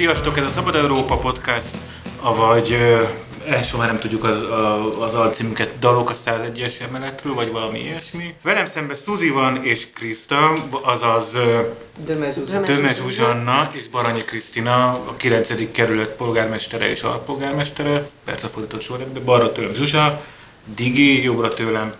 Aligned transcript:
Sziasztok, 0.00 0.38
ez 0.38 0.44
a 0.44 0.48
Szabad 0.48 0.74
Európa 0.74 1.18
Podcast, 1.18 1.76
avagy 2.20 2.76
első 3.46 3.76
már 3.76 3.86
nem 3.86 3.98
tudjuk 3.98 4.24
az, 4.24 4.40
a, 4.40 5.02
az 5.02 5.14
alcímünket, 5.14 5.78
dalok 5.78 6.10
a 6.10 6.14
101-es 6.14 6.80
emeletről, 6.80 7.34
vagy 7.34 7.52
valami 7.52 7.78
ilyesmi. 7.78 8.34
Velem 8.42 8.66
szemben 8.66 8.96
Suzi 8.96 9.28
van 9.28 9.64
és 9.64 9.86
Kriszta, 9.94 10.52
azaz. 10.70 11.38
Döme 12.64 12.94
Zsuzsanna 12.94 13.70
és 13.72 13.88
Baranyi 13.88 14.24
Krisztina, 14.24 14.88
a 14.88 15.14
9. 15.16 15.70
kerület 15.70 16.08
polgármestere 16.08 16.90
és 16.90 17.00
alpolgármestere, 17.00 18.08
persze 18.24 18.48
fordított 18.48 18.82
sorrendben, 18.82 19.24
balra 19.24 19.52
tőlem 19.52 19.74
Zsuzsa, 19.74 20.22
Digi, 20.74 21.22
jobbra 21.22 21.48
tőlem 21.48 21.94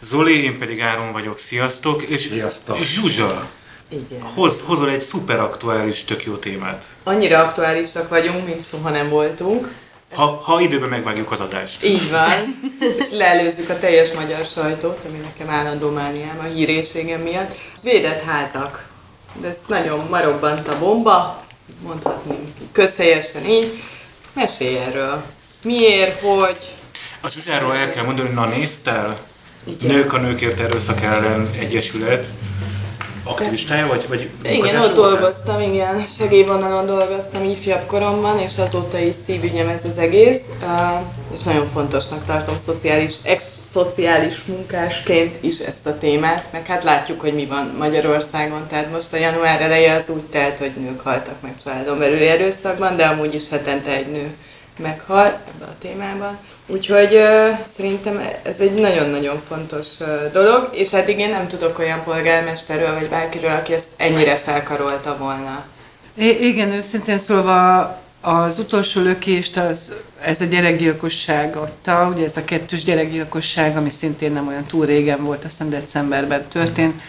Zoli, 0.00 0.44
én 0.44 0.58
pedig 0.58 0.80
Áron 0.80 1.12
vagyok, 1.12 1.38
sziasztok! 1.38 2.02
És 2.02 2.20
Sziasztok. 2.20 2.78
Zsuzsa, 2.78 3.48
Igen. 3.92 4.22
hoz, 4.34 4.62
hozol 4.66 4.90
egy 4.90 5.00
szuper 5.00 5.40
aktuális, 5.40 6.04
tök 6.04 6.24
jó 6.24 6.34
témát. 6.34 6.84
Annyira 7.02 7.38
aktuálisak 7.38 8.08
vagyunk, 8.08 8.46
mint 8.46 8.68
soha 8.68 8.90
nem 8.90 9.08
voltunk. 9.08 9.74
Ha, 10.14 10.40
ha 10.42 10.60
időben 10.60 10.88
megvágjuk 10.88 11.32
az 11.32 11.40
adást. 11.40 11.84
Így 11.84 12.10
van. 12.10 12.60
És 12.98 13.10
leelőzzük 13.10 13.68
a 13.68 13.78
teljes 13.78 14.12
magyar 14.12 14.46
sajtót, 14.54 14.98
ami 15.08 15.18
nekem 15.18 15.54
állandó 15.54 15.90
mániám 15.90 16.38
a 16.40 16.54
hírészségem 16.54 17.20
miatt. 17.20 17.54
Védett 17.80 18.22
házak. 18.22 18.86
De 19.40 19.48
ez 19.48 19.56
nagyon 19.66 20.06
marobbant 20.10 20.68
a 20.68 20.78
bomba, 20.78 21.44
mondhatni 21.82 22.54
közhelyesen 22.72 23.44
így. 23.44 23.82
Mesélj 24.32 24.76
erről. 24.76 25.24
Miért, 25.62 26.20
hogy... 26.20 26.58
A 27.20 27.28
Zsuzsáról 27.28 27.76
el 27.76 27.90
kell 27.90 28.04
mondani, 28.04 28.28
na 28.28 28.46
néztel? 28.46 29.18
Igen. 29.64 29.94
Nők 29.94 30.12
a 30.12 30.18
Nőkért 30.18 30.60
Erőszak 30.60 31.02
ellen 31.02 31.50
Egyesület 31.58 32.26
aktivistája, 33.24 33.86
vagy, 33.86 34.08
vagy 34.08 34.30
Igen, 34.42 34.76
ott 34.76 34.94
voltál? 34.94 35.10
dolgoztam, 35.10 35.60
igen. 35.60 36.04
Segélyvonalon 36.18 36.86
dolgoztam 36.86 37.44
ifjabb 37.44 37.86
koromban, 37.86 38.38
és 38.38 38.58
azóta 38.58 38.98
is 38.98 39.14
szívügyem 39.26 39.68
ez 39.68 39.84
az 39.90 39.98
egész. 39.98 40.40
És 41.36 41.42
nagyon 41.42 41.66
fontosnak 41.66 42.24
tartom 42.24 42.56
szociális, 42.64 43.12
ex-szociális 43.22 44.44
munkásként 44.44 45.42
is 45.42 45.58
ezt 45.58 45.86
a 45.86 45.98
témát, 45.98 46.44
meg 46.52 46.66
hát 46.66 46.84
látjuk, 46.84 47.20
hogy 47.20 47.34
mi 47.34 47.46
van 47.46 47.74
Magyarországon. 47.78 48.66
Tehát 48.68 48.90
most 48.90 49.12
a 49.12 49.16
január 49.16 49.60
eleje 49.60 49.94
az 49.94 50.08
úgy 50.08 50.22
telt, 50.22 50.58
hogy 50.58 50.72
nők 50.76 51.00
haltak 51.00 51.40
meg 51.40 51.54
családon 51.64 51.98
belüli 51.98 52.26
erőszakban, 52.26 52.96
de 52.96 53.06
amúgy 53.06 53.34
is 53.34 53.48
hetente 53.48 53.90
egy 53.90 54.10
nő 54.10 54.34
meghal 54.78 55.26
ebben 55.26 55.68
a 55.68 55.74
témában. 55.80 56.38
Úgyhogy 56.66 57.14
uh, 57.14 57.58
szerintem 57.76 58.28
ez 58.42 58.58
egy 58.58 58.72
nagyon-nagyon 58.72 59.40
fontos 59.48 59.86
uh, 60.00 60.32
dolog, 60.32 60.68
és 60.72 60.90
hát 60.90 61.08
igen, 61.08 61.30
nem 61.30 61.48
tudok 61.48 61.78
olyan 61.78 62.02
polgármesterről 62.04 62.94
vagy 62.94 63.08
bárkiről, 63.08 63.50
aki 63.50 63.72
ezt 63.72 63.88
ennyire 63.96 64.36
felkarolta 64.36 65.16
volna. 65.18 65.64
I- 66.14 66.46
igen, 66.46 66.72
őszintén 66.72 67.18
szólva 67.18 67.80
az 68.20 68.58
utolsó 68.58 69.00
lökést 69.00 69.56
az, 69.56 69.92
ez 70.20 70.40
a 70.40 70.44
gyerekgyilkosság 70.44 71.56
adta, 71.56 72.12
ugye 72.14 72.24
ez 72.24 72.36
a 72.36 72.44
kettős 72.44 72.84
gyerekgyilkosság, 72.84 73.76
ami 73.76 73.90
szintén 73.90 74.32
nem 74.32 74.48
olyan 74.48 74.64
túl 74.64 74.86
régen 74.86 75.24
volt, 75.24 75.44
aztán 75.44 75.70
decemberben 75.70 76.44
történt, 76.48 77.02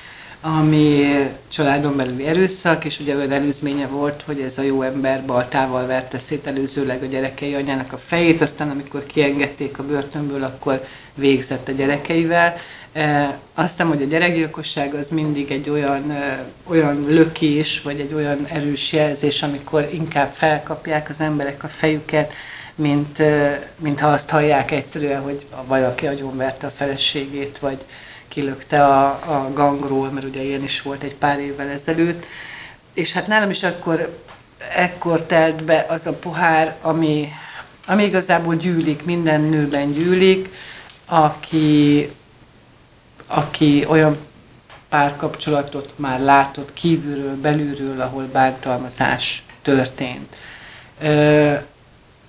ami 0.46 1.16
családon 1.48 1.96
belüli 1.96 2.26
erőszak, 2.26 2.86
és 2.86 3.00
ugye 3.00 3.16
olyan 3.16 3.32
előzménye 3.32 3.88
volt, 3.88 4.22
hogy 4.26 4.40
ez 4.40 4.58
a 4.58 4.62
jó 4.62 4.82
ember 4.82 5.26
baltával 5.26 5.86
verte 5.86 6.20
szét 6.20 6.48
előzőleg 6.48 7.04
a 7.04 7.06
gyerekei 7.06 7.54
anyának 7.54 7.94
a 7.94 7.98
fejét, 7.98 8.42
aztán 8.42 8.70
amikor 8.70 9.06
kiengedték 9.06 9.80
a 9.80 9.84
börtönből, 9.84 10.44
akkor 10.44 10.86
végzett 11.16 11.68
a 11.68 11.72
gyerekeivel. 11.72 12.56
E, 12.94 13.38
azt 13.54 13.70
hiszem, 13.70 13.88
hogy 13.88 14.02
a 14.02 14.06
gyerekgyilkosság 14.06 14.94
az 14.94 15.10
mindig 15.10 15.52
egy 15.52 15.70
olyan, 15.70 16.12
e, 16.12 16.46
olyan 16.64 17.06
lökés, 17.08 17.82
vagy 17.82 18.00
egy 18.00 18.14
olyan 18.14 18.46
erős 18.46 18.94
jelzés, 18.94 19.44
amikor 19.44 19.90
inkább 19.94 20.32
felkapják 20.34 21.10
az 21.10 21.20
emberek 21.20 21.64
a 21.64 21.68
fejüket, 21.68 22.34
mint, 22.76 23.20
e, 23.20 23.68
mint 23.78 24.00
ha 24.00 24.08
azt 24.08 24.30
hallják 24.30 24.72
egyszerűen, 24.72 25.22
hogy 25.22 25.46
valaki 25.66 26.08
agyonverte 26.08 26.68
a 26.68 26.72
feleségét, 26.72 27.58
vagy 27.58 27.86
kilökte 28.34 28.86
a, 28.86 29.06
a 29.08 29.52
gangról, 29.54 30.10
mert 30.10 30.26
ugye 30.26 30.42
ilyen 30.42 30.64
is 30.64 30.82
volt 30.82 31.04
egy 31.04 31.16
pár 31.16 31.40
évvel 31.40 31.68
ezelőtt. 31.68 32.26
És 32.94 33.14
hát 33.14 33.28
nálam 33.28 33.50
is 33.50 33.64
akkor, 33.64 34.20
ekkor 34.76 35.24
telt 35.24 35.64
be 35.64 35.86
az 35.90 36.08
a 36.08 36.14
pohár, 36.14 36.76
ami, 36.82 37.32
ami 37.88 38.04
igazából 38.04 38.56
gyűlik, 38.56 39.06
minden 39.06 39.42
nőben 39.42 39.92
gyűlik, 39.92 40.50
aki, 41.06 42.10
aki 43.28 43.86
olyan 43.88 44.18
párkapcsolatot 44.90 45.94
már 45.96 46.20
látott 46.20 46.74
kívülről, 46.74 47.36
belülről, 47.36 48.02
ahol 48.02 48.30
bántalmazás 48.32 49.44
történt. 49.62 50.36
Ö, 51.02 51.54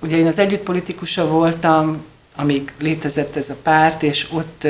Ugye 0.04 0.16
én 0.16 0.26
az 0.26 0.38
együttpolitikusa 0.38 1.26
voltam, 1.26 2.04
amíg 2.36 2.72
létezett 2.78 3.36
ez 3.36 3.50
a 3.50 3.56
párt, 3.62 4.02
és 4.02 4.26
ott 4.32 4.66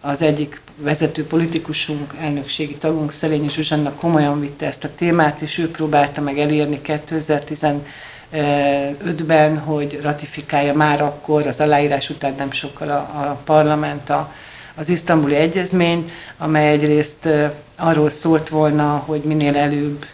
az 0.00 0.22
egyik 0.22 0.60
vezető 0.76 1.26
politikusunk, 1.26 2.14
elnökségi 2.20 2.74
tagunk, 2.74 3.12
Szelényi 3.12 3.50
Zsuzsanna 3.50 3.94
komolyan 3.94 4.40
vitte 4.40 4.66
ezt 4.66 4.84
a 4.84 4.94
témát, 4.94 5.40
és 5.40 5.58
ő 5.58 5.70
próbálta 5.70 6.20
meg 6.20 6.38
elérni 6.38 6.80
2015-ben, 6.84 9.58
hogy 9.58 10.00
ratifikálja 10.02 10.74
már 10.74 11.02
akkor, 11.02 11.46
az 11.46 11.60
aláírás 11.60 12.10
után 12.10 12.34
nem 12.38 12.50
sokkal 12.50 12.90
a, 12.90 12.94
a 12.94 13.40
parlament 13.44 14.10
a, 14.10 14.32
az 14.74 14.88
isztambuli 14.88 15.34
egyezményt, 15.34 16.10
amely 16.38 16.70
egyrészt 16.70 17.28
arról 17.76 18.10
szólt 18.10 18.48
volna, 18.48 19.02
hogy 19.06 19.20
minél 19.20 19.56
előbb 19.56 20.06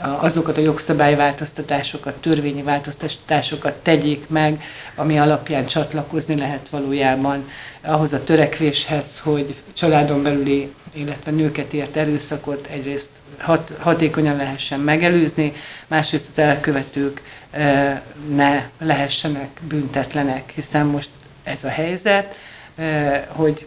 azokat 0.00 0.56
a 0.56 0.60
jogszabályváltoztatásokat, 0.60 2.14
törvényi 2.14 2.62
változtatásokat 2.62 3.74
tegyék 3.74 4.28
meg, 4.28 4.62
ami 4.94 5.18
alapján 5.18 5.66
csatlakozni 5.66 6.36
lehet 6.36 6.68
valójában 6.68 7.48
ahhoz 7.82 8.12
a 8.12 8.24
törekvéshez, 8.24 9.18
hogy 9.18 9.54
családon 9.72 10.22
belüli, 10.22 10.72
illetve 10.92 11.30
nőket 11.30 11.72
ért 11.72 11.96
erőszakot 11.96 12.66
egyrészt 12.66 13.08
hat, 13.38 13.72
hatékonyan 13.78 14.36
lehessen 14.36 14.80
megelőzni, 14.80 15.52
másrészt 15.86 16.28
az 16.28 16.38
elkövetők 16.38 17.22
e, 17.50 18.02
ne 18.34 18.68
lehessenek 18.78 19.60
büntetlenek, 19.68 20.50
hiszen 20.54 20.86
most 20.86 21.10
ez 21.42 21.64
a 21.64 21.68
helyzet, 21.68 22.36
e, 22.76 23.26
hogy 23.30 23.66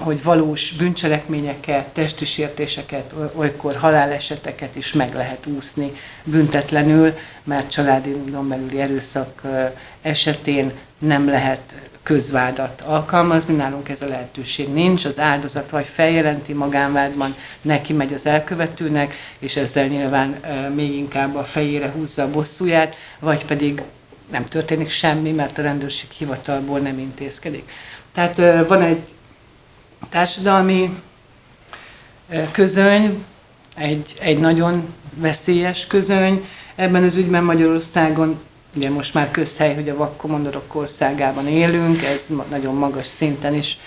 hogy 0.00 0.22
valós 0.22 0.72
bűncselekményeket, 0.72 1.86
testi 1.88 2.24
sértéseket, 2.24 3.12
oly- 3.18 3.32
olykor 3.34 3.76
haláleseteket 3.76 4.76
is 4.76 4.92
meg 4.92 5.14
lehet 5.14 5.46
úszni 5.46 5.92
büntetlenül, 6.24 7.14
mert 7.44 7.70
családon 7.70 8.48
belüli 8.48 8.80
erőszak 8.80 9.42
esetén 10.02 10.72
nem 10.98 11.28
lehet 11.28 11.74
közvádat 12.02 12.80
alkalmazni, 12.80 13.54
nálunk 13.54 13.88
ez 13.88 14.02
a 14.02 14.06
lehetőség 14.06 14.72
nincs, 14.72 15.04
az 15.04 15.18
áldozat 15.18 15.70
vagy 15.70 15.86
feljelenti 15.86 16.52
magánvádban, 16.52 17.34
neki 17.62 17.92
megy 17.92 18.12
az 18.12 18.26
elkövetőnek, 18.26 19.14
és 19.38 19.56
ezzel 19.56 19.86
nyilván 19.86 20.40
még 20.74 20.96
inkább 20.96 21.36
a 21.36 21.44
fejére 21.44 21.90
húzza 21.90 22.22
a 22.22 22.30
bosszúját, 22.30 22.96
vagy 23.18 23.44
pedig 23.44 23.82
nem 24.30 24.44
történik 24.44 24.90
semmi, 24.90 25.30
mert 25.30 25.58
a 25.58 25.62
rendőrség 25.62 26.10
hivatalból 26.10 26.78
nem 26.78 26.98
intézkedik. 26.98 27.70
Tehát 28.12 28.66
van 28.66 28.82
egy 28.82 29.00
társadalmi 30.08 30.90
közöny, 32.52 33.24
egy, 33.76 34.14
egy 34.20 34.38
nagyon 34.38 34.94
veszélyes 35.14 35.86
közöny. 35.86 36.44
Ebben 36.74 37.02
az 37.02 37.16
ügyben 37.16 37.44
Magyarországon, 37.44 38.40
ugye 38.76 38.90
most 38.90 39.14
már 39.14 39.30
közhely, 39.30 39.74
hogy 39.74 39.88
a 39.88 39.96
vakkomondorok 39.96 40.74
országában 40.74 41.48
élünk, 41.48 42.02
ez 42.02 42.32
nagyon 42.50 42.74
magas 42.74 43.06
szinten 43.06 43.54
is 43.54 43.78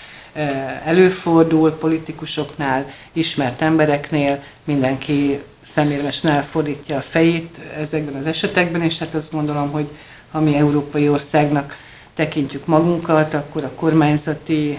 előfordul, 0.84 1.70
politikusoknál, 1.70 2.90
ismert 3.12 3.62
embereknél, 3.62 4.42
mindenki 4.64 5.40
szemérmesen 5.62 6.30
elfordítja 6.30 6.96
a 6.96 7.00
fejét 7.00 7.60
ezekben 7.78 8.14
az 8.14 8.26
esetekben, 8.26 8.82
és 8.82 8.98
hát 8.98 9.14
azt 9.14 9.32
gondolom, 9.32 9.70
hogy 9.70 9.88
ha 10.30 10.40
mi 10.40 10.56
európai 10.56 11.08
országnak 11.08 11.76
tekintjük 12.14 12.66
magunkat, 12.66 13.34
akkor 13.34 13.64
a 13.64 13.70
kormányzati 13.74 14.78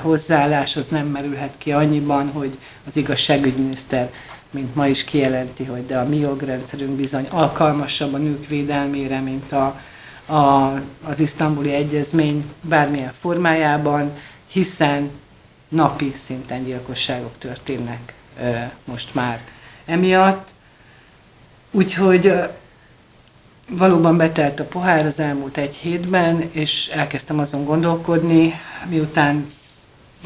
hozzáállás 0.00 0.76
az 0.76 0.86
nem 0.86 1.06
merülhet 1.06 1.54
ki 1.58 1.72
annyiban, 1.72 2.30
hogy 2.30 2.58
az 2.86 2.96
igazságügyminiszter, 2.96 4.10
mint 4.50 4.74
ma 4.74 4.86
is 4.86 5.04
kijelenti, 5.04 5.64
hogy 5.64 5.86
de 5.86 5.98
a 5.98 6.08
mi 6.08 6.16
jogrendszerünk 6.16 6.90
bizony 6.90 7.26
alkalmasabb 7.30 8.14
a 8.14 8.18
nők 8.18 8.46
védelmére, 8.46 9.20
mint 9.20 9.52
a, 9.52 9.80
a, 10.26 10.72
az 11.04 11.20
isztambuli 11.20 11.72
egyezmény 11.72 12.44
bármilyen 12.60 13.12
formájában, 13.20 14.10
hiszen 14.46 15.10
napi 15.68 16.12
szinten 16.16 16.64
gyilkosságok 16.64 17.38
történnek 17.38 18.14
eh, 18.40 18.70
most 18.84 19.14
már 19.14 19.40
emiatt. 19.84 20.48
Úgyhogy 21.70 22.26
eh, 22.26 22.48
valóban 23.68 24.16
betelt 24.16 24.60
a 24.60 24.64
pohár 24.64 25.06
az 25.06 25.20
elmúlt 25.20 25.56
egy 25.56 25.74
hétben, 25.74 26.50
és 26.52 26.88
elkezdtem 26.88 27.38
azon 27.38 27.64
gondolkodni, 27.64 28.60
miután 28.88 29.52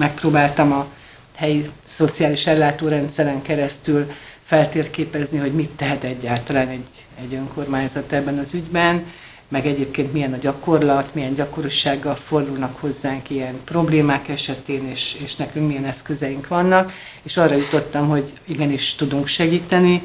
megpróbáltam 0.00 0.72
a 0.72 0.86
helyi 1.34 1.70
szociális 1.86 2.46
ellátórendszeren 2.46 3.42
keresztül 3.42 4.12
feltérképezni, 4.40 5.38
hogy 5.38 5.52
mit 5.52 5.70
tehet 5.70 6.04
egyáltalán 6.04 6.68
egy, 6.68 7.06
egy 7.22 7.34
önkormányzat 7.34 8.12
ebben 8.12 8.38
az 8.38 8.54
ügyben, 8.54 9.04
meg 9.48 9.66
egyébként 9.66 10.12
milyen 10.12 10.32
a 10.32 10.36
gyakorlat, 10.36 11.14
milyen 11.14 11.34
gyakorossággal 11.34 12.14
fordulnak 12.14 12.76
hozzánk 12.80 13.30
ilyen 13.30 13.54
problémák 13.64 14.28
esetén, 14.28 14.88
és, 14.90 15.16
és 15.24 15.36
nekünk 15.36 15.66
milyen 15.66 15.84
eszközeink 15.84 16.48
vannak, 16.48 16.92
és 17.22 17.36
arra 17.36 17.54
jutottam, 17.54 18.08
hogy 18.08 18.32
igenis 18.44 18.94
tudunk 18.94 19.26
segíteni, 19.26 20.02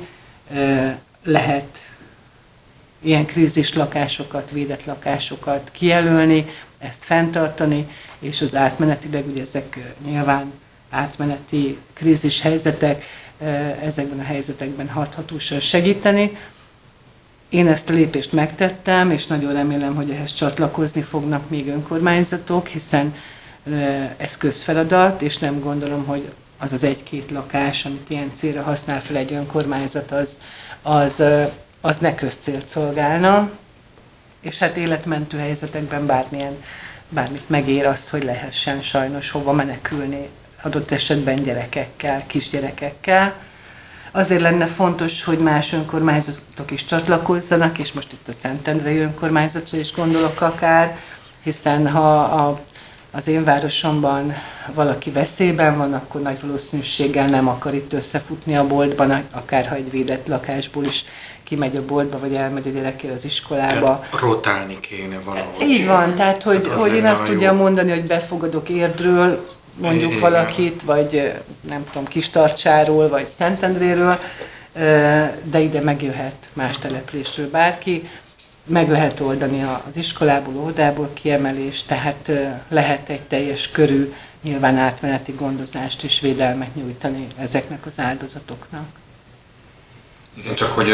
lehet 1.23 1.83
ilyen 3.01 3.25
krízis 3.25 3.73
lakásokat, 3.73 4.51
védett 4.51 4.85
lakásokat 4.85 5.69
kijelölni, 5.71 6.45
ezt 6.77 7.03
fenntartani, 7.03 7.87
és 8.19 8.41
az 8.41 8.55
átmenetileg, 8.55 9.27
ugye 9.27 9.41
ezek 9.41 9.93
nyilván 10.05 10.51
átmeneti 10.89 11.77
krízis 11.93 12.41
helyzetek, 12.41 13.03
ezekben 13.81 14.19
a 14.19 14.23
helyzetekben 14.23 14.89
hathatósan 14.89 15.59
segíteni. 15.59 16.37
Én 17.49 17.67
ezt 17.67 17.89
a 17.89 17.93
lépést 17.93 18.31
megtettem, 18.31 19.11
és 19.11 19.27
nagyon 19.27 19.53
remélem, 19.53 19.95
hogy 19.95 20.09
ehhez 20.09 20.33
csatlakozni 20.33 21.01
fognak 21.01 21.49
még 21.49 21.67
önkormányzatok, 21.67 22.67
hiszen 22.67 23.15
ez 24.17 24.37
közfeladat, 24.37 25.21
és 25.21 25.37
nem 25.37 25.59
gondolom, 25.59 26.05
hogy 26.05 26.29
az 26.57 26.73
az 26.73 26.83
egy-két 26.83 27.31
lakás, 27.31 27.85
amit 27.85 28.09
ilyen 28.09 28.31
célra 28.33 28.61
használ 28.61 29.01
fel 29.01 29.15
egy 29.15 29.33
önkormányzat, 29.33 30.11
az, 30.11 30.37
az, 30.81 31.23
az 31.81 31.97
ne 31.97 32.15
közcélt 32.15 32.67
szolgálna, 32.67 33.49
és 34.45 34.59
hát 34.59 34.77
életmentő 34.77 35.37
helyzetekben 35.37 36.05
bármilyen, 36.05 36.63
bármit 37.09 37.49
megér 37.49 37.87
az, 37.87 38.09
hogy 38.09 38.23
lehessen 38.23 38.81
sajnos 38.81 39.31
hova 39.31 39.51
menekülni, 39.51 40.29
adott 40.61 40.91
esetben 40.91 41.43
gyerekekkel, 41.43 42.23
kisgyerekekkel. 42.27 43.33
Azért 44.11 44.41
lenne 44.41 44.65
fontos, 44.65 45.23
hogy 45.23 45.37
más 45.37 45.73
önkormányzatok 45.73 46.71
is 46.71 46.85
csatlakozzanak, 46.85 47.77
és 47.77 47.91
most 47.91 48.11
itt 48.11 48.27
a 48.27 48.33
Szentendrei 48.33 48.97
önkormányzatra 48.97 49.77
is 49.77 49.93
gondolok 49.93 50.41
akár, 50.41 50.97
hiszen 51.43 51.87
ha 51.87 52.19
a, 52.19 52.59
az 53.11 53.27
én 53.27 53.43
városomban 53.43 54.33
valaki 54.73 55.11
veszélyben 55.11 55.77
van, 55.77 55.93
akkor 55.93 56.21
nagy 56.21 56.41
valószínűséggel 56.41 57.27
nem 57.27 57.47
akar 57.47 57.73
itt 57.73 57.93
összefutni 57.93 58.55
a 58.55 58.67
boltban, 58.67 59.23
akár 59.31 59.67
ha 59.67 59.75
egy 59.75 59.91
védett 59.91 60.27
lakásból 60.27 60.83
is 60.83 61.05
kimegy 61.45 61.75
a 61.75 61.85
boltba, 61.85 62.19
vagy 62.19 62.33
elmegy 62.33 62.67
a 62.67 62.69
gyerekére 62.69 63.13
az 63.13 63.25
iskolába. 63.25 63.99
Tehát 63.99 64.19
rotálni 64.19 64.79
kéne 64.79 65.19
valahol. 65.19 65.61
Így 65.61 65.85
van, 65.85 66.15
tehát 66.15 66.43
hogy, 66.43 66.61
tehát 66.61 66.79
hogy 66.79 66.95
én 66.95 67.05
azt 67.05 67.25
tudja 67.25 67.53
mondani, 67.53 67.89
hogy 67.91 68.03
befogadok 68.03 68.69
érdről, 68.69 69.47
mondjuk 69.77 70.09
Igen. 70.09 70.21
valakit, 70.21 70.81
vagy 70.83 71.33
nem 71.69 71.83
tudom, 71.91 72.07
Kistarcsáról, 72.07 73.09
vagy 73.09 73.29
Szentendréről, 73.29 74.19
de 75.43 75.59
ide 75.59 75.81
megjöhet 75.81 76.49
más 76.53 76.77
településről 76.77 77.49
bárki, 77.49 78.09
meg 78.65 78.89
lehet 78.89 79.19
oldani 79.19 79.63
az 79.89 79.97
iskolából, 79.97 80.55
óvodából 80.55 81.09
kiemelés, 81.13 81.83
tehát 81.83 82.31
lehet 82.69 83.09
egy 83.09 83.21
teljes 83.21 83.71
körű, 83.71 84.13
nyilván 84.41 84.77
átmeneti 84.77 85.31
gondozást 85.31 86.03
és 86.03 86.19
védelmet 86.19 86.75
nyújtani 86.75 87.27
ezeknek 87.37 87.85
az 87.85 87.93
áldozatoknak. 87.97 88.85
Igen, 90.37 90.55
csak 90.55 90.71
hogy 90.71 90.91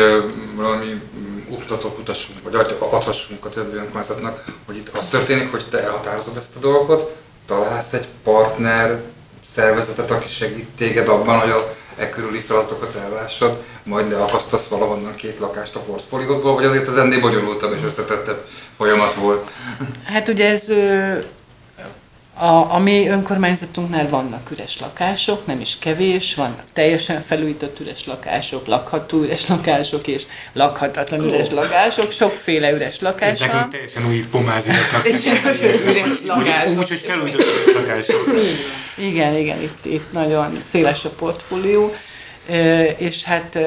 valami 0.55 1.01
útmutatót 1.47 1.97
utassunk, 1.99 2.39
vagy 2.43 2.65
adhassunk 2.79 3.45
a 3.45 3.49
többi 3.49 3.75
önkormányzatnak, 3.75 4.43
hogy 4.65 4.75
itt 4.75 4.89
az 4.89 5.07
történik, 5.07 5.51
hogy 5.51 5.65
te 5.69 5.83
elhatározod 5.83 6.37
ezt 6.37 6.55
a 6.55 6.59
dolgot, 6.59 7.15
találsz 7.45 7.93
egy 7.93 8.07
partner 8.23 9.01
szervezetet, 9.45 10.11
aki 10.11 10.27
segít 10.27 10.67
téged 10.77 11.07
abban, 11.07 11.39
hogy 11.39 11.49
a 11.49 11.73
e 11.97 12.09
körüli 12.09 12.39
feladatokat 12.39 12.95
ellássad, 12.95 13.57
majd 13.83 14.07
ne 14.07 14.15
akasztasz 14.15 14.67
valahonnan 14.67 15.15
két 15.15 15.39
lakást 15.39 15.75
a 15.75 15.79
portfóliódból, 15.79 16.53
vagy 16.53 16.65
azért 16.65 16.87
az 16.87 16.97
ennél 16.97 17.19
bonyolultabb 17.19 17.73
és 17.73 17.83
összetettebb 17.85 18.45
folyamat 18.77 19.15
volt? 19.15 19.49
Hát 20.03 20.27
ugye 20.27 20.49
ez 20.49 20.71
a, 22.41 22.73
a 22.73 22.79
mi 22.79 23.07
önkormányzatunknál 23.07 24.09
vannak 24.09 24.51
üres 24.51 24.79
lakások, 24.79 25.45
nem 25.45 25.59
is 25.59 25.77
kevés, 25.79 26.35
vannak 26.35 26.63
teljesen 26.73 27.21
felújított 27.21 27.79
üres 27.79 28.05
lakások, 28.05 28.67
lakható 28.67 29.17
üres 29.17 29.47
lakások 29.47 30.07
és 30.07 30.23
lakhatatlan 30.53 31.23
üres 31.23 31.49
lakások, 31.49 32.11
sokféle 32.11 32.71
üres 32.71 32.99
lakás 32.99 33.29
Ez 33.29 33.39
nekünk 33.39 33.71
teljesen 33.71 34.07
új 34.07 34.25
pomáziatnak 34.31 35.07
üres 35.89 36.25
lakások. 36.25 36.77
Úgy, 36.77 36.87
hogy 36.87 36.99
felújított 36.99 37.41
üres 37.41 37.75
lakások. 37.75 38.27
Igen, 38.97 39.35
igen, 39.35 39.61
itt, 39.61 39.85
itt 39.85 40.11
nagyon 40.11 40.57
széles 40.61 41.05
a 41.05 41.09
portfólió, 41.09 41.93
és 42.97 43.23
hát 43.23 43.59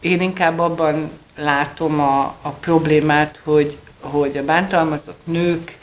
én 0.00 0.20
inkább 0.20 0.58
abban 0.58 1.10
látom 1.36 2.00
a, 2.00 2.36
a 2.42 2.50
problémát, 2.50 3.40
hogy, 3.44 3.76
hogy 4.00 4.36
a 4.36 4.44
bántalmazott 4.44 5.20
nők 5.24 5.77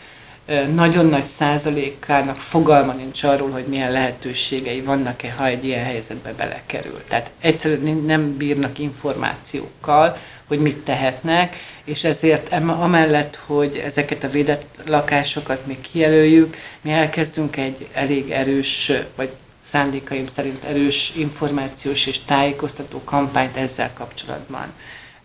nagyon 0.74 1.06
nagy 1.06 1.25
százalékának 1.25 2.36
fogalma 2.36 2.94
nincs 2.94 3.24
arról, 3.24 3.50
hogy 3.50 3.65
milyen 3.65 3.92
lehetőségei 3.92 4.81
vannak-e, 4.81 5.31
ha 5.31 5.45
egy 5.45 5.65
ilyen 5.65 5.83
helyzetbe 5.83 6.33
belekerül. 6.33 7.03
Tehát 7.07 7.31
egyszerűen 7.39 7.95
nem 7.95 8.38
bírnak 8.38 8.80
információkkal, 8.80 10.18
hogy 10.47 10.59
mit 10.59 10.77
tehetnek, 10.77 11.56
és 11.83 12.03
ezért 12.03 12.53
amellett, 12.68 13.39
hogy 13.45 13.81
ezeket 13.86 14.24
a 14.24 14.30
védett 14.30 14.80
lakásokat 14.86 15.65
még 15.65 15.81
kijelöljük, 15.81 16.57
mi 16.81 16.92
elkezdünk 16.92 17.57
egy 17.57 17.88
elég 17.94 18.31
erős, 18.31 18.92
vagy 19.15 19.30
szándékaim 19.62 20.27
szerint 20.27 20.63
erős 20.63 21.12
információs 21.15 22.06
és 22.06 22.19
tájékoztató 22.19 23.01
kampányt 23.03 23.57
ezzel 23.57 23.92
kapcsolatban 23.94 24.74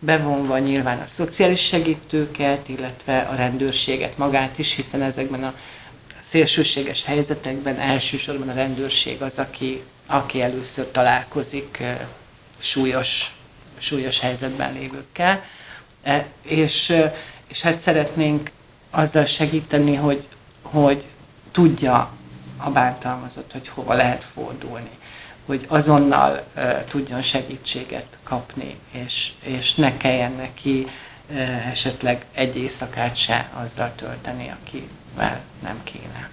bevonva 0.03 0.57
nyilván 0.57 0.99
a 0.99 1.07
szociális 1.07 1.65
segítőket, 1.65 2.69
illetve 2.69 3.19
a 3.19 3.35
rendőrséget 3.35 4.17
magát 4.17 4.57
is, 4.57 4.75
hiszen 4.75 5.01
ezekben 5.01 5.43
a 5.43 5.53
szélsőséges 6.21 7.05
helyzetekben 7.05 7.79
elsősorban 7.79 8.49
a 8.49 8.53
rendőrség 8.53 9.21
az, 9.21 9.39
aki, 9.39 9.83
aki 10.05 10.41
először 10.41 10.91
találkozik 10.91 11.83
súlyos, 12.59 13.35
súlyos 13.77 14.19
helyzetben 14.19 14.73
lévőkkel. 14.73 15.43
E, 16.03 16.25
és, 16.41 16.93
és 17.47 17.61
hát 17.61 17.77
szeretnénk 17.77 18.51
azzal 18.89 19.25
segíteni, 19.25 19.95
hogy, 19.95 20.27
hogy 20.61 21.07
tudja 21.51 22.11
a 22.57 22.69
bántalmazott, 22.69 23.51
hogy 23.51 23.67
hova 23.67 23.93
lehet 23.93 24.23
fordulni 24.23 24.99
hogy 25.51 25.65
azonnal 25.67 26.43
tudjon 26.89 27.21
segítséget 27.21 28.17
kapni, 28.23 28.75
és, 28.91 29.31
és 29.43 29.75
ne 29.75 29.97
kelljen 29.97 30.31
neki 30.31 30.87
esetleg 31.69 32.25
egy 32.33 32.57
éjszakát 32.57 33.15
se 33.15 33.49
azzal 33.63 33.91
tölteni, 33.95 34.53
akivel 34.61 35.39
nem 35.63 35.83
kéne. 35.83 36.29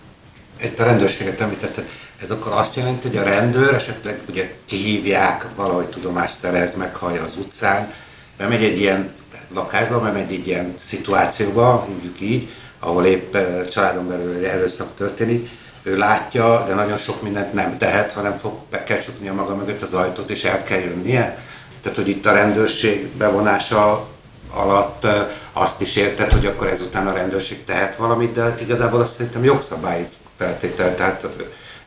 Itt 0.62 0.78
a 0.78 0.84
rendőrséget 0.84 1.40
említetted, 1.40 1.88
ez 2.22 2.30
akkor 2.30 2.52
azt 2.52 2.76
jelenti, 2.76 3.08
hogy 3.08 3.16
a 3.16 3.22
rendőr 3.22 3.74
esetleg 3.74 4.20
ugye 4.28 4.54
kihívják, 4.66 5.46
valahogy 5.54 5.88
tudomást 5.88 6.38
szerez, 6.38 6.74
meghallja 6.74 7.22
az 7.22 7.36
utcán, 7.36 7.92
bemegy 8.36 8.64
egy 8.64 8.80
ilyen 8.80 9.12
lakásba, 9.54 10.00
bemegy 10.00 10.32
egy 10.32 10.46
ilyen 10.46 10.74
szituációba, 10.78 11.86
hívjuk 11.88 12.20
így, 12.20 12.48
ahol 12.78 13.04
épp 13.04 13.36
családon 13.70 14.08
belül 14.08 14.46
erőszak 14.46 14.94
történik, 14.96 15.50
ő 15.88 15.96
látja, 15.96 16.64
de 16.66 16.74
nagyon 16.74 16.96
sok 16.96 17.22
mindent 17.22 17.52
nem 17.52 17.78
tehet, 17.78 18.12
hanem 18.12 18.38
fog, 18.38 18.52
be 18.70 18.84
kell 18.84 19.00
csuknia 19.00 19.34
maga 19.34 19.54
mögött 19.54 19.82
az 19.82 19.94
ajtót, 19.94 20.30
és 20.30 20.44
el 20.44 20.62
kell 20.62 20.78
jönnie. 20.78 21.38
Tehát, 21.82 21.98
hogy 21.98 22.08
itt 22.08 22.26
a 22.26 22.32
rendőrség 22.32 23.06
bevonása 23.06 24.06
alatt 24.50 25.06
azt 25.52 25.80
is 25.80 25.96
érted, 25.96 26.32
hogy 26.32 26.46
akkor 26.46 26.66
ezután 26.66 27.06
a 27.06 27.12
rendőrség 27.12 27.64
tehet 27.64 27.96
valamit, 27.96 28.32
de 28.32 28.54
igazából 28.60 29.00
azt 29.00 29.16
szerintem 29.16 29.44
jogszabályi 29.44 30.06
feltétel, 30.38 30.94
tehát 30.94 31.26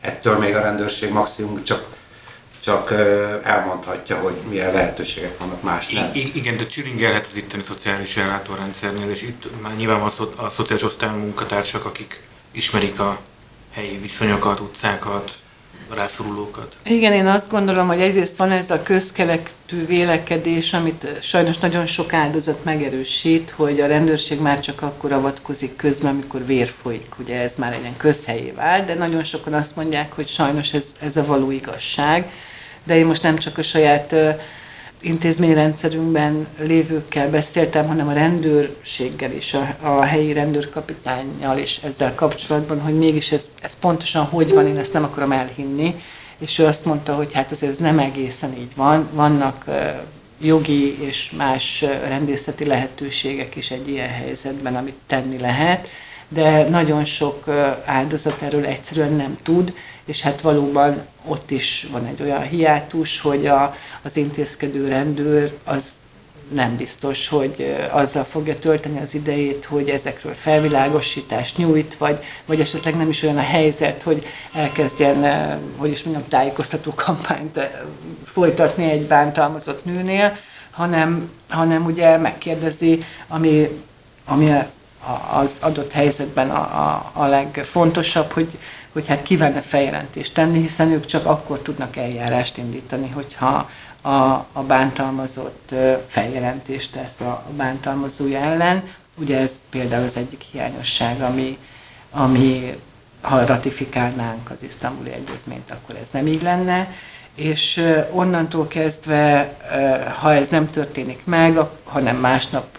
ettől 0.00 0.38
még 0.38 0.54
a 0.54 0.60
rendőrség 0.60 1.12
maximum 1.12 1.64
csak 1.64 1.84
csak 2.64 2.90
elmondhatja, 3.42 4.16
hogy 4.16 4.34
milyen 4.48 4.72
lehetőségek 4.72 5.38
vannak 5.38 5.62
más 5.62 5.88
nem. 5.88 6.10
I- 6.12 6.30
igen, 6.34 6.56
de 6.56 6.66
csilingelhet 6.66 7.26
az 7.26 7.36
itteni 7.36 7.62
szociális 7.62 8.16
ellátórendszernél, 8.16 9.10
és 9.10 9.22
itt 9.22 9.60
már 9.62 9.76
nyilván 9.76 10.00
van 10.00 10.10
a 10.36 10.50
szociális 10.50 10.84
osztály 10.84 11.10
munkatársak, 11.10 11.84
akik 11.84 12.20
ismerik 12.52 13.00
a 13.00 13.18
helyi 13.72 13.96
viszonyokat, 13.96 14.60
utcákat, 14.60 15.32
rászorulókat? 15.94 16.76
Igen, 16.84 17.12
én 17.12 17.26
azt 17.26 17.50
gondolom, 17.50 17.86
hogy 17.86 18.00
egyrészt 18.00 18.36
van 18.36 18.50
ez 18.50 18.70
a 18.70 18.82
közkelektű 18.82 19.86
vélekedés, 19.86 20.72
amit 20.72 21.06
sajnos 21.20 21.58
nagyon 21.58 21.86
sok 21.86 22.12
áldozat 22.12 22.64
megerősít, 22.64 23.50
hogy 23.56 23.80
a 23.80 23.86
rendőrség 23.86 24.40
már 24.40 24.60
csak 24.60 24.82
akkor 24.82 25.12
avatkozik 25.12 25.76
közben, 25.76 26.12
amikor 26.12 26.46
vér 26.46 26.72
folyik. 26.82 27.14
Ugye 27.18 27.40
ez 27.40 27.54
már 27.56 27.72
egy 27.72 27.80
ilyen 27.80 27.96
közhelyé 27.96 28.50
vált, 28.50 28.84
de 28.84 28.94
nagyon 28.94 29.24
sokan 29.24 29.54
azt 29.54 29.76
mondják, 29.76 30.12
hogy 30.12 30.28
sajnos 30.28 30.74
ez, 30.74 30.86
ez 31.00 31.16
a 31.16 31.24
való 31.24 31.50
igazság. 31.50 32.30
De 32.84 32.96
én 32.96 33.06
most 33.06 33.22
nem 33.22 33.38
csak 33.38 33.58
a 33.58 33.62
saját 33.62 34.14
intézményrendszerünkben 35.02 36.46
lévőkkel 36.58 37.30
beszéltem, 37.30 37.86
hanem 37.86 38.08
a 38.08 38.12
rendőrséggel 38.12 39.32
is, 39.32 39.54
a, 39.54 39.76
a 39.80 40.04
helyi 40.04 40.32
rendőrkapitányjal 40.32 41.58
is 41.58 41.76
ezzel 41.76 42.14
kapcsolatban, 42.14 42.80
hogy 42.80 42.98
mégis 42.98 43.32
ez, 43.32 43.50
ez 43.62 43.76
pontosan 43.80 44.24
hogy 44.24 44.52
van, 44.52 44.66
én 44.66 44.76
ezt 44.76 44.92
nem 44.92 45.04
akarom 45.04 45.32
elhinni, 45.32 45.94
és 46.38 46.58
ő 46.58 46.64
azt 46.64 46.84
mondta, 46.84 47.14
hogy 47.14 47.32
hát 47.32 47.50
azért 47.50 47.72
ez 47.72 47.78
nem 47.78 47.98
egészen 47.98 48.56
így 48.58 48.72
van, 48.76 49.08
vannak 49.12 49.64
jogi 50.40 51.02
és 51.06 51.30
más 51.36 51.84
rendészeti 52.08 52.66
lehetőségek 52.66 53.56
is 53.56 53.70
egy 53.70 53.88
ilyen 53.88 54.08
helyzetben, 54.08 54.76
amit 54.76 54.96
tenni 55.06 55.38
lehet, 55.38 55.88
de 56.32 56.68
nagyon 56.68 57.04
sok 57.04 57.44
áldozat 57.84 58.42
erről 58.42 58.64
egyszerűen 58.64 59.12
nem 59.12 59.36
tud, 59.42 59.74
és 60.04 60.22
hát 60.22 60.40
valóban 60.40 61.06
ott 61.26 61.50
is 61.50 61.88
van 61.90 62.06
egy 62.06 62.22
olyan 62.22 62.42
hiátus, 62.42 63.20
hogy 63.20 63.46
a, 63.46 63.74
az 64.02 64.16
intézkedő 64.16 64.88
rendőr 64.88 65.58
az 65.64 65.92
nem 66.52 66.76
biztos, 66.76 67.28
hogy 67.28 67.76
azzal 67.90 68.24
fogja 68.24 68.58
tölteni 68.58 69.00
az 69.00 69.14
idejét, 69.14 69.64
hogy 69.64 69.88
ezekről 69.88 70.34
felvilágosítást 70.34 71.56
nyújt, 71.56 71.94
vagy, 71.94 72.18
vagy 72.46 72.60
esetleg 72.60 72.96
nem 72.96 73.08
is 73.08 73.22
olyan 73.22 73.38
a 73.38 73.40
helyzet, 73.40 74.02
hogy 74.02 74.26
elkezdjen, 74.54 75.24
hogy 75.76 75.90
is 75.90 76.02
mondjam, 76.02 76.28
tájékoztató 76.28 76.92
kampányt 76.94 77.60
folytatni 78.24 78.90
egy 78.90 79.02
bántalmazott 79.02 79.84
nőnél, 79.84 80.36
hanem, 80.70 81.30
hanem 81.48 81.84
ugye 81.84 82.16
megkérdezi, 82.16 82.98
ami, 83.28 83.68
ami 84.26 84.50
az 85.32 85.56
adott 85.60 85.92
helyzetben 85.92 86.50
a, 86.50 86.60
a, 86.60 87.10
a 87.12 87.26
legfontosabb, 87.26 88.30
hogy, 88.30 88.58
hogy 88.92 89.06
hát 89.06 89.22
kívánne 89.22 89.60
feljelentést 89.60 90.34
tenni, 90.34 90.60
hiszen 90.60 90.90
ők 90.90 91.04
csak 91.06 91.26
akkor 91.26 91.58
tudnak 91.58 91.96
eljárást 91.96 92.58
indítani, 92.58 93.08
hogyha 93.08 93.70
a, 94.00 94.08
a 94.52 94.62
bántalmazott 94.66 95.74
feljelentést 96.06 96.92
tesz 96.92 97.20
a, 97.20 97.30
a 97.30 97.52
bántalmazója 97.56 98.38
ellen. 98.38 98.82
Ugye 99.14 99.38
ez 99.38 99.60
például 99.70 100.04
az 100.04 100.16
egyik 100.16 100.40
hiányosság, 100.40 101.20
ami, 101.20 101.58
ami 102.10 102.76
ha 103.20 103.46
ratifikálnánk 103.46 104.50
az 104.50 104.62
isztambuli 104.62 105.12
egyezményt, 105.12 105.70
akkor 105.70 105.96
ez 106.02 106.10
nem 106.10 106.26
így 106.26 106.42
lenne. 106.42 106.94
És 107.34 107.92
onnantól 108.10 108.66
kezdve, 108.66 109.56
ha 110.20 110.34
ez 110.34 110.48
nem 110.48 110.70
történik 110.70 111.24
meg, 111.24 111.58
hanem 111.84 112.16
másnap 112.16 112.78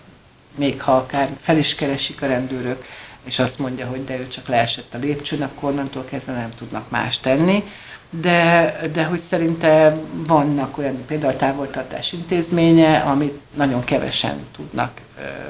még 0.56 0.82
ha 0.82 0.92
akár 0.92 1.30
fel 1.42 1.58
is 1.58 1.76
keresik 1.76 2.22
a 2.22 2.28
rendőrök, 2.28 2.86
és 3.24 3.40
azt 3.40 3.60
mondja, 3.60 3.86
hogy 3.86 4.04
de 4.04 4.18
ő 4.18 4.28
csak 4.28 4.48
leesett 4.48 4.94
a 4.94 4.98
lépcsőn, 4.98 5.42
akkor 5.42 5.70
onnantól 5.70 6.06
kezdve 6.06 6.34
nem 6.34 6.50
tudnak 6.58 6.90
más 6.90 7.20
tenni. 7.20 7.64
De, 8.10 8.80
de 8.94 9.04
hogy 9.04 9.20
szerinte 9.20 9.98
vannak 10.14 10.78
olyan, 10.78 11.06
például 11.06 11.34
a 11.34 11.36
távoltartás 11.36 12.14
intézménye, 12.14 12.98
amit 12.98 13.40
nagyon 13.56 13.84
kevesen 13.84 14.46
tudnak 14.56 15.02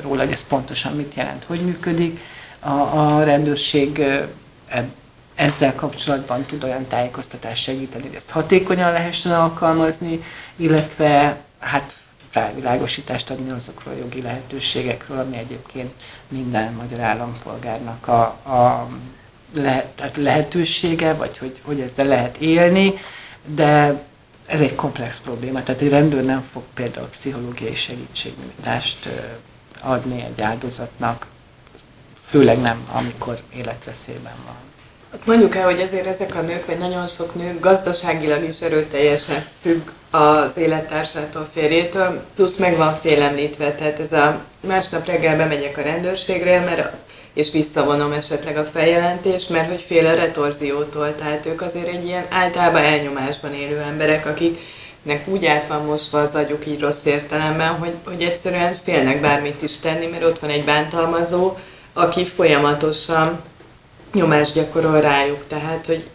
róla, 0.02 0.22
hogy 0.24 0.32
ez 0.32 0.48
pontosan 0.48 0.96
mit 0.96 1.14
jelent, 1.14 1.44
hogy 1.44 1.60
működik. 1.60 2.20
A, 2.60 2.70
a 2.70 3.24
rendőrség 3.24 4.04
ezzel 5.36 5.76
kapcsolatban 5.76 6.44
tud 6.44 6.64
olyan 6.64 6.88
tájékoztatást 6.88 7.64
segíteni, 7.64 8.04
hogy 8.08 8.16
ezt 8.16 8.30
hatékonyan 8.30 8.92
lehessen 8.92 9.32
alkalmazni, 9.32 10.24
illetve 10.56 11.38
hát 11.60 12.03
felvilágosítást 12.34 13.30
adni 13.30 13.52
azokról 13.52 13.94
a 13.94 13.98
jogi 13.98 14.22
lehetőségekről, 14.22 15.20
ami 15.20 15.38
egyébként 15.38 15.94
minden 16.28 16.74
magyar 16.74 17.00
állampolgárnak 17.00 18.08
a, 18.08 18.22
a 18.24 18.88
lehet, 19.54 19.86
tehát 19.86 20.18
lehetősége, 20.18 21.14
vagy 21.14 21.38
hogy, 21.38 21.62
hogy 21.64 21.80
ezzel 21.80 22.06
lehet 22.06 22.38
élni, 22.38 22.94
de 23.46 24.02
ez 24.46 24.62
egy 24.62 24.76
komplex 24.76 25.20
probléma. 25.20 25.64
Tehát 25.64 25.82
egy 25.82 25.90
rendőr 25.90 26.24
nem 26.24 26.42
fog 26.52 26.64
például 26.74 27.08
pszichológiai 27.08 27.76
segítségnyújtást 27.76 29.10
adni 29.82 30.24
egy 30.24 30.42
áldozatnak, 30.42 31.28
főleg 32.26 32.62
nem, 32.62 32.88
amikor 32.92 33.42
életveszélyben 33.56 34.36
van. 34.46 34.56
Azt 35.14 35.28
mondjuk 35.28 35.56
el, 35.56 35.66
hogy 35.66 35.82
azért 35.82 36.06
ezek 36.06 36.36
a 36.36 36.42
nők, 36.42 36.66
vagy 36.66 36.78
nagyon 36.78 37.08
sok 37.08 37.36
nő 37.36 37.58
gazdaságilag 37.60 38.44
is 38.44 38.60
erőteljesen 38.62 39.44
függ 39.62 39.82
az 40.10 40.58
élettársától, 40.58 41.48
férjétől, 41.54 42.24
plusz 42.36 42.58
meg 42.58 42.78
van 42.78 43.00
félemlítve, 43.04 43.72
tehát 43.72 44.00
ez 44.00 44.12
a 44.12 44.40
másnap 44.68 45.06
reggel 45.06 45.38
bemegyek 45.38 45.78
a 45.78 45.82
rendőrségre, 45.82 46.60
mert 46.60 46.94
és 47.34 47.52
visszavonom 47.52 48.12
esetleg 48.12 48.58
a 48.58 48.70
feljelentést, 48.74 49.50
mert 49.50 49.70
hogy 49.70 49.82
fél 49.88 50.08
a 50.08 50.16
retorziótól, 50.16 51.16
tehát 51.16 51.46
ők 51.46 51.62
azért 51.62 51.88
egy 51.88 52.06
ilyen 52.06 52.26
általában 52.30 52.82
elnyomásban 52.82 53.54
élő 53.54 53.80
emberek, 53.80 54.26
akiknek 54.26 55.28
úgy 55.28 55.46
át 55.46 55.68
van 55.68 55.86
mosva 55.86 56.22
az 56.22 56.36
agyuk 56.36 56.68
így 56.68 56.80
rossz 56.80 57.06
értelemben, 57.06 57.70
hogy, 57.70 57.94
hogy 58.04 58.24
egyszerűen 58.24 58.78
félnek 58.84 59.22
bármit 59.22 59.62
is 59.62 59.80
tenni, 59.80 60.06
mert 60.06 60.24
ott 60.24 60.40
van 60.40 60.50
egy 60.50 60.64
bántalmazó, 60.64 61.58
aki 61.94 62.26
folyamatosan 62.26 63.42
nyomást 64.14 64.54
gyakorol 64.54 65.02
rájuk. 65.02 65.48
Tehát, 65.48 65.86
hogy 65.86 66.08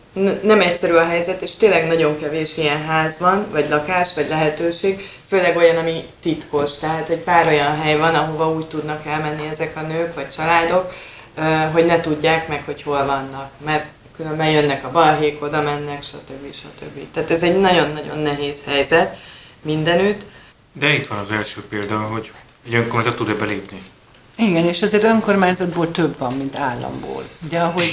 nem 0.42 0.60
egyszerű 0.60 0.92
a 0.92 1.06
helyzet, 1.06 1.42
és 1.42 1.54
tényleg 1.54 1.86
nagyon 1.86 2.20
kevés 2.20 2.56
ilyen 2.56 2.84
ház 2.84 3.18
van, 3.18 3.46
vagy 3.50 3.68
lakás, 3.68 4.14
vagy 4.14 4.28
lehetőség, 4.28 5.08
főleg 5.28 5.56
olyan, 5.56 5.76
ami 5.76 6.04
titkos. 6.22 6.76
Tehát, 6.76 7.06
hogy 7.06 7.16
pár 7.16 7.46
olyan 7.46 7.80
hely 7.80 7.98
van, 7.98 8.14
ahova 8.14 8.50
úgy 8.50 8.66
tudnak 8.66 9.06
elmenni 9.06 9.48
ezek 9.50 9.76
a 9.76 9.80
nők, 9.80 10.14
vagy 10.14 10.30
családok, 10.30 10.92
hogy 11.72 11.86
ne 11.86 12.00
tudják 12.00 12.48
meg, 12.48 12.62
hogy 12.64 12.82
hol 12.82 13.06
vannak. 13.06 13.50
Mert 13.64 13.84
különben 14.16 14.50
jönnek 14.50 14.84
a 14.84 14.90
balhék, 14.90 15.42
oda 15.42 15.62
mennek, 15.62 16.02
stb. 16.02 16.52
stb. 16.52 17.12
Tehát 17.12 17.30
ez 17.30 17.42
egy 17.42 17.60
nagyon-nagyon 17.60 18.18
nehéz 18.18 18.64
helyzet 18.66 19.16
mindenütt. 19.62 20.22
De 20.72 20.88
itt 20.88 21.06
van 21.06 21.18
az 21.18 21.32
első 21.32 21.62
példa, 21.68 21.98
hogy 21.98 22.32
egy 22.66 22.74
önkormányzat 22.74 23.16
tud-e 23.16 23.34
belépni. 23.34 23.82
Igen, 24.40 24.64
és 24.64 24.82
azért 24.82 25.04
önkormányzatból 25.04 25.90
több 25.90 26.18
van, 26.18 26.32
mint 26.32 26.58
államból. 26.58 27.24
Ugye, 27.44 27.58
ahogy 27.58 27.92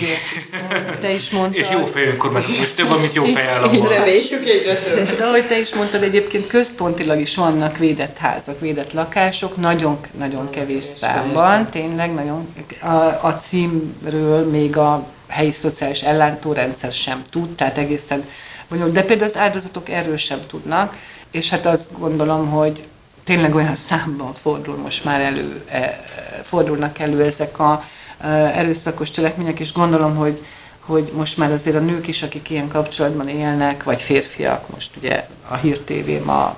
te 1.02 1.14
is 1.14 1.30
mondtad... 1.30 1.62
és 1.62 1.70
jó 1.70 1.86
fej 1.86 2.08
önkormányzatból 2.08 2.64
is 2.64 2.74
több 2.74 2.88
van, 2.88 3.00
mint 3.00 3.14
jó 3.14 3.26
fej 3.26 3.48
államból. 3.48 3.88
Reméljük 3.88 4.48
egyre 4.48 4.76
több. 4.76 5.18
De 5.18 5.24
ahogy 5.24 5.48
te 5.48 5.60
is 5.60 5.74
mondtad, 5.74 6.04
egyébként 6.04 6.48
központilag 6.48 7.20
is 7.20 7.36
vannak 7.36 7.78
védett 7.78 8.18
házak, 8.18 8.60
védett 8.60 8.94
lakások, 8.94 9.58
nagyon-nagyon 9.58 10.50
kevés 10.50 10.86
számban, 10.86 11.70
tényleg 11.70 12.14
nagyon. 12.14 12.54
A, 12.82 13.28
a 13.28 13.38
címről 13.42 14.50
még 14.50 14.78
a 14.78 15.06
helyi 15.28 15.52
szociális 15.52 16.02
ellátórendszer 16.02 16.92
sem 16.92 17.22
tud, 17.30 17.56
tehát 17.56 17.78
egészen 17.78 18.26
bonyolult. 18.70 18.94
De 18.94 19.04
például 19.04 19.30
az 19.30 19.38
áldozatok 19.38 19.90
erről 19.90 20.18
sem 20.18 20.40
tudnak, 20.48 20.98
és 21.32 21.50
hát 21.50 21.66
azt 21.66 22.00
gondolom, 22.00 22.50
hogy 22.50 22.84
tényleg 23.26 23.56
olyan 23.56 23.76
számban 23.76 24.34
fordul 24.34 24.76
most 24.76 25.04
már 25.04 25.22
elő, 25.22 25.64
e, 25.68 26.04
fordulnak 26.44 27.00
elő 27.00 27.24
ezek 27.24 27.60
a 27.60 27.84
e, 28.20 28.28
erőszakos 28.28 29.10
cselekmények, 29.10 29.60
és 29.60 29.74
gondolom, 29.74 30.16
hogy, 30.16 30.46
hogy 30.80 31.12
most 31.16 31.38
már 31.38 31.52
azért 31.52 31.76
a 31.76 31.80
nők 31.80 32.08
is, 32.08 32.24
akik 32.24 32.50
ilyen 32.50 32.68
kapcsolatban 32.68 33.30
élnek, 33.30 33.84
vagy 33.84 34.02
férfiak, 34.02 34.70
most 34.70 34.92
ugye 34.98 35.28
a 35.48 35.56
Hír 35.56 35.80
TV 35.80 36.26
ma 36.26 36.58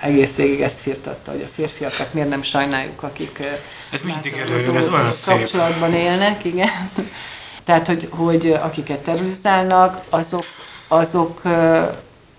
egész 0.00 0.36
végig 0.36 0.60
ezt 0.60 0.80
firtatta, 0.80 1.30
hogy 1.30 1.42
a 1.42 1.52
férfiakat 1.54 2.14
miért 2.14 2.28
nem 2.28 2.42
sajnáljuk, 2.42 3.02
akik 3.02 3.38
e, 3.38 3.60
ez 3.92 4.00
mindig 4.00 4.32
előjön, 4.32 4.76
ez 4.76 4.88
olyan 4.88 5.10
kapcsolatban 5.24 5.90
szép. 5.90 6.00
élnek, 6.00 6.44
igen. 6.44 6.90
Tehát, 7.64 7.86
hogy, 7.86 8.08
hogy 8.10 8.58
akiket 8.62 8.98
terrorizálnak, 8.98 10.00
azok, 10.08 10.44
azok 10.88 11.42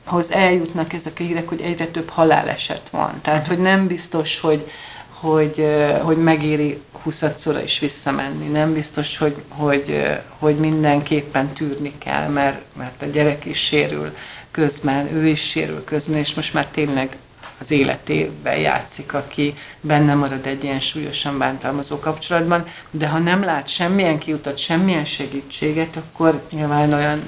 hoz 0.09 0.31
eljutnak 0.31 0.93
ezek 0.93 1.13
a 1.19 1.23
hírek, 1.23 1.47
hogy 1.47 1.61
egyre 1.61 1.85
több 1.85 2.09
haláleset 2.09 2.89
van. 2.89 3.13
Tehát, 3.21 3.47
hogy 3.47 3.59
nem 3.59 3.87
biztos, 3.87 4.39
hogy, 4.39 4.65
hogy, 5.19 5.65
hogy 6.01 6.17
megéri 6.17 6.81
huszadszorra 7.03 7.63
is 7.63 7.79
visszamenni. 7.79 8.47
Nem 8.47 8.73
biztos, 8.73 9.17
hogy, 9.17 9.35
hogy, 9.47 10.17
hogy 10.39 10.55
mindenképpen 10.55 11.47
tűrni 11.47 11.93
kell, 11.97 12.27
mert, 12.27 12.61
mert 12.77 13.01
a 13.01 13.05
gyerek 13.05 13.45
is 13.45 13.59
sérül 13.59 14.15
közben, 14.51 15.13
ő 15.13 15.27
is 15.27 15.49
sérül 15.49 15.83
közben, 15.83 16.17
és 16.17 16.33
most 16.33 16.53
már 16.53 16.67
tényleg 16.67 17.17
az 17.59 17.71
életével 17.71 18.57
játszik, 18.57 19.13
aki 19.13 19.53
benne 19.81 20.13
marad 20.13 20.45
egy 20.45 20.63
ilyen 20.63 20.79
súlyosan 20.79 21.37
bántalmazó 21.37 21.99
kapcsolatban, 21.99 22.65
de 22.91 23.07
ha 23.07 23.17
nem 23.17 23.43
lát 23.43 23.67
semmilyen 23.67 24.17
kiutat, 24.17 24.57
semmilyen 24.57 25.05
segítséget, 25.05 25.95
akkor 25.95 26.41
nyilván 26.49 26.93
olyan 26.93 27.19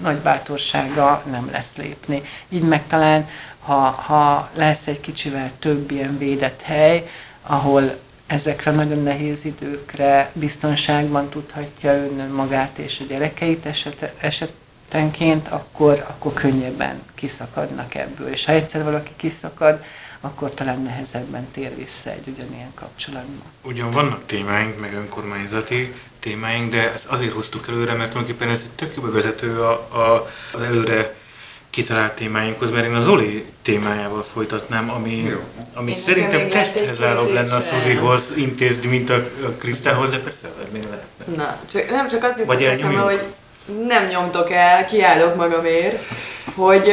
nagy 0.00 0.16
bátorsága 0.16 1.22
nem 1.30 1.48
lesz 1.52 1.76
lépni. 1.76 2.22
Így 2.48 2.62
meg 2.62 2.86
talán, 2.86 3.28
ha, 3.60 3.90
ha 3.90 4.50
lesz 4.54 4.86
egy 4.86 5.00
kicsivel 5.00 5.50
több 5.58 5.90
ilyen 5.90 6.18
védett 6.18 6.62
hely, 6.62 7.10
ahol 7.42 7.98
ezekre 8.26 8.70
nagyon 8.70 9.02
nehéz 9.02 9.44
időkre 9.44 10.30
biztonságban 10.32 11.28
tudhatja 11.28 11.92
ön 11.92 12.30
magát 12.30 12.78
és 12.78 13.00
a 13.00 13.04
gyerekeit 13.08 13.66
eset, 13.66 14.12
esetenként, 14.18 15.48
akkor, 15.48 16.06
akkor 16.08 16.32
könnyebben 16.32 17.02
kiszakadnak 17.14 17.94
ebből. 17.94 18.28
És 18.28 18.44
ha 18.44 18.52
egyszer 18.52 18.84
valaki 18.84 19.12
kiszakad, 19.16 19.84
akkor 20.20 20.50
talán 20.50 20.82
nehezebben 20.82 21.46
tér 21.50 21.76
vissza 21.76 22.10
egy 22.10 22.26
ugyanilyen 22.26 22.74
kapcsolatba. 22.74 23.44
Ugyan 23.62 23.90
vannak 23.90 24.26
témáink, 24.26 24.80
meg 24.80 24.94
önkormányzati 24.94 25.94
témáink, 26.26 26.72
de 26.72 26.92
ezt 26.92 27.06
azért 27.06 27.32
hoztuk 27.32 27.68
előre, 27.68 27.92
mert 27.92 28.10
tulajdonképpen 28.10 28.48
ez 28.48 28.62
egy 28.64 28.86
tök 28.86 28.96
jó 28.96 29.02
bevezető 29.02 29.60
a, 29.60 29.70
a, 29.70 30.30
az 30.52 30.62
előre 30.62 31.14
kitalált 31.70 32.12
témáinkhoz, 32.12 32.70
mert 32.70 32.86
én 32.86 32.94
az 32.94 33.04
Zoli 33.04 33.44
témájával 33.62 34.22
folytatnám, 34.22 34.90
ami, 34.90 35.32
ami 35.74 35.94
szerintem 35.94 36.48
testhez 36.48 37.02
állóbb 37.02 37.32
lenne 37.32 37.54
a 37.54 37.60
Szuzihoz 37.60 38.32
intézni, 38.36 38.88
mint 38.88 39.10
a, 39.10 39.14
a 39.44 39.48
Krisztához, 39.58 40.10
de 40.10 40.18
persze, 40.18 40.48
még 40.72 40.82
lehetne. 40.82 41.42
Na, 41.42 41.58
csak, 41.70 41.90
nem 41.90 42.08
csak 42.08 42.24
az 42.24 42.38
jutott 42.38 42.60
eszembe, 42.60 43.00
hogy 43.00 43.20
nem 43.86 44.06
nyomtok 44.06 44.50
el, 44.50 44.86
kiállok 44.86 45.36
magamért. 45.36 46.02
hogy 46.54 46.92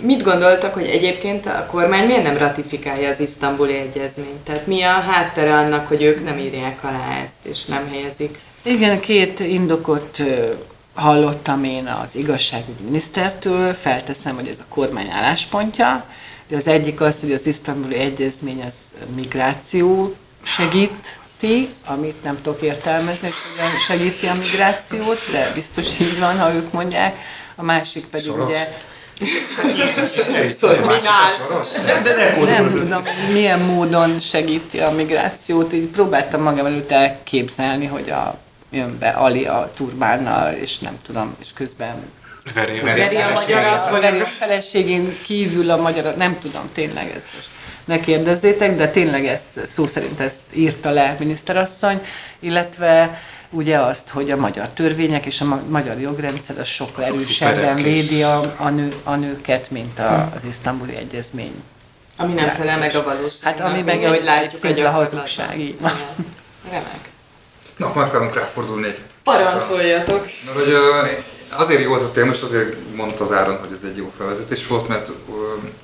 mit 0.00 0.22
gondoltak, 0.22 0.74
hogy 0.74 0.86
egyébként 0.86 1.46
a 1.46 1.66
kormány 1.70 2.06
miért 2.06 2.22
nem 2.22 2.38
ratifikálja 2.38 3.08
az 3.08 3.20
isztambuli 3.20 3.76
egyezményt? 3.76 4.44
Tehát 4.44 4.66
mi 4.66 4.82
a 4.82 4.90
háttere 4.90 5.54
annak, 5.54 5.88
hogy 5.88 6.02
ők 6.02 6.24
nem 6.24 6.38
írják 6.38 6.84
alá 6.84 7.22
ezt, 7.22 7.56
és 7.56 7.64
nem 7.64 7.88
helyezik? 7.90 8.38
Igen, 8.64 9.00
két 9.00 9.40
indokot 9.40 10.22
hallottam 10.94 11.64
én 11.64 11.86
az 11.86 12.16
igazságügyi 12.16 12.82
minisztertől, 12.84 13.74
felteszem, 13.74 14.34
hogy 14.34 14.48
ez 14.48 14.58
a 14.58 14.64
kormány 14.68 15.10
álláspontja. 15.10 16.04
De 16.48 16.56
az 16.56 16.66
egyik 16.66 17.00
az, 17.00 17.20
hogy 17.20 17.32
az 17.32 17.46
isztambuli 17.46 17.96
egyezmény 17.96 18.62
az 18.66 18.74
migráció 19.14 20.14
segíti, 20.42 21.68
amit 21.86 22.22
nem 22.22 22.36
tudok 22.42 22.62
értelmezni, 22.62 23.28
hogy 23.28 23.36
hogyan 23.56 23.78
segíti 23.86 24.26
a 24.26 24.34
migrációt, 24.34 25.18
de 25.32 25.50
biztos 25.54 25.98
így 26.00 26.18
van, 26.18 26.38
ha 26.38 26.54
ők 26.54 26.72
mondják. 26.72 27.16
A 27.54 27.62
másik 27.62 28.06
pedig 28.06 28.26
Soros? 28.26 28.44
ugye 28.44 28.66
nem 32.44 32.74
tudom, 32.74 33.02
milyen 33.32 33.60
módon 33.60 34.20
segíti 34.20 34.78
a 34.80 34.90
migrációt. 34.90 35.72
Így 35.72 35.86
próbáltam 35.86 36.42
magam 36.42 36.66
előtt 36.66 36.90
elképzelni, 36.90 37.86
hogy 37.86 38.10
a, 38.10 38.38
jön 38.72 38.98
be 38.98 39.08
Ali 39.08 39.46
a 39.46 39.70
turbánnal, 39.74 40.52
és 40.52 40.78
nem 40.78 40.98
tudom, 41.02 41.34
és 41.40 41.48
közben 41.54 41.94
Veri. 42.54 42.80
Veri. 42.80 43.00
Veri 43.00 43.16
a 43.16 43.30
magyar 43.34 43.64
a 43.64 44.00
veri 44.00 44.20
a 44.20 44.28
feleségén 44.38 45.16
kívül 45.24 45.70
a 45.70 45.76
magyar, 45.76 46.16
nem 46.16 46.38
tudom, 46.38 46.62
tényleg 46.72 47.12
ez 47.16 47.24
most 47.36 47.48
ne 47.84 48.00
kérdezzétek, 48.00 48.76
de 48.76 48.88
tényleg 48.88 49.26
ez 49.26 49.42
szó 49.66 49.86
szerint 49.86 50.20
ezt 50.20 50.40
írta 50.52 50.90
le 50.90 51.16
miniszterasszony, 51.18 52.00
illetve 52.38 53.22
ugye 53.50 53.78
azt, 53.78 54.08
hogy 54.08 54.30
a 54.30 54.36
magyar 54.36 54.68
törvények 54.68 55.26
és 55.26 55.40
a 55.40 55.44
ma- 55.44 55.62
magyar 55.68 56.00
jogrendszer 56.00 56.58
az 56.58 56.68
sokkal 56.68 57.04
erősebben 57.04 57.76
védi 57.76 58.22
a, 58.22 58.54
a, 58.56 58.68
nő, 58.68 58.92
a 59.04 59.14
nőket, 59.14 59.70
mint 59.70 59.98
a, 59.98 60.32
az 60.36 60.44
isztambuli 60.44 60.96
egyezmény. 60.96 61.62
Ami 62.16 62.32
nem 62.32 62.48
felel 62.50 62.78
meg 62.78 62.94
a 62.94 63.02
valóságnak. 63.02 63.58
Hát 63.58 63.60
ami 63.72 63.82
meg 63.82 64.04
egy- 64.04 64.22
látjuk 64.22 64.64
egy 64.64 64.70
a 64.70 64.74
szimpla 64.74 64.90
hazugság, 64.90 65.60
így 65.60 65.80
van. 65.80 65.92
Remek. 66.70 67.10
Na, 67.82 67.88
akkor 67.88 68.02
akarunk 68.02 68.34
ráfordulni 68.34 68.86
egy 68.86 68.98
Parancsoljatok! 69.22 70.24
Mert 70.44 70.58
hogy 70.58 70.74
azért 71.50 71.82
jó 71.82 71.92
az 71.92 72.02
a 72.02 72.10
téma, 72.10 72.32
és 72.32 72.42
azért 72.42 72.76
mondta 72.94 73.24
az 73.24 73.32
Áron, 73.32 73.58
hogy 73.58 73.68
ez 73.72 73.88
egy 73.90 73.96
jó 73.96 74.12
felvezetés 74.18 74.66
volt, 74.66 74.88
mert 74.88 75.10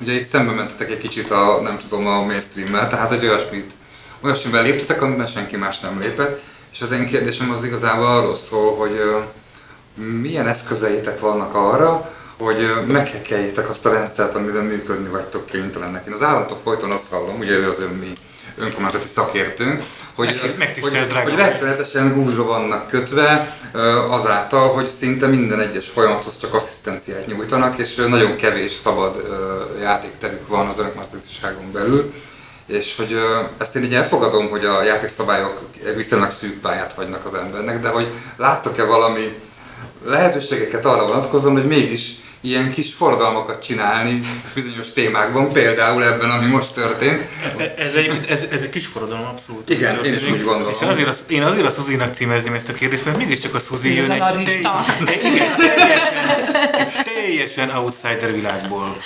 ugye 0.00 0.12
itt 0.12 0.26
szembe 0.26 0.52
mentetek 0.52 0.90
egy 0.90 0.99
kicsit 0.99 1.31
a, 1.31 1.61
nem 1.62 1.78
tudom, 1.78 2.07
a 2.07 2.23
mainstream-mel, 2.23 2.88
tehát 2.88 3.09
hogy 3.09 3.26
olyasmit, 3.26 3.71
olyasmivel 4.21 4.62
léptetek, 4.62 5.02
amiben 5.02 5.26
senki 5.26 5.57
más 5.57 5.81
nem 5.81 6.00
lépett, 6.00 6.40
és 6.73 6.81
az 6.81 6.93
én 6.93 7.07
kérdésem 7.07 7.50
az 7.50 7.64
igazából 7.64 8.07
arról 8.07 8.35
szól, 8.35 8.76
hogy 8.76 9.00
milyen 10.21 10.47
eszközeitek 10.47 11.21
vannak 11.21 11.55
arra, 11.55 12.11
hogy 12.38 12.62
ö, 12.62 12.81
meghekkeljétek 12.81 13.71
azt 13.71 13.87
a 13.87 13.93
rendszert, 13.93 14.35
amiben 14.35 14.64
működni 14.64 15.09
vagytok 15.09 15.47
kénytelenek. 15.47 16.07
Én 16.07 16.12
az 16.12 16.23
államtól 16.23 16.61
folyton 16.62 16.90
azt 16.90 17.11
hallom, 17.11 17.38
ugye 17.38 17.57
ő 17.57 17.69
az 17.71 17.81
ön 17.81 17.88
mi 17.88 18.12
önkormányzati 18.61 19.07
szakértőnk, 19.15 19.83
hogy, 20.15 20.41
hogy, 20.41 20.81
hogy 21.25 21.35
rettenetesen 21.35 22.12
gúzsba 22.12 22.45
vannak 22.45 22.88
kötve 22.88 23.57
azáltal, 24.11 24.69
hogy 24.69 24.87
szinte 24.87 25.27
minden 25.27 25.61
egyes 25.61 25.88
folyamathoz 25.88 26.38
csak 26.41 26.55
asszisztenciát 26.55 27.27
nyújtanak, 27.27 27.79
és 27.79 27.95
nagyon 27.95 28.37
kevés 28.37 28.73
szabad 28.73 29.27
játékterük 29.81 30.49
van 30.49 30.67
az 30.67 30.79
önkormányzatiságon 30.79 31.73
belül. 31.73 32.12
És 32.67 32.97
hogy 32.97 33.19
ezt 33.59 33.77
én 33.77 33.85
így 33.85 33.95
elfogadom, 33.95 34.49
hogy 34.49 34.65
a 34.65 34.83
játékszabályok 34.83 35.61
viszonylag 35.97 36.31
szűk 36.31 36.61
pályát 36.61 36.93
hagynak 36.93 37.25
az 37.25 37.35
embernek, 37.35 37.81
de 37.81 37.88
hogy 37.88 38.09
láttok-e 38.37 38.85
valami 38.85 39.38
lehetőségeket 40.05 40.85
arra 40.85 41.07
vonatkozóan, 41.07 41.53
hogy 41.53 41.67
mégis 41.67 42.15
ilyen 42.40 42.71
kis 42.71 42.92
forradalmakat 42.95 43.62
csinálni 43.62 44.20
bizonyos 44.55 44.92
témákban, 44.92 45.53
például 45.53 46.05
ebben, 46.05 46.31
ami 46.31 46.46
most 46.46 46.74
történt. 46.74 47.22
E- 47.59 47.74
Ez 47.79 47.94
egy, 47.94 48.18
ez, 48.29 48.44
ez 48.51 48.62
egy 48.62 48.70
kis 48.70 48.87
forradalom 48.87 49.24
abszolút. 49.27 49.70
Igen, 49.70 50.05
én 50.05 50.14
is 50.14 50.24
úgy 50.24 50.42
gondolom. 50.44 50.72
És 50.72 50.81
azért 50.81 51.09
az, 51.09 51.24
én 51.29 51.42
azért 51.42 51.66
a 51.66 51.70
Szuzinak 51.70 52.14
címezném 52.14 52.55
ezt 52.55 52.68
a 52.68 52.72
kérdést, 52.72 53.05
mert 53.05 53.16
mégiscsak 53.16 53.55
a 53.55 53.59
Szuzi 53.59 53.94
jön 53.94 54.11
a 54.11 54.29
egy, 54.29 54.42
telj- 54.44 55.24
igen, 55.24 55.57
teljesen, 55.57 56.29
egy 56.79 57.12
teljesen 57.14 57.70
outsider 57.77 58.33
világból 58.33 58.96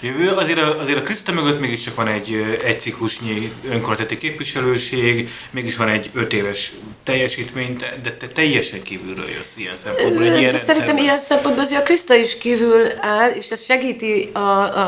jövő. 0.00 0.28
Azért 0.30 0.58
a, 0.58 0.78
azért 0.78 0.98
a 0.98 1.02
Kriszta 1.02 1.32
mögött 1.32 1.60
mégiscsak 1.60 1.94
van 1.94 2.08
egy, 2.08 2.58
egy 2.64 2.80
ciklusnyi 2.80 3.52
önkormányzati 3.70 4.16
képviselőség, 4.16 5.30
mégis 5.50 5.76
van 5.76 5.88
egy 5.88 6.10
öt 6.14 6.32
éves 6.32 6.72
teljesítmény, 7.04 7.76
te- 7.76 7.94
de 8.02 8.12
te 8.12 8.26
teljesen 8.28 8.82
kívülről 8.82 9.28
jössz 9.28 9.56
ilyen 9.56 9.76
szempontból. 9.84 10.24
Egy 10.24 10.38
ilyen 10.38 10.50
De 10.52 10.58
Szerintem 10.58 10.96
ilyen 10.96 11.18
szempontból 11.18 11.64
azért 11.64 11.80
a 11.80 11.84
Kriszta 11.84 12.14
is 12.14 12.38
kívül 12.38 12.79
áll, 13.00 13.30
és 13.30 13.50
ez 13.50 13.64
segíti 13.64 14.30
a, 14.32 14.38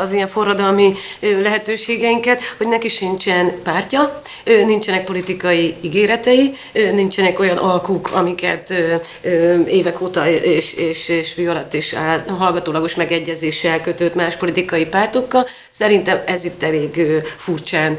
az 0.00 0.12
ilyen 0.12 0.26
forradalmi 0.26 0.92
lehetőségeinket, 1.20 2.40
hogy 2.56 2.68
neki 2.68 2.88
sincsen 2.88 3.52
pártja, 3.62 4.20
nincsenek 4.44 5.04
politikai 5.04 5.74
ígéretei, 5.80 6.52
nincsenek 6.72 7.40
olyan 7.40 7.56
alkuk, 7.56 8.10
amiket 8.12 8.74
évek 9.66 10.00
óta 10.00 10.28
és, 10.28 10.74
és, 10.74 11.08
és 11.08 11.38
alatt 11.48 11.74
is 11.74 11.92
áll, 11.92 12.24
hallgatólagos 12.38 12.94
megegyezéssel 12.94 13.80
kötött 13.80 14.14
más 14.14 14.36
politikai 14.36 14.86
pártokkal. 14.86 15.48
Szerintem 15.70 16.22
ez 16.26 16.44
itt 16.44 16.62
elég 16.62 17.02
furcsán 17.24 17.98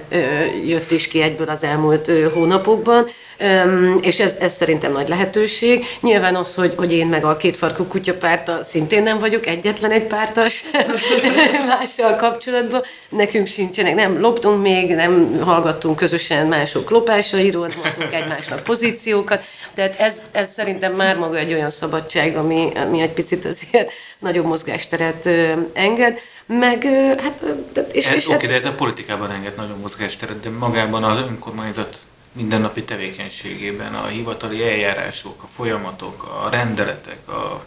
jött 0.65 0.91
is 0.91 1.07
ki 1.07 1.21
egyből 1.21 1.49
az 1.49 1.63
elmúlt 1.63 2.11
hónapokban. 2.33 3.07
És 4.01 4.19
ez, 4.19 4.35
ez 4.39 4.53
szerintem 4.53 4.91
nagy 4.91 5.07
lehetőség. 5.07 5.85
Nyilván 6.01 6.35
az, 6.35 6.55
hogy, 6.55 6.73
hogy 6.75 6.93
én 6.93 7.07
meg 7.07 7.25
a 7.25 7.37
kétfarkú 7.37 7.83
kutyapárta 7.83 8.63
szintén 8.63 9.03
nem 9.03 9.19
vagyok 9.19 9.45
egyetlen 9.45 9.91
egy 9.91 10.03
pártas 10.03 10.63
mással 11.67 12.15
kapcsolatban. 12.15 12.81
Nekünk 13.09 13.47
sincsenek, 13.47 13.95
nem 13.95 14.19
loptunk 14.19 14.61
még, 14.61 14.95
nem 14.95 15.39
hallgattunk 15.43 15.95
közösen 15.95 16.47
mások 16.47 16.89
lopásairól, 16.89 17.67
nem 17.67 17.79
adtunk 17.83 18.13
egymásnak 18.13 18.63
pozíciókat. 18.63 19.43
Tehát 19.73 19.99
ez, 19.99 20.21
ez 20.31 20.51
szerintem 20.51 20.93
már 20.93 21.17
maga 21.17 21.37
egy 21.37 21.53
olyan 21.53 21.69
szabadság, 21.69 22.37
ami, 22.37 22.71
ami 22.75 23.01
egy 23.01 23.13
picit 23.13 23.45
azért 23.45 23.91
nagyobb 24.19 24.45
mozgásteret 24.45 25.29
enged. 25.73 26.19
Meg, 26.45 26.83
hát, 27.21 27.43
és, 27.91 28.07
Ez, 28.07 28.15
és 28.15 28.27
oké, 28.27 28.35
hát, 28.35 28.47
de 28.47 28.53
ez 28.53 28.65
a 28.65 28.71
politikában 28.71 29.31
enged 29.31 29.55
nagyon 29.55 29.77
mozgásteret, 29.81 30.39
de 30.39 30.49
magában 30.49 31.03
az 31.03 31.17
önkormányzat 31.17 31.97
mindennapi 32.33 32.83
tevékenységében, 32.83 33.93
a 33.93 34.05
hivatali 34.05 34.63
eljárások, 34.63 35.43
a 35.43 35.47
folyamatok, 35.55 36.23
a 36.23 36.49
rendeletek, 36.49 37.27
a 37.27 37.65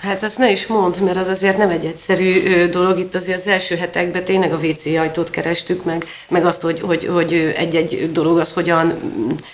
Hát 0.00 0.22
azt 0.22 0.38
ne 0.38 0.50
is 0.50 0.66
mondd, 0.66 1.02
mert 1.02 1.16
az 1.16 1.28
azért 1.28 1.56
nem 1.56 1.70
egy 1.70 1.84
egyszerű 1.84 2.66
dolog. 2.66 2.98
Itt 2.98 3.14
azért 3.14 3.38
az 3.38 3.46
első 3.46 3.76
hetekben 3.76 4.24
tényleg 4.24 4.52
a 4.52 4.56
WC 4.56 4.86
ajtót 4.86 5.30
kerestük 5.30 5.84
meg, 5.84 6.06
meg 6.28 6.44
azt, 6.44 6.60
hogy, 6.60 6.80
hogy, 6.80 7.04
hogy 7.06 7.32
egy-egy 7.56 8.12
dolog 8.12 8.38
az 8.38 8.52
hogyan 8.52 8.98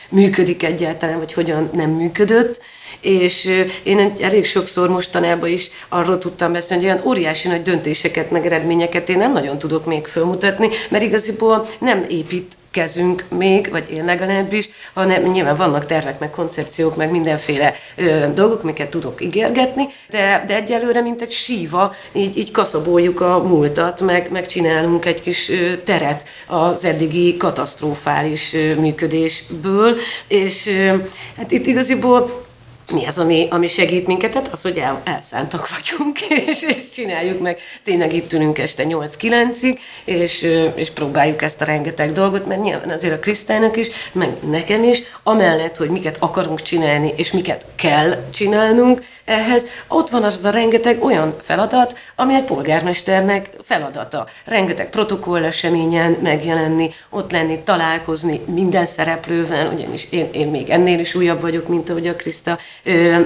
működik 0.09 0.63
egyáltalán, 0.63 1.19
vagy 1.19 1.33
hogyan 1.33 1.71
nem 1.73 1.91
működött. 1.91 2.61
És 3.01 3.65
én 3.83 4.15
elég 4.21 4.47
sokszor 4.47 4.89
mostanában 4.89 5.49
is 5.49 5.71
arról 5.89 6.19
tudtam 6.19 6.53
beszélni, 6.53 6.85
hogy 6.85 6.93
olyan 6.93 7.07
óriási 7.07 7.49
nagy 7.49 7.63
döntéseket, 7.63 8.31
meg 8.31 8.47
eredményeket 8.47 9.09
én 9.09 9.19
nem 9.19 9.33
nagyon 9.33 9.59
tudok 9.59 9.85
még 9.85 10.07
fölmutatni, 10.07 10.69
mert 10.89 11.05
igaziból 11.05 11.67
nem 11.79 12.05
épít 12.09 12.57
kezünk 12.75 13.25
még, 13.29 13.71
vagy 13.71 13.91
én 13.91 14.05
legalábbis, 14.05 14.69
hanem 14.93 15.23
nyilván 15.23 15.57
vannak 15.57 15.87
tervek, 15.87 16.19
meg 16.19 16.31
koncepciók, 16.31 16.97
meg 16.97 17.11
mindenféle 17.11 17.75
ö, 17.97 18.33
dolgok, 18.35 18.63
amiket 18.63 18.91
tudok 18.91 19.23
ígérgetni, 19.23 19.87
de, 20.09 20.45
de 20.47 20.55
egyelőre, 20.55 21.01
mint 21.01 21.23
egy 21.23 21.31
síva, 21.31 21.95
így, 22.13 22.37
így 22.37 22.51
kaszaboljuk 22.51 23.21
a 23.21 23.43
múltat, 23.43 24.01
meg, 24.01 24.31
meg 24.31 24.47
csinálunk 24.47 25.05
egy 25.05 25.21
kis 25.21 25.49
ö, 25.49 25.77
teret 25.85 26.25
az 26.47 26.85
eddigi 26.85 27.37
katasztrofális 27.37 28.55
ö, 28.55 28.75
működésből, 28.75 29.97
és 30.29 30.67
ö, 30.67 30.97
hát 31.37 31.51
itt 31.51 31.67
igaziból 31.67 32.45
mi 32.93 33.07
az, 33.07 33.19
ami, 33.19 33.47
ami 33.51 33.67
segít 33.67 34.07
minket? 34.07 34.35
Hát 34.35 34.49
az, 34.49 34.63
hogy 34.63 34.79
el, 34.79 35.01
elszántak 35.05 35.69
vagyunk, 35.69 36.21
és, 36.49 36.63
és 36.63 36.91
csináljuk 36.91 37.41
meg. 37.41 37.59
Tényleg 37.85 38.13
itt 38.13 38.33
ülünk 38.33 38.59
este 38.59 38.85
8-9-ig, 38.89 39.79
és, 40.05 40.43
és 40.75 40.91
próbáljuk 40.91 41.43
ezt 41.43 41.61
a 41.61 41.65
rengeteg 41.65 42.13
dolgot, 42.13 42.47
mert 42.47 42.63
nyilván 42.63 42.91
azért 42.91 43.15
a 43.15 43.19
Krisztának 43.19 43.77
is, 43.77 43.89
meg 44.13 44.31
nekem 44.51 44.85
is, 44.85 45.03
amellett, 45.23 45.77
hogy 45.77 45.89
miket 45.89 46.17
akarunk 46.21 46.63
csinálni, 46.63 47.13
és 47.17 47.33
miket 47.33 47.67
kell 47.77 48.25
csinálnunk, 48.31 49.03
ehhez 49.25 49.67
ott 49.89 50.11
van 50.11 50.23
az 50.23 50.45
a 50.45 50.51
rengeteg 50.51 51.05
olyan 51.05 51.35
feladat, 51.41 51.99
ami 52.17 52.35
egy 52.35 52.45
polgármesternek 52.45 53.51
feladata. 53.63 54.27
Rengeteg 54.45 54.91
protokoll 54.91 55.45
eseményen 55.45 56.17
megjelenni, 56.23 56.91
ott 57.11 57.31
lenni, 57.31 57.61
találkozni 57.65 58.41
minden 58.47 58.85
szereplővel, 58.85 59.73
ugyanis 59.73 60.07
én, 60.11 60.29
én 60.33 60.49
még 60.49 60.71
ennél 60.71 60.99
is 60.99 61.15
újabb 61.15 61.41
vagyok, 61.41 61.69
mint 61.69 61.91
ahogy 61.91 62.07
a 62.07 62.17
Kriszta, 62.17 62.59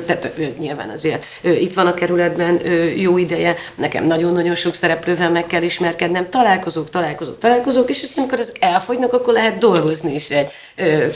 tehát 0.06 0.32
nyilván 0.58 0.88
azért 0.90 1.24
itt 1.42 1.74
van 1.74 1.86
a 1.86 1.94
kerületben 1.94 2.60
jó 2.96 3.18
ideje, 3.18 3.56
nekem 3.74 4.06
nagyon-nagyon 4.06 4.54
sok 4.54 4.74
szereplővel 4.74 5.30
meg 5.30 5.46
kell 5.46 5.62
ismerkednem, 5.62 6.30
találkozók, 6.30 6.90
találkozók, 6.90 7.38
találkozók, 7.38 7.90
és 7.90 8.02
aztán 8.02 8.26
amikor 8.28 8.40
ezek 8.40 8.56
elfogynak, 8.60 9.12
akkor 9.12 9.32
lehet 9.32 9.58
dolgozni 9.58 10.14
is 10.14 10.30
egy 10.30 10.50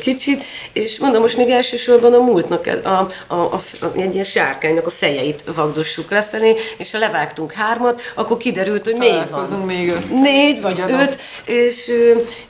kicsit, 0.00 0.44
és 0.72 0.98
mondom, 0.98 1.20
most 1.20 1.36
még 1.36 1.48
elsősorban 1.48 2.14
a 2.14 2.18
múltnak, 2.18 2.66
a, 2.84 2.88
a, 2.88 3.08
a, 3.26 3.54
a, 3.54 3.60
egy 3.96 4.12
ilyen 4.12 4.24
sárkánynak 4.24 4.86
a 4.86 4.90
fejeit 4.90 5.44
vagdossuk 5.54 6.10
lefelé, 6.10 6.54
és 6.76 6.90
ha 6.90 6.98
levágtunk 6.98 7.52
hármat, 7.52 8.00
akkor 8.14 8.36
kiderült, 8.36 8.84
hogy 8.84 8.96
még 8.96 9.12
van. 9.30 9.58
még 9.58 9.88
öt. 9.88 10.10
Négy 10.10 10.60
vagy 10.60 10.82
öt, 10.88 11.20
és, 11.44 11.90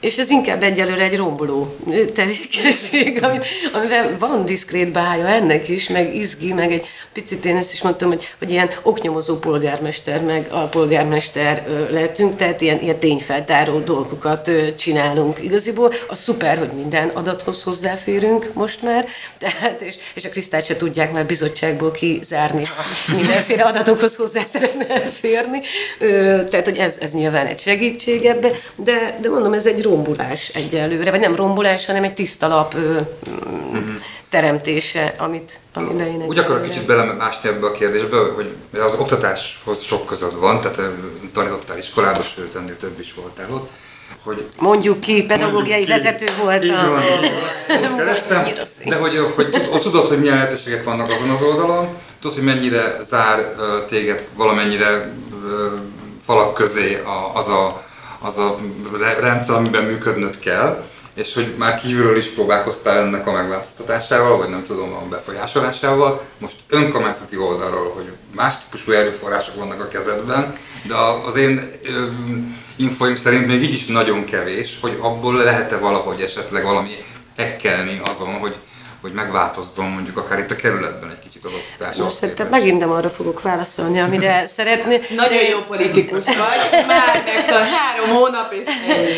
és 0.00 0.18
ez 0.18 0.30
inkább 0.30 0.62
egyelőre 0.62 1.02
egy 1.02 1.16
romboló 1.16 1.76
tevékenység, 2.14 3.24
amivel 3.72 4.16
van 4.18 4.44
diszkrét 4.44 4.92
bája 4.92 5.26
ennek 5.26 5.68
is, 5.68 5.81
meg 5.88 6.16
izgi, 6.16 6.52
meg 6.52 6.72
egy 6.72 6.86
picit 7.12 7.44
én 7.44 7.56
ezt 7.56 7.72
is 7.72 7.82
mondtam, 7.82 8.08
hogy, 8.08 8.34
hogy 8.38 8.50
ilyen 8.50 8.70
oknyomozó 8.82 9.36
polgármester, 9.36 10.22
meg 10.22 10.46
a 10.50 10.58
polgármester 10.60 11.66
lehetünk, 11.90 12.36
tehát 12.36 12.60
ilyen, 12.60 12.80
ilyen 12.80 12.98
tényfeltáró 12.98 13.78
dolgokat 13.78 14.50
csinálunk 14.76 15.42
igaziból. 15.42 15.92
A 16.08 16.14
szuper, 16.14 16.58
hogy 16.58 16.72
minden 16.72 17.08
adathoz 17.08 17.62
hozzáférünk 17.62 18.50
most 18.52 18.82
már, 18.82 19.06
tehát, 19.38 19.80
és, 19.80 19.96
és 20.14 20.24
a 20.24 20.28
Krisztát 20.28 20.64
se 20.64 20.76
tudják 20.76 21.12
már 21.12 21.26
bizottságból 21.26 21.90
kizárni, 21.90 22.66
mindenféle 23.16 23.62
adatokhoz 23.62 24.16
hozzá 24.16 24.44
szeretne 24.44 25.00
férni. 25.00 25.60
Tehát, 26.50 26.64
hogy 26.64 26.76
ez, 26.76 26.96
ez 27.00 27.12
nyilván 27.12 27.46
egy 27.46 27.58
segítség 27.58 28.24
ebbe, 28.24 28.50
de, 28.76 29.18
de 29.20 29.28
mondom, 29.28 29.52
ez 29.52 29.66
egy 29.66 29.82
rombulás 29.82 30.48
egyelőre, 30.48 31.10
vagy 31.10 31.20
nem 31.20 31.36
rombulás, 31.36 31.86
hanem 31.86 32.04
egy 32.04 32.14
tiszta 32.14 32.46
lap 32.46 32.76
teremtése, 34.32 35.14
amit, 35.18 35.60
amiben 35.74 36.06
én 36.06 36.22
Úgy 36.26 36.38
akarok 36.38 36.62
kicsit 36.62 36.86
belemásni 36.86 37.48
ebbe 37.48 37.66
a 37.66 37.72
kérdésbe, 37.72 38.16
hogy 38.34 38.50
az 38.80 38.94
oktatáshoz 38.94 39.82
sok 39.82 40.06
között 40.06 40.32
van, 40.32 40.60
tehát 40.60 40.80
tanítottál 41.32 41.78
iskolába, 41.78 42.22
sőt 42.22 42.54
ennél 42.54 42.76
több 42.76 43.00
is 43.00 43.14
voltál 43.14 43.46
ott, 43.50 43.70
hogy 44.22 44.46
Mondjuk 44.58 45.00
ki, 45.00 45.22
pedagógiai 45.22 45.86
mondjuk 45.86 45.98
ki. 45.98 46.02
vezető 46.02 46.26
voltam. 46.42 46.66
Így 46.66 46.88
van, 46.88 47.02
így 47.82 47.96
kerestem, 47.96 48.44
de 48.84 48.96
hogy, 48.96 49.18
hogy, 49.34 49.66
hogy 49.70 49.80
tudod, 49.80 50.06
hogy 50.06 50.20
milyen 50.20 50.36
lehetőségek 50.36 50.84
vannak 50.84 51.10
azon 51.10 51.30
az 51.30 51.42
oldalon, 51.42 51.88
tudod, 52.20 52.36
hogy 52.36 52.44
mennyire 52.44 52.96
zár 53.04 53.54
téged 53.88 54.28
valamennyire 54.34 55.12
falak 56.26 56.54
közé 56.54 57.02
az 57.34 57.48
a, 57.48 57.82
az 58.20 58.38
a 58.38 58.58
rendszer, 59.20 59.56
amiben 59.56 59.84
működnöd 59.84 60.38
kell, 60.38 60.84
és 61.14 61.34
hogy 61.34 61.54
már 61.56 61.80
kívülről 61.80 62.16
is 62.16 62.26
próbálkoztál 62.26 62.98
ennek 62.98 63.26
a 63.26 63.32
megváltoztatásával, 63.32 64.36
vagy 64.36 64.48
nem 64.48 64.64
tudom, 64.64 64.92
a 64.92 65.08
befolyásolásával. 65.08 66.20
Most 66.38 66.56
önkormányzati 66.68 67.36
oldalról, 67.36 67.92
hogy 67.94 68.12
más 68.34 68.54
típusú 68.58 68.92
erőforrások 68.92 69.54
vannak 69.54 69.80
a 69.80 69.88
kezedben, 69.88 70.56
de 70.86 70.94
az 71.26 71.36
én 71.36 71.72
infoim 72.76 73.16
szerint 73.16 73.46
még 73.46 73.62
így 73.62 73.74
is 73.74 73.86
nagyon 73.86 74.24
kevés, 74.24 74.78
hogy 74.80 74.98
abból 75.00 75.34
lehet-e 75.34 75.78
valahogy 75.78 76.20
esetleg 76.20 76.64
valami 76.64 76.96
ekkelni 77.36 78.00
azon, 78.04 78.32
hogy 78.32 78.54
hogy 79.02 79.12
megváltozzon 79.12 79.90
mondjuk 79.90 80.16
akár 80.16 80.38
itt 80.38 80.50
a 80.50 80.56
kerületben 80.56 81.10
egy 81.10 81.18
kicsit 81.18 81.44
az 81.44 81.50
oktatás. 81.54 81.96
Most 81.96 82.14
szerintem 82.14 82.48
megint 82.48 82.78
nem 82.78 82.90
arra 82.90 83.10
fogok 83.10 83.42
válaszolni, 83.42 84.00
amire 84.00 84.46
szeretné. 84.56 85.00
Nagyon 85.14 85.42
jó 85.42 85.58
politikus 85.68 86.24
vagy, 86.42 86.84
már 86.86 87.24
a 87.48 87.64
három 87.64 88.16
hónap 88.16 88.52
és 88.52 88.68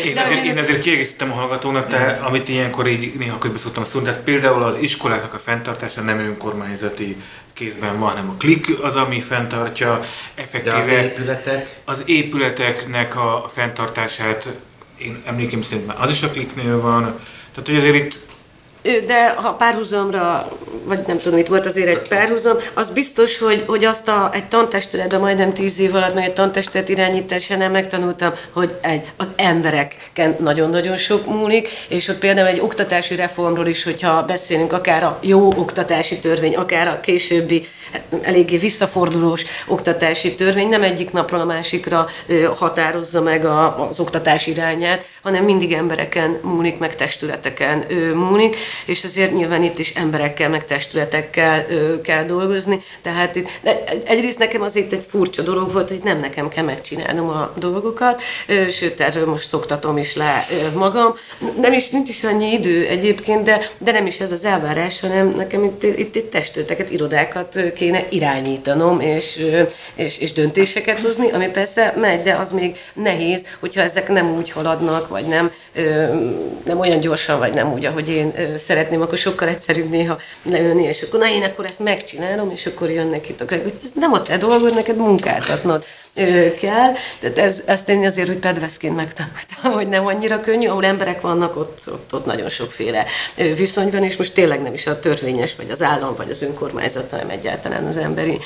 én, 0.05 0.17
ezért, 0.17 0.45
én 0.45 0.57
ezért 0.57 0.79
kiegészítem 0.79 1.31
a 1.31 1.33
hallgatónak, 1.33 1.87
te, 1.87 2.19
amit 2.23 2.49
ilyenkor 2.49 2.87
így 2.87 3.13
néha 3.17 3.37
közben 3.37 3.59
szoktam 3.59 3.83
szólni, 3.83 4.07
tehát 4.07 4.23
például 4.23 4.63
az 4.63 4.77
iskoláknak 4.77 5.33
a 5.33 5.37
fenntartása 5.37 6.01
nem 6.01 6.19
önkormányzati 6.19 7.17
kézben 7.53 7.99
van, 7.99 8.09
hanem 8.09 8.29
a 8.29 8.35
klik 8.37 8.83
az, 8.83 8.95
ami 8.95 9.21
fenntartja 9.21 9.99
effektíve. 10.35 10.75
De 10.75 10.81
az 10.81 10.89
épületek? 10.89 11.75
Az 11.85 12.03
épületeknek 12.05 13.15
a 13.15 13.45
fenntartását 13.53 14.49
én 14.97 15.21
emlékeim 15.25 15.61
szerint 15.61 15.87
már 15.87 15.97
az 15.99 16.11
is 16.11 16.21
a 16.21 16.29
kliknél 16.29 16.81
van, 16.81 17.01
tehát 17.53 17.69
hogy 17.69 17.75
azért 17.75 17.95
itt 17.95 18.19
de 19.05 19.29
ha 19.29 19.53
párhuzamra, 19.53 20.47
vagy 20.83 20.99
nem 21.07 21.17
tudom, 21.17 21.37
itt 21.37 21.47
volt 21.47 21.65
azért 21.65 21.87
egy 21.87 22.07
párhuzam, 22.07 22.57
az 22.73 22.89
biztos, 22.89 23.37
hogy, 23.37 23.63
hogy 23.67 23.85
azt 23.85 24.07
a, 24.07 24.29
egy 24.33 24.45
tantestületben 24.45 25.19
majdnem 25.19 25.53
tíz 25.53 25.79
év 25.79 25.95
alatt, 25.95 26.17
egy 26.17 26.33
tantestület 26.33 26.89
irányításánál 26.89 27.69
megtanultam, 27.69 28.33
hogy 28.51 28.75
egy, 28.81 29.01
az 29.17 29.31
embereken 29.35 30.35
nagyon-nagyon 30.39 30.95
sok 30.95 31.25
múlik, 31.25 31.67
és 31.87 32.07
ott 32.07 32.17
például 32.17 32.47
egy 32.47 32.59
oktatási 32.59 33.15
reformról 33.15 33.67
is, 33.67 33.83
hogyha 33.83 34.25
beszélünk 34.25 34.73
akár 34.73 35.03
a 35.03 35.19
jó 35.21 35.47
oktatási 35.47 36.19
törvény, 36.19 36.55
akár 36.55 36.87
a 36.87 36.99
későbbi 36.99 37.67
eléggé 38.21 38.57
visszafordulós 38.57 39.43
oktatási 39.67 40.35
törvény 40.35 40.69
nem 40.69 40.83
egyik 40.83 41.11
napról 41.11 41.39
a 41.39 41.45
másikra 41.45 42.07
határozza 42.53 43.21
meg 43.21 43.45
az 43.45 43.99
oktatás 43.99 44.47
irányát, 44.47 45.05
hanem 45.23 45.43
mindig 45.43 45.73
embereken 45.73 46.39
múlik, 46.41 46.77
meg 46.77 46.95
testületeken 46.95 47.85
múlik, 48.15 48.55
és 48.85 49.03
azért 49.03 49.33
nyilván 49.33 49.63
itt 49.63 49.79
is 49.79 49.93
emberekkel, 49.93 50.49
meg 50.49 50.65
testületekkel 50.65 51.65
kell 52.03 52.23
dolgozni. 52.23 52.83
Tehát 53.01 53.35
itt, 53.35 53.47
egyrészt 54.05 54.39
nekem 54.39 54.61
azért 54.61 54.91
egy 54.91 55.03
furcsa 55.05 55.41
dolog 55.41 55.71
volt, 55.71 55.89
hogy 55.89 56.01
nem 56.03 56.19
nekem 56.19 56.47
kell 56.47 56.63
megcsinálnom 56.63 57.29
a 57.29 57.53
dolgokat, 57.55 58.21
sőt, 58.69 59.01
erről 59.01 59.25
most 59.25 59.47
szoktatom 59.47 59.97
is 59.97 60.15
le 60.15 60.45
magam. 60.75 61.15
Nem 61.61 61.73
is, 61.73 61.89
nincs 61.89 62.09
is 62.09 62.23
annyi 62.23 62.51
idő 62.51 62.87
egyébként, 62.87 63.43
de, 63.43 63.67
de 63.77 63.91
nem 63.91 64.05
is 64.05 64.19
ez 64.19 64.31
az 64.31 64.45
elvárás, 64.45 64.99
hanem 64.99 65.33
nekem 65.35 65.63
itt, 65.63 65.83
itt, 65.83 66.15
itt 66.15 66.29
testületeket, 66.29 66.89
irodákat 66.89 67.59
kéne 67.75 67.84
irányítanom, 68.09 68.99
és, 68.99 69.45
és, 69.95 70.19
és 70.19 70.33
döntéseket 70.33 71.01
hozni, 71.01 71.31
ami 71.31 71.47
persze 71.47 71.93
megy, 71.97 72.21
de 72.21 72.35
az 72.35 72.51
még 72.51 72.77
nehéz, 72.93 73.45
hogyha 73.59 73.81
ezek 73.81 74.09
nem 74.09 74.35
úgy 74.35 74.51
haladnak, 74.51 75.07
vagy 75.07 75.25
nem, 75.25 75.51
nem 76.65 76.79
olyan 76.79 76.99
gyorsan, 76.99 77.39
vagy 77.39 77.53
nem 77.53 77.73
úgy, 77.73 77.85
ahogy 77.85 78.09
én 78.09 78.33
szeretném, 78.55 79.01
akkor 79.01 79.17
sokkal 79.17 79.47
egyszerűbb 79.47 79.89
néha 79.89 80.17
leülni, 80.43 80.83
és 80.83 81.01
akkor 81.01 81.19
na 81.19 81.29
én 81.29 81.43
akkor 81.43 81.65
ezt 81.65 81.83
megcsinálom, 81.83 82.51
és 82.51 82.65
akkor 82.65 82.89
jönnek 82.89 83.29
itt 83.29 83.41
a 83.41 83.45
hogy 83.47 83.73
ez 83.83 83.91
nem 83.95 84.13
a 84.13 84.21
te 84.21 84.37
dolgod, 84.37 84.73
neked 84.73 84.97
munkáltatnod 84.97 85.85
kell. 86.59 86.93
Tehát 87.19 87.37
ez, 87.37 87.63
ezt 87.65 87.89
én 87.89 88.05
azért 88.05 88.29
úgy 88.29 88.37
pedveszként 88.37 88.95
megtanultam, 88.95 89.71
hogy 89.71 89.87
nem 89.87 90.05
annyira 90.05 90.39
könnyű, 90.39 90.67
ahol 90.67 90.85
emberek 90.85 91.21
vannak, 91.21 91.55
ott, 91.55 91.83
ott, 91.87 92.13
ott 92.13 92.25
nagyon 92.25 92.49
sokféle 92.49 93.05
viszony 93.35 93.91
van, 93.91 94.03
és 94.03 94.15
most 94.15 94.33
tényleg 94.33 94.61
nem 94.61 94.73
is 94.73 94.87
a 94.87 94.99
törvényes, 94.99 95.55
vagy 95.55 95.71
az 95.71 95.81
állam, 95.81 96.15
vagy 96.15 96.29
az 96.29 96.41
önkormányzat, 96.41 97.11
hanem 97.11 97.29
egyáltalán 97.29 97.85
az 97.85 97.97
emberi 97.97 98.39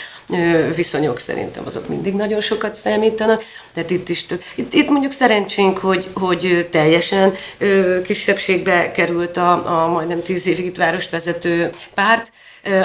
viszonyok 0.76 1.20
szerintem 1.20 1.64
azok 1.66 1.88
mindig 1.88 2.14
nagyon 2.14 2.40
sokat 2.40 2.76
számítanak. 2.76 3.44
Tehát 3.74 3.90
itt 3.90 4.10
is 4.10 4.26
tök, 4.26 4.44
itt, 4.56 4.74
itt 4.74 4.90
mondjuk 4.90 5.12
szerencsénk, 5.12 5.78
hogy, 5.78 6.08
hogy 6.14 6.68
teljesen 6.72 7.34
kisebbségbe 8.04 8.92
került 8.92 9.38
a, 9.38 9.84
a 9.84 9.88
majdnem 9.88 10.22
tíz 10.22 10.48
évig 10.48 10.66
itt 10.66 10.78
várost 10.78 11.10
vezető 11.10 11.70
párt, 11.94 12.32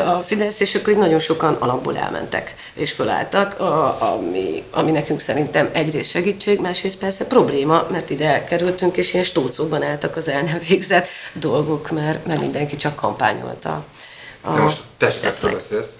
a 0.04 0.22
Fidesz, 0.22 0.60
és 0.60 0.74
akkor 0.74 0.94
nagyon 0.94 1.18
sokan 1.18 1.54
alapból 1.54 1.96
elmentek 1.96 2.54
és 2.74 2.92
fölálltak, 2.92 3.60
a, 3.60 4.02
ami, 4.12 4.62
ami 4.70 4.90
nekünk 4.90 5.20
szerintem 5.20 5.70
egyrészt 5.72 6.10
segítség, 6.10 6.60
másrészt 6.60 6.98
persze 6.98 7.26
probléma, 7.26 7.87
mert 7.90 8.10
ide 8.10 8.44
kerültünk, 8.44 8.96
és 8.96 9.12
ilyen 9.12 9.24
stócokban 9.24 9.82
álltak 9.82 10.16
az 10.16 10.28
el 10.28 10.42
nem 10.42 10.58
végzett 10.68 11.08
dolgok, 11.32 11.90
mert, 11.90 12.26
mert 12.26 12.40
mindenki 12.40 12.76
csak 12.76 12.96
kampányolta. 12.96 13.84
A, 14.40 14.52
De 14.52 14.60
most 14.60 14.82
testületről 14.98 15.52
beszélsz, 15.52 15.92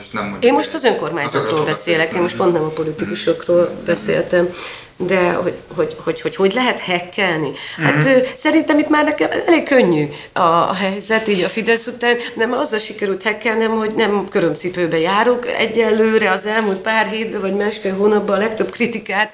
és 0.00 0.10
nem 0.10 0.36
Én 0.40 0.52
most 0.52 0.74
az 0.74 0.84
önkormányzatról 0.84 1.64
beszélek, 1.64 2.12
én 2.12 2.20
most 2.20 2.36
pont 2.36 2.52
nem 2.52 2.64
a 2.64 2.68
politikusokról 2.68 3.70
beszéltem 3.84 4.48
de 4.96 5.32
hogy 5.32 5.54
hogy, 5.74 5.96
hogy, 6.04 6.20
hogy, 6.20 6.36
hogy 6.36 6.52
lehet 6.54 6.80
hekkelni? 6.80 7.50
Hát 7.76 8.06
mm-hmm. 8.06 8.18
szerintem 8.34 8.78
itt 8.78 8.88
már 8.88 9.04
nekem 9.04 9.30
elég 9.46 9.62
könnyű 9.62 10.08
a, 10.32 10.40
a 10.40 10.74
helyzet, 10.74 11.28
így 11.28 11.42
a 11.42 11.48
Fidesz 11.48 11.86
után, 11.86 12.16
nem 12.34 12.52
azzal 12.52 12.78
sikerült 12.78 13.22
hekkelnem, 13.22 13.70
hogy 13.70 13.94
nem 13.94 14.28
körömcipőbe 14.28 14.98
járok 14.98 15.46
egyelőre 15.46 16.30
az 16.30 16.46
elmúlt 16.46 16.78
pár 16.78 17.06
hétben 17.06 17.40
vagy 17.40 17.54
másfél 17.54 17.94
hónapban 17.94 18.36
a 18.36 18.38
legtöbb 18.38 18.70
kritikát 18.70 19.32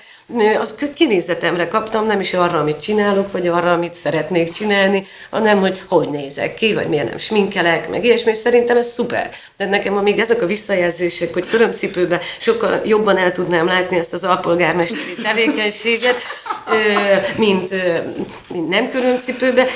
az 0.60 0.74
kinézetemre 0.94 1.68
kaptam, 1.68 2.06
nem 2.06 2.20
is 2.20 2.34
arra, 2.34 2.58
amit 2.58 2.80
csinálok, 2.80 3.32
vagy 3.32 3.46
arra, 3.46 3.72
amit 3.72 3.94
szeretnék 3.94 4.52
csinálni, 4.52 5.06
hanem, 5.30 5.60
hogy 5.60 5.82
hogy 5.88 6.08
nézek 6.08 6.54
ki, 6.54 6.74
vagy 6.74 6.86
miért 6.86 7.08
nem 7.08 7.18
sminkelek, 7.18 7.88
meg 7.88 8.04
ilyesmi, 8.04 8.30
és 8.30 8.36
szerintem 8.36 8.76
ez 8.76 8.92
szuper. 8.92 9.30
De 9.56 9.66
nekem 9.66 9.96
amíg 9.96 10.18
ezek 10.18 10.42
a 10.42 10.46
visszajelzések, 10.46 11.32
hogy 11.32 11.46
förömcipőbe 11.46 12.20
sokkal 12.38 12.80
jobban 12.84 13.16
el 13.16 13.32
tudnám 13.32 13.66
látni 13.66 13.98
ezt 13.98 14.12
az 14.12 14.24
alpolgármesteri 14.24 15.14
tevékenységet, 15.22 16.16
mint, 17.36 17.74
mint 18.48 18.68
nem 18.68 18.88
körömcipőbe, 18.88 19.66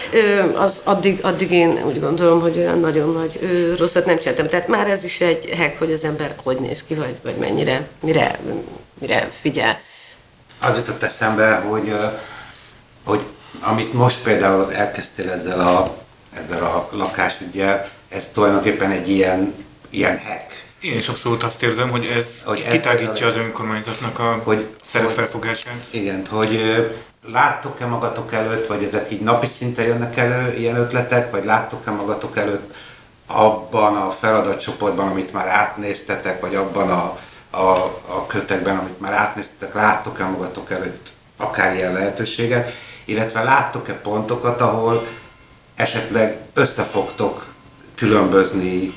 az 0.54 0.80
addig, 0.84 1.18
addig 1.22 1.50
én 1.50 1.82
úgy 1.86 2.00
gondolom, 2.00 2.40
hogy 2.40 2.58
olyan 2.58 2.80
nagyon 2.80 3.12
nagy 3.12 3.38
rosszat 3.78 4.06
nem 4.06 4.18
csináltam. 4.18 4.48
Tehát 4.48 4.68
már 4.68 4.90
ez 4.90 5.04
is 5.04 5.20
egy 5.20 5.54
hack, 5.56 5.78
hogy 5.78 5.92
az 5.92 6.04
ember 6.04 6.34
hogy 6.44 6.56
néz 6.56 6.84
ki, 6.84 6.94
vagy, 6.94 7.16
vagy 7.22 7.36
mennyire, 7.36 7.88
mire, 8.00 8.38
mire 9.00 9.28
figyel 9.40 9.78
az 10.64 10.76
jutott 10.76 11.02
eszembe, 11.02 11.54
hogy, 11.54 11.96
hogy 13.04 13.20
amit 13.60 13.92
most 13.92 14.22
például 14.22 14.72
elkezdtél 14.72 15.30
ezzel 15.30 15.60
a, 15.60 15.96
ezzel 16.36 16.62
a 16.64 16.88
lakásügyel, 16.92 17.88
ez 18.08 18.28
tulajdonképpen 18.28 18.90
egy 18.90 19.08
ilyen, 19.08 19.54
ilyen 19.90 20.18
hack. 20.18 20.62
Én 20.80 20.98
is 20.98 21.08
abszolút 21.08 21.42
azt 21.42 21.62
érzem, 21.62 21.90
hogy 21.90 22.04
ez 22.04 22.26
Hogy 22.44 22.58
hogy 22.58 22.66
ez 22.66 22.72
kitágítja 22.72 23.26
az 23.26 23.36
önkormányzatnak 23.36 24.18
a 24.18 24.40
Hogy- 24.44 24.76
szerepfelfogását. 24.84 25.72
Igen, 25.90 26.26
hogy 26.30 26.60
láttok-e 27.26 27.86
magatok 27.86 28.32
előtt, 28.32 28.66
vagy 28.66 28.82
ezek 28.82 29.12
így 29.12 29.20
napi 29.20 29.46
szinten 29.46 29.84
jönnek 29.86 30.16
elő 30.16 30.54
ilyen 30.56 30.76
ötletek, 30.76 31.30
vagy 31.30 31.44
láttok-e 31.44 31.90
magatok 31.90 32.36
előtt 32.36 32.74
abban 33.26 33.96
a 33.96 34.10
feladatcsoportban, 34.10 35.08
amit 35.08 35.32
már 35.32 35.48
átnéztetek, 35.48 36.40
vagy 36.40 36.54
abban 36.54 36.90
a, 36.90 37.18
a, 37.54 37.84
a 38.06 38.26
kötekben, 38.26 38.76
amit 38.76 39.00
már 39.00 39.12
átnéztetek, 39.12 39.74
láttok-e 39.74 40.24
magatok 40.24 40.70
előtt 40.70 41.08
akár 41.36 41.74
ilyen 41.74 41.92
lehetőséget, 41.92 42.72
illetve 43.04 43.42
láttok-e 43.42 43.94
pontokat, 43.94 44.60
ahol 44.60 45.06
esetleg 45.74 46.38
összefogtok 46.54 47.46
különbözni 47.96 48.94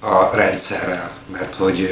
a 0.00 0.36
rendszerrel, 0.36 1.10
mert 1.32 1.54
hogy, 1.54 1.88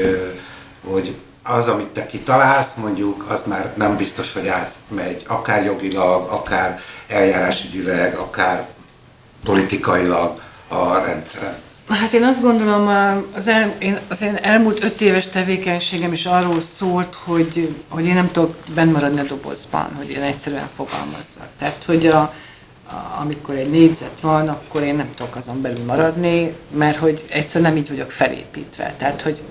hogy 0.85 1.17
az, 1.43 1.69
amit 1.69 1.87
te 1.87 2.07
kitalálsz, 2.07 2.75
mondjuk, 2.75 3.31
az 3.31 3.43
már 3.47 3.73
nem 3.77 3.97
biztos, 3.97 4.33
hogy 4.33 4.49
átmegy, 4.49 5.23
akár 5.27 5.65
jogilag, 5.65 6.29
akár 6.31 6.81
eljárásügyileg, 7.09 8.15
akár 8.15 8.69
politikailag 9.45 10.41
a 10.69 10.99
rendszeren. 10.99 11.66
Hát 11.89 12.13
én 12.13 12.23
azt 12.23 12.43
gondolom, 12.43 12.89
az, 13.37 13.49
el, 13.49 13.75
én, 13.79 13.99
az 14.09 14.23
én 14.23 14.39
elmúlt 14.43 14.85
öt 14.85 15.01
éves 15.01 15.27
tevékenységem 15.27 16.13
is 16.13 16.27
arról 16.27 16.61
szólt, 16.61 17.15
hogy, 17.15 17.75
hogy 17.89 18.07
én 18.07 18.15
nem 18.15 18.27
tudok 18.27 18.55
benn 18.75 18.91
maradni 18.91 19.21
a 19.21 19.25
dobozban, 19.25 19.89
hogy 19.97 20.11
én 20.11 20.23
egyszerűen 20.23 20.69
fogalmazzak. 20.77 21.49
Tehát, 21.59 21.83
hogy 21.87 22.07
a, 22.07 22.19
a, 22.19 22.33
amikor 23.21 23.55
egy 23.55 23.71
négyzet 23.71 24.21
van, 24.21 24.49
akkor 24.49 24.83
én 24.83 24.95
nem 24.95 25.11
tudok 25.17 25.37
azon 25.37 25.61
belül 25.61 25.85
maradni, 25.85 26.55
mert 26.71 26.97
hogy 26.97 27.25
egyszerűen 27.29 27.71
nem 27.71 27.81
így 27.81 27.89
vagyok 27.89 28.11
felépítve. 28.11 28.95
Tehát, 28.99 29.23
hogy 29.23 29.43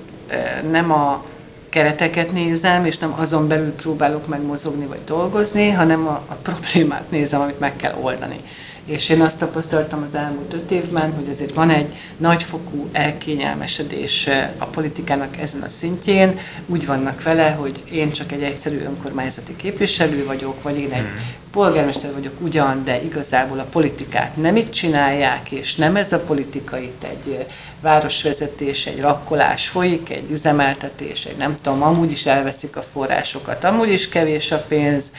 nem 0.72 0.92
a 0.92 1.24
kereteket 1.70 2.32
nézem, 2.32 2.86
és 2.86 2.98
nem 2.98 3.14
azon 3.18 3.48
belül 3.48 3.72
próbálok 3.72 4.28
megmozogni 4.28 4.86
vagy 4.86 5.02
dolgozni, 5.06 5.70
hanem 5.70 6.08
a, 6.08 6.22
a 6.28 6.34
problémát 6.34 7.12
nézem, 7.12 7.42
amit 7.42 7.60
meg 7.60 7.76
kell 7.76 7.96
oldani. 8.02 8.40
És 8.86 9.10
én 9.10 9.22
azt 9.22 9.40
tapasztaltam 9.40 10.04
az 10.04 10.16
elmúlt 10.16 10.54
öt 10.54 10.72
évben, 10.72 11.14
hogy 11.14 11.30
azért 11.30 11.54
van 11.54 11.70
egy 11.70 11.96
nagyfokú 12.18 12.90
elkényelmesedés 12.92 14.30
a 14.58 14.66
politikának 14.66 15.38
ezen 15.38 15.62
a 15.62 15.70
szintjén. 15.70 16.40
Úgy 16.66 16.86
vannak 16.86 17.24
vele, 17.24 17.50
hogy 17.50 17.84
én 17.92 18.12
csak 18.12 18.32
egy 18.32 18.44
egyszerű 18.44 18.80
önkormányzati 18.80 19.56
képviselő 19.56 20.26
vagyok, 20.26 20.64
vagy 20.64 20.80
én 20.80 20.92
egy 20.92 21.06
polgármester 21.52 22.14
vagyok 22.14 22.42
ugyan, 22.42 22.84
de 22.84 23.02
igazából 23.02 23.60
a 23.60 23.64
politikát 23.64 24.38
nem 24.38 24.56
itt 24.56 24.72
csinálják, 24.72 25.52
és 25.52 25.76
nem 25.76 25.96
ez 25.96 26.14
a 26.14 26.20
politika 26.20 26.78
itt 26.78 27.04
egy 27.04 27.46
városvezetés, 27.82 28.86
egy 28.86 29.02
rakkolás 29.02 29.68
folyik, 29.68 30.10
egy 30.10 30.32
üzemeltetés, 30.32 31.26
egy 31.26 31.38
nem 31.38 31.58
tudom, 31.62 31.84
amúgy 31.84 32.12
is 32.12 32.26
elveszik 32.26 32.76
a 32.76 32.86
forrásokat, 32.94 33.64
amúgy 33.64 33.92
is 33.92 34.10
kevés 34.10 34.52
a 34.52 34.66
pénz, 34.68 35.12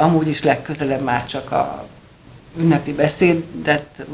amúgy 0.00 0.28
is 0.28 0.42
legközelebb 0.42 1.02
már 1.02 1.26
csak 1.26 1.52
a 1.52 1.86
ünnepi 2.58 2.92
beszédet 2.92 4.06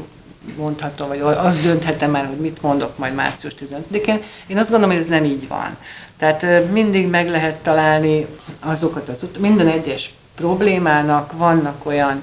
mondhatom, 0.57 1.07
vagy 1.07 1.19
az 1.19 1.61
dönthetem 1.61 2.15
el, 2.15 2.25
hogy 2.25 2.37
mit 2.37 2.61
mondok 2.61 2.97
majd 2.97 3.15
március 3.15 3.53
15-én. 3.59 4.19
Én 4.47 4.57
azt 4.57 4.69
gondolom, 4.69 4.95
hogy 4.95 5.03
ez 5.03 5.09
nem 5.09 5.23
így 5.23 5.47
van. 5.47 5.77
Tehát 6.17 6.71
mindig 6.71 7.07
meg 7.07 7.29
lehet 7.29 7.55
találni 7.55 8.25
azokat 8.59 9.09
az 9.09 9.23
ut- 9.23 9.39
minden 9.39 9.67
egyes 9.67 10.13
problémának 10.35 11.31
vannak 11.37 11.85
olyan, 11.85 12.21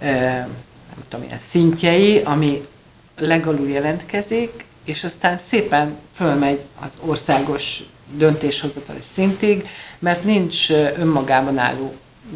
nem 0.00 1.04
tudom, 1.08 1.26
ilyen 1.26 1.38
szintjei, 1.38 2.18
ami 2.24 2.60
legalul 3.18 3.68
jelentkezik, 3.68 4.64
és 4.84 5.04
aztán 5.04 5.38
szépen 5.38 5.96
fölmegy 6.14 6.60
az 6.84 6.98
országos 7.06 7.82
döntéshozatali 8.16 9.02
szintig, 9.12 9.68
mert 9.98 10.24
nincs 10.24 10.70
önmagában 10.70 11.58
álló 11.58 11.94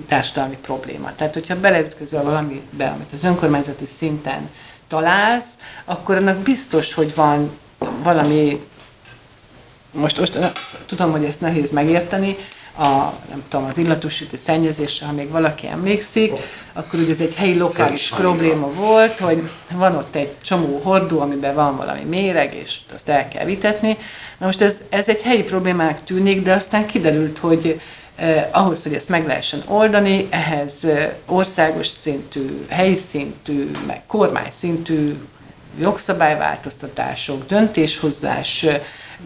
társadalmi 0.09 0.57
probléma. 0.57 1.15
Tehát, 1.15 1.35
hogyha 1.35 1.61
beleütközöl 1.61 2.23
valamibe, 2.23 2.87
amit 2.87 3.13
az 3.13 3.25
önkormányzati 3.25 3.87
szinten 3.87 4.51
találsz, 4.89 5.59
akkor 5.85 6.17
annak 6.17 6.37
biztos, 6.37 6.95
hogy 6.95 7.15
van 7.15 7.51
valami, 8.03 8.67
most, 9.91 10.19
most 10.19 10.53
tudom, 10.87 11.11
hogy 11.11 11.25
ezt 11.25 11.41
nehéz 11.41 11.71
megérteni, 11.71 12.37
a, 12.79 13.13
nem 13.29 13.43
tudom, 13.49 13.67
az 13.67 13.79
illatosítő 13.79 14.37
szennyezésre, 14.37 15.07
ha 15.07 15.13
még 15.13 15.31
valaki 15.31 15.67
emlékszik, 15.67 16.33
akkor 16.73 17.01
ugye 17.01 17.11
ez 17.11 17.21
egy 17.21 17.35
helyi 17.35 17.57
lokális 17.57 18.09
probléma 18.09 18.73
volt, 18.73 19.19
hogy 19.19 19.51
van 19.73 19.97
ott 19.97 20.15
egy 20.15 20.35
csomó 20.43 20.81
hordó, 20.83 21.21
amiben 21.21 21.55
van 21.55 21.77
valami 21.77 22.03
méreg, 22.03 22.55
és 22.55 22.79
azt 22.95 23.09
el 23.09 23.29
kell 23.29 23.45
vitetni. 23.45 23.97
Na 24.39 24.47
most 24.47 24.61
ez, 24.61 24.81
ez 24.89 25.09
egy 25.09 25.23
helyi 25.23 25.43
problémának 25.43 26.05
tűnik, 26.05 26.43
de 26.43 26.53
aztán 26.53 26.87
kiderült, 26.87 27.39
hogy 27.39 27.81
eh, 28.23 28.49
ahhoz, 28.51 28.83
hogy 28.83 28.95
ezt 28.95 29.09
meg 29.09 29.27
lehessen 29.27 29.63
oldani, 29.67 30.27
ehhez 30.31 30.85
eh, 30.85 31.13
országos 31.27 31.87
szintű, 31.87 32.67
helyi 32.69 32.95
szintű, 32.95 33.71
meg 33.87 34.03
kormány 34.07 34.51
szintű 34.51 35.19
jogszabályváltoztatások, 35.81 37.47
döntéshozás, 37.47 38.67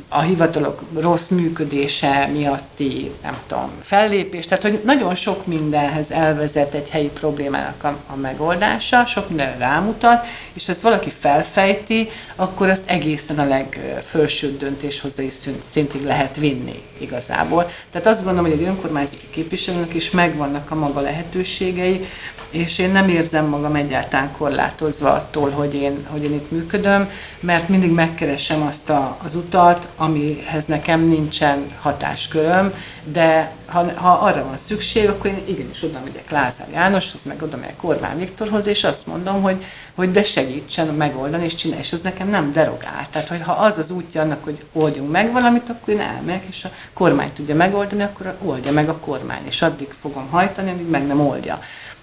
a 0.09 0.21
hivatalok 0.21 0.83
rossz 0.95 1.29
működése 1.29 2.27
miatti, 2.33 3.11
nem 3.23 3.37
tudom, 3.47 3.71
fellépés, 3.83 4.47
tehát 4.47 4.63
hogy 4.63 4.81
nagyon 4.85 5.15
sok 5.15 5.47
mindenhez 5.47 6.11
elvezet 6.11 6.75
egy 6.75 6.89
helyi 6.89 7.09
problémának 7.09 7.85
a, 7.85 7.97
a 8.07 8.17
megoldása, 8.17 9.07
sok 9.07 9.29
mindenre 9.29 9.57
rámutat, 9.59 10.27
és 10.53 10.69
ezt 10.69 10.81
valaki 10.81 11.11
felfejti, 11.11 12.09
akkor 12.37 12.69
azt 12.69 12.91
egészen 12.91 13.39
a 13.39 13.45
legfelsőbb 13.45 14.59
döntéshozai 14.59 15.31
szintig 15.63 16.05
lehet 16.05 16.37
vinni 16.37 16.83
igazából. 16.99 17.71
Tehát 17.91 18.07
azt 18.07 18.25
gondolom, 18.25 18.51
hogy 18.51 18.61
egy 18.61 18.67
önkormányzati 18.67 19.27
képviselőnek 19.31 19.95
is 19.95 20.11
megvannak 20.11 20.71
a 20.71 20.75
maga 20.75 21.01
lehetőségei, 21.01 22.07
és 22.51 22.79
én 22.79 22.91
nem 22.91 23.09
érzem 23.09 23.47
magam 23.47 23.75
egyáltalán 23.75 24.33
korlátozva 24.33 25.13
attól, 25.13 25.51
hogy 25.51 25.75
én, 25.75 26.07
hogy 26.09 26.25
én 26.25 26.33
itt 26.33 26.51
működöm, 26.51 27.11
mert 27.41 27.69
mindig 27.69 27.91
megkeresem 27.91 28.63
azt 28.63 28.91
a, 28.91 29.17
az 29.25 29.35
utat, 29.35 29.86
amihez 29.97 30.65
nekem 30.65 31.01
nincsen 31.01 31.67
hatásköröm, 31.81 32.73
de 33.05 33.53
ha, 33.67 33.93
ha 33.95 34.11
arra 34.11 34.45
van 34.45 34.59
szükség, 34.59 35.09
akkor 35.09 35.27
én 35.31 35.43
igenis 35.47 35.83
oda 35.83 36.01
megyek 36.05 36.31
Lázár 36.31 36.69
Jánoshoz, 36.73 37.23
meg 37.23 37.43
oda 37.43 37.57
megyek 37.57 37.85
Orbán 37.85 38.19
Viktorhoz, 38.19 38.67
és 38.67 38.85
azt 38.85 39.07
mondom, 39.07 39.43
hogy, 39.43 39.65
hogy 39.95 40.11
de 40.11 40.25
segítsen 40.25 40.87
megoldani, 40.87 41.45
és 41.45 41.55
csinálj, 41.55 41.81
és 41.81 41.93
az 41.93 42.01
nekem 42.01 42.29
nem 42.29 42.53
derogál. 42.53 43.09
Tehát, 43.11 43.29
hogy 43.29 43.43
ha 43.43 43.53
az 43.53 43.79
az 43.79 43.91
útja 43.91 44.21
annak, 44.21 44.45
hogy 44.45 44.65
oldjunk 44.73 45.11
meg 45.11 45.33
valamit, 45.33 45.69
akkor 45.69 45.95
én 45.95 46.01
elmegyek, 46.01 46.45
és 46.49 46.65
a 46.65 46.71
kormány 46.93 47.33
tudja 47.33 47.55
megoldani, 47.55 48.03
akkor 48.03 48.37
oldja 48.43 48.73
meg 48.73 48.89
a 48.89 48.97
kormány, 48.97 49.43
és 49.47 49.63
addig 49.63 49.89
fogom 50.01 50.29
hajtani, 50.31 50.71
amíg 50.71 50.91
meg 50.91 51.07
nem 51.07 51.21
oldja. 51.21 51.61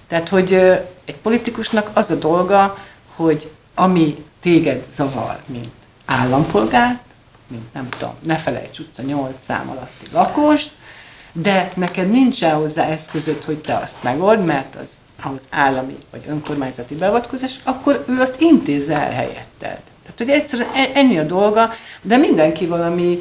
Tehát, 0.08 0.30
hogy 0.30 0.54
egy 1.06 1.15
politikusnak 1.22 1.89
az 1.93 2.12
a 2.12 2.15
dolga, 2.15 2.78
hogy 3.15 3.52
ami 3.76 4.26
téged 4.41 4.86
zavar, 4.89 5.39
mint 5.46 5.69
állampolgár, 6.06 7.00
mint 7.47 7.73
nem 7.73 7.89
tudom, 7.89 8.13
ne 8.19 8.36
felejts 8.36 8.79
utca 8.79 9.01
8 9.01 9.34
szám 9.38 9.69
alatti 9.69 10.08
lakost, 10.12 10.71
de 11.32 11.71
neked 11.75 12.10
nincsen 12.10 12.56
hozzá 12.56 12.86
eszközöd, 12.86 13.43
hogy 13.43 13.58
te 13.58 13.75
azt 13.75 14.03
megold, 14.03 14.45
mert 14.45 14.75
az 14.75 14.91
ahhoz 15.21 15.41
állami 15.49 15.97
vagy 16.12 16.23
önkormányzati 16.27 16.95
beavatkozás, 16.95 17.60
akkor 17.63 18.06
ő 18.08 18.21
azt 18.21 18.41
intézze 18.41 18.93
el 18.93 19.12
helyetted. 19.12 19.79
Tehát, 20.03 20.17
hogy 20.17 20.29
egyszerűen 20.29 20.69
ennyi 20.93 21.19
a 21.19 21.23
dolga, 21.23 21.73
de 22.01 22.17
mindenki 22.17 22.65
valami, 22.65 23.19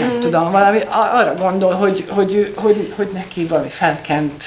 nem 0.00 0.20
tudom, 0.20 0.50
valami 0.50 0.78
arra 0.90 1.34
gondol, 1.34 1.72
hogy, 1.72 2.04
hogy, 2.08 2.54
hogy, 2.56 2.92
hogy 2.96 3.10
neki 3.12 3.46
valami 3.46 3.68
felkent, 3.68 4.44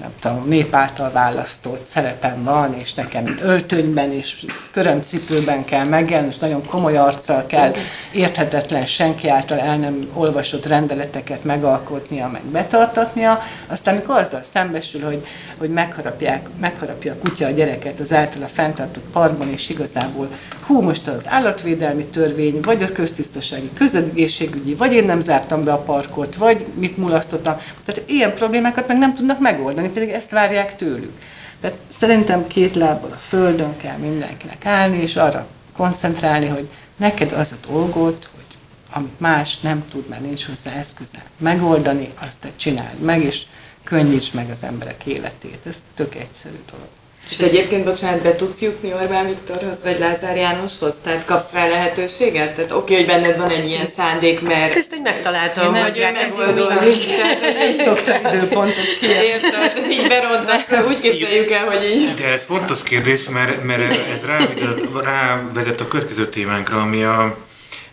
nem 0.00 0.10
tudom, 0.20 0.48
nép 0.48 0.74
által 0.74 1.10
választott 1.12 1.86
szerepem 1.86 2.44
van, 2.44 2.74
és 2.74 2.94
nekem 2.94 3.24
öltönyben 3.42 4.12
és 4.12 4.44
körömcipőben 4.70 5.64
kell 5.64 5.84
megjelenni, 5.84 6.28
és 6.28 6.38
nagyon 6.38 6.66
komoly 6.66 6.96
arccal 6.96 7.46
kell 7.46 7.72
érthetetlen 8.12 8.86
senki 8.86 9.28
által 9.28 9.58
el 9.58 9.76
nem 9.76 10.10
olvasott 10.12 10.66
rendeleteket 10.66 11.44
megalkotnia, 11.44 12.28
meg 12.28 12.42
betartatnia. 12.42 13.42
Aztán, 13.66 13.94
amikor 13.94 14.16
azzal 14.16 14.42
szembesül, 14.52 15.04
hogy, 15.04 15.26
hogy 15.58 15.70
megharapják, 15.70 16.48
megharapja 16.60 17.12
a 17.12 17.16
kutya 17.16 17.46
a 17.46 17.50
gyereket 17.50 18.00
az 18.00 18.12
általa 18.12 18.46
fenntartott 18.46 19.10
parkban, 19.12 19.50
és 19.50 19.68
igazából 19.68 20.28
hú, 20.66 20.80
most 20.80 21.08
az 21.08 21.24
állatvédelmi 21.26 22.04
törvény, 22.04 22.60
vagy 22.62 22.82
a 22.82 22.92
köztisztasági, 22.92 23.70
közegészségügyi, 23.74 24.74
vagy 24.74 24.92
én 24.92 25.04
nem 25.04 25.20
zártam 25.20 25.64
be 25.64 25.72
a 25.72 25.78
parkot, 25.78 26.36
vagy 26.36 26.66
mit 26.74 26.96
mulasztottam. 26.96 27.56
Tehát 27.84 28.10
ilyen 28.10 28.34
problémákat 28.34 28.88
meg 28.88 28.98
nem 28.98 29.14
tudnak 29.14 29.40
megoldani, 29.40 29.83
pedig 29.88 30.08
ezt 30.08 30.30
várják 30.30 30.76
tőlük. 30.76 31.20
Tehát 31.60 31.80
szerintem 31.98 32.46
két 32.46 32.74
lábbal 32.74 33.10
a 33.10 33.14
földön 33.28 33.76
kell 33.76 33.96
mindenkinek 33.96 34.66
állni, 34.66 34.96
és 34.96 35.16
arra 35.16 35.46
koncentrálni, 35.76 36.46
hogy 36.46 36.68
neked 36.96 37.32
az 37.32 37.52
a 37.52 37.66
dolgot, 37.66 38.28
hogy 38.34 38.56
amit 38.92 39.20
más 39.20 39.58
nem 39.60 39.84
tud, 39.90 40.08
mert 40.08 40.22
nincs 40.22 40.46
hozzá 40.46 40.72
eszköze 40.72 41.22
megoldani, 41.38 42.12
azt 42.26 42.38
te 42.38 42.48
csináld 42.56 42.98
meg, 43.00 43.22
és 43.22 43.42
könnyíts 43.84 44.32
meg 44.32 44.50
az 44.50 44.62
emberek 44.62 45.06
életét. 45.06 45.58
Ez 45.66 45.82
tök 45.94 46.14
egyszerű 46.14 46.58
dolog. 46.70 46.88
És 47.30 47.38
egyébként, 47.38 47.84
bocsánat, 47.84 48.22
be 48.22 48.36
tudsz 48.36 48.60
jutni 48.60 48.92
Orbán 48.92 49.26
Viktorhoz, 49.26 49.82
vagy 49.82 49.98
Lázár 49.98 50.36
Jánoshoz? 50.36 50.96
Tehát 51.04 51.24
kapsz 51.24 51.52
rá 51.52 51.68
lehetőséget? 51.68 52.54
Tehát 52.54 52.72
oké, 52.72 52.94
hogy 52.94 53.06
benned 53.06 53.38
van 53.38 53.50
egy 53.50 53.68
ilyen 53.68 53.88
szándék, 53.96 54.40
mert... 54.40 54.72
Közt, 54.72 54.90
hogy 54.90 55.00
megtaláltam, 55.02 55.72
nem 55.72 55.82
hogy 55.82 55.98
ő 55.98 56.10
megoldódik. 56.12 57.06
Nem 57.40 57.74
Szoktam 57.74 58.34
időpontot 58.34 58.98
kijelenteni. 59.00 59.26
Érted, 59.26 59.50
tehát 59.50 59.90
így 59.90 60.08
berontasz, 60.08 60.86
úgy 60.88 61.00
képzeljük 61.00 61.50
el, 61.50 61.64
hogy 61.64 61.84
így... 61.84 62.14
De 62.14 62.32
ez 62.32 62.44
fontos 62.44 62.82
kérdés, 62.82 63.24
mert, 63.28 63.64
mert 63.64 63.90
ez 63.90 64.24
rávezet, 64.26 64.80
rávezet 65.02 65.80
a 65.80 65.88
következő 65.88 66.28
témánkra, 66.28 66.80
ami 66.80 67.02
a, 67.02 67.36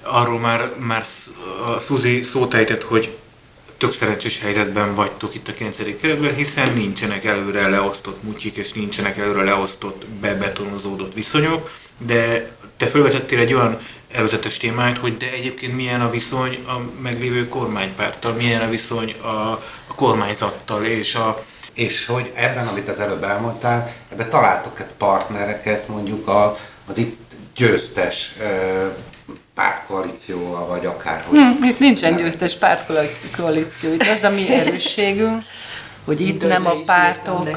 arról 0.03 0.39
már, 0.39 0.69
már 0.77 1.03
a 1.75 1.79
Szuzi 1.79 2.21
szót 2.21 2.53
ejtett, 2.53 2.83
hogy 2.83 3.09
tök 3.81 3.91
szerencsés 3.91 4.39
helyzetben 4.39 4.95
vagytok 4.95 5.35
itt 5.35 5.47
a 5.47 5.53
9. 5.53 5.77
keretben, 6.01 6.35
hiszen 6.35 6.73
nincsenek 6.73 7.25
előre 7.25 7.67
leosztott 7.67 8.23
mutyik, 8.23 8.55
és 8.55 8.71
nincsenek 8.71 9.17
előre 9.17 9.43
leosztott, 9.43 10.05
bebetonozódott 10.05 11.13
viszonyok, 11.13 11.71
de 11.97 12.51
te 12.77 12.87
felvetettél 12.87 13.39
egy 13.39 13.53
olyan 13.53 13.79
előzetes 14.11 14.57
témát, 14.57 14.97
hogy 14.97 15.17
de 15.17 15.31
egyébként 15.31 15.75
milyen 15.75 16.01
a 16.01 16.09
viszony 16.09 16.63
a 16.67 17.01
meglévő 17.01 17.47
kormánypárttal, 17.47 18.33
milyen 18.33 18.61
a 18.61 18.69
viszony 18.69 19.15
a, 19.21 19.27
a 19.87 19.95
kormányzattal 19.95 20.83
és 20.83 21.15
a, 21.15 21.43
És 21.73 22.05
hogy 22.05 22.31
ebben, 22.35 22.67
amit 22.67 22.87
az 22.87 22.99
előbb 22.99 23.23
elmondtál, 23.23 23.93
ebben 24.11 24.29
találtok-e 24.29 24.89
partnereket 24.97 25.87
mondjuk 25.87 26.27
a, 26.27 26.57
az 26.87 26.97
itt 26.97 27.19
győztes 27.55 28.33
pártkoalícióval, 29.62 30.67
vagy 30.67 30.86
akárhogy. 30.86 31.38
Hm, 31.38 31.63
itt 31.63 31.80
nincsen 31.80 32.15
győztes 32.15 32.56
pártkoalíció. 32.56 33.93
Itt 33.93 34.08
az 34.08 34.24
a 34.24 34.30
mi 34.30 34.54
erősségünk, 34.54 35.43
hogy 36.06 36.21
itt 36.21 36.47
nem 36.47 36.65
a 36.65 36.82
pártok, 36.86 37.50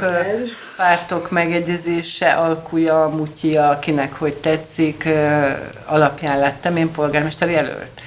pártok 0.76 1.30
megegyezése, 1.30 2.32
alkuja, 2.32 3.12
mutyia, 3.16 3.68
akinek 3.68 4.18
hogy 4.18 4.34
tetszik, 4.34 5.08
alapján 5.84 6.38
lettem 6.38 6.76
én 6.76 6.90
polgármester 6.90 7.50
jelölt. 7.50 8.00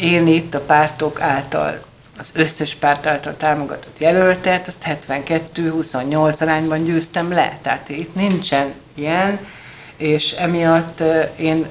Én 0.00 0.26
itt 0.26 0.54
a 0.54 0.60
pártok 0.60 1.20
által, 1.20 1.84
az 2.18 2.30
összes 2.34 2.74
párt 2.74 3.06
által 3.06 3.36
támogatott 3.36 3.98
jelöltet, 3.98 4.68
azt 4.68 4.84
72-28 5.06 6.40
arányban 6.40 6.84
győztem 6.84 7.32
le. 7.32 7.58
Tehát 7.62 7.88
itt 7.88 8.14
nincsen 8.14 8.72
ilyen, 8.94 9.38
és 9.96 10.32
emiatt 10.32 11.02
én 11.36 11.66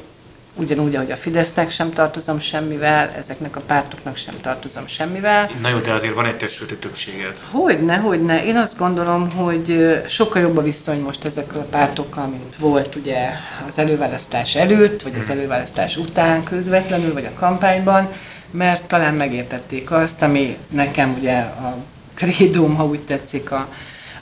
ugyanúgy, 0.55 0.95
ahogy 0.95 1.11
a 1.11 1.15
Fidesznek 1.15 1.71
sem 1.71 1.93
tartozom 1.93 2.39
semmivel, 2.39 3.09
ezeknek 3.17 3.55
a 3.55 3.61
pártoknak 3.61 4.17
sem 4.17 4.33
tartozom 4.41 4.87
semmivel. 4.87 5.49
Na 5.61 5.69
jó, 5.69 5.77
de 5.77 5.91
azért 5.91 6.13
van 6.13 6.25
egy 6.25 6.37
testületi 6.37 6.75
többséged. 6.75 7.33
Hogyne, 7.51 7.97
hogyne. 7.97 8.45
Én 8.45 8.55
azt 8.55 8.77
gondolom, 8.77 9.31
hogy 9.31 9.99
sokkal 10.07 10.41
jobb 10.41 10.57
a 10.57 10.61
viszony 10.61 10.99
most 10.99 11.25
ezekkel 11.25 11.59
a 11.59 11.63
pártokkal, 11.63 12.27
mint 12.27 12.55
volt 12.55 12.95
ugye 12.95 13.29
az 13.67 13.77
előválasztás 13.77 14.55
előtt, 14.55 15.01
vagy 15.01 15.15
az 15.19 15.29
előválasztás 15.29 15.97
után 15.97 16.43
közvetlenül, 16.43 17.13
vagy 17.13 17.25
a 17.25 17.39
kampányban, 17.39 18.11
mert 18.51 18.85
talán 18.85 19.13
megértették 19.13 19.91
azt, 19.91 20.21
ami 20.21 20.57
nekem 20.69 21.15
ugye 21.19 21.37
a 21.37 21.75
krédóm, 22.13 22.75
ha 22.75 22.85
úgy 22.85 22.99
tetszik, 22.99 23.51
a, 23.51 23.67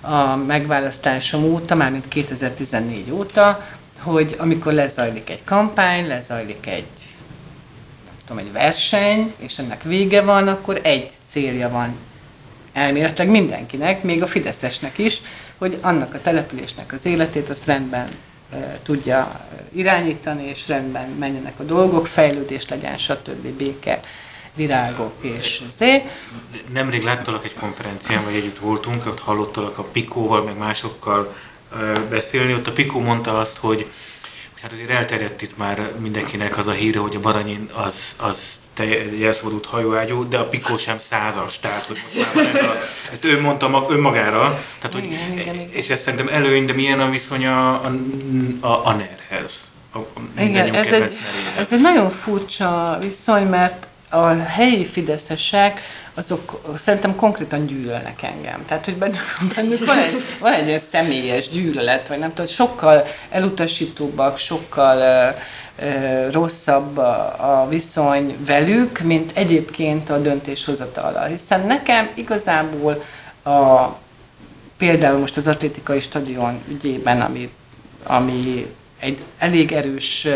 a 0.01 0.35
megválasztásom 0.35 1.43
óta, 1.43 1.75
mármint 1.75 2.07
2014 2.07 3.11
óta, 3.11 3.65
hogy 4.03 4.35
amikor 4.39 4.73
lezajlik 4.73 5.29
egy 5.29 5.43
kampány, 5.43 6.07
lezajlik 6.07 6.67
egy 6.67 6.85
tudom, 8.25 8.37
egy 8.37 8.51
verseny, 8.51 9.33
és 9.37 9.57
ennek 9.57 9.83
vége 9.83 10.21
van, 10.21 10.47
akkor 10.47 10.79
egy 10.83 11.11
célja 11.25 11.69
van 11.69 11.95
elméletileg 12.73 13.29
mindenkinek, 13.29 14.03
még 14.03 14.21
a 14.21 14.27
Fideszesnek 14.27 14.97
is, 14.97 15.21
hogy 15.57 15.77
annak 15.81 16.13
a 16.13 16.21
településnek 16.21 16.93
az 16.93 17.05
életét 17.05 17.49
azt 17.49 17.65
rendben 17.65 18.07
e, 18.51 18.79
tudja 18.83 19.47
irányítani, 19.73 20.43
és 20.43 20.67
rendben 20.67 21.09
menjenek 21.09 21.59
a 21.59 21.63
dolgok, 21.63 22.07
fejlődés 22.07 22.67
legyen, 22.67 22.97
stb. 22.97 23.47
béke, 23.47 23.99
virágok 24.55 25.13
és 25.21 25.61
zé. 25.77 26.01
Nemrég 26.73 27.03
láttalak 27.03 27.45
egy 27.45 27.53
konferencián, 27.53 28.23
vagy 28.23 28.35
együtt 28.35 28.59
voltunk, 28.59 29.05
ott 29.05 29.19
hallottalak 29.19 29.77
a 29.77 29.83
Pikóval, 29.83 30.43
meg 30.43 30.57
másokkal 30.57 31.35
beszélni. 32.09 32.53
Ott 32.53 32.67
a 32.67 32.71
Pikó 32.71 32.99
mondta 32.99 33.39
azt, 33.39 33.57
hogy, 33.57 33.87
hát 34.61 34.71
azért 34.71 34.89
elterjedt 34.89 35.41
itt 35.41 35.57
már 35.57 35.91
mindenkinek 35.99 36.57
az 36.57 36.67
a 36.67 36.71
híre, 36.71 36.99
hogy 36.99 37.15
a 37.15 37.19
Baranyin 37.19 37.69
az, 37.73 38.15
az 38.19 38.59
te 38.73 38.83
egy 38.83 39.23
elszabadult 39.23 39.65
hajóágyú, 39.65 40.29
de 40.29 40.37
a 40.37 40.47
Pikó 40.47 40.77
sem 40.77 40.99
százas, 40.99 41.59
tehát 41.59 41.81
hogy 41.81 41.97
most 42.03 42.47
ez 42.55 42.63
a, 42.63 42.79
ezt 43.11 43.25
ő 43.25 43.41
mondta 43.41 43.67
mag, 43.67 43.91
önmagára, 43.91 44.63
tehát, 44.79 44.93
hogy, 44.93 45.03
Igen, 45.03 45.31
igen, 45.31 45.55
igen. 45.55 45.69
és 45.71 45.89
ez 45.89 46.01
szerintem 46.01 46.27
előny, 46.27 46.65
de 46.65 46.73
milyen 46.73 46.99
a 46.99 47.09
viszony 47.09 47.45
a, 47.45 47.73
a, 47.73 47.91
a, 48.59 48.87
a 48.87 48.93
NER-hez, 48.93 49.71
a, 49.93 49.97
Igen, 50.41 50.75
ez 50.75 50.85
egy, 50.85 50.91
neréhez. 50.91 51.19
ez 51.57 51.73
egy 51.73 51.81
nagyon 51.81 52.09
furcsa 52.09 52.97
viszony, 53.01 53.45
mert 53.45 53.87
a 54.13 54.43
helyi 54.43 54.85
fideszesek, 54.85 55.81
azok 56.13 56.61
szerintem 56.77 57.15
konkrétan 57.15 57.65
gyűlölnek 57.65 58.23
engem. 58.23 58.65
Tehát, 58.65 58.85
hogy 58.85 58.95
bennük, 58.95 59.21
bennük 59.55 59.85
van, 59.85 59.97
egy, 59.97 60.23
van 60.39 60.53
egy 60.53 60.67
ilyen 60.67 60.81
személyes 60.91 61.49
gyűlölet, 61.49 62.07
vagy 62.07 62.19
nem 62.19 62.29
tudom, 62.29 62.47
sokkal 62.47 63.05
elutasítóbbak, 63.29 64.37
sokkal 64.37 64.97
ö, 64.97 65.85
ö, 65.85 66.31
rosszabb 66.31 66.97
a, 66.97 67.61
a 67.61 67.67
viszony 67.69 68.37
velük, 68.45 68.99
mint 68.99 69.31
egyébként 69.33 70.09
a 70.09 70.17
döntéshozatala. 70.17 71.23
Hiszen 71.23 71.65
nekem 71.65 72.09
igazából 72.13 73.03
a, 73.43 73.85
például 74.77 75.19
most 75.19 75.37
az 75.37 75.47
atlétikai 75.47 75.99
stadion 75.99 76.61
ügyében, 76.67 77.21
ami, 77.21 77.49
ami 78.03 78.73
egy 78.99 79.21
elég 79.37 79.71
erős 79.71 80.27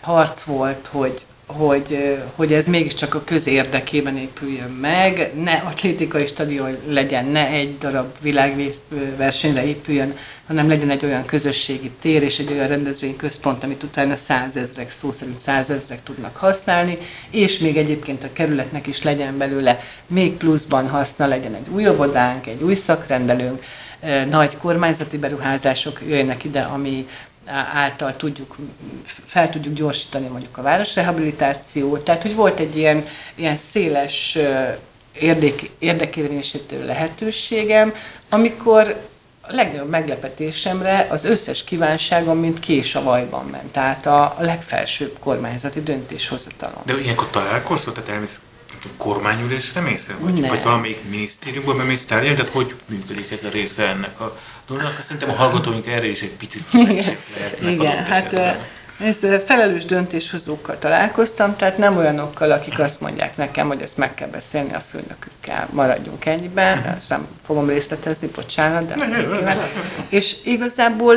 harc 0.00 0.42
volt, 0.42 0.88
hogy 0.92 1.24
hogy, 1.46 2.18
hogy 2.34 2.52
ez 2.52 2.66
mégiscsak 2.66 3.14
a 3.14 3.24
közérdekében 3.24 4.16
épüljön 4.16 4.70
meg, 4.70 5.30
ne 5.42 5.52
atlétikai 5.52 6.26
stadion 6.26 6.76
legyen, 6.88 7.24
ne 7.24 7.46
egy 7.48 7.78
darab 7.78 8.14
világversenyre 8.20 9.64
épüljön, 9.66 10.16
hanem 10.46 10.68
legyen 10.68 10.90
egy 10.90 11.04
olyan 11.04 11.24
közösségi 11.24 11.90
tér 12.00 12.22
és 12.22 12.38
egy 12.38 12.52
olyan 12.52 12.68
rendezvényközpont, 12.68 13.64
amit 13.64 13.82
utána 13.82 14.16
százezrek, 14.16 14.90
szó 14.90 15.12
szerint 15.12 15.40
százezrek 15.40 16.02
tudnak 16.02 16.36
használni, 16.36 16.98
és 17.30 17.58
még 17.58 17.76
egyébként 17.76 18.24
a 18.24 18.32
kerületnek 18.32 18.86
is 18.86 19.02
legyen 19.02 19.38
belőle. 19.38 19.80
Még 20.06 20.32
pluszban 20.32 20.88
haszna, 20.88 21.26
legyen 21.26 21.54
egy 21.54 21.66
új 21.74 21.88
óvodánk, 21.88 22.46
egy 22.46 22.62
új 22.62 22.74
szakrendelőnk, 22.74 23.62
nagy 24.30 24.56
kormányzati 24.56 25.18
beruházások 25.18 26.00
jöjjenek 26.06 26.44
ide, 26.44 26.60
ami 26.60 27.06
által 27.72 28.16
tudjuk, 28.16 28.56
fel 29.24 29.50
tudjuk 29.50 29.74
gyorsítani 29.74 30.26
mondjuk 30.26 30.58
a 30.58 30.62
városrehabilitációt. 30.62 32.04
Tehát, 32.04 32.22
hogy 32.22 32.34
volt 32.34 32.60
egy 32.60 32.76
ilyen, 32.76 33.06
ilyen 33.34 33.56
széles 33.56 34.38
érdek, 35.12 35.70
érdekérvényesítő 35.78 36.86
lehetőségem, 36.86 37.94
amikor 38.28 38.96
a 39.48 39.52
legnagyobb 39.52 39.88
meglepetésemre 39.88 41.06
az 41.10 41.24
összes 41.24 41.64
kívánságom, 41.64 42.38
mint 42.38 42.60
kés 42.60 42.94
a 42.94 43.02
vajban 43.02 43.46
ment. 43.46 43.72
Tehát 43.72 44.06
a, 44.06 44.36
legfelsőbb 44.38 45.16
kormányzati 45.18 45.82
döntéshozatalon. 45.82 46.82
De 46.84 47.00
ilyenkor 47.00 47.30
találkozol, 47.30 47.92
tehát 47.92 48.08
elmész 48.08 48.40
kormányülésre 48.96 49.80
mész 49.80 50.08
el? 50.08 50.16
Vagy, 50.20 50.32
Nem. 50.40 50.48
vagy 50.48 50.62
valamelyik 50.62 50.98
minisztériumban 51.10 51.76
bemész 51.76 52.04
tárgyalni? 52.04 52.36
Tehát 52.36 52.52
hogy 52.52 52.74
működik 52.86 53.32
ez 53.32 53.44
a 53.44 53.48
része 53.48 53.86
ennek 53.88 54.20
a 54.20 54.38
dolognak? 54.66 54.94
Azt 54.98 55.04
Szerintem 55.04 55.30
a 55.30 55.32
hallgatóink 55.32 55.86
erre 55.86 56.06
is 56.06 56.22
egy 56.22 56.32
picit 56.32 56.62
kíváncsiak 56.70 57.20
lehetnek 57.36 57.72
Igen, 57.72 58.04
hát 58.04 58.32
esetben. 58.32 58.58
ez 59.00 59.44
felelős 59.46 59.84
döntéshozókkal 59.84 60.78
találkoztam, 60.78 61.56
tehát 61.56 61.78
nem 61.78 61.96
olyanokkal, 61.96 62.50
akik 62.50 62.78
azt 62.78 63.00
mondják 63.00 63.36
nekem, 63.36 63.66
hogy 63.66 63.82
ezt 63.82 63.96
meg 63.96 64.14
kell 64.14 64.28
beszélni 64.28 64.74
a 64.74 64.82
főnökükkel, 64.90 65.68
maradjunk 65.72 66.24
ennyiben, 66.24 66.84
ezt 66.96 67.08
nem 67.08 67.26
fogom 67.46 67.68
részletezni, 67.68 68.26
bocsánat, 68.26 68.94
de. 68.94 69.56
És 70.08 70.36
igazából 70.44 71.16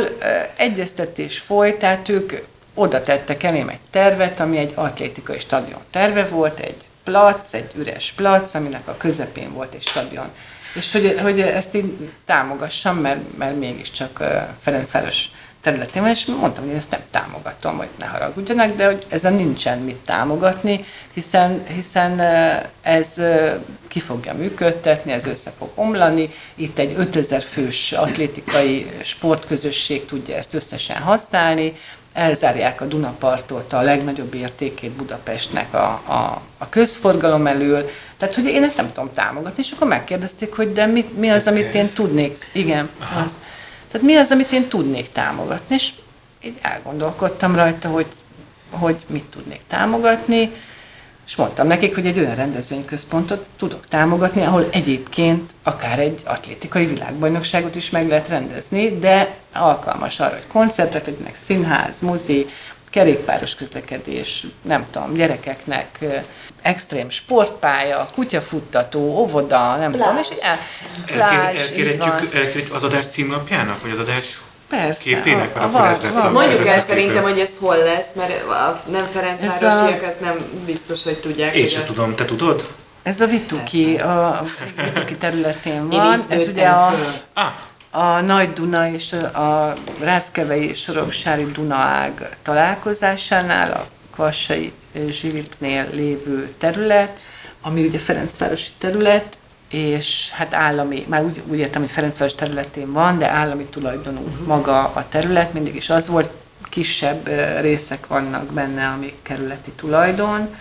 egyeztetés 0.55 1.39
folyt, 1.39 1.75
tehát 1.75 2.09
ők 2.09 2.33
oda 2.73 3.01
tettek 3.01 3.43
elém 3.43 3.69
egy 3.69 3.79
tervet, 3.91 4.39
ami 4.39 4.57
egy 4.57 4.71
atlétikai 4.75 5.39
stadion 5.39 5.79
terve 5.91 6.25
volt, 6.25 6.59
egy 6.59 6.75
plac, 7.07 7.53
egy 7.53 7.71
üres 7.75 8.13
plac, 8.15 8.53
aminek 8.53 8.87
a 8.87 8.97
közepén 8.97 9.53
volt 9.53 9.73
egy 9.73 9.81
stadion. 9.81 10.27
És 10.75 10.91
hogy, 10.91 11.19
hogy 11.21 11.39
ezt 11.39 11.75
így 11.75 12.09
támogassam, 12.25 12.97
mert, 12.97 13.37
mert 13.37 13.59
mégiscsak 13.59 14.23
Ferencváros 14.61 15.29
területén 15.61 16.01
van, 16.01 16.11
és 16.11 16.25
mondtam, 16.25 16.63
hogy 16.63 16.71
én 16.71 16.77
ezt 16.77 16.91
nem 16.91 17.01
támogatom, 17.11 17.77
hogy 17.77 17.87
ne 17.99 18.05
haragudjanak, 18.05 18.75
de 18.75 18.85
hogy 18.85 19.05
ezen 19.09 19.33
nincsen 19.33 19.79
mit 19.79 19.95
támogatni, 19.95 20.85
hiszen, 21.13 21.63
hiszen 21.67 22.19
ez 22.81 23.07
ki 23.87 23.99
fogja 23.99 24.33
működtetni, 24.33 25.11
ez 25.11 25.25
össze 25.25 25.51
fog 25.57 25.69
omlani, 25.75 26.29
itt 26.55 26.79
egy 26.79 26.93
5000 26.97 27.41
fős 27.41 27.91
atlétikai 27.91 28.91
sportközösség 29.01 30.05
tudja 30.05 30.35
ezt 30.35 30.53
összesen 30.53 30.97
használni, 30.97 31.73
elzárják 32.17 32.81
a 32.81 32.85
Dunapartot, 32.85 33.73
a 33.73 33.81
legnagyobb 33.81 34.33
értékét 34.33 34.91
Budapestnek 34.91 35.73
a, 35.73 36.01
a, 36.05 36.41
a 36.57 36.69
közforgalom 36.69 37.47
elől. 37.47 37.89
Tehát, 38.17 38.35
hogy 38.35 38.45
én 38.45 38.63
ezt 38.63 38.77
nem 38.77 38.91
tudom 38.93 39.13
támogatni, 39.13 39.63
és 39.63 39.71
akkor 39.71 39.87
megkérdezték, 39.87 40.55
hogy 40.55 40.71
de 40.71 40.85
mit, 40.85 41.17
mi 41.17 41.29
az, 41.29 41.47
amit 41.47 41.73
én 41.73 41.87
tudnék. 41.93 42.49
Igen, 42.53 42.89
az. 42.99 43.31
Tehát 43.91 44.07
mi 44.07 44.15
az, 44.15 44.31
amit 44.31 44.51
én 44.51 44.67
tudnék 44.67 45.11
támogatni, 45.11 45.75
és 45.75 45.89
így 46.43 46.57
elgondolkodtam 46.61 47.55
rajta, 47.55 47.89
hogy, 47.89 48.07
hogy 48.69 49.05
mit 49.07 49.25
tudnék 49.25 49.61
támogatni, 49.67 50.51
és 51.27 51.35
mondtam 51.35 51.67
nekik, 51.67 51.95
hogy 51.95 52.05
egy 52.05 52.19
olyan 52.19 52.35
rendezvényközpontot 52.35 53.45
tudok 53.57 53.87
támogatni, 53.87 54.41
ahol 54.41 54.65
egyébként 54.71 55.51
akár 55.63 55.99
egy 55.99 56.21
atlétikai 56.25 56.85
világbajnokságot 56.85 57.75
is 57.75 57.89
meg 57.89 58.07
lehet 58.07 58.27
rendezni, 58.27 58.99
de 58.99 59.35
alkalmas 59.53 60.19
arra, 60.19 60.33
hogy 60.33 60.47
koncertek 60.47 61.05
legyenek, 61.05 61.35
színház, 61.35 61.99
mozi, 61.99 62.47
kerékpáros 62.89 63.55
közlekedés, 63.55 64.45
nem 64.61 64.85
tudom, 64.91 65.13
gyerekeknek 65.13 65.99
extrém 66.61 67.09
sportpálya, 67.09 68.07
kutyafuttató, 68.13 68.99
óvoda, 68.99 69.75
nem 69.75 69.91
Plázs. 69.91 70.07
tudom, 70.07 70.17
és 70.17 70.43
el, 70.43 70.59
plázs, 71.05 71.71
így 71.77 71.97
van. 71.97 72.07
Elkérhetjük, 72.07 72.35
elkérhetjük 72.35 72.73
az 72.73 72.83
adás 72.83 73.05
címlapjának, 73.05 73.81
vagy 73.81 73.91
az 73.91 73.99
adás 73.99 74.39
Persze, 74.69 75.03
képének, 75.03 75.55
a- 75.55 75.59
mert 75.59 75.73
a- 75.73 75.77
akkor 75.77 75.89
ez 75.89 76.01
lesz 76.01 76.31
Mondjuk 76.31 76.67
ez 76.67 76.73
el 76.75 76.83
szerintem, 76.87 77.23
hogy 77.23 77.39
ez 77.39 77.49
hol 77.59 77.77
lesz, 77.77 78.13
mert 78.15 78.43
a 78.49 78.81
nem 78.91 79.07
Ferencvárosiak, 79.13 80.03
ez 80.03 80.17
nem 80.21 80.35
biztos, 80.65 81.03
hogy 81.03 81.19
tudják. 81.19 81.55
Én 81.55 81.67
sem 81.67 81.85
tudom, 81.85 82.15
te 82.15 82.25
tudod? 82.25 82.67
Ez 83.03 83.21
a 83.21 83.25
Vituki, 83.27 83.95
a, 83.95 84.27
a 84.27 84.43
Vituki 84.83 85.13
területén 85.17 85.73
Én 85.75 85.87
van, 85.87 86.25
ez 86.29 86.47
ugye 86.47 86.67
a. 86.67 86.93
Ah, 87.33 87.51
a 87.91 88.21
Nagy 88.21 88.53
Duna 88.53 88.89
és 88.89 89.13
a 89.13 89.73
Ráckevei 89.99 90.69
és 90.69 90.81
Soroksári 90.81 91.43
Dunaág 91.51 92.37
találkozásánál, 92.43 93.71
a 93.71 93.85
Kvassai 94.15 94.73
Zsivitnél 95.09 95.87
lévő 95.93 96.53
terület, 96.57 97.19
ami 97.61 97.85
ugye 97.85 97.99
Ferencvárosi 97.99 98.69
terület, 98.77 99.37
és 99.69 100.29
hát 100.31 100.53
állami, 100.53 101.05
már 101.07 101.23
úgy, 101.23 101.41
úgy 101.45 101.57
értem, 101.57 101.81
hogy 101.81 101.91
Ferencváros 101.91 102.35
területén 102.35 102.91
van, 102.91 103.17
de 103.17 103.29
állami 103.29 103.65
tulajdonú 103.65 104.27
maga 104.45 104.79
a 104.83 105.05
terület, 105.09 105.53
mindig 105.53 105.75
is 105.75 105.89
az 105.89 106.07
volt, 106.07 106.29
kisebb 106.69 107.29
részek 107.61 108.07
vannak 108.07 108.45
benne, 108.45 108.87
ami 108.87 109.13
kerületi 109.21 109.71
tulajdon. 109.71 110.55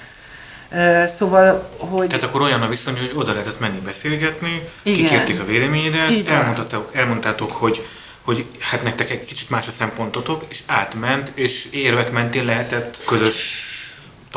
Szóval, 1.07 1.71
hogy... 1.79 2.07
tehát 2.07 2.25
akkor 2.25 2.41
olyan 2.41 2.63
a 2.63 2.69
viszony, 2.69 2.99
hogy 2.99 3.13
oda 3.15 3.33
lehetett 3.33 3.61
menni 3.61 3.79
beszélgetni, 3.79 4.69
Igen. 4.83 4.99
kikérték 4.99 5.41
a 5.41 5.45
véleményedet, 5.45 6.29
elmondtátok, 6.29 6.91
elmondtátok, 6.95 7.51
hogy 7.51 7.87
hogy 8.27 8.47
hát 8.61 8.83
nektek 8.83 9.11
egy 9.11 9.25
kicsit 9.25 9.51
más 9.51 9.69
a 9.69 9.71
szempontotok, 9.71 10.45
és 10.49 10.63
átment, 10.67 11.33
és 11.35 11.69
érvek 11.71 12.13
mentén 12.13 12.45
lehetett 12.45 13.03
közös 13.05 13.67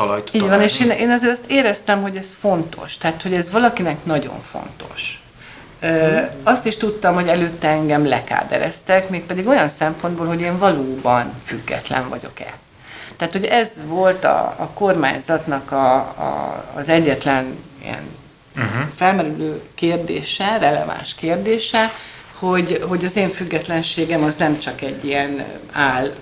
talajt 0.00 0.30
Így 0.32 0.40
találni. 0.40 0.56
van, 0.56 0.64
és 0.64 0.80
én, 0.80 0.90
én 0.90 1.10
azért 1.10 1.32
azt 1.32 1.50
éreztem, 1.50 2.02
hogy 2.02 2.16
ez 2.16 2.36
fontos, 2.40 2.98
tehát 2.98 3.22
hogy 3.22 3.32
ez 3.32 3.50
valakinek 3.50 4.04
nagyon 4.04 4.40
fontos. 4.40 5.22
Ö, 5.80 6.18
azt 6.42 6.66
is 6.66 6.76
tudtam, 6.76 7.14
hogy 7.14 7.26
előtte 7.28 7.68
engem 7.68 8.06
lekádereztek, 8.06 9.08
mégpedig 9.08 9.46
olyan 9.46 9.68
szempontból, 9.68 10.26
hogy 10.26 10.40
én 10.40 10.58
valóban 10.58 11.32
független 11.44 12.08
vagyok-e. 12.08 12.54
Tehát, 13.16 13.32
hogy 13.32 13.44
ez 13.44 13.70
volt 13.86 14.24
a, 14.24 14.54
a 14.58 14.68
kormányzatnak 14.74 15.72
a, 15.72 15.94
a, 15.96 16.64
az 16.74 16.88
egyetlen 16.88 17.58
ilyen 17.82 18.08
uh-huh. 18.56 18.88
felmerülő 18.96 19.62
kérdése, 19.74 20.58
releváns 20.58 21.14
kérdése, 21.14 21.92
hogy, 22.38 22.84
hogy 22.88 23.04
az 23.04 23.16
én 23.16 23.28
függetlenségem 23.28 24.22
az 24.22 24.36
nem 24.36 24.58
csak 24.58 24.80
egy 24.80 25.04
ilyen 25.04 25.44
áll 25.72 26.14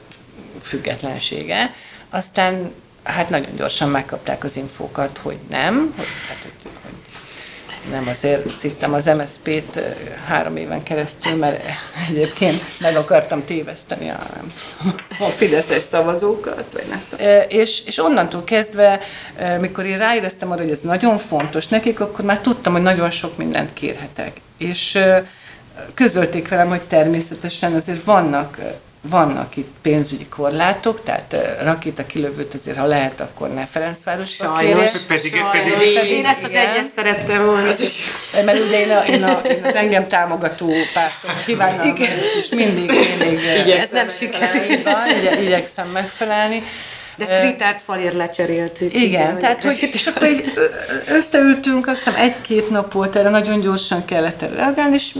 függetlensége. 0.63 1.75
Aztán 2.11 2.73
hát 3.09 3.31
nagyon 3.31 3.55
gyorsan 3.57 3.89
megkapták 3.89 4.45
az 4.45 4.57
infókat, 4.57 5.19
hogy 5.19 5.39
nem, 5.51 5.93
hogy, 5.97 6.07
hát, 6.29 6.37
hogy, 6.43 6.71
hogy 6.83 6.93
nem 7.91 8.09
azért 8.09 8.51
szittem 8.51 8.93
az 8.93 9.07
MSZP-t 9.07 9.81
három 10.27 10.57
éven 10.57 10.83
keresztül, 10.83 11.37
mert 11.37 11.63
egyébként 12.09 12.63
meg 12.79 12.97
akartam 12.97 13.45
téveszteni 13.45 14.09
a, 14.11 14.27
nem 14.35 14.53
tudom, 14.79 14.95
a 15.19 15.25
fideszes 15.25 15.83
szavazókat, 15.83 16.65
vagy 16.73 16.87
nem 16.89 17.05
tudom. 17.09 17.27
És, 17.49 17.83
és 17.87 17.99
onnantól 17.99 18.45
kezdve, 18.45 19.01
mikor 19.61 19.87
én 19.87 19.99
ráéreztem 19.99 20.51
arra, 20.51 20.63
hogy 20.63 20.71
ez 20.71 20.81
nagyon 20.81 21.19
fontos 21.19 21.67
nekik, 21.67 22.01
akkor 22.01 22.25
már 22.25 22.39
tudtam, 22.41 22.73
hogy 22.73 22.83
nagyon 22.83 23.11
sok 23.11 23.37
mindent 23.37 23.73
kérhetek. 23.73 24.41
És 24.59 24.99
közölték 25.95 26.49
velem, 26.49 26.69
hogy 26.69 26.83
természetesen 26.83 27.75
azért 27.75 28.05
vannak 28.05 28.59
vannak 29.01 29.57
itt 29.57 29.69
pénzügyi 29.83 30.27
korlátok, 30.27 31.03
tehát 31.05 31.37
rakéta 31.63 32.07
kilövőt 32.07 32.55
azért, 32.55 32.77
ha 32.77 32.85
lehet, 32.87 33.21
akkor 33.21 33.55
ne 33.55 33.67
Ferencvárosra 33.67 34.47
Sajnos. 34.55 34.91
Pedig, 35.07 35.31
Sajnos. 35.31 35.93
pedig, 35.95 36.11
Én 36.11 36.25
ezt 36.25 36.43
az 36.43 36.51
Igen. 36.51 36.69
egyet 36.69 36.89
szerettem 36.89 37.45
volna. 37.45 37.73
Mert 38.45 38.59
ugye 38.67 38.81
én, 38.81 38.91
a, 38.91 39.05
én, 39.05 39.23
a, 39.23 39.41
én 39.49 39.65
az 39.65 39.75
engem 39.75 40.09
támogató 40.09 40.73
pártom 40.95 41.31
kívánom, 41.47 41.95
és 42.39 42.49
mindig, 42.49 42.91
mindig 43.19 43.39
ö, 43.67 43.71
Ez 43.73 43.91
nem 43.91 44.09
sikerült. 44.09 44.83
van, 44.83 45.09
igye, 45.21 45.41
igyekszem 45.43 45.89
megfelelni. 45.89 46.63
De 47.17 47.25
street 47.25 47.63
art 47.63 47.83
falért 47.83 48.15
lecseréltük. 48.15 48.95
Igen, 48.95 49.39
tehát 49.39 49.63
hogy 49.63 49.89
és 49.93 50.07
akkor 50.07 50.27
így 50.29 50.53
összeültünk, 51.09 51.87
azt 51.87 52.05
hiszem 52.05 52.21
egy-két 52.21 52.71
nap 52.71 52.93
volt 52.93 53.17
erre, 53.17 53.29
nagyon 53.29 53.61
gyorsan 53.61 54.05
kellett 54.05 54.43
erre 54.43 54.55
reagálni, 54.55 54.95
és 54.95 55.15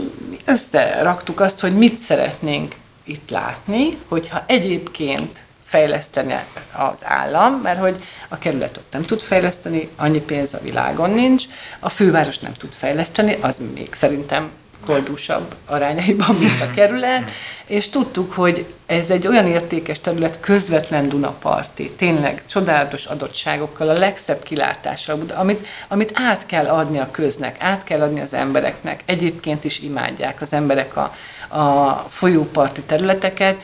összeraktuk 0.45 1.39
azt, 1.39 1.59
hogy 1.59 1.77
mit 1.77 1.97
szeretnénk 1.97 2.73
itt 3.09 3.29
látni, 3.29 3.97
hogyha 4.07 4.43
egyébként 4.47 5.43
fejleszteni 5.63 6.35
az 6.71 6.99
állam, 7.03 7.53
mert 7.53 7.79
hogy 7.79 8.03
a 8.29 8.37
kerület 8.37 8.77
ott 8.77 8.91
nem 8.91 9.01
tud 9.01 9.19
fejleszteni, 9.19 9.89
annyi 9.95 10.19
pénz 10.19 10.53
a 10.53 10.59
világon 10.61 11.09
nincs, 11.09 11.45
a 11.79 11.89
főváros 11.89 12.37
nem 12.37 12.53
tud 12.53 12.73
fejleszteni, 12.73 13.37
az 13.41 13.61
még 13.73 13.93
szerintem 13.93 14.51
koldúsabb 14.85 15.55
arányaiban, 15.65 16.35
mint 16.35 16.61
a 16.61 16.71
kerület, 16.71 17.31
és 17.65 17.89
tudtuk, 17.89 18.33
hogy 18.33 18.65
ez 18.85 19.09
egy 19.09 19.27
olyan 19.27 19.47
értékes 19.47 19.99
terület, 19.99 20.39
közvetlen 20.39 21.09
Dunaparti, 21.09 21.91
tényleg 21.91 22.43
csodálatos 22.45 23.05
adottságokkal, 23.05 23.89
a 23.89 23.93
legszebb 23.93 24.43
kilátással, 24.43 25.19
amit, 25.35 25.67
amit 25.87 26.11
át 26.13 26.45
kell 26.45 26.65
adni 26.65 26.99
a 26.99 27.11
köznek, 27.11 27.55
át 27.59 27.83
kell 27.83 28.01
adni 28.01 28.21
az 28.21 28.33
embereknek. 28.33 29.03
Egyébként 29.05 29.63
is 29.63 29.79
imádják 29.79 30.41
az 30.41 30.53
emberek 30.53 30.95
a, 30.95 31.15
a 31.49 31.91
folyóparti 32.09 32.81
területeket, 32.81 33.55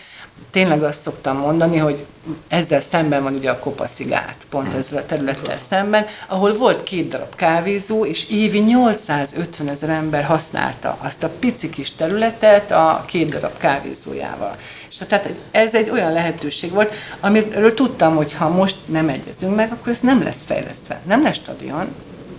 tényleg 0.52 0.84
azt 0.84 1.02
szoktam 1.02 1.38
mondani, 1.38 1.78
hogy 1.78 2.06
ezzel 2.48 2.82
szemben 2.82 3.24
van 3.24 3.34
ugye 3.34 3.50
a 3.50 3.60
Kopaszigát, 3.60 4.36
pont 4.50 4.74
ezzel 4.74 5.00
a 5.00 5.06
területtel 5.06 5.58
szemben, 5.58 6.06
ahol 6.28 6.54
volt 6.54 6.84
két 6.84 7.08
darab 7.08 7.36
kávézó, 7.36 8.06
és 8.06 8.30
évi 8.30 8.60
850 8.60 9.70
ezer 9.70 9.90
ember 9.90 10.24
használta 10.24 10.98
azt 11.02 11.24
a 11.24 11.30
pici 11.40 11.70
kis 11.70 11.92
területet 11.92 12.72
a 12.72 13.04
két 13.08 13.30
darab 13.30 13.58
kávézójával. 13.58 14.58
És 14.90 14.98
tehát 14.98 15.34
ez 15.52 15.76
egy 15.76 15.90
olyan 15.90 16.12
lehetőség 16.12 16.72
volt, 16.72 16.94
amiről 17.20 17.74
tudtam, 17.74 18.16
hogy 18.16 18.34
ha 18.34 18.50
most 18.50 18.76
nem 18.86 19.10
egyezünk 19.10 19.56
meg, 19.56 19.72
akkor 19.72 19.92
ez 19.92 20.02
nem 20.02 20.24
lesz 20.24 20.44
fejlesztve. 20.44 21.00
Nem 21.06 21.24
lesz 21.24 21.36
stadion, 21.36 21.88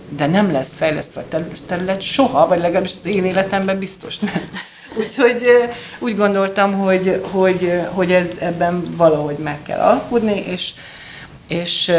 de 0.09 0.27
nem 0.27 0.51
lesz 0.51 0.75
fejlesztve 0.75 1.21
a 1.21 1.37
terület- 1.65 2.01
soha, 2.01 2.47
vagy 2.47 2.59
legalábbis 2.59 2.93
az 2.95 3.05
én 3.05 3.25
életemben 3.25 3.79
biztos 3.79 4.19
nem. 4.19 4.33
Úgyhogy 4.99 5.47
úgy 5.99 6.15
gondoltam, 6.15 6.73
hogy, 6.73 7.21
hogy, 7.31 7.81
hogy 7.93 8.11
ez, 8.11 8.27
ebben 8.39 8.83
valahogy 8.95 9.37
meg 9.37 9.63
kell 9.63 9.79
alkudni, 9.79 10.43
és, 10.47 10.73
és 11.47 11.91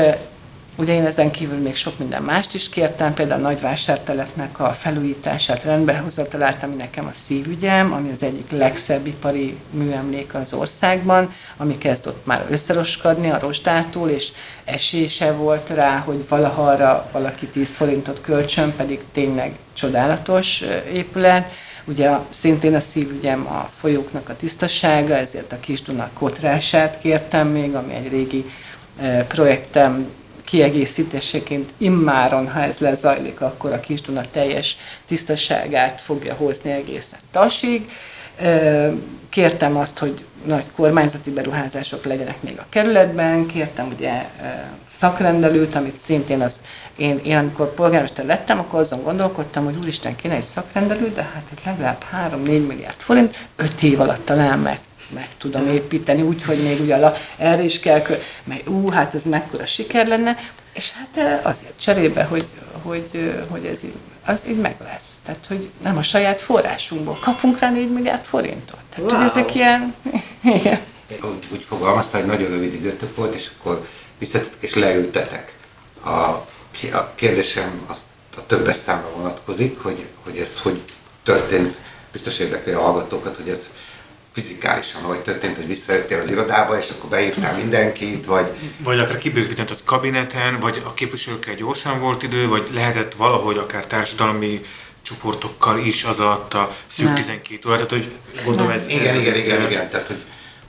ugye 0.79 0.95
én 0.95 1.07
ezen 1.07 1.31
kívül 1.31 1.59
még 1.59 1.77
sok 1.77 1.99
minden 1.99 2.23
mást 2.23 2.55
is 2.55 2.69
kértem, 2.69 3.15
például 3.15 3.41
a 3.41 3.49
nagyvásártelepnek 3.49 4.61
a 4.61 4.73
felújítását 4.73 5.65
rendbehozatalát, 5.65 6.63
ami 6.63 6.75
nekem 6.75 7.07
a 7.07 7.13
szívügyem, 7.13 7.93
ami 7.93 8.11
az 8.13 8.23
egyik 8.23 8.51
legszebb 8.51 9.07
ipari 9.07 9.57
műemlék 9.71 10.35
az 10.35 10.53
országban, 10.53 11.33
ami 11.57 11.79
kezd 11.79 12.07
ott 12.07 12.27
már 12.27 12.47
összeroskadni 12.51 13.31
a 13.31 13.39
rostától, 13.39 14.09
és 14.09 14.29
esése 14.65 15.33
volt 15.33 15.69
rá, 15.69 15.97
hogy 15.99 16.29
valaha 16.29 16.63
arra 16.63 17.09
valaki 17.13 17.47
10 17.47 17.77
forintot 17.77 18.21
kölcsön, 18.21 18.75
pedig 18.77 19.01
tényleg 19.13 19.57
csodálatos 19.73 20.63
épület. 20.93 21.53
Ugye 21.85 22.11
szintén 22.31 22.75
a 22.75 22.81
szívügyem 22.81 23.47
a 23.47 23.69
folyóknak 23.81 24.29
a 24.29 24.37
tisztasága, 24.37 25.15
ezért 25.17 25.53
a 25.53 25.61
Kis 25.61 25.83
Duna 25.83 26.11
kotrását 26.15 26.99
kértem 26.99 27.49
még, 27.49 27.75
ami 27.75 27.95
egy 27.95 28.09
régi 28.09 28.45
projektem 29.29 30.11
kiegészítéseként 30.49 31.71
immáron, 31.79 32.51
ha 32.51 32.63
ez 32.63 32.79
lezajlik, 32.79 33.41
akkor 33.41 33.73
a 33.73 33.81
Kis 33.81 34.01
Duna 34.01 34.23
teljes 34.31 34.77
tisztaságát 35.07 36.01
fogja 36.01 36.35
hozni 36.35 36.71
egészen 36.71 37.19
tasig. 37.31 37.91
Kértem 39.29 39.77
azt, 39.77 39.99
hogy 39.99 40.25
nagy 40.45 40.65
kormányzati 40.77 41.31
beruházások 41.31 42.05
legyenek 42.05 42.43
még 42.43 42.59
a 42.59 42.67
kerületben, 42.69 43.47
kértem 43.47 43.93
ugye 43.97 44.25
szakrendelőt, 44.91 45.75
amit 45.75 45.99
szintén 45.99 46.41
az, 46.41 46.61
én, 46.97 47.21
én 47.25 47.37
amikor 47.37 47.75
polgármester 47.75 48.25
lettem, 48.25 48.59
akkor 48.59 48.81
azon 48.81 49.03
gondolkodtam, 49.03 49.65
hogy 49.65 49.77
úristen, 49.81 50.17
kéne 50.17 50.35
egy 50.35 50.45
szakrendelő, 50.45 51.13
de 51.15 51.23
hát 51.35 51.45
ez 51.53 51.59
legalább 51.65 52.05
3-4 52.33 52.45
milliárd 52.45 53.01
forint, 53.01 53.47
5 53.57 53.83
év 53.83 54.01
alatt 54.01 54.25
talán 54.25 54.59
meg 54.59 54.79
meg 55.09 55.29
tudom 55.39 55.69
építeni, 55.69 56.23
úgyhogy 56.23 56.63
még 56.63 56.81
ugye 56.81 56.97
la, 56.97 57.15
erre 57.37 57.63
is 57.63 57.81
kell, 57.81 58.03
mert 58.45 58.69
ú, 58.69 58.89
hát 58.89 59.15
ez 59.15 59.23
mekkora 59.23 59.67
siker 59.67 60.07
lenne, 60.07 60.37
és 60.73 60.93
hát 60.93 61.09
eh, 61.27 61.47
azért 61.47 61.81
cserébe, 61.81 62.25
hogy, 62.25 62.47
hogy, 62.83 63.35
hogy 63.49 63.65
ez 63.65 63.85
így, 63.85 63.95
az 64.25 64.43
így 64.49 64.59
meg 64.59 64.77
lesz. 64.85 65.21
Tehát, 65.25 65.47
hogy 65.49 65.71
nem 65.83 65.97
a 65.97 66.03
saját 66.03 66.43
forrásunkból 66.43 67.19
kapunk 67.21 67.59
rá 67.59 67.71
4 67.71 67.93
milliárd 67.93 68.25
forintot. 68.25 68.79
Tehát, 68.95 69.11
wow. 69.11 69.21
hogy 69.21 69.31
ezek 69.31 69.55
ilyen... 69.55 69.95
Igen. 70.43 70.81
Úgy, 71.23 71.47
úgy 71.53 71.65
fogalmazta, 71.65 72.17
hogy 72.19 72.27
nagyon 72.27 72.49
rövid 72.49 72.75
időtök 72.75 73.17
volt, 73.17 73.35
és 73.35 73.51
akkor 73.59 73.89
visszatettek 74.19 74.63
és 74.63 74.75
leültetek. 74.75 75.57
A, 76.05 76.09
a 76.93 77.13
kérdésem 77.15 77.85
az 77.89 77.99
a 78.37 78.47
többes 78.47 78.77
számra 78.77 79.11
vonatkozik, 79.17 79.79
hogy, 79.79 80.07
hogy 80.25 80.37
ez 80.37 80.59
hogy 80.59 80.83
történt, 81.23 81.79
biztos 82.13 82.39
érdekli 82.39 82.73
a 82.73 82.81
hallgatókat, 82.81 83.37
hogy 83.37 83.49
ez 83.49 83.71
fizikálisan 84.41 85.03
hogy 85.03 85.21
történt, 85.21 85.57
hogy 85.57 85.67
visszajöttél 85.67 86.19
az 86.19 86.31
irodába, 86.31 86.79
és 86.79 86.87
akkor 86.91 87.11
behívtál 87.11 87.57
mindenkit, 87.57 88.27
vagy... 88.27 88.47
Vagy 88.79 88.99
akár 88.99 89.19
kibővítetett 89.19 89.85
kabineten, 89.85 90.61
vagy 90.61 90.83
a 90.85 90.95
képviselőkkel 90.95 91.55
gyorsan 91.55 92.01
volt 92.01 92.23
idő, 92.23 92.49
vagy 92.49 92.69
lehetett 92.73 93.15
valahogy 93.15 93.57
akár 93.57 93.87
társadalmi 93.87 94.61
csoportokkal 95.03 95.79
is 95.79 96.05
az 96.05 96.21
alatt 96.21 96.55
a 96.55 96.75
szűk 96.87 97.07
Nem. 97.07 97.15
12 97.15 97.69
órát, 97.69 97.87
tehát 97.87 98.05
hogy 98.05 98.11
gondolom 98.45 98.71
ez... 98.71 98.87
Igen, 98.87 99.15
ez 99.15 99.21
igen, 99.21 99.37
igen, 99.37 99.63
igen, 99.71 99.91
tehát 99.91 100.07
hogy... 100.07 100.25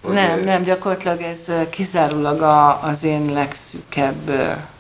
Nem, 0.08 0.44
nem, 0.44 0.64
gyakorlatilag 0.64 1.22
ez 1.22 1.52
kizárólag 1.70 2.42
a, 2.42 2.84
az 2.84 3.04
én 3.04 3.34
legszűkebb 3.34 4.32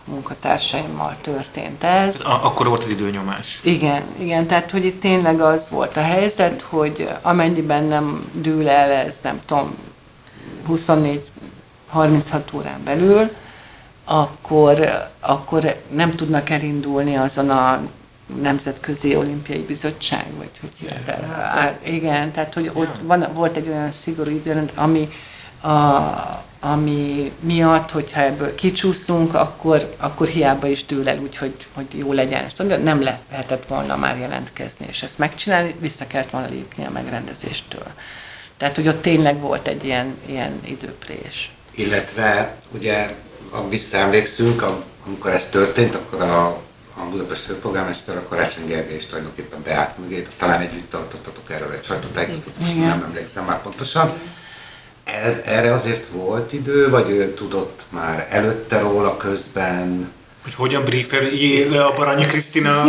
munkatársaimmal 0.04 1.16
történt 1.22 1.84
ez. 1.84 2.22
A- 2.26 2.46
akkor 2.46 2.68
volt 2.68 2.84
az 2.84 2.90
időnyomás. 2.90 3.60
Igen, 3.64 4.04
igen, 4.20 4.48
tehát 4.48 4.72
hogy 4.72 4.86
itt 4.86 5.00
tényleg 5.02 5.42
az 5.42 5.70
volt 5.70 5.98
a 5.98 6.02
helyzet, 6.02 6.62
hogy 6.62 7.10
amennyiben 7.22 7.84
nem 7.84 8.30
dől 8.34 8.70
el 8.70 8.92
ez, 8.92 9.20
nem 9.24 9.40
tudom, 9.46 9.76
24-36 10.70 11.20
órán 12.54 12.84
belül, 12.84 13.30
akkor, 14.06 14.80
akkor 15.20 15.76
nem 15.90 16.12
tudnak 16.12 16.50
elindulni 16.50 17.16
azon 17.18 17.50
a 17.50 17.80
Nemzetközi 18.42 19.16
Olimpiai 19.16 19.60
Bizottság, 19.60 20.26
vagy 20.38 20.50
hogy 20.62 20.70
hívják. 20.80 21.80
Igen, 21.88 22.32
tehát 22.32 22.54
hogy 22.54 22.72
ott 22.74 22.98
van, 23.02 23.28
volt 23.34 23.58
egy 23.58 23.68
olyan 23.68 23.92
szigorú 23.92 24.30
időrend, 24.30 24.72
ami, 24.76 25.10
a, 25.62 25.70
ami 26.60 27.32
miatt, 27.40 27.92
hogyha 27.92 28.22
ebből 28.22 28.56
kicsúszunk, 28.56 29.34
akkor, 29.34 29.96
akkor 29.98 30.28
hiába 30.28 30.68
is 30.68 30.86
dől 30.86 31.10
el 31.10 31.18
úgy, 31.20 31.38
hogy, 31.38 31.56
hogy 31.74 31.86
jó 31.98 32.14
legyen. 32.14 32.44
Tudod, 32.56 32.84
nem 32.84 33.02
le- 33.02 33.20
lehetett 33.32 33.68
volna 33.68 33.96
már 33.96 34.18
jelentkezni, 34.18 34.86
és 34.90 35.04
ezt 35.04 35.18
megcsinálni, 35.18 35.76
vissza 35.80 36.08
kellett 36.08 36.30
volna 36.30 36.48
lépni 36.50 36.86
a 36.86 36.90
megrendezéstől. 36.92 37.88
Tehát, 38.58 38.76
hogy 38.76 38.88
ott 38.88 39.02
tényleg 39.02 39.40
volt 39.40 39.68
egy 39.68 39.84
ilyen, 39.86 40.18
ilyen 40.26 40.60
időprés. 40.66 41.52
Illetve 41.72 42.56
ugye, 42.72 43.16
ha 43.52 43.70
visszaemlékszünk, 43.70 44.62
am- 44.62 44.84
amikor 45.06 45.32
ez 45.32 45.46
történt, 45.46 45.96
akkor 45.96 46.22
a, 46.22 46.62
a 47.00 47.10
Budapest 47.10 47.42
főpolgármester, 47.42 48.16
a 48.18 48.24
Karácsony 48.30 48.66
Gergely 48.68 48.96
is 48.96 49.06
tulajdonképpen 49.06 49.62
beállt 49.64 49.98
mögé, 49.98 50.28
talán 50.38 50.62
együtt 50.62 50.90
tartottatok 50.92 51.52
erről 51.52 51.72
egy 51.72 51.84
sajtótájékoztatót, 51.86 52.60
most 52.60 52.76
nem 52.76 53.04
emlékszem 53.08 53.46
már 53.46 53.62
pontosan. 53.62 54.14
Er- 55.04 55.46
Erre 55.48 55.74
azért 55.74 56.06
volt 56.12 56.54
idő, 56.54 56.90
vagy 56.90 57.10
ő 57.10 57.34
tudott 57.34 57.82
már 57.90 58.28
előtte 58.30 58.80
róla 58.80 59.18
közben? 59.18 60.12
Hogy 60.44 60.54
hogyan 60.56 60.84
briefeljél 60.84 61.70
le 61.70 61.84
a 61.86 61.94
Baranyi 61.96 62.26
Krisztina? 62.26 62.84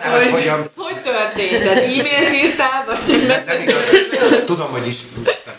Hát, 0.00 0.28
hogyan, 0.30 0.70
Hogy 0.76 1.02
történt? 1.02 1.62
Tehát 1.62 1.76
e-mailt 1.82 2.32
írtál, 2.32 2.84
vagy 2.86 3.26
nem 3.46 3.60
igaz, 3.60 3.74
tudom, 4.44 4.70
hogy 4.70 4.86
is, 4.86 4.96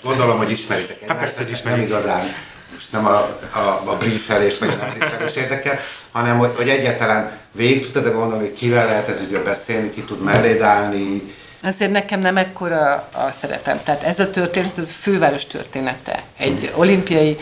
gondolom, 0.04 0.38
hogy 0.38 0.52
ismeritek 0.52 1.02
egymást, 1.02 1.20
persze, 1.20 1.44
hogy 1.44 1.62
nem 1.64 1.80
igazán, 1.80 2.34
most 2.80 2.92
nem 2.92 3.06
a, 3.06 3.18
a, 3.60 3.82
a 3.86 3.98
briefelés 3.98 4.58
vagy 4.58 4.78
a 4.82 4.86
briefelés 4.86 5.36
érdekel, 5.36 5.80
hanem 6.12 6.38
hogy, 6.38 6.56
hogy 6.56 6.70
egyáltalán 6.70 7.32
végig 7.52 7.84
tudtad 7.84 8.14
gondolni, 8.14 8.46
hogy 8.46 8.54
kivel 8.54 8.86
lehet 8.86 9.10
ez 9.10 9.22
ügyben 9.22 9.44
beszélni, 9.44 9.90
ki 9.90 10.04
tud 10.04 10.22
melléd 10.24 10.62
állni, 10.62 11.34
Azért 11.64 11.92
nekem 11.92 12.20
nem 12.20 12.38
ekkora 12.38 13.10
a 13.14 13.32
szerepem. 13.32 13.80
Tehát 13.84 14.04
ez 14.04 14.20
a 14.20 14.30
történet, 14.30 14.78
ez 14.78 14.88
a 14.88 15.02
főváros 15.02 15.46
története. 15.46 16.24
Egy 16.38 16.72
olimpiai, 16.76 17.38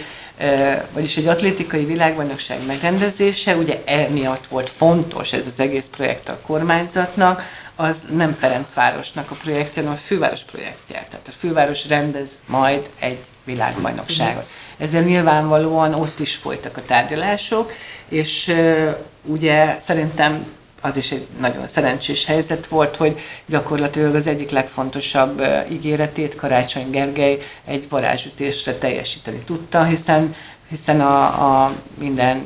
vagyis 0.91 1.17
egy 1.17 1.27
atlétikai 1.27 1.85
világbajnokság 1.85 2.65
megrendezése, 2.65 3.55
ugye 3.55 3.81
emiatt 3.85 4.47
volt 4.47 4.69
fontos 4.69 5.33
ez 5.33 5.45
az 5.47 5.59
egész 5.59 5.89
projekt 5.91 6.29
a 6.29 6.39
kormányzatnak, 6.45 7.43
az 7.75 8.05
nem 8.15 8.33
Ferencvárosnak 8.39 9.31
a 9.31 9.35
projektje, 9.35 9.81
hanem 9.81 9.97
a 9.97 10.05
főváros 10.05 10.43
projektje. 10.43 11.05
Tehát 11.09 11.27
a 11.27 11.37
főváros 11.39 11.87
rendez 11.87 12.41
majd 12.45 12.89
egy 12.99 13.19
világbajnokságot. 13.43 14.47
Ezzel 14.77 15.01
nyilvánvalóan 15.01 15.93
ott 15.93 16.19
is 16.19 16.35
folytak 16.35 16.77
a 16.77 16.85
tárgyalások, 16.85 17.71
és 18.09 18.55
ugye 19.25 19.77
szerintem 19.85 20.45
az 20.81 20.97
is 20.97 21.11
egy 21.11 21.27
nagyon 21.39 21.67
szerencsés 21.67 22.25
helyzet 22.25 22.67
volt, 22.67 22.95
hogy 22.95 23.19
gyakorlatilag 23.45 24.15
az 24.15 24.27
egyik 24.27 24.49
legfontosabb 24.49 25.43
ígéretét 25.71 26.35
Karácsony 26.35 26.89
Gergely 26.89 27.41
egy 27.65 27.89
varázsütésre 27.89 28.73
teljesíteni 28.73 29.39
tudta, 29.45 29.83
hiszen, 29.83 30.35
hiszen 30.69 31.01
a, 31.01 31.63
a 31.63 31.71
minden 31.97 32.45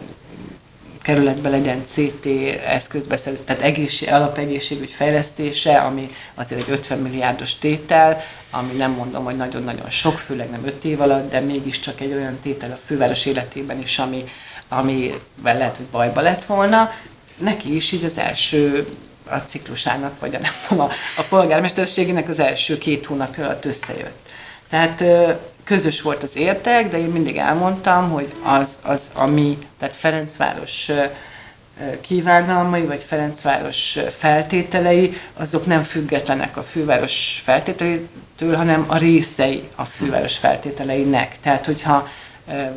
kerületben 1.02 1.52
legyen 1.52 1.84
CT 1.86 2.26
eszközbeszerzés, 2.66 3.42
tehát 3.46 3.62
egészség, 3.62 4.10
alapegészségügy 4.10 4.92
fejlesztése, 4.92 5.78
ami 5.78 6.10
azért 6.36 6.62
egy 6.62 6.70
50 6.70 7.00
milliárdos 7.00 7.56
tétel, 7.56 8.24
ami 8.52 8.74
nem 8.74 8.92
mondom, 8.92 9.24
hogy 9.24 9.36
nagyon-nagyon 9.36 9.90
sok, 9.90 10.18
főleg 10.18 10.50
nem 10.50 10.66
5 10.66 10.86
év 10.86 11.02
alatt, 11.02 11.30
de 11.30 11.40
mégiscsak 11.40 12.02
egy 12.02 12.14
olyan 12.14 12.40
tétel 12.42 12.72
a 12.72 12.80
főváros 12.86 13.26
életében 13.26 13.80
is, 13.80 14.00
ami, 14.00 14.24
amivel 14.68 15.58
lehet, 15.58 15.76
hogy 15.76 15.86
bajba 15.86 16.22
lett 16.22 16.46
volna. 16.46 16.92
Neki 17.38 17.76
is 17.76 17.92
így 17.92 18.06
az 18.06 18.18
első 18.18 18.88
a 19.30 19.38
ciklusának, 19.38 20.20
vagy 20.20 20.36
a, 20.36 20.40
nem 20.40 20.52
tudom, 20.68 20.84
a, 20.84 20.90
a 21.18 21.24
polgármesterségének 21.30 22.30
az 22.30 22.40
első 22.40 22.78
két 22.78 23.06
hónapja 23.06 23.44
alatt 23.44 23.66
összejött. 23.66 24.30
Tehát 24.70 25.04
közös 25.64 26.02
volt 26.02 26.24
az 26.24 26.36
értek, 26.36 26.90
de 26.90 26.98
én 26.98 27.10
mindig 27.10 27.38
elmondtam, 27.38 28.10
hogy 28.10 28.34
az, 28.44 28.80
az 28.84 29.10
ami, 29.14 29.58
tehát 29.80 29.96
Ferencváros 29.96 30.90
kívánalmai, 32.02 32.82
vagy 32.82 33.02
Ferencváros 33.02 33.98
feltételei, 34.10 35.14
azok 35.34 35.66
nem 35.66 35.82
függetlenek 35.82 36.58
a 36.58 36.64
főváros 36.64 37.42
feltételeitől, 38.42 38.56
hanem 38.56 38.86
a 38.88 38.98
részei 38.98 39.70
a 39.76 39.86
főváros 39.86 40.38
feltételeinek. 40.38 41.40
Tehát, 41.40 41.66
hogyha 41.66 42.08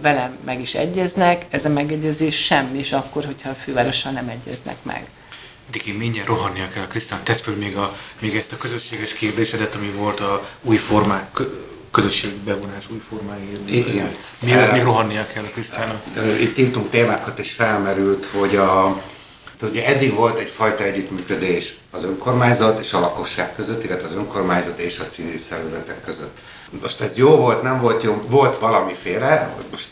velem 0.00 0.38
meg 0.44 0.60
is 0.60 0.74
egyeznek, 0.74 1.46
ez 1.50 1.64
a 1.64 1.68
megegyezés 1.68 2.44
semmi, 2.44 2.78
és 2.78 2.92
akkor, 2.92 3.24
hogyha 3.24 3.50
a 3.50 3.54
fővárossal 3.54 4.12
nem 4.12 4.28
egyeznek 4.28 4.76
meg. 4.82 5.06
Diki, 5.70 5.92
mindjárt 5.92 6.28
rohannia 6.28 6.68
kell 6.68 6.82
a 6.82 6.86
Krisztán. 6.86 7.20
Tedd 7.22 7.36
föl 7.36 7.56
még, 7.56 7.76
a, 7.76 7.96
még 8.20 8.36
ezt 8.36 8.52
a 8.52 8.56
közösséges 8.56 9.12
kérdésedet, 9.12 9.74
ami 9.74 9.90
volt 9.90 10.20
a 10.20 10.48
új 10.62 10.76
formák, 10.76 11.32
kö- 11.32 11.72
közösségi 11.90 12.40
bevonás 12.44 12.84
új 12.90 13.00
formáiért. 13.08 13.68
Igen. 13.68 14.10
Eh, 14.46 14.72
még 14.72 14.82
rohannia 14.82 15.26
kell 15.26 15.44
a 15.44 15.52
Krisztának. 15.52 16.02
Itt 16.40 16.58
intunk 16.58 16.90
témákat 16.90 17.38
is 17.38 17.52
felmerült, 17.52 18.26
hogy 18.32 18.56
a, 18.56 19.02
ugye 19.62 19.86
eddig 19.86 20.14
volt 20.14 20.38
egyfajta 20.38 20.84
együttműködés 20.84 21.76
az 21.90 22.04
önkormányzat 22.04 22.80
és 22.80 22.92
a 22.92 23.00
lakosság 23.00 23.54
között, 23.54 23.84
illetve 23.84 24.08
az 24.08 24.14
önkormányzat 24.14 24.78
és 24.78 24.98
a 24.98 25.06
civil 25.06 25.38
szervezetek 25.38 26.04
között. 26.04 26.38
Most 26.82 27.00
ez 27.00 27.16
jó 27.16 27.36
volt, 27.36 27.62
nem 27.62 27.80
volt 27.80 28.02
jó, 28.02 28.22
volt 28.28 28.58
valamiféle, 28.58 29.54
most 29.70 29.88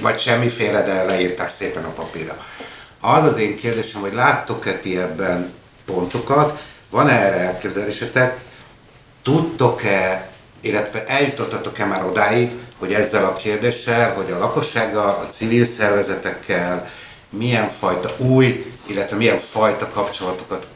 vagy 0.00 0.18
semmiféle, 0.18 0.82
de 0.82 1.02
leírták 1.02 1.50
szépen 1.50 1.84
a 1.84 1.92
papírra. 1.92 2.36
Az 3.00 3.24
az 3.24 3.38
én 3.38 3.56
kérdésem, 3.56 4.00
hogy 4.00 4.14
láttok-e 4.14 4.78
ti 4.78 4.98
ebben 4.98 5.52
pontokat, 5.84 6.60
van-e 6.90 7.12
erre 7.12 7.36
elképzelésetek, 7.36 8.40
tudtok-e, 9.22 10.30
illetve 10.60 11.06
eljutottatok-e 11.06 11.84
már 11.84 12.04
odáig, 12.04 12.50
hogy 12.78 12.92
ezzel 12.92 13.24
a 13.24 13.36
kérdéssel, 13.36 14.14
hogy 14.14 14.30
a 14.30 14.38
lakossággal, 14.38 15.08
a 15.08 15.28
civil 15.28 15.64
szervezetekkel 15.64 16.90
milyen 17.30 17.68
fajta 17.68 18.10
új, 18.18 18.75
illetve 18.86 19.16
milyen 19.16 19.38
fajta 19.38 19.88
kapcsolatokat 19.88 20.66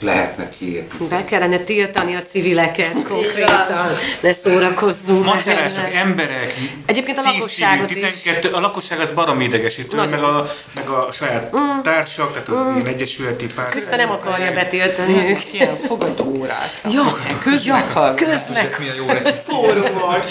lehetne 0.00 0.50
kiépíteni? 0.58 1.08
Be 1.08 1.24
kellene 1.24 1.58
tiltani 1.58 2.14
a 2.14 2.22
civileket 2.22 2.92
konkrétan, 3.08 3.96
ne 4.20 4.32
szórakozzunk. 4.32 5.24
Macerások, 5.24 5.94
emberek, 5.94 6.54
Egyébként 6.86 7.18
a 7.18 7.22
10 7.22 7.32
lakosságot 7.32 7.88
civil, 7.88 8.06
is. 8.06 8.22
12, 8.22 8.48
a 8.48 8.60
lakosság 8.60 9.00
az 9.00 9.10
baromi 9.10 9.44
idegesítő, 9.44 9.96
Nagyon. 9.96 10.10
meg 10.10 10.22
a, 10.22 10.50
meg 10.74 10.88
a 10.88 11.12
saját 11.12 11.54
társak, 11.82 12.30
tehát 12.32 12.48
az 12.48 12.74
ilyen 12.74 12.86
egyesületi 12.86 13.46
pár. 13.54 13.66
Kriszta 13.66 13.96
nem 13.96 14.10
akarja 14.10 14.52
betiltani 14.52 15.16
őket. 15.16 15.46
Ilyen 15.52 15.76
fogadóórák. 15.76 16.80
Ja, 16.90 17.18
közmeghallgatás. 17.42 18.30
közmeg. 18.30 18.76
Milyen 18.78 18.94
jó 18.94 19.06
neki. 19.06 19.30
fórumok? 19.46 20.24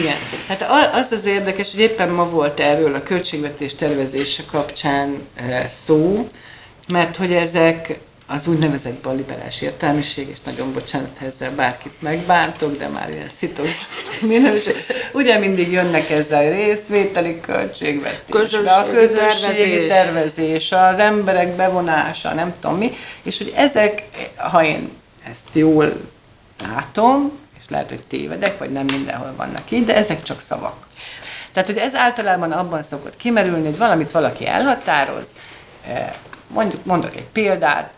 Igen. 0.00 0.16
Hát 0.48 0.66
az 0.94 1.12
az 1.12 1.26
érdekes, 1.26 1.70
hogy 1.70 1.80
éppen 1.80 2.08
ma 2.08 2.28
volt 2.28 2.60
erről 2.60 2.94
a 2.94 3.02
költségvetés 3.02 3.74
tervezése 3.74 4.42
kapcsán 4.50 5.28
eh, 5.34 5.64
szó, 5.68 6.28
mert 6.92 7.16
hogy 7.16 7.32
ezek 7.32 7.98
az 8.26 8.46
úgynevezett 8.46 8.94
balliberális 9.02 9.60
értelmiség, 9.60 10.28
és 10.28 10.40
nagyon 10.44 10.72
bocsánat, 10.72 11.16
ha 11.18 11.26
ezzel 11.26 11.50
bárkit 11.50 11.92
megbántok, 11.98 12.76
de 12.76 12.88
már 12.88 13.10
ilyen 13.10 13.30
szitos 13.30 13.70
minőség. 14.20 14.74
Ugye 15.12 15.38
mindig 15.38 15.72
jönnek 15.72 16.10
ezzel 16.10 16.50
részvételi 16.50 17.40
költségvetésbe, 17.40 18.72
a 18.72 18.86
Közösségi 18.86 18.90
közösségi 18.90 19.86
tervezés. 19.86 19.88
tervezés, 19.88 20.72
az 20.72 20.98
emberek 20.98 21.56
bevonása, 21.56 22.34
nem 22.34 22.54
tudom 22.60 22.76
mi, 22.76 22.92
és 23.22 23.38
hogy 23.38 23.52
ezek, 23.56 24.02
ha 24.36 24.64
én 24.64 24.90
ezt 25.30 25.48
jól 25.52 25.92
látom, 26.74 27.38
és 27.58 27.64
lehet, 27.68 27.88
hogy 27.88 28.06
tévedek, 28.08 28.58
vagy 28.58 28.70
nem 28.70 28.84
mindenhol 28.84 29.34
vannak 29.36 29.70
így, 29.70 29.84
de 29.84 29.96
ezek 29.96 30.22
csak 30.22 30.40
szavak. 30.40 30.86
Tehát, 31.52 31.68
hogy 31.68 31.78
ez 31.78 31.94
általában 31.94 32.52
abban 32.52 32.82
szokott 32.82 33.16
kimerülni, 33.16 33.64
hogy 33.64 33.78
valamit 33.78 34.10
valaki 34.10 34.46
elhatároz, 34.46 35.34
eh, 35.86 36.12
mondjuk, 36.52 36.84
mondok 36.84 37.16
egy 37.16 37.26
példát, 37.32 37.92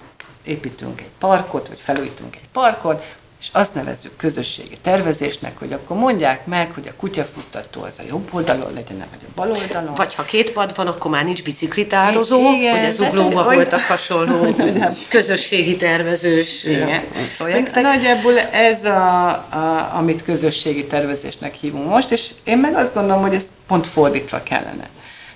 építünk 0.45 1.01
egy 1.01 1.11
parkot, 1.19 1.69
vagy 1.69 1.81
felújítunk 1.81 2.35
egy 2.37 2.49
parkot, 2.53 3.05
és 3.41 3.51
azt 3.53 3.75
nevezzük 3.75 4.17
közösségi 4.17 4.79
tervezésnek, 4.83 5.59
hogy 5.59 5.73
akkor 5.73 5.97
mondják 5.97 6.47
meg, 6.47 6.71
hogy 6.75 6.89
a 6.89 6.93
kutyafuttató 6.97 7.83
az 7.83 7.99
a 7.99 8.03
jobb 8.09 8.29
oldalon 8.31 8.73
legyen, 8.75 8.97
vagy 8.97 9.21
a 9.23 9.33
bal 9.35 9.51
oldalon. 9.51 9.95
Vagy 9.95 10.15
ha 10.15 10.23
két 10.23 10.51
pad 10.53 10.75
van, 10.77 10.87
akkor 10.87 11.11
már 11.11 11.25
nincs 11.25 11.43
biciklitározó, 11.43 12.39
Igen, 12.39 12.71
hogy 12.71 12.81
a 12.81 12.83
de- 12.83 12.91
zuglóban 12.91 13.45
hogy- 13.45 13.55
voltak 13.55 13.81
hasonló 13.81 14.55
közösségi 15.09 15.77
tervezős 15.77 16.65
Igen. 16.65 17.03
projektek. 17.37 17.83
Nagyjából 17.83 18.39
ez, 18.39 18.85
a, 18.85 19.29
a, 19.29 19.91
amit 19.95 20.23
közösségi 20.23 20.85
tervezésnek 20.87 21.55
hívunk 21.55 21.89
most, 21.89 22.11
és 22.11 22.31
én 22.45 22.59
meg 22.59 22.75
azt 22.75 22.95
gondolom, 22.95 23.23
hogy 23.23 23.35
ez 23.35 23.49
pont 23.67 23.87
fordítva 23.87 24.43
kellene. 24.43 24.89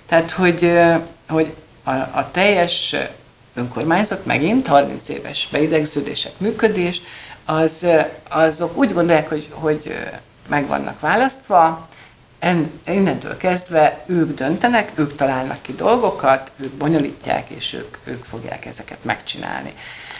Tehát, 0.07 0.31
hogy, 0.31 0.71
hogy 1.27 1.53
a, 1.89 2.17
a 2.17 2.31
teljes 2.31 2.95
önkormányzat 3.53 4.25
megint 4.25 4.67
30 4.67 5.09
éves 5.09 5.47
beidegződések 5.51 6.31
működés, 6.37 7.01
az, 7.45 7.87
azok 8.29 8.77
úgy 8.77 8.93
gondolják, 8.93 9.29
hogy, 9.29 9.47
hogy 9.51 9.93
meg 10.47 10.67
vannak 10.67 10.99
választva, 10.99 11.87
En, 12.39 12.71
innentől 12.85 13.37
kezdve 13.37 14.03
ők 14.05 14.35
döntenek, 14.35 14.91
ők 14.95 15.15
találnak 15.15 15.61
ki 15.61 15.75
dolgokat, 15.75 16.51
ők 16.55 16.71
bonyolítják, 16.71 17.49
és 17.49 17.73
ők, 17.73 17.97
ők 18.03 18.23
fogják 18.23 18.65
ezeket 18.65 19.03
megcsinálni. 19.03 19.73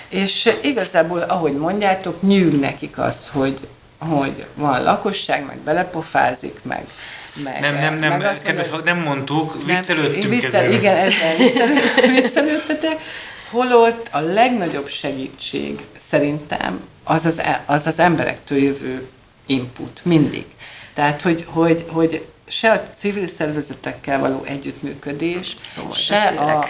És 0.09 0.49
igazából, 0.61 1.19
ahogy 1.19 1.53
mondjátok, 1.53 2.21
nyűg 2.21 2.59
nekik 2.59 2.97
az, 2.97 3.29
hogy, 3.33 3.67
hogy 3.97 4.45
van 4.55 4.83
lakosság, 4.83 5.45
meg 5.45 5.57
belepofázik, 5.57 6.59
meg, 6.63 6.87
meg 7.43 7.61
Nem, 7.61 7.75
nem, 7.75 7.97
nem, 7.97 8.17
meg 8.17 8.27
azt 8.27 8.41
kedves, 8.41 8.69
mondja, 8.69 8.93
nem 8.93 9.03
mondtuk, 9.03 9.65
nem, 9.65 9.77
viccelődtünk 9.77 10.33
viccel, 10.33 10.61
ezzel. 10.63 10.71
Igen, 10.71 10.95
ezzel 10.95 11.35
viccel- 11.37 12.11
viccelődtetek. 12.21 12.99
Holott 13.49 14.07
a 14.11 14.19
legnagyobb 14.19 14.87
segítség 14.87 15.85
szerintem 15.97 16.79
az 17.03 17.25
az, 17.25 17.39
e- 17.39 17.63
az, 17.65 17.87
az 17.87 17.99
emberektől 17.99 18.57
jövő 18.57 19.07
input, 19.45 20.01
mindig. 20.03 20.45
Tehát, 20.93 21.21
hogy, 21.21 21.45
hogy, 21.47 21.85
hogy 21.87 22.25
se 22.47 22.71
a 22.71 22.89
civil 22.93 23.27
szervezetekkel 23.27 24.19
való 24.19 24.43
együttműködés, 24.43 25.55
majd 25.75 25.93
se 25.93 26.27
a, 26.27 26.57
a, 26.57 26.63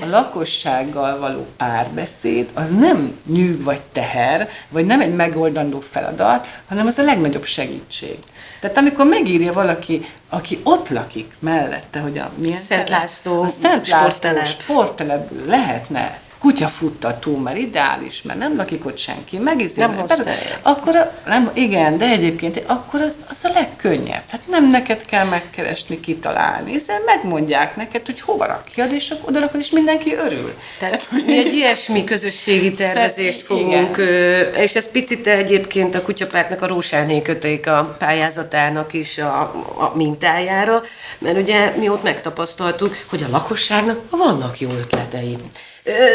a 0.00 0.06
lakossággal 0.06 1.18
való 1.18 1.46
párbeszéd, 1.56 2.50
az 2.54 2.70
nem 2.70 3.18
nyűg 3.26 3.62
vagy 3.62 3.80
teher, 3.92 4.48
vagy 4.68 4.86
nem 4.86 5.00
egy 5.00 5.14
megoldandó 5.14 5.80
feladat, 5.80 6.48
hanem 6.68 6.86
az 6.86 6.98
a 6.98 7.02
legnagyobb 7.02 7.44
segítség. 7.44 8.18
Tehát 8.60 8.76
amikor 8.76 9.06
megírja 9.06 9.52
valaki, 9.52 10.06
aki 10.28 10.60
ott 10.62 10.88
lakik 10.88 11.32
mellette, 11.38 12.00
hogy 12.00 12.18
a 12.18 12.30
milyen 12.34 12.58
Szent? 12.58 12.88
László 12.88 13.42
a 13.42 13.48
Szent 13.48 13.88
László 13.88 14.08
sporttelep. 14.08 14.46
sporttelep 14.46 15.30
lehetne 15.46 16.20
kutyafuttató, 16.40 17.36
mert 17.36 17.56
ideális, 17.56 18.22
mert 18.22 18.38
nem 18.38 18.56
lakik 18.56 18.86
ott 18.86 18.98
senki, 18.98 19.38
megizélne. 19.38 19.94
Nem 19.94 20.00
használják. 20.00 20.58
Akkor 20.62 20.96
a, 20.96 21.12
nem, 21.26 21.50
igen, 21.54 21.98
de 21.98 22.04
egyébként 22.04 22.62
akkor 22.66 23.00
az, 23.00 23.14
az 23.28 23.38
a 23.42 23.50
legkönnyebb. 23.54 24.22
Hát 24.28 24.40
nem 24.48 24.68
neked 24.68 25.04
kell 25.04 25.24
megkeresni, 25.24 26.00
kitalálni, 26.00 26.70
hiszen 26.70 27.00
megmondják 27.06 27.76
neked, 27.76 28.06
hogy 28.06 28.20
hova 28.20 28.46
rakjad, 28.46 28.92
és 28.92 29.10
akkor 29.10 29.28
oda 29.28 29.40
rakod, 29.40 29.60
és 29.60 29.70
mindenki 29.70 30.14
örül. 30.14 30.54
Tehát 30.78 31.08
mi 31.26 31.38
egy 31.38 31.52
ilyesmi 31.52 32.04
közösségi 32.04 32.74
tervezést 32.74 33.46
Tehát, 33.46 33.62
fogunk, 33.62 33.96
ö, 33.96 34.40
és 34.40 34.74
ez 34.74 34.90
picit 34.90 35.26
egyébként 35.26 35.94
a 35.94 36.02
kutyapártnak 36.02 36.62
a 36.62 36.66
Rósáné 36.66 37.22
köték 37.22 37.66
a 37.66 37.96
pályázatának 37.98 38.92
is 38.92 39.18
a, 39.18 39.40
a 39.78 39.92
mintájára, 39.94 40.82
mert 41.18 41.36
ugye 41.36 41.72
mi 41.76 41.88
ott 41.88 42.02
megtapasztaltuk, 42.02 42.96
hogy 43.08 43.22
a 43.22 43.30
lakosságnak 43.30 44.00
vannak 44.10 44.60
jó 44.60 44.68
ötletei. 44.70 45.36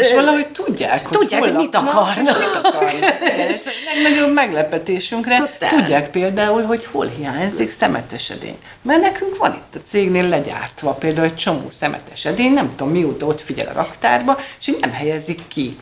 És 0.00 0.12
valahogy 0.12 0.48
tudják, 0.48 1.06
hogy 1.06 1.18
Tudják, 1.18 1.40
hol 1.40 1.52
hogy 1.52 1.62
mit 1.62 1.74
akarnak. 1.74 2.38
mit 2.38 2.60
akarnak. 2.62 2.92
És 3.54 3.60
a 3.64 3.70
legnagyobb 3.94 4.32
meglepetésünkre 4.32 5.36
Totál. 5.36 5.70
tudják 5.70 6.10
például, 6.10 6.62
hogy 6.62 6.84
hol 6.84 7.06
hiányzik 7.06 7.70
szemetes 7.70 8.30
edény. 8.30 8.58
Mert 8.82 9.00
nekünk 9.00 9.36
van 9.36 9.52
itt 9.54 9.80
a 9.82 9.86
cégnél 9.86 10.28
legyártva 10.28 10.92
például 10.92 11.26
egy 11.26 11.36
csomó 11.36 11.70
szemetes 11.70 12.24
edény, 12.24 12.52
nem 12.52 12.70
tudom 12.76 12.92
mióta 12.92 13.26
ott 13.26 13.40
figyel 13.40 13.66
a 13.66 13.72
raktárba, 13.72 14.38
és 14.60 14.66
így 14.66 14.78
nem 14.80 14.92
helyezik 14.92 15.40
ki. 15.48 15.76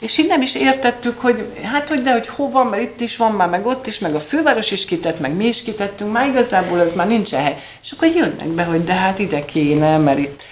És 0.00 0.18
így 0.18 0.26
nem 0.26 0.42
is 0.42 0.54
értettük, 0.54 1.20
hogy 1.20 1.44
hát 1.62 1.88
hogy 1.88 2.02
de, 2.02 2.12
hogy 2.12 2.28
hova, 2.28 2.64
mert 2.64 2.82
itt 2.82 3.00
is 3.00 3.16
van 3.16 3.32
már, 3.32 3.48
meg 3.48 3.66
ott 3.66 3.86
is, 3.86 3.98
meg 3.98 4.14
a 4.14 4.20
főváros 4.20 4.70
is 4.70 4.84
kitett, 4.84 5.20
meg 5.20 5.34
mi 5.36 5.46
is 5.46 5.62
kitettünk, 5.62 6.12
már 6.12 6.26
igazából 6.28 6.78
az 6.80 6.92
már 6.92 7.06
nincsen 7.06 7.42
hely. 7.42 7.56
És 7.82 7.92
akkor 7.92 8.08
jönnek 8.08 8.48
be, 8.48 8.62
hogy 8.62 8.84
de 8.84 8.92
hát 8.92 9.18
ide 9.18 9.44
kéne, 9.44 9.96
mert 9.98 10.18
itt 10.18 10.42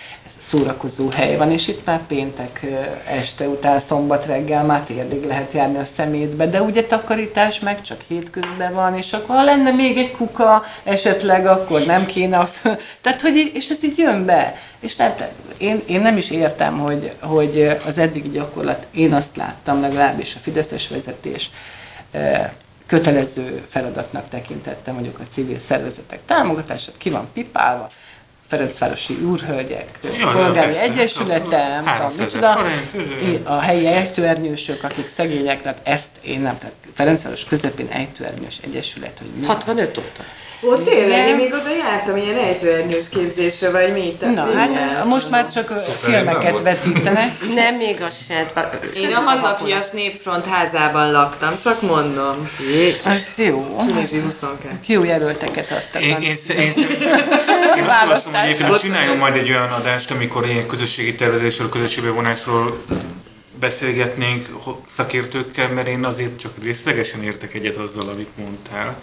szórakozó 0.46 1.08
hely 1.08 1.36
van, 1.36 1.50
és 1.50 1.68
itt 1.68 1.84
már 1.84 2.00
péntek 2.06 2.66
este 3.06 3.48
után, 3.48 3.80
szombat 3.80 4.26
reggel 4.26 4.64
már 4.64 4.80
térdig 4.80 5.24
lehet 5.24 5.52
járni 5.52 5.78
a 5.78 5.84
szemétbe, 5.84 6.46
de 6.46 6.62
ugye 6.62 6.84
takarítás 6.84 7.60
meg 7.60 7.82
csak 7.82 8.00
hétközben 8.08 8.74
van, 8.74 8.96
és 8.96 9.12
akkor 9.12 9.36
ha 9.36 9.44
lenne 9.44 9.70
még 9.70 9.96
egy 9.96 10.10
kuka 10.10 10.64
esetleg, 10.84 11.46
akkor 11.46 11.86
nem 11.86 12.06
kéne 12.06 12.38
a 12.38 12.46
fő... 12.46 12.78
Tehát, 13.00 13.20
hogy 13.20 13.50
és 13.54 13.68
ez 13.68 13.84
így 13.84 13.98
jön 13.98 14.24
be. 14.24 14.56
És 14.80 14.96
tehát 14.96 15.32
én, 15.58 15.82
én 15.86 16.00
nem 16.00 16.16
is 16.16 16.30
értem, 16.30 16.78
hogy, 16.78 17.12
hogy 17.20 17.76
az 17.86 17.98
eddigi 17.98 18.30
gyakorlat, 18.30 18.86
én 18.90 19.12
azt 19.12 19.36
láttam 19.36 19.80
legalábbis 19.80 20.34
a 20.34 20.38
Fideszes 20.42 20.88
vezetés, 20.88 21.50
kötelező 22.86 23.64
feladatnak 23.68 24.28
tekintette 24.28 24.92
mondjuk 24.92 25.18
a 25.18 25.30
civil 25.30 25.58
szervezetek 25.58 26.18
támogatását, 26.26 26.96
ki 26.98 27.10
van 27.10 27.28
pipálva, 27.32 27.88
Ferencvárosi 28.52 29.14
úrhölgyek, 29.14 29.98
Jaj, 30.02 30.32
polgári 30.32 30.72
persze. 30.72 30.82
egyesülete, 30.82 31.56
nem 31.56 31.78
tudom, 31.78 31.84
300 31.84 32.18
micsoda, 32.18 32.52
forint, 32.52 33.46
a 33.46 33.60
helyi 33.60 33.86
ejtőernyősök, 33.86 34.84
akik 34.84 35.08
szegények, 35.08 35.62
tehát 35.62 35.80
ezt 35.82 36.08
én 36.20 36.40
nem, 36.40 36.58
tehát 36.58 36.74
Ferencváros 36.94 37.44
közepén 37.44 37.88
ejtőernyős 37.90 38.58
egyesület, 38.64 39.18
hogy 39.18 39.40
mi. 39.40 39.46
65 39.46 39.98
óta. 39.98 40.22
Ó, 40.64 40.76
tényleg, 40.76 41.28
én 41.28 41.34
még 41.36 41.52
oda 41.52 41.76
jártam 41.76 42.16
ilyen 42.16 42.36
ejtőernyős 42.36 43.08
képzésre, 43.08 43.70
vagy 43.70 43.92
mi? 43.92 44.16
Tehát 44.18 44.34
Na, 44.34 44.52
hát 44.52 44.74
jártam. 44.74 45.08
most 45.08 45.30
már 45.30 45.48
csak 45.48 45.68
nem 45.68 45.78
filmeket 45.78 46.50
volt. 46.50 46.62
vetítenek. 46.62 47.30
Nem 47.54 47.74
még 47.74 48.02
az 48.02 48.14
se. 48.26 48.46
Én 48.94 49.12
a 49.14 49.20
Hazafias 49.20 49.90
Népfront 49.90 50.46
házában 50.46 51.10
laktam, 51.10 51.54
csak 51.62 51.82
mondom. 51.82 52.48
Az 53.04 53.32
jó. 53.38 53.76
Nézi 53.94 54.20
22. 54.20 54.78
Jó 54.86 55.04
jelölteket 55.04 55.70
adtak. 55.70 56.02
Én, 56.02 56.10
én, 56.10 56.20
én, 56.22 56.36
szerintem- 56.36 56.82
én 57.76 57.84
azt 57.84 58.00
javaslom, 58.00 58.32
hogy 58.34 58.42
egyébként, 58.42 58.68
hogy 58.70 58.80
csináljunk 58.80 59.18
majd 59.20 59.36
egy 59.36 59.48
olyan 59.50 59.70
adást, 59.70 60.10
amikor 60.10 60.46
ilyen 60.46 60.66
közösségi 60.66 61.14
tervezésről, 61.14 61.68
közösségi 61.68 62.06
bevonásról 62.06 62.82
beszélgetnénk 63.60 64.46
szakértőkkel, 64.88 65.68
mert 65.68 65.88
én 65.88 66.04
azért 66.04 66.38
csak 66.38 66.52
részlegesen 66.62 67.22
értek 67.22 67.54
egyet 67.54 67.76
azzal, 67.76 68.08
amit 68.08 68.36
mondtál. 68.36 68.96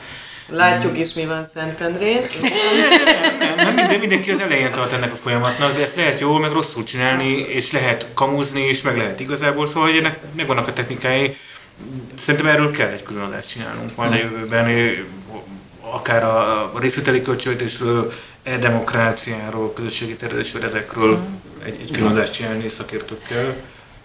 Látjuk 0.50 0.98
is, 0.98 1.14
mi 1.14 1.26
van 1.26 1.46
Szentendrén. 1.54 2.22
Nem, 3.40 3.56
nem 3.56 3.74
minden, 3.74 4.00
mindenki 4.00 4.32
az 4.32 4.40
elején 4.40 4.72
tart 4.72 4.94
ennek 4.94 5.12
a 5.12 5.16
folyamatnak, 5.16 5.76
de 5.76 5.82
ezt 5.82 5.96
lehet 5.96 6.20
jól, 6.20 6.40
meg 6.40 6.52
rosszul 6.52 6.84
csinálni, 6.84 7.32
és 7.34 7.72
lehet 7.72 8.06
kamuzni, 8.14 8.62
és 8.62 8.82
meg 8.82 8.98
lehet 8.98 9.20
igazából, 9.20 9.68
szóval 9.68 9.90
hogy 9.90 9.98
ennek 9.98 10.20
megvannak 10.36 10.68
a 10.68 10.74
technikái. 10.74 11.36
Szerintem 12.18 12.50
erről 12.50 12.72
kell 12.72 12.88
egy 12.88 13.04
külön 13.04 13.24
adást 13.24 13.50
csinálnunk 13.50 13.96
majd 13.96 14.12
a 14.12 14.16
jövőben, 14.16 14.66
eh, 14.66 14.92
akár 15.82 16.24
a 16.24 16.72
részvételi 16.80 17.22
költségvetésről, 17.22 18.14
e-demokráciáról, 18.44 19.74
közösségi 19.74 20.16
tervezésről, 20.16 20.64
ezekről 20.64 21.20
egy, 21.66 21.78
egy 21.82 21.92
külön 21.92 22.12
adást 22.12 22.34
csinálni 22.34 22.70
szakértőkkel. 22.70 23.56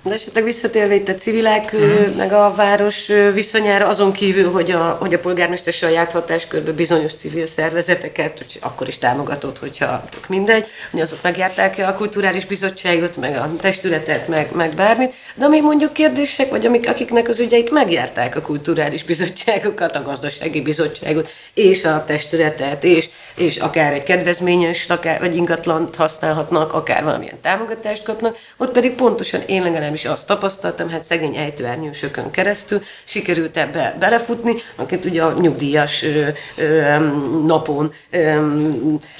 De 0.07 0.15
esetleg 0.15 0.45
visszatérve 0.45 0.95
itt 0.95 1.09
a 1.09 1.15
civilek, 1.15 1.71
hmm. 1.71 2.15
meg 2.17 2.33
a 2.33 2.55
város 2.57 3.07
viszonyára, 3.35 3.89
azon 3.89 4.13
kívül, 4.13 4.51
hogy 4.51 4.71
a, 4.71 4.97
hogy 5.01 5.15
a 5.15 5.19
polgármester 5.19 5.73
saját 5.73 6.13
hatáskörben 6.13 6.75
bizonyos 6.75 7.15
civil 7.15 7.47
szervezeteket, 7.47 8.39
hogy 8.39 8.59
akkor 8.61 8.89
is 8.89 8.99
támogatott, 8.99 9.59
hogyha 9.59 10.05
tök 10.11 10.29
mindegy, 10.29 10.67
hogy 10.91 11.01
azok 11.01 11.23
megjárták 11.23 11.79
el 11.79 11.89
a 11.89 11.95
kulturális 11.95 12.47
bizottságot, 12.47 13.17
meg 13.17 13.37
a 13.37 13.51
testületet, 13.61 14.29
meg, 14.29 14.49
meg 14.55 14.75
bármit, 14.75 15.13
de 15.35 15.45
ami 15.45 15.61
mondjuk 15.61 15.93
kérdések, 15.93 16.51
vagy 16.51 16.67
amik, 16.67 16.89
akiknek 16.89 17.29
az 17.29 17.41
ügyeik 17.41 17.71
megjárták 17.71 18.37
a 18.37 18.41
kulturális 18.41 19.05
bizottságokat, 19.05 19.97
a 19.97 20.03
gazdasági 20.03 20.61
bizottságot, 20.61 21.31
és 21.55 21.85
a 21.85 22.05
testületet, 22.07 22.85
és, 22.85 23.09
és 23.37 23.57
akár 23.57 23.93
egy 23.93 24.03
kedvezményes 24.03 24.87
laká, 24.87 25.19
vagy 25.19 25.37
ingatlant 25.37 25.97
használhatnak, 25.97 26.73
akár 26.73 27.05
valamilyen 27.05 27.41
támogatást 27.43 28.03
kapnak, 28.03 28.37
ott 28.57 28.73
pedig 28.73 28.95
pontosan 28.95 29.41
én 29.47 29.63
legalábbis 29.63 29.93
legalábbis 29.95 30.05
azt 30.05 30.26
tapasztaltam, 30.26 30.88
hát 30.88 31.05
szegény 31.05 31.36
ejtőernyősökön 31.36 32.30
keresztül 32.30 32.82
sikerült 33.05 33.57
ebbe 33.57 33.97
belefutni, 33.99 34.55
akit 34.76 35.05
ugye 35.05 35.22
a 35.22 35.40
nyugdíjas 35.40 36.03
ö, 36.03 36.28
ö, 36.57 36.99
napon 37.47 37.92
ö, 38.11 38.49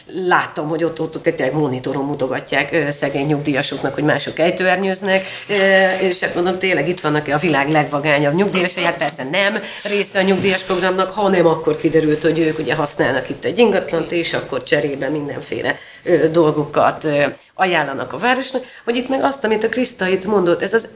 láttam, 0.07 0.69
hogy 0.69 0.85
ott, 0.85 1.01
ott, 1.01 1.17
ott 1.17 1.23
tényleg 1.23 1.55
monitoron 1.55 2.05
mutogatják 2.05 2.73
ö, 2.73 2.91
szegény 2.91 3.27
nyugdíjasoknak, 3.27 3.95
hogy 3.95 4.05
mások 4.05 4.39
ejtőernyőznek, 4.39 5.23
ö, 5.49 5.55
és 6.01 6.21
hát 6.21 6.35
mondom, 6.35 6.59
tényleg 6.59 6.89
itt 6.89 7.01
vannak 7.01 7.29
a 7.29 7.39
világ 7.39 7.71
legvagányabb 7.71 8.35
nyugdíjasai, 8.35 8.85
hát 8.85 8.99
persze 8.99 9.25
nem 9.31 9.63
része 9.83 10.19
a 10.19 10.23
nyugdíjas 10.23 10.63
programnak, 10.63 11.13
hanem 11.13 11.47
akkor 11.47 11.77
kiderült, 11.77 12.23
hogy 12.23 12.39
ők 12.39 12.59
ugye 12.59 12.75
használnak 12.75 13.29
itt 13.29 13.45
egy 13.45 13.59
ingatlant, 13.59 14.13
és 14.13 14.33
akkor 14.33 14.63
cserébe 14.63 15.09
mindenféle 15.09 15.79
ö, 16.03 16.29
dolgokat 16.29 17.05
ö, 17.05 17.25
ajánlanak 17.57 18.13
a 18.13 18.19
városnak, 18.19 18.65
hogy 18.85 18.97
itt 18.97 19.09
meg 19.09 19.23
azt, 19.23 19.45
amit 19.45 19.65
a 19.65 19.69
Kriszta 19.69 20.07
itt 20.07 20.27
mondott, 20.27 20.63
ez 20.63 20.75
az 20.75 20.89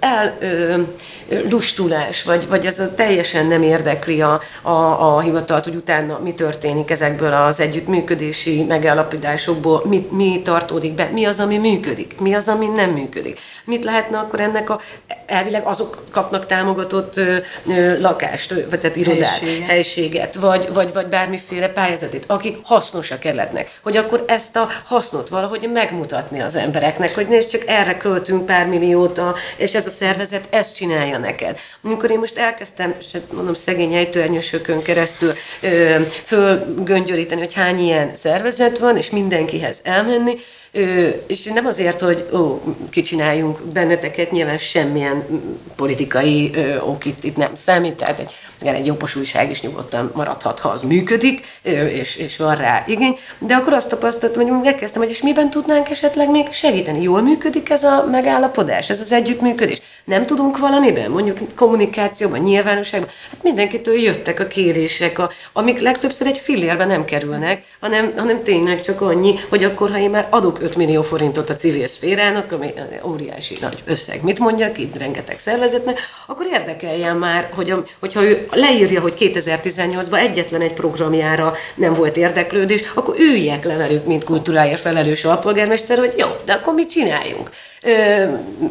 ellustulás, 1.29 2.23
vagy, 2.23 2.49
vagy 2.49 2.67
ez 2.67 2.79
a 2.79 2.95
teljesen 2.95 3.47
nem 3.47 3.63
érdekli 3.63 4.23
a, 4.23 4.41
a, 4.63 4.71
a 5.17 5.21
hivatalt, 5.21 5.65
hogy 5.65 5.75
utána 5.75 6.19
mi 6.19 6.33
történik 6.33 6.91
ezekből 6.91 7.33
az 7.33 7.61
együttműködési 7.61 8.63
megállapodásokból, 8.63 9.83
mi, 9.85 10.09
mi 10.11 10.41
tartódik 10.45 10.93
be, 10.93 11.05
mi 11.13 11.25
az, 11.25 11.39
ami 11.39 11.59
működik, 11.59 12.21
mi 12.21 12.35
az, 12.35 12.49
ami 12.49 12.67
nem 12.67 12.91
működik. 12.91 13.39
Mit 13.65 13.85
lehetne 13.85 14.19
akkor 14.19 14.41
ennek 14.41 14.71
a, 14.71 14.81
elvileg 15.27 15.67
azok 15.67 16.03
kapnak 16.11 16.47
támogatott 16.47 17.17
ö, 17.17 17.37
ö, 17.67 18.01
lakást, 18.01 18.55
vagy 18.71 18.81
tehát 18.81 18.97
irodát, 18.97 19.29
Helyiséget. 19.29 19.69
helységet, 19.69 20.35
vagy, 20.35 20.69
vagy, 20.73 20.93
vagy 20.93 21.07
bármiféle 21.07 21.69
pályázatot, 21.69 22.25
akik 22.27 22.59
hasznosak 22.63 23.23
lehetnek, 23.23 23.71
hogy 23.83 23.97
akkor 23.97 24.25
ezt 24.27 24.57
a 24.57 24.69
hasznot 24.85 25.29
valahogy 25.29 25.71
megmutatni 25.73 26.41
az 26.49 26.57
embereknek, 26.57 27.15
hogy 27.15 27.29
nézd, 27.29 27.51
csak 27.51 27.63
erre 27.67 27.97
költünk 27.97 28.47
pár 28.47 28.67
milliót, 28.67 29.21
és 29.57 29.75
ez 29.75 29.87
a 29.87 29.91
szervezet 29.91 30.47
ezt 30.51 30.75
csinálja 30.75 31.19
neked. 31.19 31.59
Amikor 31.83 32.11
én 32.11 32.19
most 32.19 32.39
elkezdtem, 32.39 32.95
és 32.99 33.13
hát 33.13 33.33
mondom, 33.33 33.55
szegény 33.55 33.95
ejtőernyősökön 33.95 34.83
keresztül 34.83 35.33
ö, 35.61 35.97
fölgöngyölíteni, 36.25 37.41
hogy 37.41 37.55
hány 37.55 37.79
ilyen 37.79 38.15
szervezet 38.15 38.79
van, 38.79 38.97
és 38.97 39.11
mindenkihez 39.11 39.81
elmenni, 39.83 40.37
Ö, 40.73 41.09
és 41.27 41.45
nem 41.45 41.67
azért, 41.67 42.01
hogy 42.01 42.29
ó, 42.33 42.63
kicsináljunk 42.91 43.61
benneteket, 43.61 44.31
nyilván 44.31 44.57
semmilyen 44.57 45.25
mm, 45.33 45.37
politikai 45.77 46.51
ö, 46.55 46.79
ok 46.79 47.05
itt, 47.05 47.25
itt 47.25 47.37
nem 47.37 47.55
számít, 47.55 47.95
tehát 47.95 48.19
egy, 48.19 48.31
igen, 48.61 48.75
egy 48.75 48.87
jobbos 48.87 49.17
újság 49.17 49.51
is 49.51 49.61
nyugodtan 49.61 50.11
maradhat, 50.15 50.59
ha 50.59 50.69
az 50.69 50.83
működik, 50.83 51.47
és, 51.93 52.17
és 52.17 52.37
van 52.37 52.57
rá 52.57 52.85
igény, 52.87 53.19
de 53.39 53.55
akkor 53.55 53.73
azt 53.73 53.89
tapasztaltam, 53.89 54.49
hogy 54.49 54.63
megkezdtem, 54.63 55.03
hogy 55.03 55.11
és 55.11 55.23
miben 55.23 55.51
tudnánk 55.51 55.91
esetleg 55.91 56.31
még 56.31 56.53
segíteni. 56.53 57.03
Jól 57.03 57.23
működik 57.23 57.71
ez 57.71 57.85
a 57.85 58.07
megállapodás, 58.11 58.91
ez 58.91 59.01
az 59.01 59.13
együttműködés? 59.13 59.81
Nem 60.05 60.27
tudunk 60.27 60.59
valamiben, 60.59 61.11
mondjuk 61.11 61.39
kommunikációban, 61.55 62.39
nyilvánosságban? 62.39 63.11
Hát 63.31 63.43
mindenkitől 63.43 63.99
jöttek 63.99 64.41
a 64.41 64.47
kérések, 64.47 65.19
a, 65.19 65.31
amik 65.53 65.81
legtöbbször 65.81 66.27
egy 66.27 66.39
fillérbe 66.39 66.85
nem 66.85 67.05
kerülnek, 67.05 67.63
hanem, 67.81 68.13
hanem 68.17 68.43
tényleg 68.43 68.81
csak 68.81 69.01
annyi, 69.01 69.35
hogy 69.49 69.65
akkor, 69.65 69.91
ha 69.91 69.99
én 69.99 70.11
már 70.11 70.27
adok 70.31 70.63
5 70.63 70.77
millió 70.77 71.03
forintot 71.03 71.51
a 71.51 71.55
civil 71.55 71.87
szférának, 71.87 72.53
ami 72.53 72.73
óriási 73.03 73.57
nagy 73.61 73.83
összeg, 73.85 74.23
mit 74.23 74.39
mondjak, 74.39 74.79
itt 74.79 74.99
rengeteg 74.99 75.39
szervezetnek, 75.39 75.99
akkor 76.27 76.47
érdekeljen 76.53 77.17
már, 77.17 77.51
hogy 77.55 77.71
a, 77.71 77.85
hogyha 78.01 78.23
ő 78.23 78.47
leírja, 78.51 79.01
hogy 79.01 79.15
2018-ban 79.19 80.19
egyetlen 80.19 80.61
egy 80.61 80.73
programjára 80.73 81.55
nem 81.75 81.95
volt 81.95 82.17
érdeklődés, 82.17 82.81
akkor 82.95 83.15
üljek 83.19 83.65
le 83.65 83.77
velük, 83.77 84.07
mint 84.07 84.25
kultúráért 84.25 84.81
felelős 84.81 85.25
alpolgármester, 85.25 85.99
hogy 85.99 86.15
jó, 86.19 86.27
de 86.45 86.53
akkor 86.53 86.75
mit 86.75 86.91
csináljunk? 86.91 87.51
Ö, 87.83 87.91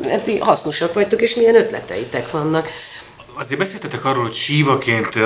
hát 0.09 0.23
ti 0.23 0.37
hasznosak 0.37 0.93
vagytok, 0.93 1.21
és 1.21 1.35
milyen 1.35 1.55
ötleteitek 1.55 2.31
vannak. 2.31 2.69
Azért 3.39 3.59
beszéltetek 3.59 4.05
arról, 4.05 4.23
hogy 4.23 4.33
sívaként 4.33 5.19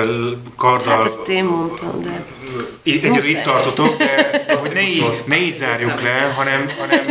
karddal 0.56 0.96
Hát 0.96 1.04
ezt 1.04 1.28
én 1.28 1.44
mondtam, 1.44 2.02
de... 2.02 2.24
Egyre 2.84 3.28
itt 3.28 3.42
tartotok, 3.42 3.96
de 3.96 4.42
de 4.46 4.60
hogy 4.60 4.72
ne 4.72 4.80
így, 4.82 5.22
ne 5.24 5.36
így 5.36 5.54
zárjuk 5.54 6.02
le, 6.02 6.32
hanem, 6.36 6.70
hanem, 6.78 7.06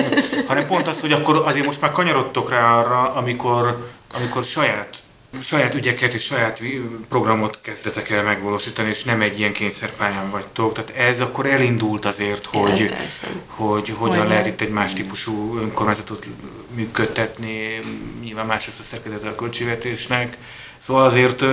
hanem 0.47 0.65
pont 0.65 0.87
az, 0.87 0.99
hogy 0.99 1.11
akkor 1.11 1.41
azért 1.45 1.65
most 1.65 1.81
már 1.81 1.91
kanyarodtok 1.91 2.49
rá 2.49 2.79
arra, 2.79 3.13
amikor, 3.13 3.89
amikor 4.13 4.43
saját 4.43 4.97
saját 5.39 5.73
ügyeket 5.73 6.13
és 6.13 6.23
saját 6.23 6.61
programot 7.09 7.59
kezdetek 7.61 8.09
el 8.09 8.23
megvalósítani, 8.23 8.89
és 8.89 9.03
nem 9.03 9.21
egy 9.21 9.39
ilyen 9.39 9.53
kényszerpályán 9.53 10.29
vagytok. 10.29 10.73
Tehát 10.73 11.09
ez 11.09 11.21
akkor 11.21 11.45
elindult 11.45 12.05
azért, 12.05 12.45
hogy, 12.45 12.89
persze. 12.89 13.27
hogy 13.47 13.93
hogyan 13.97 14.27
lehet 14.27 14.45
itt 14.45 14.61
egy 14.61 14.69
más 14.69 14.93
típusú 14.93 15.57
önkormányzatot 15.57 16.27
működtetni, 16.75 17.79
nyilván 18.23 18.45
más 18.45 18.65
lesz 18.65 18.79
a 18.79 18.83
szerkezete 18.83 19.27
a 19.27 19.35
költségvetésnek. 19.35 20.37
Szóval 20.77 21.03
azért 21.03 21.45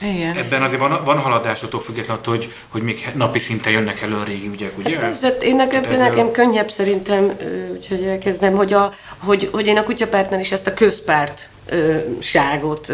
Igen. 0.00 0.36
ebben 0.36 0.62
azért 0.62 0.80
van, 0.80 1.04
van 1.04 1.18
haladásotok 1.18 1.82
függetlenül 1.82 2.22
attól, 2.22 2.36
hogy, 2.36 2.52
hogy 2.68 2.82
még 2.82 3.08
napi 3.14 3.38
szinten 3.38 3.72
jönnek 3.72 4.02
elő 4.02 4.14
a 4.14 4.24
régi 4.24 4.48
ügyek, 4.48 4.78
ugye? 4.78 5.00
Ez, 5.00 5.22
hát 5.22 5.42
én 5.42 5.56
nekem, 5.56 5.82
Hát 5.82 5.92
ezzel- 5.92 6.08
nekem 6.08 6.30
könnyebb 6.30 6.70
szerintem, 6.70 7.32
úgyhogy 7.72 8.02
elkezdem, 8.02 8.54
hogy, 8.54 8.72
a, 8.72 8.94
hogy, 9.18 9.48
hogy 9.52 9.66
én 9.66 9.76
a 9.76 9.82
kutyapártnál 9.82 10.40
is 10.40 10.52
ezt 10.52 10.66
a 10.66 10.74
közpárt 10.74 11.48
ságot 12.18 12.92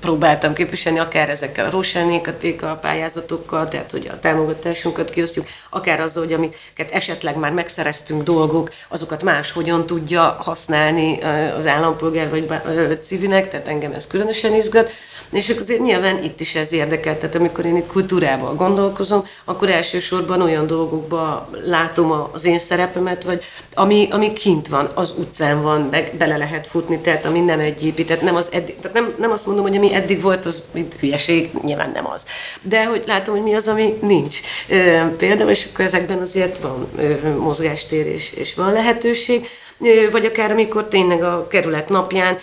próbáltam 0.00 0.52
képviselni, 0.52 0.98
akár 0.98 1.30
ezekkel 1.30 1.66
a 1.66 1.70
rosánékatékkal, 1.70 2.70
a 2.70 2.76
pályázatokkal, 2.76 3.68
tehát 3.68 3.90
hogy 3.90 4.08
a 4.12 4.20
támogatásunkat 4.20 5.10
kiosztjuk, 5.10 5.46
akár 5.70 6.00
azzal, 6.00 6.24
hogy 6.24 6.32
amiket 6.32 6.90
esetleg 6.90 7.36
már 7.36 7.52
megszereztünk 7.52 8.22
dolgok, 8.22 8.70
azokat 8.88 9.22
más 9.22 9.52
hogyan 9.52 9.86
tudja 9.86 10.36
használni 10.40 11.20
az 11.56 11.66
állampolgár 11.66 12.30
vagy 12.30 12.48
civilnek, 13.00 13.48
tehát 13.48 13.68
engem 13.68 13.92
ez 13.92 14.06
különösen 14.06 14.54
izgat. 14.54 14.90
És 15.30 15.54
azért 15.60 15.80
nyilván 15.80 16.22
itt 16.22 16.40
is 16.40 16.54
ez 16.54 16.72
érdekel, 16.72 17.18
tehát 17.18 17.34
amikor 17.34 17.64
én 17.64 17.86
kultúrával 17.86 18.54
gondolkozom, 18.54 19.26
akkor 19.44 19.70
elsősorban 19.70 20.42
olyan 20.42 20.66
dolgokba 20.66 21.50
látom 21.64 22.28
az 22.32 22.44
én 22.44 22.58
szerepemet, 22.58 23.24
vagy 23.24 23.44
ami, 23.74 24.08
ami 24.10 24.32
kint 24.32 24.68
van, 24.68 24.90
az 24.94 25.14
utcán 25.18 25.62
van, 25.62 25.88
meg 25.90 26.12
bele 26.18 26.36
lehet 26.36 26.66
futni, 26.66 26.98
tehát 26.98 27.24
ami 27.24 27.40
nem 27.40 27.60
egy 27.60 27.86
épített, 27.86 28.22
nem 28.22 28.34
az 28.34 28.48
eddig, 28.52 28.80
tehát 28.80 28.96
nem, 28.96 29.14
nem 29.18 29.30
azt 29.30 29.46
mondom, 29.46 29.64
hogy 29.64 29.76
ami 29.76 29.94
eddig 29.94 30.20
volt, 30.20 30.46
az 30.46 30.62
mint 30.70 30.94
hülyeség, 30.94 31.50
nyilván 31.62 31.90
nem 31.94 32.10
az. 32.10 32.26
De 32.62 32.84
hogy 32.84 33.04
látom, 33.06 33.34
hogy 33.34 33.44
mi 33.44 33.54
az, 33.54 33.68
ami 33.68 33.98
nincs. 34.00 34.40
Például, 35.16 35.50
és 35.50 35.68
akkor 35.72 35.84
ezekben 35.84 36.18
azért 36.18 36.58
van 36.58 36.88
mozgástér 37.38 38.06
és, 38.06 38.32
és 38.32 38.54
van 38.54 38.72
lehetőség, 38.72 39.48
vagy 40.10 40.24
akár 40.24 40.50
amikor 40.50 40.88
tényleg 40.88 41.22
a 41.22 41.46
kerület 41.46 41.88
napján 41.88 42.38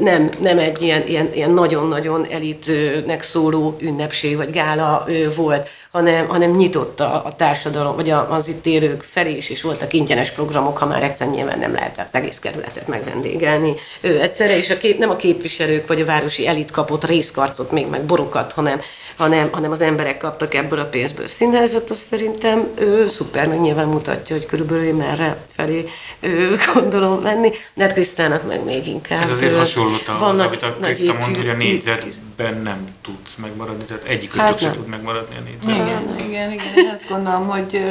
nem, 0.00 0.28
nem 0.40 0.58
egy 0.58 0.82
ilyen, 0.82 1.06
ilyen, 1.06 1.30
ilyen 1.34 1.50
nagyon-nagyon 1.50 2.26
elitnek 2.30 3.22
szóló 3.22 3.76
ünnepség 3.80 4.36
vagy 4.36 4.50
gála 4.50 5.06
volt, 5.36 5.68
hanem, 5.92 6.28
hanem 6.28 6.50
nyitott 6.50 7.00
a, 7.00 7.22
a 7.24 7.36
társadalom, 7.36 7.96
vagy 7.96 8.10
az 8.10 8.48
itt 8.48 8.66
élők 8.66 9.02
felé 9.02 9.36
is, 9.36 9.50
és 9.50 9.62
voltak 9.62 9.92
ingyenes 9.92 10.30
programok, 10.30 10.78
ha 10.78 10.86
már 10.86 11.02
egyszer 11.02 11.28
nyilván 11.28 11.58
nem 11.58 11.72
lehet 11.72 12.04
az 12.08 12.14
egész 12.14 12.38
kerületet 12.38 12.88
megvendégelni. 12.88 13.74
Ő 14.00 14.20
egyszerre, 14.20 14.56
és 14.56 14.70
a 14.70 14.76
kép, 14.76 14.98
nem 14.98 15.10
a 15.10 15.16
képviselők 15.16 15.86
vagy 15.86 16.00
a 16.00 16.04
városi 16.04 16.46
elit 16.46 16.70
kapott 16.70 17.04
részkarcot, 17.04 17.70
még 17.70 17.86
meg 17.86 18.02
borokat, 18.02 18.52
hanem, 18.52 18.80
hanem, 19.22 19.48
hanem 19.52 19.70
az 19.70 19.80
emberek 19.80 20.18
kaptak 20.18 20.54
ebből 20.54 20.78
a 20.78 20.84
pénzből 20.84 21.26
színházat, 21.26 21.90
az 21.90 21.98
szerintem 21.98 22.68
ő, 22.74 23.06
szuper, 23.06 23.48
meg 23.48 23.60
nyilván 23.60 23.86
mutatja, 23.86 24.36
hogy 24.36 24.46
körülbelül 24.46 24.84
én 24.84 24.94
merre 24.94 25.36
felé 25.56 25.88
ő, 26.20 26.56
gondolom 26.74 27.20
menni, 27.20 27.50
de 27.74 27.82
hát 27.82 27.92
Krisztának 27.92 28.46
meg 28.46 28.64
még 28.64 28.86
inkább. 28.86 29.22
Ez 29.22 29.30
azért 29.30 29.56
hasonló 29.56 29.92
az, 30.06 30.18
vannak 30.18 30.46
amit 30.46 30.62
a 30.62 30.76
Kriszta 30.80 31.14
mond, 31.14 31.36
hogy 31.36 31.48
a 31.48 31.54
négyzetben 31.54 32.60
nem 32.62 32.84
tudsz 33.02 33.34
megmaradni, 33.36 33.84
tehát 33.84 34.04
egyik 34.04 34.34
Hát 34.34 34.58
sem 34.58 34.70
nem. 34.70 34.80
tud 34.80 34.88
megmaradni 34.88 35.36
a 35.36 35.40
négyzetben. 35.44 35.86
Igen, 35.86 36.28
igen, 36.28 36.52
igen. 36.52 36.90
Azt 36.92 37.08
gondolom, 37.08 37.48
hogy, 37.48 37.82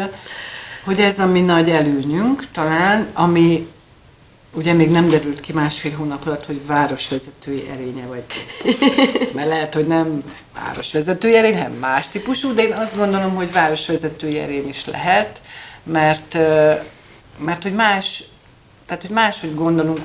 hogy 0.83 0.99
ez 0.99 1.19
a 1.19 1.25
mi 1.25 1.41
nagy 1.41 1.69
előnyünk 1.69 2.47
talán, 2.51 3.07
ami 3.13 3.67
ugye 4.53 4.73
még 4.73 4.89
nem 4.89 5.09
derült 5.09 5.39
ki 5.39 5.53
másfél 5.53 5.95
hónap 5.95 6.25
alatt, 6.25 6.45
hogy 6.45 6.65
városvezetői 6.65 7.69
erénye 7.69 8.05
vagy. 8.05 8.23
Mert 9.35 9.47
lehet, 9.47 9.73
hogy 9.73 9.87
nem 9.87 10.17
városvezetői 10.53 11.35
erény, 11.35 11.57
hanem 11.57 11.71
más 11.71 12.09
típusú, 12.09 12.53
de 12.53 12.61
én 12.61 12.73
azt 12.73 12.97
gondolom, 12.97 13.35
hogy 13.35 13.51
városvezetői 13.51 14.39
erény 14.39 14.67
is 14.67 14.85
lehet, 14.85 15.41
mert, 15.83 16.37
mert 17.37 17.63
hogy 17.63 17.73
más, 17.73 18.23
tehát 18.85 19.01
hogy 19.01 19.11
máshogy 19.11 19.55
gondolunk, 19.55 19.99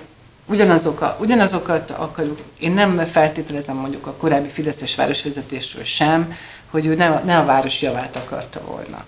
ugyanazok 0.48 1.00
a, 1.00 1.16
ugyanazokat 1.20 1.90
akarjuk, 1.90 2.40
én 2.58 2.72
nem 2.72 3.04
feltételezem 3.04 3.76
mondjuk 3.76 4.06
a 4.06 4.12
korábbi 4.12 4.48
Fideszes 4.48 4.94
városvezetésről 4.94 5.84
sem, 5.84 6.36
hogy 6.70 6.86
ő 6.86 6.94
ne, 6.94 7.20
ne 7.24 7.38
a 7.38 7.44
város 7.44 7.82
javát 7.82 8.16
akarta 8.16 8.60
volna. 8.66 9.04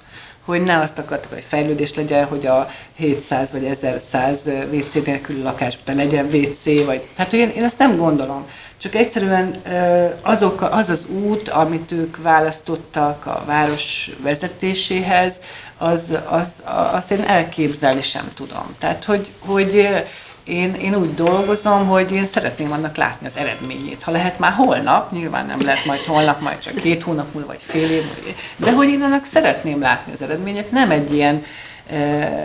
Hogy 0.49 0.63
ne 0.63 0.81
azt 0.81 0.99
akartak, 0.99 1.33
hogy 1.33 1.45
fejlődés 1.49 1.95
legyen, 1.95 2.25
hogy 2.25 2.47
a 2.47 2.71
700 2.95 3.53
vagy 3.53 3.65
1100 3.65 4.49
WC 4.73 5.05
nélküli 5.05 5.43
lakásban 5.43 5.97
legyen 5.97 6.29
WC, 6.33 6.65
vagy... 6.65 7.09
Hogy 7.17 7.35
én, 7.35 7.49
én 7.49 7.65
ezt 7.65 7.79
nem 7.79 7.97
gondolom. 7.97 8.47
Csak 8.79 8.95
egyszerűen 8.95 9.63
azok, 10.21 10.63
az 10.63 10.89
az 10.89 11.07
út, 11.09 11.49
amit 11.49 11.93
ők 11.93 12.17
választottak 12.23 13.27
a 13.27 13.43
város 13.47 14.11
vezetéséhez, 14.23 15.41
az, 15.79 16.19
az, 16.29 16.63
azt 16.93 17.11
én 17.11 17.21
elképzelni 17.21 18.03
sem 18.03 18.31
tudom. 18.35 18.75
Tehát, 18.79 19.05
hogy, 19.05 19.31
hogy 19.39 19.89
én, 20.49 20.75
én 20.75 20.95
úgy 20.95 21.15
dolgozom, 21.15 21.87
hogy 21.87 22.13
én 22.13 22.27
szeretném 22.27 22.73
annak 22.73 22.97
látni 22.97 23.27
az 23.27 23.37
eredményét. 23.37 24.03
Ha 24.03 24.11
lehet 24.11 24.39
már 24.39 24.53
holnap, 24.53 25.13
nyilván 25.13 25.47
nem 25.47 25.63
lehet 25.63 25.85
majd 25.85 26.01
holnap, 26.01 26.41
majd 26.41 26.59
csak 26.59 26.75
két 26.75 27.03
hónap 27.03 27.33
múlva, 27.33 27.49
vagy 27.49 27.63
fél 27.63 27.91
év, 27.91 28.05
de 28.57 28.73
hogy 28.73 28.89
én 28.89 29.03
annak 29.03 29.25
szeretném 29.25 29.81
látni 29.81 30.13
az 30.13 30.23
eredményét, 30.23 30.71
nem 30.71 30.91
egy 30.91 31.15
ilyen, 31.15 31.45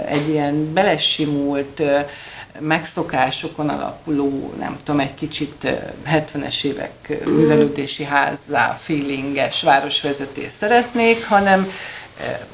egy 0.05 0.29
ilyen 0.29 0.73
belesimult, 0.73 1.81
megszokásokon 2.59 3.69
alapuló, 3.69 4.53
nem 4.59 4.77
tudom, 4.83 4.99
egy 4.99 5.13
kicsit 5.13 5.67
70-es 6.09 6.63
évek 6.63 7.25
művelődési 7.25 8.03
házzá, 8.03 8.77
feelinges 8.79 9.61
városvezetés 9.61 10.51
szeretnék, 10.59 11.27
hanem 11.27 11.71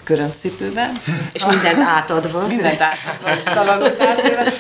körömcipőben. 0.04 0.92
És 1.32 1.46
mindent 1.46 1.80
átadva. 1.88 2.48
mindent 2.48 2.82
átadva, 2.82 3.52
szalagot 3.52 4.02
átadva, 4.02 4.52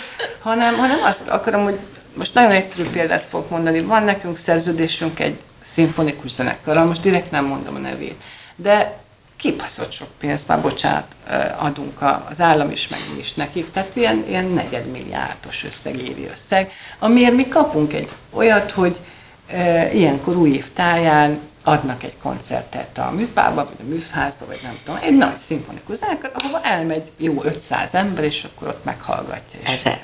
hanem, 0.41 0.75
hanem 0.75 1.03
azt 1.03 1.27
akarom, 1.27 1.63
hogy 1.63 1.79
most 2.13 2.33
nagyon 2.33 2.51
egyszerű 2.51 2.89
példát 2.89 3.23
fogok 3.23 3.49
mondani. 3.49 3.81
Van 3.81 4.03
nekünk 4.03 4.37
szerződésünk 4.37 5.19
egy 5.19 5.39
szimfonikus 5.61 6.31
zenekarral, 6.31 6.85
most 6.85 7.01
direkt 7.01 7.31
nem 7.31 7.45
mondom 7.45 7.75
a 7.75 7.79
nevét, 7.79 8.21
de 8.55 8.97
kibaszott 9.37 9.91
sok 9.91 10.07
pénzt, 10.19 10.47
már 10.47 10.61
bocsánat, 10.61 11.15
adunk 11.57 12.01
az 12.29 12.41
állam 12.41 12.71
is, 12.71 12.87
meg 12.87 12.99
is 13.19 13.33
nekik, 13.33 13.71
tehát 13.71 13.95
ilyen, 13.95 14.25
ilyen 14.27 14.45
negyedmilliárdos 14.45 15.63
összeg, 15.63 16.01
évi 16.01 16.27
összeg, 16.31 16.71
amiért 16.99 17.35
mi 17.35 17.47
kapunk 17.47 17.93
egy 17.93 18.09
olyat, 18.29 18.71
hogy 18.71 18.99
e, 19.47 19.91
ilyenkor 19.93 20.35
új 20.35 20.49
év 20.49 20.71
táján 20.73 21.39
adnak 21.63 22.03
egy 22.03 22.17
koncertet 22.21 22.97
a 22.97 23.11
műpába, 23.11 23.63
vagy 23.65 23.85
a 23.85 23.89
műfházba, 23.89 24.45
vagy 24.45 24.59
nem 24.63 24.77
tudom, 24.83 24.99
egy 25.03 25.17
nagy 25.17 25.37
szimfonikus 25.37 25.97
zenekar, 25.97 26.31
ahova 26.33 26.61
elmegy 26.61 27.11
jó 27.17 27.43
500 27.43 27.95
ember, 27.95 28.23
és 28.23 28.43
akkor 28.43 28.67
ott 28.67 28.83
meghallgatja. 28.83 29.59
Ezer. 29.63 30.01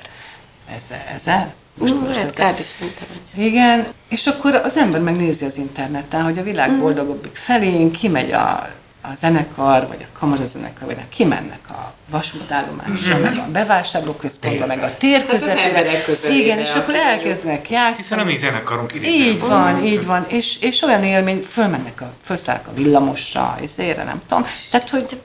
Ezer, 0.77 1.11
ezer? 1.15 1.53
Most, 1.77 1.93
mm, 1.93 1.97
most 1.97 2.19
hát 2.19 2.29
kb. 2.29 2.63
szerintem. 2.63 3.07
Igen, 3.35 3.85
és 4.09 4.27
akkor 4.27 4.55
az 4.55 4.77
ember 4.77 5.01
megnézi 5.01 5.45
az 5.45 5.57
interneten, 5.57 6.23
hogy 6.23 6.37
a 6.37 6.43
világ 6.43 6.71
mm. 6.71 6.79
boldogabbik 6.79 7.35
felén 7.35 7.91
kimegy 7.91 8.31
a 8.31 8.67
a 9.11 9.15
zenekar, 9.15 9.87
vagy 9.87 10.01
a 10.01 10.19
kamarazenekar, 10.19 10.87
vagy 10.87 10.97
kimennek 11.09 11.59
a 11.69 11.93
vasútállomásra, 12.09 13.17
meg 13.17 13.37
a 13.37 13.47
bevásárlóközpontba, 13.51 14.65
meg 14.65 14.83
a 14.83 14.97
tér 14.97 15.25
közepére. 15.25 15.89
Hát 15.89 16.29
Igen, 16.29 16.59
és 16.59 16.71
akkor 16.73 16.95
elkezdenek 16.95 17.69
játszani. 17.69 17.95
Hiszen 17.95 18.19
a 18.19 18.23
mi 18.23 18.35
zenekarunk 18.35 18.93
ide 18.93 19.07
Így 19.07 19.39
van, 19.39 19.83
így 19.83 20.05
van. 20.05 20.25
És, 20.27 20.57
és 20.61 20.81
olyan 20.81 21.03
élmény, 21.03 21.39
fölmennek 21.39 22.01
a, 22.01 22.13
felszállnak 22.21 22.67
a 22.67 22.73
villamosra, 22.73 23.57
és 23.61 23.71
érre, 23.77 24.03
nem 24.03 24.21
tudom. 24.27 24.45
Tehát, 24.71 24.89
hogy 24.89 25.21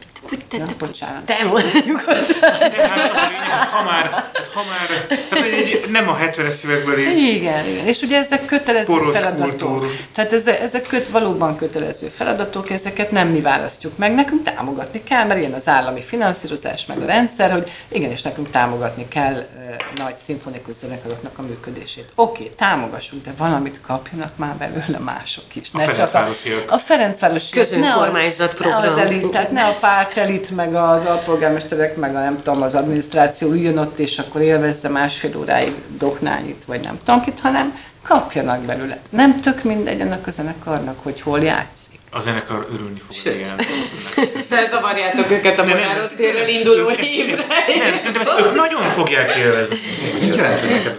Ja, 0.52 0.66
bocsánat. 0.78 1.22
Te 1.22 1.44
mondjuk 1.44 2.04
De 2.04 2.88
hát 2.88 3.12
a 3.14 3.28
lényeg, 3.28 3.50
hogy 3.50 3.68
ha 3.70 3.82
már, 3.82 4.10
hát 4.10 4.50
ha 4.54 4.64
már 4.64 5.06
tehát 5.28 5.44
egy, 5.44 5.84
nem 5.90 6.08
a 6.08 6.16
70-es 6.16 6.64
évekbeli 6.64 7.34
Igen, 7.34 7.66
igen. 7.68 7.86
És 7.86 8.02
ugye 8.02 8.18
ezek 8.18 8.44
kötelező 8.44 8.92
Poros 8.92 9.18
feladatok. 9.18 9.58
kultúr. 9.58 9.90
Tehát 10.14 10.32
ezek, 10.32 10.60
ezek 10.60 10.86
köt, 10.86 11.08
valóban 11.08 11.56
kötelező 11.56 12.08
feladatok, 12.08 12.70
ezeket 12.70 13.10
nem 13.10 13.28
mi 13.28 13.40
választjuk 13.40 13.96
meg, 13.96 14.14
nekünk 14.14 14.42
támogatni 14.42 15.02
kell, 15.02 15.24
mert 15.24 15.40
ilyen 15.40 15.52
az 15.52 15.68
állami 15.68 16.00
finanszírozás, 16.02 16.86
meg 16.86 17.02
a 17.02 17.06
rendszer, 17.06 17.50
hogy 17.50 17.70
igenis 17.88 18.22
nekünk 18.22 18.50
támogatni 18.50 19.08
kell 19.08 19.34
uh, 19.34 19.74
nagy 19.96 20.18
szimfonikus 20.18 20.76
zenekaroknak 20.76 21.38
a 21.38 21.42
működését. 21.42 22.12
Oké, 22.14 22.42
okay, 22.42 22.54
támogassunk, 22.56 23.24
de 23.24 23.32
valamit 23.36 23.80
kapjanak 23.86 24.36
már 24.36 24.54
belőle 24.54 24.98
mások 24.98 25.54
is. 25.54 25.68
A 25.72 25.78
Ferencvárosiak. 25.78 26.70
A, 26.70 26.74
a 26.74 26.78
Ferencvárosiak. 26.78 27.50
Közönkormányzat 27.50 28.58
ne 28.58 28.66
az, 28.66 28.72
program. 28.74 28.82
Ne 28.82 28.88
az 28.88 28.96
elit, 28.96 29.26
tehát 29.26 29.50
ne 29.50 29.64
a 29.64 29.78
pártelit, 30.14 30.50
meg 30.50 30.74
az 30.74 31.04
alpolgármesterek, 31.04 31.96
meg 31.96 32.14
a 32.14 32.20
nem 32.20 32.36
tudom, 32.36 32.62
az 32.62 32.74
adminisztráció 32.74 33.50
üljön 33.50 33.78
ott, 33.78 33.98
és 33.98 34.18
akkor 34.18 34.40
élvezze 34.40 34.88
másfél 34.88 35.36
óráig 35.36 35.72
doknányit, 35.98 36.64
vagy 36.66 36.80
nem 36.82 36.98
tudom 37.04 37.20
kit, 37.20 37.40
hanem 37.40 37.74
kapjanak 38.02 38.60
belőle. 38.60 38.98
Nem 39.10 39.40
tök 39.40 39.62
mindegy 39.62 40.00
ennek 40.00 40.26
a 40.26 40.30
zenekarnak, 40.30 41.02
hogy 41.02 41.20
hol 41.20 41.40
játszik. 41.40 41.89
A 42.10 42.20
zenekar 42.20 42.66
örülni 42.74 43.00
fog. 43.06 43.14
Sőt. 43.16 43.34
Igen. 43.34 43.60
Felzavarjátok 44.50 45.30
őket 45.30 45.58
a 45.58 45.64
Bonáros 45.64 46.14
térről 46.14 46.48
induló 46.48 46.90
évre. 46.90 47.46
Nem, 47.78 47.96
szerintem 47.96 48.22
ezt 48.22 48.40
ők 48.40 48.54
nagyon 48.54 48.82
fogják 48.82 49.36
élvezni. 49.36 49.78
Nincs 50.20 50.34
jelent, 50.34 50.60
hogy 50.60 50.70
neked 50.70 50.96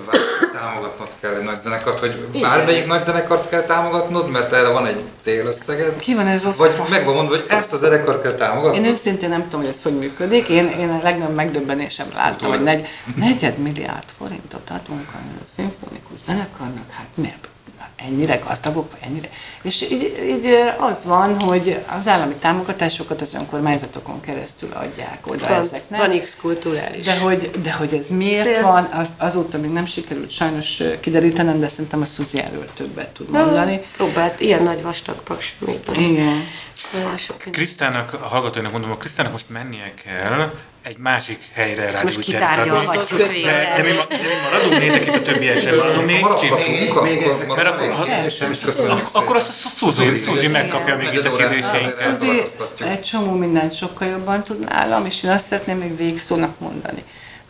támogatnod 0.51 1.07
kell 1.21 1.35
egy 1.35 1.43
nagy 1.43 1.59
zenekart, 1.63 1.99
hogy 1.99 2.15
bármelyik 2.41 2.85
nagy 2.85 3.03
zenekart 3.03 3.49
kell 3.49 3.61
támogatnod, 3.61 4.29
mert 4.29 4.53
erre 4.53 4.69
van 4.69 4.85
egy 4.85 5.01
célösszeged, 5.21 5.99
Ki 5.99 6.15
van 6.15 6.27
ez 6.27 6.43
vagy 6.43 6.67
osztva? 6.67 6.87
meg 6.89 7.05
van 7.05 7.15
mondva, 7.15 7.35
hogy 7.35 7.45
ezt 7.47 7.73
a 7.73 7.77
zenekart 7.77 8.21
kell 8.23 8.33
támogatnod. 8.33 8.83
Én 8.83 8.91
őszintén 8.91 9.29
nem 9.29 9.43
tudom, 9.43 9.59
hogy 9.59 9.69
ez 9.69 9.81
hogy 9.81 9.97
működik. 9.97 10.47
Én, 10.47 10.67
én 10.79 10.89
a 10.89 10.99
legnagyobb 11.03 11.35
megdöbbenésem 11.35 12.07
láttam, 12.15 12.49
hogy 12.49 12.63
negy, 12.63 12.87
negyed 13.15 13.57
milliárd 13.57 14.05
forintot 14.17 14.69
adunk 14.69 15.07
a 15.13 15.17
szimfonikus 15.55 16.19
zenekarnak, 16.25 16.91
hát 16.91 17.07
miért? 17.15 17.47
Ennyire 18.05 18.35
gazdagok, 18.35 18.91
vagy 18.91 18.99
ennyire. 19.09 19.29
És 19.61 19.81
így, 19.81 20.23
így 20.27 20.45
az 20.79 21.05
van, 21.05 21.39
hogy 21.39 21.83
az 21.99 22.07
állami 22.07 22.33
támogatásokat 22.33 23.21
az 23.21 23.33
önkormányzatokon 23.33 24.21
keresztül 24.21 24.69
adják 24.73 25.27
oda 25.27 25.47
Van, 25.47 25.59
ezeknek. 25.59 25.99
van 25.99 26.21
X 26.21 26.37
kulturális. 26.41 27.05
De 27.05 27.19
hogy, 27.19 27.49
de 27.63 27.71
hogy 27.71 27.93
ez 27.93 28.07
miért 28.07 28.45
Cél. 28.45 28.61
van, 28.61 28.83
az, 28.83 29.09
azóta 29.17 29.57
még 29.57 29.71
nem 29.71 29.85
sikerült 29.85 30.31
sajnos 30.31 30.83
kiderítenem, 30.99 31.59
de 31.59 31.69
szerintem 31.69 32.01
a 32.01 32.05
Suzi 32.05 32.39
erről 32.39 32.69
többet 32.73 33.09
tud 33.09 33.29
mondani. 33.29 33.81
Próbált, 33.95 34.39
ilyen 34.39 34.63
nagy 34.63 34.81
vastag 34.81 35.23
paks. 35.23 35.55
Igen. 35.95 36.43
Krisztának, 37.51 38.13
a 38.13 38.27
hallgatóinak 38.27 38.71
mondom, 38.71 38.91
a 38.91 38.97
Krisztának 38.97 39.31
most 39.31 39.45
mennie 39.49 39.93
kell 40.03 40.51
egy 40.83 40.97
másik 40.97 41.39
helyre 41.53 41.91
rá. 41.91 42.01
Most 42.01 42.19
kitárgyalhatjuk 42.19 43.19
de, 43.19 43.73
de, 43.75 43.81
mi, 43.83 43.91
ma- 43.91 44.05
de 44.09 44.17
mi 44.17 44.23
maradunk, 44.51 44.77
nézek 44.79 45.05
itt 45.05 45.15
a 45.15 45.21
többiekre, 45.21 45.75
maradunk 45.75 46.05
még 46.05 46.21
maradhatunk, 46.21 46.67
Még- 46.67 46.89
akkor 46.89 47.03
még- 47.03 47.25
Mert 47.47 47.67
akkor, 47.67 47.89
ha, 47.91 48.07
akkor 49.11 49.35
azt 49.35 49.65
a 49.65 49.69
Suzi, 49.69 50.17
Suzi 50.17 50.47
megkapja 50.47 50.95
még 50.97 51.13
itt 51.13 51.25
a 51.25 51.35
kérdéseinket. 51.35 52.17
Szórakoztatjuk. 52.19 52.89
egy 52.89 53.01
csomó 53.01 53.31
mindent 53.31 53.75
sokkal 53.75 54.07
jobban 54.07 54.43
tud 54.43 54.69
nálam, 54.69 55.05
és 55.05 55.23
én 55.23 55.29
azt 55.31 55.45
szeretném 55.45 55.77
még 55.77 55.97
végszónak 55.97 56.59
mondani, 56.59 57.03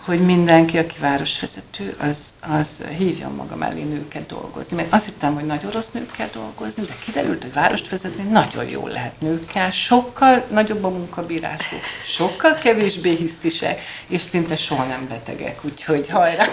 hogy 0.05 0.25
mindenki, 0.25 0.77
aki 0.77 0.95
városvezető, 0.99 1.95
az, 1.99 2.33
az 2.39 2.81
hívjon 2.97 3.31
maga 3.35 3.55
mellé 3.55 3.81
nőket 3.83 4.25
dolgozni. 4.25 4.75
Mert 4.75 4.93
azt 4.93 5.05
hittem, 5.05 5.33
hogy 5.33 5.45
nagy 5.45 5.65
orosz 5.65 5.91
nőkkel 5.91 6.29
dolgozni, 6.33 6.83
de 6.83 6.93
kiderült, 7.05 7.41
hogy 7.41 7.53
várost 7.53 7.89
vezetni 7.89 8.23
nagyon 8.23 8.65
jól 8.65 8.89
lehet 8.89 9.21
nőkkel, 9.21 9.71
sokkal 9.71 10.45
nagyobb 10.51 10.83
a 10.83 10.89
munkabírásuk, 10.89 11.79
sokkal 12.05 12.53
kevésbé 12.53 13.15
hisztisek, 13.15 13.81
és 14.07 14.21
szinte 14.21 14.55
soha 14.55 14.83
nem 14.83 15.07
betegek, 15.09 15.59
úgyhogy 15.65 16.09
hajrá! 16.09 16.45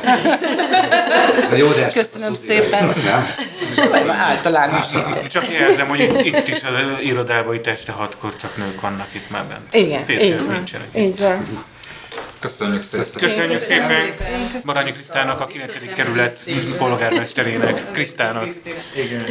De 1.51 1.57
jó, 1.57 1.68
de 1.72 1.84
ezt 1.86 1.92
Köszönöm 1.92 2.34
szépen. 2.34 2.90
általánosítja. 4.09 5.26
Csak 5.26 5.53
jelzem, 5.53 5.88
hogy 5.88 6.01
itt, 6.01 6.20
itt 6.24 6.49
is 6.49 6.62
az 6.62 7.03
irodában 7.03 7.55
itt 7.55 7.66
este 7.66 7.92
hatkor 7.92 8.36
csak 8.36 8.57
nők 8.57 8.80
vannak 8.80 9.09
itt 9.12 9.30
már 9.30 9.44
bent. 9.44 9.74
Igen, 9.74 10.03
Férfiak 10.03 10.40
így 10.40 10.46
van. 10.46 10.55
nincsenek. 10.55 10.86
Így 10.94 11.18
van. 11.18 11.46
Köszönjük 12.41 12.82
szépen. 12.82 13.07
Köszönjük 13.18 13.61
szépen 13.61 14.14
Baranyi 14.64 14.93
Krisztának, 14.93 15.41
a 15.41 15.47
9. 15.47 15.95
kerület 15.95 16.45
polgármesterének. 16.76 17.93
Krisztának. 17.93 18.47
Igen. 19.05 19.24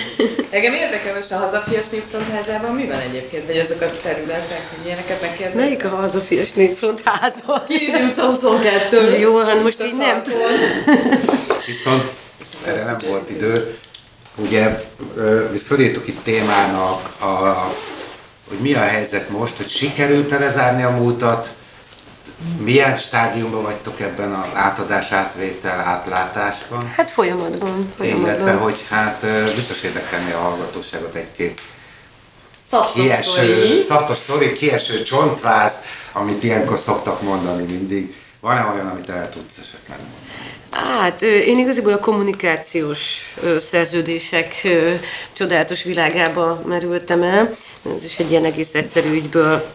Engem 0.49 0.73
érdekel 0.73 1.15
most 1.15 1.31
a 1.31 1.37
hazafias 1.37 1.89
népfrontházában 1.89 2.75
mi 2.75 2.85
van 2.85 2.99
egyébként, 2.99 3.45
vagy 3.45 3.57
azok 3.57 3.81
a 3.81 3.85
területek, 4.01 4.61
hogy 4.69 4.85
ilyeneket 4.85 5.21
megkérdezni? 5.21 5.61
Melyik 5.61 5.85
a 5.85 5.89
hazafias 5.89 6.51
népfront 6.51 7.01
háza? 7.05 7.63
Kis 7.67 7.93
utca 8.09 8.25
22. 8.25 9.17
Jó, 9.17 9.37
hát 9.39 9.63
most 9.63 9.83
így 9.83 9.97
nem 9.97 10.21
Viszont 11.65 12.11
erre 12.65 12.83
nem 12.83 12.97
volt 13.07 13.29
idő. 13.29 13.77
Ugye 14.35 14.81
mi 15.51 15.57
fölírtuk 15.57 16.07
itt 16.07 16.23
témának, 16.23 17.21
a, 17.21 17.25
hogy 18.47 18.57
mi 18.59 18.73
a 18.73 18.81
helyzet 18.81 19.29
most, 19.29 19.57
hogy 19.57 19.69
sikerült-e 19.69 20.39
lezárni 20.39 20.83
a 20.83 20.89
múltat, 20.89 21.49
milyen 22.57 22.97
stádiumban 22.97 23.61
vagytok 23.61 23.99
ebben 23.99 24.33
az 24.33 24.47
átadás, 24.53 25.11
átvétel, 25.11 25.79
átlátásban, 25.79 26.91
Hát 26.95 27.11
folyamatban. 27.11 27.93
illetve 28.01 28.21
folyamatban. 28.27 28.57
hogy 28.57 28.85
hát 28.89 29.25
biztos 29.55 29.81
érdekelni 29.81 30.31
a 30.31 30.37
hallgatóságot 30.37 31.15
egy-két 31.15 31.61
kieső, 32.93 33.81
szaptos 33.81 34.17
sztori, 34.17 34.51
kieső 34.51 35.03
csontváz, 35.03 35.73
amit 36.13 36.43
ilyenkor 36.43 36.79
szoktak 36.79 37.21
mondani 37.21 37.63
mindig. 37.63 38.15
Van-e 38.39 38.65
olyan, 38.73 38.87
amit 38.87 39.09
el 39.09 39.29
tudsz 39.29 39.57
esetleg 39.57 39.97
mondani? 39.97 40.26
Hát 40.71 41.21
én 41.21 41.59
igazából 41.59 41.93
a 41.93 41.99
kommunikációs 41.99 43.35
szerződések 43.57 44.67
csodálatos 45.33 45.83
világába 45.83 46.61
merültem 46.65 47.23
el. 47.23 47.55
Ez 47.95 48.03
is 48.03 48.19
egy 48.19 48.31
ilyen 48.31 48.45
egész 48.45 48.73
egyszerű 48.75 49.09
ügyből 49.09 49.65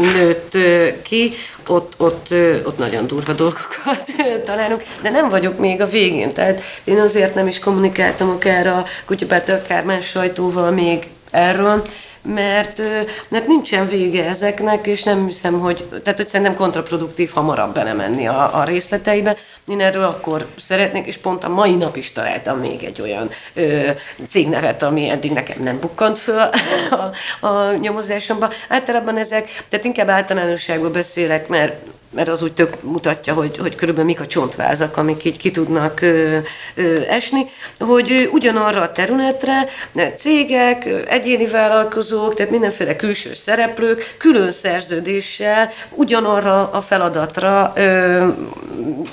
nőtt 0.00 0.58
ki. 1.02 1.32
Ott, 1.66 1.94
ott, 1.98 2.34
ott 2.64 2.78
nagyon 2.78 3.06
durva 3.06 3.32
dolgokat 3.32 4.04
találunk, 4.44 4.82
de 5.02 5.10
nem 5.10 5.28
vagyok 5.28 5.58
még 5.58 5.80
a 5.80 5.86
végén. 5.86 6.32
Tehát 6.32 6.62
én 6.84 7.00
azért 7.00 7.34
nem 7.34 7.46
is 7.46 7.58
kommunikáltam 7.58 8.30
akár 8.30 8.66
a 8.66 8.84
kutyapárttal, 9.04 9.60
akár 9.64 9.84
más 9.84 10.06
sajtóval 10.06 10.70
még 10.70 11.08
erről, 11.30 11.82
mert, 12.22 12.82
mert 13.28 13.46
nincsen 13.46 13.88
vége 13.88 14.24
ezeknek, 14.24 14.86
és 14.86 15.02
nem 15.02 15.24
hiszem, 15.24 15.60
hogy, 15.60 15.84
tehát 16.02 16.16
hogy 16.16 16.26
szerintem 16.26 16.54
kontraproduktív 16.56 17.30
hamarabb 17.30 17.74
belemenni 17.74 18.26
a, 18.26 18.58
a 18.58 18.64
részleteibe. 18.64 19.36
Én 19.66 19.80
erről 19.80 20.04
akkor 20.04 20.46
szeretnék, 20.56 21.06
és 21.06 21.16
pont 21.16 21.44
a 21.44 21.48
mai 21.48 21.74
nap 21.74 21.96
is 21.96 22.12
találtam 22.12 22.58
még 22.58 22.84
egy 22.84 23.00
olyan 23.00 23.30
ö, 23.54 23.90
cégnevet, 24.28 24.82
ami 24.82 25.08
eddig 25.08 25.32
nekem 25.32 25.62
nem 25.62 25.80
bukkant 25.80 26.18
föl 26.18 26.50
a, 26.90 27.46
a 27.46 27.72
nyomozásomban. 27.72 28.50
Általában 28.68 29.16
ezek, 29.16 29.64
tehát 29.68 29.84
inkább 29.84 30.08
általánosságban 30.08 30.92
beszélek, 30.92 31.48
mert 31.48 31.74
mert 32.10 32.28
az 32.28 32.42
úgy 32.42 32.52
tök 32.52 32.82
mutatja, 32.82 33.34
hogy, 33.34 33.58
hogy 33.58 33.74
körülbelül 33.74 34.10
mik 34.10 34.20
a 34.20 34.26
csontvázak, 34.26 34.96
amik 34.96 35.24
így 35.24 35.36
ki 35.36 35.50
tudnak 35.50 36.00
ö, 36.00 36.38
ö, 36.74 37.00
esni, 37.08 37.50
hogy 37.78 38.28
ugyanarra 38.32 38.80
a 38.80 38.92
területre 38.92 39.68
cégek, 40.16 40.88
egyéni 41.08 41.46
vállalkozók, 41.46 42.34
tehát 42.34 42.52
mindenféle 42.52 42.96
külső 42.96 43.34
szereplők 43.34 44.14
külön 44.18 44.50
szerződéssel 44.50 45.70
ugyanarra 45.90 46.70
a 46.70 46.80
feladatra, 46.80 47.72
ö, 47.76 48.28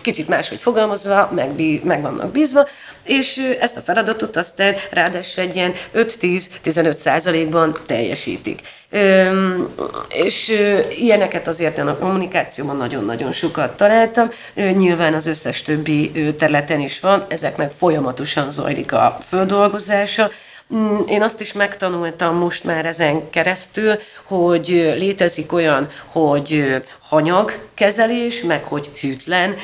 kicsit 0.01 0.27
máshogy 0.27 0.61
fogalmazva, 0.61 1.29
meg, 1.35 1.79
meg 1.83 2.01
vannak 2.01 2.31
bízva, 2.31 2.67
és 3.07 3.55
ezt 3.59 3.77
a 3.77 3.81
feladatot 3.81 4.35
aztán 4.35 4.75
ráadásul 4.91 5.43
egy 5.43 5.55
ilyen 5.55 5.73
5-10-15 5.95 6.93
százalékban 6.93 7.75
teljesítik. 7.85 8.61
Üm, 8.91 9.69
és 10.09 10.49
ö, 10.49 10.79
ilyeneket 10.89 11.47
azért 11.47 11.77
a 11.77 11.97
kommunikációban 11.97 12.77
nagyon-nagyon 12.77 13.31
sokat 13.31 13.77
találtam. 13.77 14.29
Ö, 14.55 14.69
nyilván 14.69 15.13
az 15.13 15.25
összes 15.25 15.61
többi 15.61 16.11
ö, 16.15 16.31
területen 16.31 16.79
is 16.79 16.99
van, 16.99 17.25
ezeknek 17.27 17.71
folyamatosan 17.71 18.51
zajlik 18.51 18.93
a 18.93 19.17
földolgozása. 19.27 20.31
Mm, 20.76 20.99
én 21.07 21.22
azt 21.22 21.41
is 21.41 21.53
megtanultam 21.53 22.36
most 22.36 22.63
már 22.63 22.86
ezen 22.86 23.30
keresztül, 23.30 23.93
hogy 24.24 24.68
létezik 24.97 25.53
olyan, 25.53 25.89
hogy 26.05 26.76
hanyagkezelés, 26.99 28.41
meg 28.41 28.63
hogy 28.63 28.89
hűtlen 28.99 29.55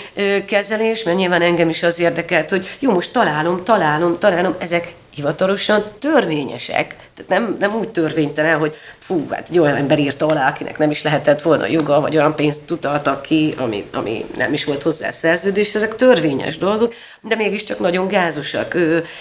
kezelés, 0.46 1.04
mert 1.04 1.18
nyilván 1.18 1.42
engem 1.42 1.70
is 1.70 1.84
az 1.84 2.00
érdekelt, 2.00 2.50
hogy 2.50 2.78
jó, 2.80 2.92
most 2.92 3.12
találom, 3.12 3.64
találom, 3.64 4.20
találom, 4.20 4.56
ezek 4.58 4.94
hivatalosan 5.16 5.84
törvényesek. 6.00 6.96
Tehát 7.16 7.28
nem, 7.28 7.56
nem 7.60 7.76
úgy 7.76 7.90
törvénytelen, 7.90 8.58
hogy 8.58 8.76
fú, 9.00 9.28
hát 9.30 9.50
egy 9.50 9.60
olyan 9.60 9.76
ember 9.76 10.00
írta 10.00 10.26
alá, 10.26 10.50
akinek 10.50 10.78
nem 10.78 10.90
is 10.90 11.04
lehetett 11.04 11.42
volna 11.42 11.68
joga, 11.68 12.02
vagy 12.02 12.16
olyan 12.18 12.36
pénzt 12.36 12.72
utaltak 12.72 13.22
ki, 13.22 13.54
ami, 13.58 13.86
ami 13.94 14.26
nem 14.38 14.54
is 14.54 14.66
volt 14.66 14.84
hozzá 14.84 15.12
szerződés. 15.12 15.76
Ezek 15.76 15.96
törvényes 15.96 16.58
dolgok, 16.58 16.94
de 17.22 17.36
mégiscsak 17.36 17.80
nagyon 17.80 18.08
gázosak. 18.08 18.78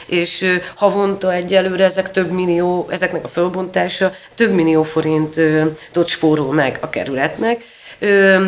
És 0.07 0.61
havonta 0.76 1.32
egyelőre 1.32 1.84
ezek 1.84 2.11
több 2.11 2.30
millió, 2.30 2.86
ezeknek 2.90 3.24
a 3.24 3.28
fölbontása 3.28 4.12
több 4.34 4.53
millió 4.53 4.82
forintot 4.82 6.07
spórol 6.07 6.53
meg 6.53 6.78
a 6.80 6.88
kerületnek. 6.88 7.64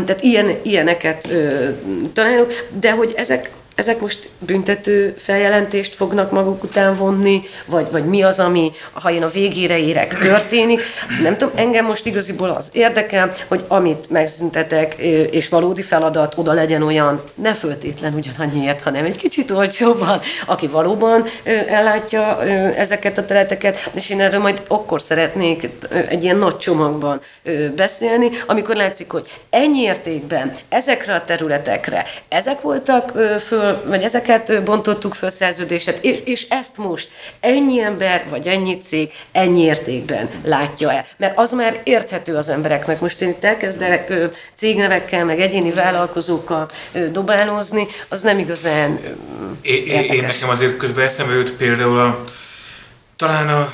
Tehát 0.04 0.22
ilyen, 0.22 0.56
ilyeneket 0.62 1.28
találok, 2.12 2.52
de 2.80 2.90
hogy 2.90 3.12
ezek 3.16 3.50
ezek 3.74 4.00
most 4.00 4.28
büntető 4.38 5.14
feljelentést 5.18 5.94
fognak 5.94 6.30
maguk 6.30 6.62
után 6.62 6.96
vonni, 6.96 7.42
vagy, 7.66 7.86
vagy 7.90 8.04
mi 8.04 8.22
az, 8.22 8.38
ami, 8.38 8.72
ha 8.92 9.10
én 9.10 9.22
a 9.22 9.28
végére 9.28 9.78
érek, 9.78 10.18
történik. 10.18 10.82
Nem 11.22 11.36
tudom, 11.36 11.54
engem 11.56 11.84
most 11.84 12.06
igaziból 12.06 12.50
az 12.50 12.70
érdekel, 12.72 13.32
hogy 13.48 13.64
amit 13.68 14.10
megszüntetek, 14.10 14.94
és 15.30 15.48
valódi 15.48 15.82
feladat, 15.82 16.34
oda 16.36 16.52
legyen 16.52 16.82
olyan, 16.82 17.22
ne 17.34 17.54
föltétlen 17.54 18.14
ugyanannyiért, 18.14 18.82
hanem 18.82 19.04
egy 19.04 19.16
kicsit 19.16 19.50
olcsóbban, 19.50 20.20
aki 20.46 20.66
valóban 20.66 21.24
ellátja 21.68 22.42
ezeket 22.76 23.18
a 23.18 23.24
területeket, 23.24 23.90
és 23.94 24.10
én 24.10 24.20
erről 24.20 24.40
majd 24.40 24.62
akkor 24.68 25.00
szeretnék 25.00 25.68
egy 26.08 26.22
ilyen 26.22 26.36
nagy 26.36 26.56
csomagban 26.56 27.20
beszélni, 27.76 28.30
amikor 28.46 28.76
látszik, 28.76 29.10
hogy 29.10 29.40
ennyi 29.50 29.80
értékben, 29.80 30.56
ezekre 30.68 31.14
a 31.14 31.24
területekre, 31.24 32.04
ezek 32.28 32.60
voltak 32.60 33.12
föl 33.40 33.63
föl, 33.64 33.82
vagy 33.86 34.02
ezeket 34.02 34.62
bontottuk 34.64 35.14
föl 35.14 35.30
szerződéset, 35.30 36.04
és, 36.04 36.18
és 36.24 36.46
ezt 36.48 36.76
most 36.76 37.08
ennyi 37.40 37.80
ember, 37.80 38.24
vagy 38.28 38.46
ennyi 38.46 38.78
cég 38.78 39.12
ennyi 39.32 39.62
értékben 39.62 40.30
látja 40.44 40.92
el. 40.92 41.06
Mert 41.16 41.38
az 41.38 41.52
már 41.52 41.80
érthető 41.84 42.36
az 42.36 42.48
embereknek. 42.48 43.00
Most 43.00 43.20
én 43.20 43.28
itt 43.28 43.44
elkezdek 43.44 44.12
cégnevekkel, 44.54 45.24
meg 45.24 45.40
egyéni 45.40 45.70
vállalkozókkal 45.70 46.68
dobálózni, 47.12 47.86
az 48.08 48.22
nem 48.22 48.38
igazán 48.38 49.00
én, 49.60 49.86
én 49.86 50.22
nekem 50.22 50.48
azért 50.48 50.76
közben 50.76 51.04
eszembe 51.04 51.34
jut 51.34 51.52
például 51.52 51.98
a, 51.98 52.24
talán 53.16 53.48
a, 53.48 53.72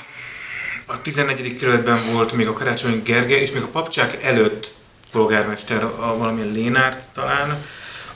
a 0.87 1.03
14. 1.03 1.55
kerületben 1.55 1.99
volt 2.13 2.33
még 2.33 2.49
a 2.49 2.53
Karácsony 2.53 3.03
Gerge, 3.05 3.41
és 3.41 3.53
még 3.53 3.63
a 3.63 3.67
papcsák 3.67 4.25
előtt 4.25 4.73
polgármester, 5.13 5.85
a, 5.85 6.17
valamilyen 6.19 6.53
Lénárt 6.53 7.01
talán, 7.15 7.65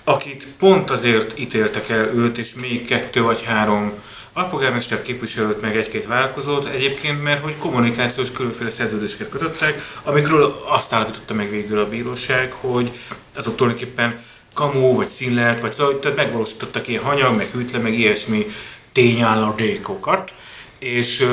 akit 0.04 0.46
pont 0.58 0.90
azért 0.90 1.38
ítéltek 1.38 1.88
el 1.88 2.14
őt, 2.14 2.38
és 2.38 2.52
még 2.60 2.86
kettő 2.86 3.22
vagy 3.22 3.42
három 3.42 3.92
alpolgármester 4.32 5.02
képviselőt, 5.02 5.60
meg 5.60 5.76
egy-két 5.76 6.06
vállalkozót 6.06 6.66
egyébként, 6.66 7.22
mert 7.22 7.42
hogy 7.42 7.58
kommunikációs 7.58 8.30
különféle 8.30 8.70
szerződéseket 8.70 9.28
kötöttek, 9.28 9.82
amikről 10.02 10.64
azt 10.68 10.92
állapította 10.92 11.34
meg 11.34 11.50
végül 11.50 11.78
a 11.78 11.88
bíróság, 11.88 12.52
hogy 12.52 12.90
azok 13.36 13.56
tulajdonképpen 13.56 14.20
kamú, 14.54 14.94
vagy 14.94 15.08
színlelt, 15.08 15.60
vagy 15.60 15.72
szóval, 15.72 15.98
tehát 15.98 16.16
megvalósítottak 16.16 16.88
ilyen 16.88 17.02
hanyag, 17.02 17.36
meg 17.36 17.48
hűtle, 17.52 17.78
meg 17.78 17.98
ilyesmi 17.98 18.46
tényálladékokat, 18.92 20.32
és 20.78 21.26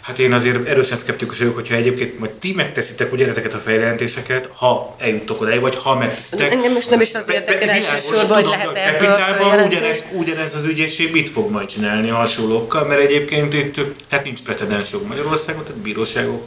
Hát 0.00 0.18
én 0.18 0.32
azért 0.32 0.68
erősen 0.68 0.96
szkeptikus 0.96 1.38
vagyok, 1.38 1.54
hogyha 1.54 1.74
egyébként 1.74 2.18
majd 2.18 2.30
ti 2.30 2.52
megteszitek 2.54 3.12
ugyanezeket 3.12 3.54
a 3.54 3.58
fejlesztéseket, 3.58 4.50
ha 4.56 4.96
eljuttok 4.98 5.40
oda, 5.40 5.60
vagy 5.60 5.76
ha 5.76 5.98
megteszitek. 5.98 6.52
Engem 6.52 6.72
most 6.72 6.90
nem 6.90 7.00
is 7.00 7.14
az 7.14 7.30
érdekel 7.30 7.68
elsősorban, 7.68 8.36
hogy 8.36 8.46
lehet 8.46 8.76
ebből 8.76 9.66
ugyanez, 9.66 10.04
ugyanez 10.12 10.54
az 10.54 10.62
ügyészség 10.62 11.12
mit 11.12 11.30
fog 11.30 11.50
majd 11.50 11.66
csinálni 11.66 12.10
a 12.10 12.14
hasonlókkal, 12.14 12.84
mert 12.84 13.00
egyébként 13.00 13.54
itt 13.54 13.80
hát 14.10 14.24
nincs 14.24 14.40
precedens 14.40 14.90
jog 14.92 15.06
Magyarországon, 15.06 15.64
tehát 15.64 15.80
bíróságok. 15.80 16.42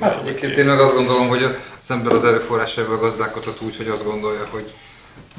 Hát 0.00 0.20
egyébként 0.22 0.56
én 0.56 0.64
meg 0.64 0.80
azt 0.80 0.94
gondolom, 0.94 1.28
hogy 1.28 1.42
az 1.42 1.54
ember 1.88 2.12
az 2.12 2.24
erőforrásaival 2.24 2.98
gazdálkodhat 2.98 3.60
úgy, 3.60 3.76
hogy 3.76 3.88
azt 3.88 4.04
gondolja, 4.04 4.46
hogy 4.50 4.72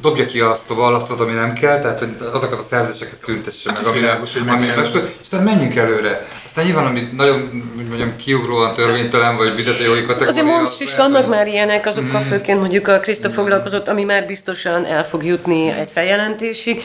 dobja 0.01 0.25
ki 0.25 0.39
azt 0.39 0.69
a 0.69 0.75
ballasztot, 0.75 1.19
ami 1.19 1.33
nem 1.33 1.53
kell, 1.53 1.79
tehát 1.79 1.99
hogy 1.99 2.15
azokat 2.33 2.59
a 2.59 2.63
szerzéseket 2.69 3.17
szüntesse 3.17 3.69
hát 3.69 3.83
meg, 3.83 3.87
ami, 3.87 3.99
világos, 3.99 4.33
hogy 4.33 4.41
ami 4.41 4.49
meg 4.49 4.85
és 4.85 5.01
aztán 5.21 5.43
menjünk 5.43 5.75
előre. 5.75 6.27
Aztán 6.45 6.65
nyilván, 6.65 6.85
ami 6.85 7.09
nagyon, 7.15 7.49
hogy 7.75 7.87
mondjam, 7.87 8.15
kiugróan 8.15 8.73
törvénytelen, 8.73 9.37
vagy 9.37 9.55
büntetőjogi 9.55 10.01
kategória. 10.05 10.27
Azért 10.27 10.45
most 10.45 10.81
is 10.81 10.95
vannak 10.95 11.27
már 11.27 11.47
ilyenek, 11.47 11.85
azokkal 11.85 12.19
mm. 12.19 12.23
főként 12.23 12.59
mondjuk 12.59 12.87
a 12.87 12.99
Krista 12.99 13.29
foglalkozott, 13.29 13.87
ami 13.87 14.03
már 14.03 14.25
biztosan 14.25 14.85
el 14.85 15.05
fog 15.05 15.23
jutni 15.25 15.69
egy 15.69 15.91
feljelentésig. 15.91 16.81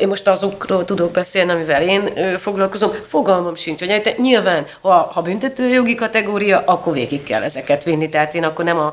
Én 0.00 0.08
most 0.08 0.28
azokról 0.28 0.84
tudok 0.84 1.10
beszélni, 1.10 1.50
amivel 1.50 1.82
én 1.82 2.10
foglalkozom. 2.38 2.90
Fogalmam 3.02 3.54
sincs, 3.54 3.80
hogy 3.80 4.02
te 4.02 4.14
nyilván, 4.16 4.66
ha, 4.80 5.10
ha 5.14 5.22
büntetőjogi 5.22 5.94
kategória, 5.94 6.62
akkor 6.66 6.92
végig 6.92 7.22
kell 7.22 7.42
ezeket 7.42 7.84
vinni. 7.84 8.08
Tehát 8.08 8.34
én 8.34 8.44
akkor 8.44 8.64
nem 8.64 8.78
a 8.78 8.92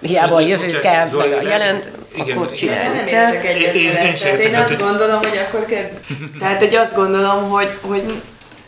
hiába 0.00 0.34
a 0.34 0.40
jövőt 0.40 0.80
kell, 0.80 1.08
meg 1.12 1.32
a 1.32 1.42
jelent, 1.42 1.90
igen, 2.14 2.36
akkor 2.36 2.52
csinálni 2.52 3.01
nem 3.10 3.32
értek 3.32 3.46
egyet 3.46 3.74
én, 3.74 3.90
én, 3.90 4.14
Tehát 4.18 4.38
én 4.38 4.54
azt 4.54 4.78
gondolom, 4.78 5.18
hogy 5.18 5.40
akkor 5.46 5.66
kezd. 5.66 5.94
Tehát, 6.38 6.58
hogy 6.58 6.74
azt 6.74 6.94
gondolom, 6.94 7.50
hogy, 7.50 7.70
hogy 7.80 8.02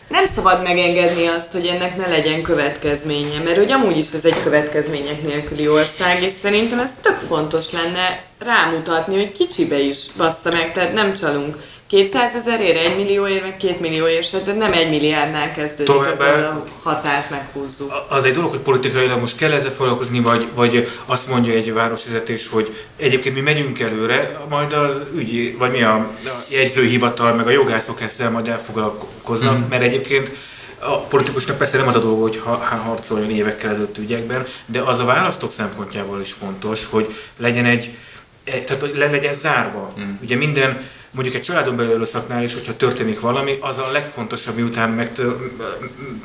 nem 0.07 0.25
szabad 0.35 0.63
megengedni 0.63 1.27
azt, 1.27 1.51
hogy 1.51 1.65
ennek 1.65 1.97
ne 1.97 2.07
legyen 2.07 2.41
következménye, 2.41 3.39
mert 3.43 3.57
hogy 3.57 3.71
amúgy 3.71 3.97
is 3.97 4.11
ez 4.11 4.25
egy 4.25 4.43
következmények 4.43 5.21
nélküli 5.21 5.67
ország, 5.67 6.21
és 6.23 6.33
szerintem 6.41 6.79
ez 6.79 6.91
tök 7.01 7.19
fontos 7.27 7.71
lenne 7.71 8.19
rámutatni, 8.39 9.15
hogy 9.15 9.31
kicsibe 9.31 9.79
is 9.79 9.97
bassza 10.17 10.51
meg, 10.51 10.73
tehát 10.73 10.93
nem 10.93 11.15
csalunk 11.15 11.57
200 11.87 12.35
ezerért, 12.35 12.87
1 12.87 12.95
millióért, 12.95 13.41
meg 13.41 13.57
2 13.57 13.75
millióért, 13.79 14.45
de 14.45 14.53
nem 14.53 14.73
1 14.73 14.89
milliárdnál 14.89 15.51
kezdődik, 15.51 15.85
Továbbá, 15.85 16.11
ezzel 16.11 16.43
a 16.43 16.65
határt 16.83 17.29
meghúzzuk. 17.29 18.05
Az 18.09 18.23
egy 18.23 18.33
dolog, 18.33 18.49
hogy 18.49 18.59
politikailag 18.59 19.19
most 19.19 19.35
kell 19.35 19.51
ezzel 19.51 19.71
foglalkozni, 19.71 20.19
vagy, 20.19 20.47
vagy 20.53 20.87
azt 21.05 21.29
mondja 21.29 21.53
egy 21.53 21.73
városvezetés, 21.73 22.47
hogy 22.47 22.85
egyébként 22.97 23.35
mi 23.35 23.41
megyünk 23.41 23.79
előre, 23.79 24.39
majd 24.49 24.73
az 24.73 25.03
ügy, 25.15 25.57
vagy 25.57 25.71
mi 25.71 25.81
a, 25.81 25.93
a 26.25 26.45
jegyzőhivatal, 26.47 27.33
meg 27.33 27.47
a 27.47 27.51
jogászok 27.51 28.01
ezzel 28.01 28.31
majd 28.31 28.47
elfoglalkoznak, 28.47 29.57
mm. 29.57 29.69
mert 29.69 29.83
egyébként 29.83 30.31
a 30.79 30.97
politikusnak 30.99 31.57
persze 31.57 31.77
nem 31.77 31.87
az 31.87 31.95
a 31.95 31.99
dolga, 31.99 32.21
hogy 32.21 32.41
ha, 32.43 32.55
harcoljon 32.57 33.29
évekkel 33.29 33.69
ezelőtt 33.69 33.97
ügyekben, 33.97 34.45
de 34.65 34.81
az 34.81 34.99
a 34.99 35.05
választók 35.05 35.51
szempontjából 35.51 36.21
is 36.21 36.31
fontos, 36.31 36.87
hogy 36.89 37.15
legyen 37.37 37.65
egy, 37.65 37.97
tehát 38.43 38.81
hogy 38.81 38.95
le 38.95 39.09
legyen 39.09 39.33
zárva. 39.33 39.93
Mm. 39.99 40.11
Ugye 40.21 40.35
minden 40.35 40.79
mondjuk 41.15 41.35
egy 41.35 41.41
családon 41.41 41.75
belül 41.75 41.93
erőszaknál 41.93 42.43
is, 42.43 42.53
hogyha 42.53 42.75
történik 42.75 43.19
valami, 43.19 43.57
az 43.61 43.77
a 43.77 43.91
legfontosabb, 43.91 44.55
miután 44.55 44.89
megtör, 44.89 45.35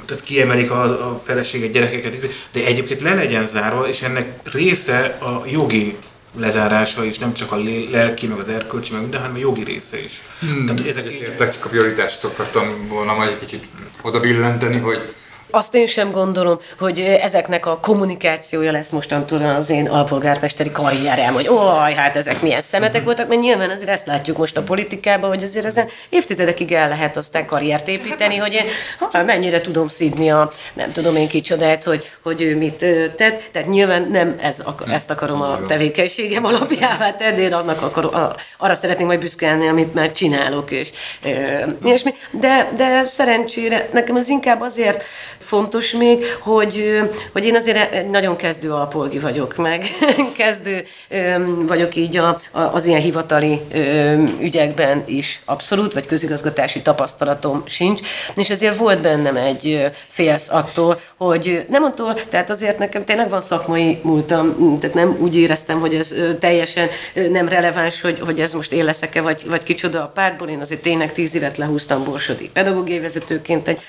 tehát 0.07 0.22
kiemelik 0.22 0.70
a, 0.70 0.82
a 0.82 1.22
feleséget, 1.24 1.72
gyerekeket, 1.72 2.28
de 2.53 2.64
egyébként 2.64 3.01
le 3.01 3.14
legyen 3.14 3.47
zárva, 3.47 3.88
és 3.88 4.03
ennek 4.03 4.41
része 4.53 5.18
a 5.20 5.43
jogi 5.47 5.97
lezárása 6.38 7.05
is, 7.05 7.18
nem 7.18 7.32
csak 7.34 7.53
a 7.53 7.57
lelki, 7.91 8.26
meg 8.26 8.38
az 8.38 8.49
erkölcsi, 8.49 8.93
meg 8.93 9.01
minden, 9.01 9.20
hanem 9.20 9.36
a 9.36 9.38
jogi 9.38 9.64
része 9.64 10.03
is. 10.05 10.20
Hmm, 10.41 10.66
Tehát 10.66 10.86
ezek 10.86 11.12
így... 11.12 11.20
Értek, 11.20 11.53
csak 11.53 11.64
a 11.64 11.68
prioritást 11.68 12.24
akartam 12.24 12.88
volna 12.88 13.14
majd 13.14 13.28
egy 13.28 13.38
kicsit 13.38 13.64
oda 14.03 14.20
billenteni, 14.20 14.78
hogy 14.78 15.01
azt 15.51 15.74
én 15.74 15.86
sem 15.86 16.11
gondolom, 16.11 16.59
hogy 16.78 17.01
ezeknek 17.01 17.66
a 17.66 17.78
kommunikációja 17.78 18.72
lesz 18.72 18.90
mostantól 18.90 19.42
az 19.42 19.70
én 19.70 19.88
alpolgármesteri 19.88 20.70
karrierem, 20.70 21.34
hogy 21.34 21.48
ó, 21.48 21.59
hát 21.96 22.16
ezek 22.16 22.42
milyen 22.42 22.61
szemetek 22.61 23.05
voltak, 23.05 23.28
mert 23.28 23.40
nyilván 23.40 23.70
azért 23.70 23.90
ezt 23.90 24.07
látjuk 24.07 24.36
most 24.36 24.57
a 24.57 24.62
politikában, 24.62 25.28
hogy 25.28 25.42
azért 25.42 25.66
ezen 25.66 25.88
évtizedekig 26.09 26.72
el 26.72 26.88
lehet 26.88 27.16
aztán 27.16 27.46
karriert 27.46 27.88
építeni, 27.88 28.36
hogy 28.36 28.53
én 28.53 28.64
ha, 28.98 29.22
mennyire 29.22 29.61
tudom 29.61 29.88
szidni 29.88 30.30
a 30.30 30.51
nem 30.74 30.92
tudom 30.92 31.16
én 31.16 31.28
kicsodát, 31.28 31.84
hogy, 31.84 32.11
hogy 32.22 32.42
ő 32.42 32.57
mit 32.57 32.84
tett. 33.16 33.42
Tehát 33.53 33.68
nyilván 33.68 34.07
nem 34.11 34.38
ez, 34.42 34.62
ezt 34.86 35.11
akarom 35.11 35.40
a 35.40 35.66
tevékenységem 35.66 36.44
alapjává 36.44 37.12
tenni, 37.12 37.40
én 37.40 37.53
annak 37.53 37.82
akarom, 37.82 38.11
arra 38.59 38.74
szeretnék 38.74 39.07
majd 39.07 39.20
büszkélni, 39.20 39.68
amit 39.68 39.94
már 39.94 40.12
csinálok, 40.12 40.70
és, 40.70 40.90
és 41.84 42.03
mi. 42.03 42.14
De, 42.30 42.68
de 42.76 43.03
szerencsére 43.03 43.88
nekem 43.92 44.16
az 44.16 44.28
inkább 44.28 44.61
azért 44.61 45.05
fontos 45.41 45.93
még, 45.93 46.24
hogy, 46.41 47.01
hogy 47.32 47.45
én 47.45 47.55
azért 47.55 47.93
egy 47.93 48.11
nagyon 48.11 48.36
kezdő 48.36 48.72
alpolgi 48.72 49.18
vagyok, 49.18 49.57
meg 49.57 49.84
kezdő 50.36 50.84
vagyok 51.66 51.97
így 51.97 52.16
a, 52.16 52.41
az 52.51 52.86
ilyen 52.86 53.01
hivatali 53.01 53.61
ügyekben 54.41 55.03
is 55.07 55.43
abszolút, 55.45 55.93
vagy 55.93 56.07
közigazgatási 56.07 56.82
tapasztalatom 56.82 57.62
sincs, 57.66 58.01
és 58.36 58.51
ezért 58.51 58.76
volt 58.76 59.01
bennem 59.01 59.36
egy 59.36 59.91
félsz 60.07 60.49
attól, 60.51 61.01
hogy 61.16 61.64
nem 61.68 61.82
attól, 61.82 62.14
tehát 62.28 62.51
azért 62.51 62.78
nekem 62.78 63.05
tényleg 63.05 63.28
van 63.28 63.41
szakmai 63.41 63.99
múltam, 64.03 64.78
tehát 64.80 64.97
nem 64.97 65.16
úgy 65.20 65.36
éreztem, 65.36 65.80
hogy 65.80 65.95
ez 65.95 66.14
teljesen 66.41 66.88
nem 67.30 67.49
releváns, 67.49 68.01
hogy, 68.01 68.20
hogy 68.20 68.41
ez 68.41 68.53
most 68.53 68.72
én 68.72 68.84
leszek-e, 68.84 69.20
vagy, 69.20 69.43
vagy 69.47 69.62
kicsoda 69.62 70.03
a 70.03 70.09
pártból, 70.14 70.49
én 70.49 70.61
azért 70.61 70.82
tényleg 70.82 71.12
tíz 71.12 71.34
évet 71.34 71.57
lehúztam 71.57 72.05
borsodi 72.05 72.51
pedagógiai 72.53 72.99
vezetőként 72.99 73.68
egy 73.68 73.80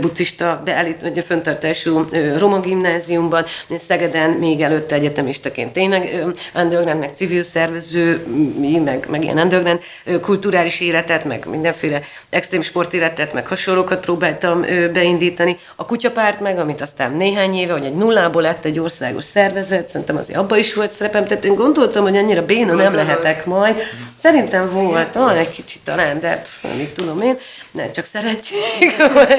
buddhista 0.00 0.60
beállít, 0.64 0.99
vagy 1.00 1.18
a 1.18 1.22
föntartású 1.22 2.04
roma 2.38 2.60
gimnáziumban, 2.60 3.44
Szegeden 3.76 4.30
még 4.30 4.60
előtte 4.60 4.94
egyetemistaként 4.94 5.72
tényleg 5.72 6.24
underground, 6.54 7.00
meg 7.00 7.14
civil 7.14 7.42
szervező, 7.42 8.26
meg, 8.84 9.06
meg 9.10 9.24
ilyen 9.24 9.38
underground 9.38 9.80
kulturális 10.20 10.80
életet, 10.80 11.24
meg 11.24 11.46
mindenféle 11.46 12.00
extrém 12.30 12.62
sportéletet, 12.62 13.32
meg 13.32 13.46
hasonlókat 13.46 14.00
próbáltam 14.00 14.64
beindítani. 14.92 15.56
A 15.76 15.84
kutyapárt 15.84 16.40
meg, 16.40 16.58
amit 16.58 16.80
aztán 16.80 17.12
néhány 17.12 17.54
éve, 17.54 17.72
hogy 17.72 17.84
egy 17.84 17.94
nullából 17.94 18.42
lett 18.42 18.64
egy 18.64 18.78
országos 18.78 19.24
szervezet, 19.24 19.88
szerintem 19.88 20.16
azért 20.16 20.38
abban 20.38 20.58
is 20.58 20.74
volt 20.74 20.92
szerepem, 20.92 21.24
tehát 21.24 21.44
én 21.44 21.54
gondoltam, 21.54 22.02
hogy 22.02 22.16
annyira 22.16 22.44
béna 22.44 22.74
nem 22.74 22.94
lehetek 22.94 23.46
majd. 23.46 23.80
Szerintem 24.22 24.70
volt, 24.70 25.16
ah, 25.16 25.38
egy 25.38 25.50
kicsit 25.50 25.80
talán, 25.84 26.20
de 26.20 26.36
pff, 26.36 26.64
mit 26.76 26.90
tudom 26.90 27.20
én 27.20 27.38
nem 27.72 27.92
csak 27.92 28.04
szerencség, 28.04 28.96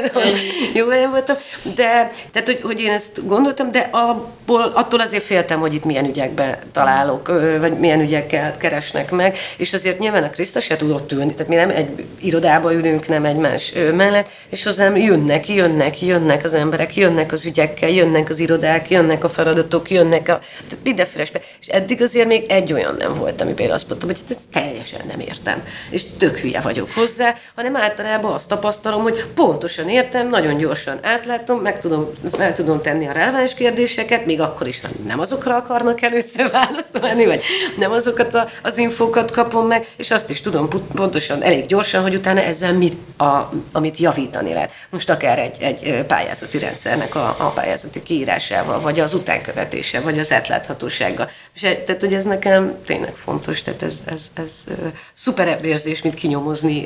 jó 0.73 0.89
helyen 0.89 1.09
voltam, 1.09 1.35
de 1.63 2.11
tehát, 2.31 2.45
hogy, 2.45 2.61
hogy 2.61 2.79
én 2.79 2.91
ezt 2.91 3.27
gondoltam, 3.27 3.71
de 3.71 3.89
abból, 3.91 4.71
attól 4.75 4.99
azért 4.99 5.23
féltem, 5.23 5.59
hogy 5.59 5.73
itt 5.73 5.85
milyen 5.85 6.05
ügyekbe 6.05 6.63
találok, 6.71 7.27
vagy 7.59 7.79
milyen 7.79 7.99
ügyekkel 7.99 8.57
keresnek 8.57 9.11
meg, 9.11 9.37
és 9.57 9.73
azért 9.73 9.99
nyilván 9.99 10.23
a 10.23 10.29
Kriszta 10.29 10.59
se 10.59 10.75
tudott 10.75 11.11
ülni, 11.11 11.33
tehát 11.33 11.47
mi 11.47 11.55
nem 11.55 11.69
egy 11.69 12.05
irodába 12.19 12.73
ülünk, 12.73 13.07
nem 13.07 13.25
egymás 13.25 13.73
mellett, 13.95 14.29
és 14.49 14.63
hozzám 14.63 14.97
jönnek, 14.97 15.49
jönnek, 15.49 16.01
jönnek 16.01 16.43
az 16.43 16.53
emberek, 16.53 16.95
jönnek 16.95 17.31
az 17.31 17.45
ügyekkel, 17.45 17.89
jönnek 17.89 18.29
az 18.29 18.39
irodák, 18.39 18.89
jönnek 18.89 19.23
a 19.23 19.29
feladatok, 19.29 19.91
jönnek 19.91 20.29
a, 20.29 20.39
tehát 20.67 20.83
mindenféle, 20.83 21.25
és 21.59 21.67
eddig 21.67 22.01
azért 22.01 22.27
még 22.27 22.51
egy 22.51 22.73
olyan 22.73 22.95
nem 22.97 23.13
volt, 23.13 23.41
amiben 23.41 23.71
azt 23.71 23.89
mondtam, 23.89 24.09
hogy 24.09 24.19
ezt 24.29 24.49
teljesen 24.51 25.01
nem 25.07 25.19
értem, 25.19 25.63
és 25.89 26.03
tök 26.17 26.37
hülye 26.37 26.59
vagyok 26.59 26.89
hozzá, 26.95 27.35
hanem 27.55 27.75
általában 27.75 28.20
munkájában 28.21 28.31
azt 28.31 28.47
tapasztalom, 28.47 29.01
hogy 29.01 29.25
pontosan 29.35 29.89
értem, 29.89 30.29
nagyon 30.29 30.57
gyorsan 30.57 30.99
átlátom, 31.01 31.59
meg 31.59 31.79
tudom, 31.79 32.09
fel 32.31 32.53
tudom 32.53 32.81
tenni 32.81 33.07
a 33.07 33.11
releváns 33.11 33.53
kérdéseket, 33.53 34.25
még 34.25 34.41
akkor 34.41 34.67
is 34.67 34.81
nem, 34.81 34.91
nem 35.07 35.19
azokra 35.19 35.55
akarnak 35.55 36.01
először 36.01 36.51
válaszolni, 36.51 37.25
vagy 37.25 37.43
nem 37.77 37.91
azokat 37.91 38.33
a, 38.33 38.47
az 38.63 38.77
infókat 38.77 39.31
kapom 39.31 39.67
meg, 39.67 39.87
és 39.97 40.11
azt 40.11 40.29
is 40.29 40.41
tudom 40.41 40.67
pontosan, 40.95 41.43
elég 41.43 41.65
gyorsan, 41.65 42.01
hogy 42.01 42.15
utána 42.15 42.39
ezzel 42.39 42.73
mit, 42.73 42.97
a, 43.17 43.49
amit 43.71 43.97
javítani 43.97 44.53
lehet. 44.53 44.71
Most 44.89 45.09
akár 45.09 45.39
egy, 45.39 45.57
egy 45.61 46.05
pályázati 46.07 46.59
rendszernek 46.59 47.15
a, 47.15 47.35
a 47.39 47.51
pályázati 47.55 48.03
kiírásával, 48.03 48.79
vagy 48.79 48.99
az 48.99 49.13
utánkövetése, 49.13 49.99
vagy 49.99 50.19
az 50.19 50.31
átláthatósággal. 50.31 51.29
És, 51.55 51.63
e, 51.63 51.75
tehát, 51.75 52.01
hogy 52.01 52.13
ez 52.13 52.25
nekem 52.25 52.75
tényleg 52.85 53.15
fontos, 53.15 53.61
tehát 53.61 53.83
ez, 53.83 53.93
ez, 54.05 54.31
ez, 54.33 54.63
ez 54.67 54.83
szuperebb 55.13 55.63
érzés, 55.63 56.01
mint 56.01 56.13
kinyomozni 56.13 56.83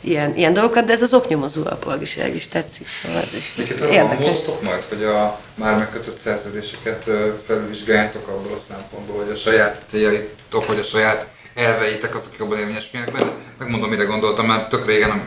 ilyen, 0.00 0.36
ilyen 0.36 0.53
dolgokat, 0.54 0.84
de 0.84 0.92
ez 0.92 1.02
az 1.02 1.14
oknyomozó 1.14 1.62
alpolgiság 1.64 2.34
is 2.34 2.48
tetszik, 2.48 2.86
szóval 2.86 3.20
ez 3.20 3.34
is 3.34 3.54
Miket 3.56 3.80
érdekes. 3.80 4.38
majd, 4.62 4.82
hogy 4.88 5.04
a 5.04 5.40
már 5.54 5.76
megkötött 5.76 6.18
szerződéseket 6.18 7.10
felvizsgáljátok 7.46 8.28
abból 8.28 8.56
a 8.56 8.60
szempontból, 8.68 9.16
hogy 9.24 9.32
a 9.32 9.36
saját 9.36 9.82
céljaitok, 9.86 10.66
vagy 10.66 10.78
a 10.78 10.82
saját 10.82 11.26
elveitek 11.54 12.14
azok 12.14 12.32
jobban 12.38 12.58
érvényesüljenek 12.58 13.14
benne. 13.14 13.32
Megmondom, 13.58 13.90
mire 13.90 14.04
gondoltam, 14.04 14.46
mert 14.46 14.68
tök 14.68 14.86
régen, 14.86 15.22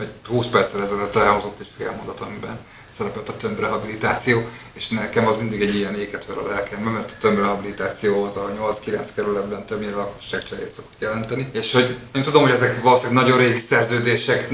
egy 0.00 0.12
20 0.28 0.46
perccel 0.46 0.82
ezelőtt 0.82 1.16
elhozott 1.16 1.60
egy 1.60 1.70
fél 1.78 1.94
mondat, 1.96 2.20
amiben 2.20 2.58
szerepelt 2.92 3.28
a 3.28 3.36
tömbrehabilitáció, 3.36 4.42
és 4.72 4.88
nekem 4.88 5.26
az 5.26 5.36
mindig 5.36 5.62
egy 5.62 5.74
ilyen 5.74 5.94
éket 5.94 6.26
ver 6.26 6.36
a 6.36 6.48
lelkembe, 6.48 6.90
mert 6.90 7.10
a 7.10 7.14
tömbrehabilitáció 7.20 8.24
az 8.24 8.36
a 8.36 8.74
8-9 8.86 9.08
kerületben 9.14 9.64
többnyire 9.66 9.94
lakosságcserét 9.94 10.70
szokott 10.70 10.96
jelenteni. 10.98 11.48
És 11.52 11.72
hogy 11.72 11.96
én 12.14 12.22
tudom, 12.22 12.42
hogy 12.42 12.50
ezek 12.50 12.82
valószínűleg 12.82 13.24
nagyon 13.24 13.38
régi 13.38 13.58
szerződések, 13.58 14.50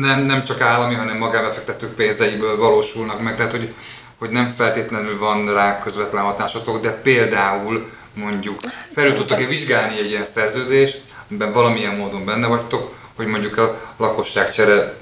nem, 0.00 0.22
nem 0.22 0.44
csak 0.44 0.60
állami, 0.60 0.94
hanem 0.94 1.16
magánbefektetők 1.16 1.94
pénzeiből 1.94 2.56
valósulnak 2.56 3.22
meg, 3.22 3.36
tehát 3.36 3.50
hogy, 3.50 3.74
hogy 4.18 4.30
nem 4.30 4.54
feltétlenül 4.56 5.18
van 5.18 5.54
rá 5.54 5.82
közvetlen 5.82 6.22
hatásotok, 6.22 6.80
de 6.80 6.92
például 6.92 7.88
mondjuk 8.14 8.60
felül 8.94 9.14
tudtok-e 9.14 9.46
vizsgálni 9.46 9.98
egy 9.98 10.10
ilyen 10.10 10.26
szerződést, 10.34 11.02
amiben 11.28 11.52
valamilyen 11.52 11.94
módon 11.94 12.24
benne 12.24 12.46
vagytok, 12.46 12.96
hogy 13.16 13.26
mondjuk 13.26 13.58
a 13.58 13.80
lakosságcsere 13.96 14.96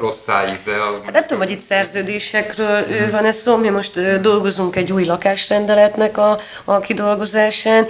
rossz 0.00 0.26
íze 0.52 0.86
az... 0.88 1.00
Hát 1.04 1.12
nem 1.12 1.26
tudom, 1.26 1.42
hogy 1.42 1.50
itt 1.50 1.60
szerződésekről 1.60 2.84
hmm. 2.84 3.10
van 3.10 3.24
ez 3.24 3.36
szó, 3.36 3.56
mi 3.56 3.68
most 3.68 4.20
dolgozunk 4.20 4.76
egy 4.76 4.92
új 4.92 5.04
lakásrendeletnek 5.04 6.18
a, 6.18 6.40
a 6.64 6.78
kidolgozásán, 6.78 7.86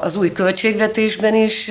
az 0.00 0.16
új 0.16 0.32
költségvetésben 0.32 1.34
is 1.34 1.70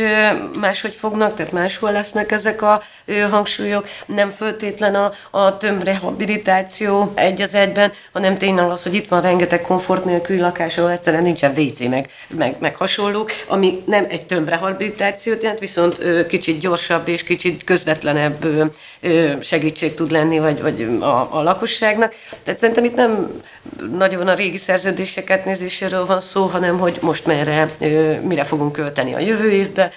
máshogy 0.59 0.95
fognak, 0.95 1.33
tehát 1.33 1.51
máshol 1.51 1.91
lesznek 1.91 2.31
ezek 2.31 2.61
a 2.61 2.81
hangsúlyok, 3.29 3.87
nem 4.05 4.29
föltétlen 4.29 4.95
a, 4.95 5.11
a 5.31 5.57
tömbrehabilitáció 5.57 7.11
egy 7.15 7.41
az 7.41 7.55
egyben, 7.55 7.91
hanem 8.13 8.37
tényleg 8.37 8.69
az, 8.69 8.83
hogy 8.83 8.93
itt 8.93 9.07
van 9.07 9.21
rengeteg 9.21 9.61
komfort 9.61 10.05
nélküli 10.05 10.39
lakás, 10.39 10.77
ahol 10.77 10.91
egyszerűen 10.91 11.23
nincsen 11.23 11.53
WC, 11.57 11.79
meg, 11.79 12.09
meg, 12.27 12.55
meg 12.59 12.77
hasonlók, 12.77 13.31
ami 13.47 13.83
nem 13.85 14.05
egy 14.09 14.25
tömbrehabilitáció, 14.25 15.35
tehát 15.35 15.59
viszont 15.59 16.25
kicsit 16.27 16.59
gyorsabb 16.59 17.07
és 17.07 17.23
kicsit 17.23 17.63
közvetlenebb 17.63 18.45
segítség 19.41 19.93
tud 19.93 20.11
lenni, 20.11 20.39
vagy, 20.39 20.61
vagy 20.61 20.81
a, 20.99 21.37
a 21.37 21.43
lakosságnak. 21.43 22.15
Tehát 22.43 22.59
szerintem 22.59 22.83
itt 22.83 22.95
nem 22.95 23.41
nagyon 23.97 24.27
a 24.27 24.33
régi 24.33 24.57
szerződéseket 24.57 25.45
nézéséről 25.45 26.05
van 26.05 26.21
szó, 26.21 26.45
hanem 26.45 26.79
hogy 26.79 26.97
most 27.01 27.25
merre, 27.25 27.67
mire 28.21 28.43
fogunk 28.43 28.71
költeni 28.71 29.13
a 29.13 29.19
jövő 29.19 29.51
évbe, 29.51 29.91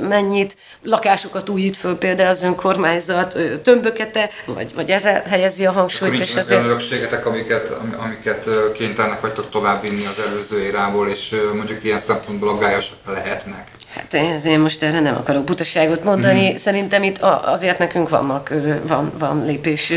mennyit, 0.00 0.56
lakásokat 0.82 1.48
újít 1.48 1.76
föl 1.76 1.98
például 1.98 2.28
az 2.28 2.42
önkormányzat, 2.42 3.38
tömbökete, 3.62 4.30
vagy, 4.44 4.74
vagy 4.74 4.90
erre 4.90 5.22
helyezi 5.26 5.66
a 5.66 5.72
hangsúlyt. 5.72 6.12
Akkor 6.12 6.24
és 6.24 6.34
ezért... 6.34 6.64
örökségetek, 6.64 7.26
amiket, 7.26 7.72
amiket 7.96 8.48
kénytelenek 8.72 9.20
vagytok 9.20 9.50
továbbvinni 9.50 10.06
az 10.06 10.24
előző 10.26 10.62
érából, 10.62 11.08
és 11.08 11.34
mondjuk 11.54 11.84
ilyen 11.84 11.98
szempontból 11.98 12.48
aggályosak 12.48 12.98
lehetnek. 13.06 13.68
Hát 13.94 14.14
én, 14.14 14.38
én 14.46 14.60
most 14.60 14.82
erre 14.82 15.00
nem 15.00 15.14
akarok 15.14 15.44
butaságot 15.44 16.04
mondani. 16.04 16.52
Mm. 16.52 16.56
Szerintem 16.56 17.02
itt 17.02 17.18
azért 17.18 17.78
nekünk 17.78 18.08
vannak, 18.08 18.52
van, 18.82 19.12
van 19.18 19.44
lépés 19.44 19.92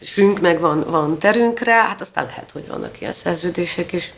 sünk, 0.00 0.40
meg 0.40 0.60
van, 0.60 0.84
van 0.90 1.18
terünk 1.18 1.60
rá, 1.60 1.86
hát 1.86 2.00
aztán 2.00 2.26
lehet, 2.26 2.50
hogy 2.52 2.66
vannak 2.68 3.00
ilyen 3.00 3.12
szerződések 3.12 3.92
is, 3.92 4.12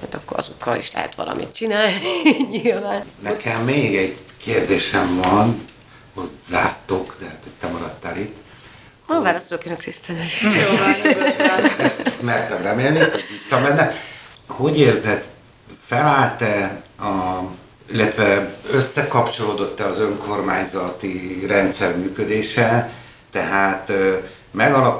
majd 0.00 0.14
akkor 0.14 0.38
azokkal 0.38 0.76
is 0.76 0.92
lehet 0.92 1.14
valamit 1.14 1.52
csinálni, 1.52 1.92
nyilván. 2.62 3.04
Nekem 3.22 3.64
még 3.64 3.96
egy 3.96 4.18
kérdésem 4.42 5.20
van 5.22 5.66
hozzátok, 6.14 7.16
de 7.20 7.26
hát 7.26 7.38
te 7.60 7.66
maradtál 7.68 8.16
itt. 8.16 8.36
Ma 9.06 9.20
válaszolok 9.20 9.64
én 9.64 9.72
a 9.72 9.76
Krisztán. 9.76 10.16
Ezt 11.78 12.22
mertem 12.22 12.62
remélni, 12.62 12.98
hogy 12.98 13.26
bíztam 13.30 13.62
benne. 13.62 13.92
Hogy 14.46 14.78
érzed, 14.78 15.24
felállt-e 15.80 16.82
a 16.98 17.40
illetve 17.92 18.54
összekapcsolódott-e 18.70 19.84
az 19.84 20.00
önkormányzati 20.00 21.44
rendszer 21.46 21.96
működése, 21.96 22.92
tehát 23.32 23.92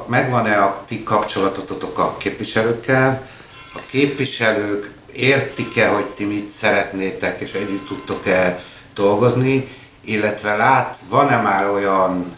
megvan-e 0.06 0.62
a 0.62 0.84
ti 0.88 1.02
kapcsolatototok 1.02 1.98
a 1.98 2.16
képviselőkkel, 2.16 3.28
a 3.74 3.78
képviselők 3.90 4.90
értik-e, 5.12 5.88
hogy 5.88 6.04
ti 6.04 6.24
mit 6.24 6.50
szeretnétek, 6.50 7.40
és 7.40 7.52
együtt 7.52 7.86
tudtok-e 7.86 8.64
dolgozni, 8.94 9.68
illetve 10.04 10.56
lát, 10.56 10.98
van-e 11.08 11.36
már 11.36 11.70
olyan 11.70 12.32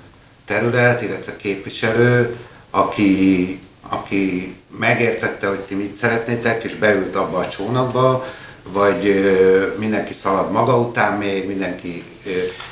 terület, 0.46 1.02
illetve 1.02 1.36
képviselő, 1.36 2.36
aki, 2.70 3.60
aki 3.88 4.56
megértette, 4.78 5.48
hogy 5.48 5.60
ti 5.60 5.74
mit 5.74 5.96
szeretnétek, 5.96 6.64
és 6.64 6.74
beült 6.74 7.16
abba 7.16 7.38
a 7.38 7.48
csónakba, 7.48 8.24
vagy 8.72 9.24
mindenki 9.78 10.12
szalad 10.12 10.50
maga 10.50 10.78
után 10.78 11.18
még, 11.18 11.46
mindenki 11.46 12.04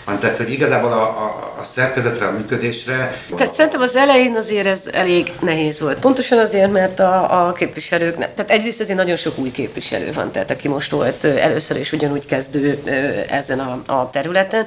van, 0.04 0.18
tehát 0.18 0.36
hogy 0.36 0.52
igazából 0.52 0.92
a, 0.92 1.02
a, 1.02 1.54
a 1.60 1.64
szerkezetre, 1.64 2.26
a 2.26 2.32
működésre... 2.32 3.22
Tehát 3.36 3.52
szerintem 3.52 3.80
az 3.80 3.96
elején 3.96 4.36
azért 4.36 4.66
ez 4.66 4.82
elég 4.92 5.32
nehéz 5.40 5.80
volt. 5.80 5.98
Pontosan 5.98 6.38
azért, 6.38 6.72
mert 6.72 7.00
a, 7.00 7.46
a 7.46 7.52
képviselők, 7.52 8.18
tehát 8.18 8.50
egyrészt 8.50 8.80
azért 8.80 8.98
nagyon 8.98 9.16
sok 9.16 9.38
új 9.38 9.50
képviselő 9.50 10.12
van, 10.12 10.30
tehát 10.30 10.50
aki 10.50 10.68
most 10.68 10.90
volt 10.90 11.24
először 11.24 11.76
is 11.76 11.92
ugyanúgy 11.92 12.26
kezdő 12.26 12.82
ezen 13.30 13.60
a, 13.60 13.82
a 13.86 14.10
területen. 14.10 14.66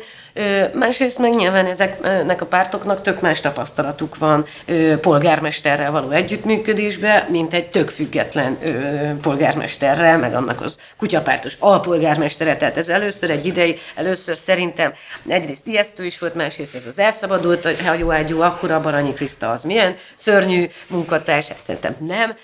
Másrészt 0.74 1.18
meg 1.18 1.36
nyilván 1.36 1.66
ezeknek 1.66 2.42
a 2.42 2.46
pártoknak 2.46 3.02
tök 3.02 3.22
más 3.22 3.42
tapasztalatuk 3.42 4.18
van 4.18 4.46
polgármesterrel 5.02 5.92
való 5.92 6.10
együttműködésbe, 6.10 7.28
mint 7.30 7.54
egy 7.54 7.70
tök 7.70 7.90
független 7.90 8.58
polgármesterrel, 9.22 10.18
meg 10.18 10.36
annak 10.36 10.62
az 10.62 10.76
kutyapártos 10.98 11.56
alpolgármestere. 11.60 12.58
Tehát 12.58 12.78
ez 12.78 12.90
először 12.90 13.30
egy 13.30 13.46
idei, 13.46 13.80
először 13.96 14.38
szerintem 14.76 14.94
egyrészt 15.28 15.68
ijesztő 15.68 16.06
is 16.06 16.20
volt, 16.20 16.36
másrészt 16.36 16.76
ez 16.76 16.86
az 16.88 17.00
elszabadult 17.00 17.82
hajóágyú, 17.82 18.42
akkor 18.42 18.72
a 18.72 18.82
Baranyi 18.82 19.14
Kriszta 19.14 19.52
az 19.52 19.64
milyen 19.64 19.96
szörnyű 20.16 20.66
munkatárs, 20.88 21.48
hát 21.48 21.64
szerintem 21.64 21.96
nem. 22.00 22.36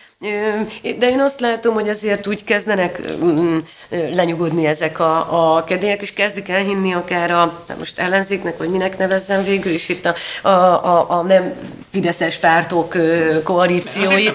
De 0.98 1.10
én 1.10 1.20
azt 1.20 1.40
látom, 1.40 1.74
hogy 1.74 1.90
azért 1.90 2.28
úgy 2.28 2.44
kezdenek 2.44 3.02
mm, 3.24 3.58
lenyugodni 3.90 4.66
ezek 4.66 5.00
a, 5.00 5.56
a 5.56 5.64
kedélyek, 5.64 6.02
és 6.02 6.14
kezdik 6.14 6.50
elhinni 6.50 6.94
akár 6.94 7.32
a, 7.32 7.66
most 7.78 8.00
ellenzéknek, 8.00 8.58
vagy 8.58 8.70
minek 8.70 8.98
nevezzem 8.98 9.44
végül 9.44 9.72
is 9.72 9.90
itt 9.90 10.06
a, 10.06 10.16
a, 10.42 10.50
a, 10.50 11.10
a 11.10 11.22
nem 11.22 11.54
fideszes 11.92 12.38
pártok 12.38 12.98
koalíciói. 13.44 14.30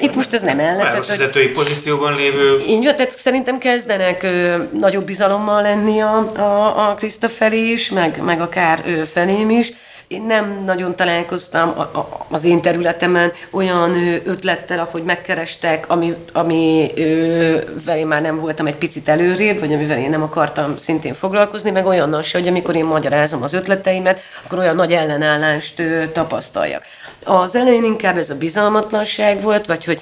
Itt 0.00 0.14
most 0.14 0.34
ez 0.34 0.42
nem 0.42 0.58
ellen. 0.58 0.76
tehát, 0.76 0.94
hogy- 0.96 1.06
Városvezetői 1.06 1.48
pozícióban 1.48 2.16
lévő 2.16 2.58
így 2.68 2.84
van, 2.84 2.96
tehát 2.96 3.16
szerintem 3.16 3.58
kezdenek 3.58 4.22
ö, 4.22 4.54
nagyobb 4.78 5.04
bizalommal 5.04 5.62
lenni 5.62 6.00
a, 6.00 6.18
a, 6.36 6.88
a 6.90 6.94
Kriszta 6.94 7.28
felé 7.28 7.70
is, 7.70 7.90
meg, 7.90 8.22
meg 8.24 8.40
akár 8.40 8.82
ö, 8.86 9.04
felém 9.04 9.50
is. 9.50 9.72
Én 10.08 10.22
nem 10.22 10.62
nagyon 10.64 10.96
találkoztam 10.96 11.72
a, 11.76 11.80
a, 11.80 12.26
az 12.30 12.44
én 12.44 12.60
területemen 12.60 13.32
olyan 13.50 13.94
ötlettel, 14.24 14.78
ahogy 14.78 15.02
megkerestek, 15.02 15.84
ami, 15.88 16.14
ami 16.32 16.90
ö, 16.96 17.56
vel 17.84 17.96
én 17.98 18.06
már 18.06 18.22
nem 18.22 18.40
voltam 18.40 18.66
egy 18.66 18.74
picit 18.74 19.08
előrébb, 19.08 19.60
vagy 19.60 19.72
amivel 19.72 19.98
én 19.98 20.10
nem 20.10 20.22
akartam 20.22 20.76
szintén 20.76 21.14
foglalkozni, 21.14 21.70
meg 21.70 21.86
olyannal 21.86 22.22
se, 22.22 22.38
hogy 22.38 22.48
amikor 22.48 22.76
én 22.76 22.84
magyarázom 22.84 23.42
az 23.42 23.52
ötleteimet, 23.52 24.20
akkor 24.44 24.58
olyan 24.58 24.76
nagy 24.76 24.92
ellenállást 24.92 25.78
ö, 25.78 26.06
tapasztaljak. 26.12 26.82
Az 27.24 27.54
elején 27.54 27.84
inkább 27.84 28.16
ez 28.16 28.30
a 28.30 28.36
bizalmatlanság 28.36 29.42
volt, 29.42 29.66
vagy 29.66 29.84
hogy 29.84 30.00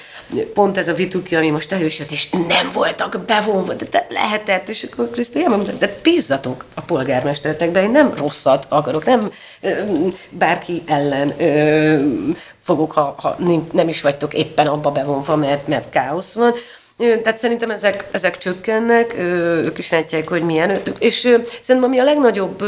pont 0.54 0.78
ez 0.78 0.88
a 0.88 0.94
vituki, 0.94 1.36
ami 1.36 1.50
most 1.50 1.72
elősött, 1.72 2.10
és 2.10 2.30
nem 2.30 2.70
voltak 2.72 3.20
bevonva, 3.26 3.74
de, 3.90 4.06
lehetett, 4.08 4.68
és 4.68 4.82
akkor 4.82 5.10
Krisztina 5.10 5.48
mondta, 5.48 5.72
de 5.72 5.94
bízzatok 6.02 6.64
a 6.74 6.80
polgármesteretekbe, 6.80 7.82
én 7.82 7.90
nem 7.90 8.14
rosszat 8.16 8.66
akarok, 8.68 9.04
nem 9.04 9.32
bárki 10.30 10.82
ellen 10.86 11.34
fogok, 12.58 12.92
ha, 12.92 13.14
ha 13.18 13.36
nem 13.72 13.88
is 13.88 14.00
vagytok 14.00 14.34
éppen 14.34 14.66
abba 14.66 14.90
bevonva, 14.90 15.36
mert, 15.36 15.68
mert 15.68 15.90
káosz 15.90 16.32
van. 16.32 16.52
Tehát 16.96 17.38
szerintem 17.38 17.70
ezek, 17.70 18.04
ezek 18.10 18.38
csökkennek, 18.38 19.14
ők 19.64 19.78
is 19.78 19.90
látják, 19.90 20.28
hogy 20.28 20.42
milyen 20.42 20.70
ötük. 20.70 20.96
És 20.98 21.18
szerintem 21.60 21.90
ami 21.90 21.98
a 21.98 22.04
legnagyobb 22.04 22.64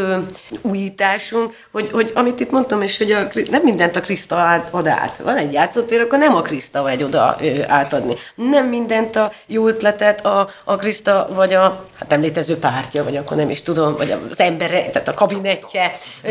újításunk, 0.63 1.55
hogy, 1.73 1.91
hogy 1.91 2.11
amit 2.15 2.41
itt 2.41 2.51
mondtam, 2.51 2.83
és 2.83 2.99
hogy 2.99 3.13
a, 3.13 3.29
nem 3.51 3.63
mindent 3.63 3.97
a 3.97 4.01
Kriszta 4.01 4.37
át- 4.37 4.69
ad 4.71 4.87
át. 4.87 5.17
Van 5.23 5.37
egy 5.37 5.53
játszótér, 5.53 6.01
akkor 6.01 6.19
nem 6.19 6.35
a 6.35 6.43
Kriszta 6.43 6.83
vagy 6.83 7.03
oda 7.03 7.37
átadni. 7.67 8.15
Nem 8.35 8.67
mindent 8.67 9.17
a 9.17 9.33
jó 9.47 9.67
ötletet 9.67 10.25
a, 10.25 10.49
a 10.65 10.77
Kriszta 10.77 11.29
vagy 11.31 11.55
a 11.55 11.85
hát 11.99 12.09
nem 12.09 12.21
létező 12.21 12.59
pártja, 12.59 13.05
vagy 13.05 13.17
akkor 13.17 13.37
nem 13.37 13.51
is 13.51 13.63
tudom, 13.63 13.97
vagy 13.97 14.15
az 14.31 14.41
embere, 14.41 14.91
tehát 14.91 15.09
a 15.09 15.15
kabinettje 15.15 15.93
ö, 16.23 16.31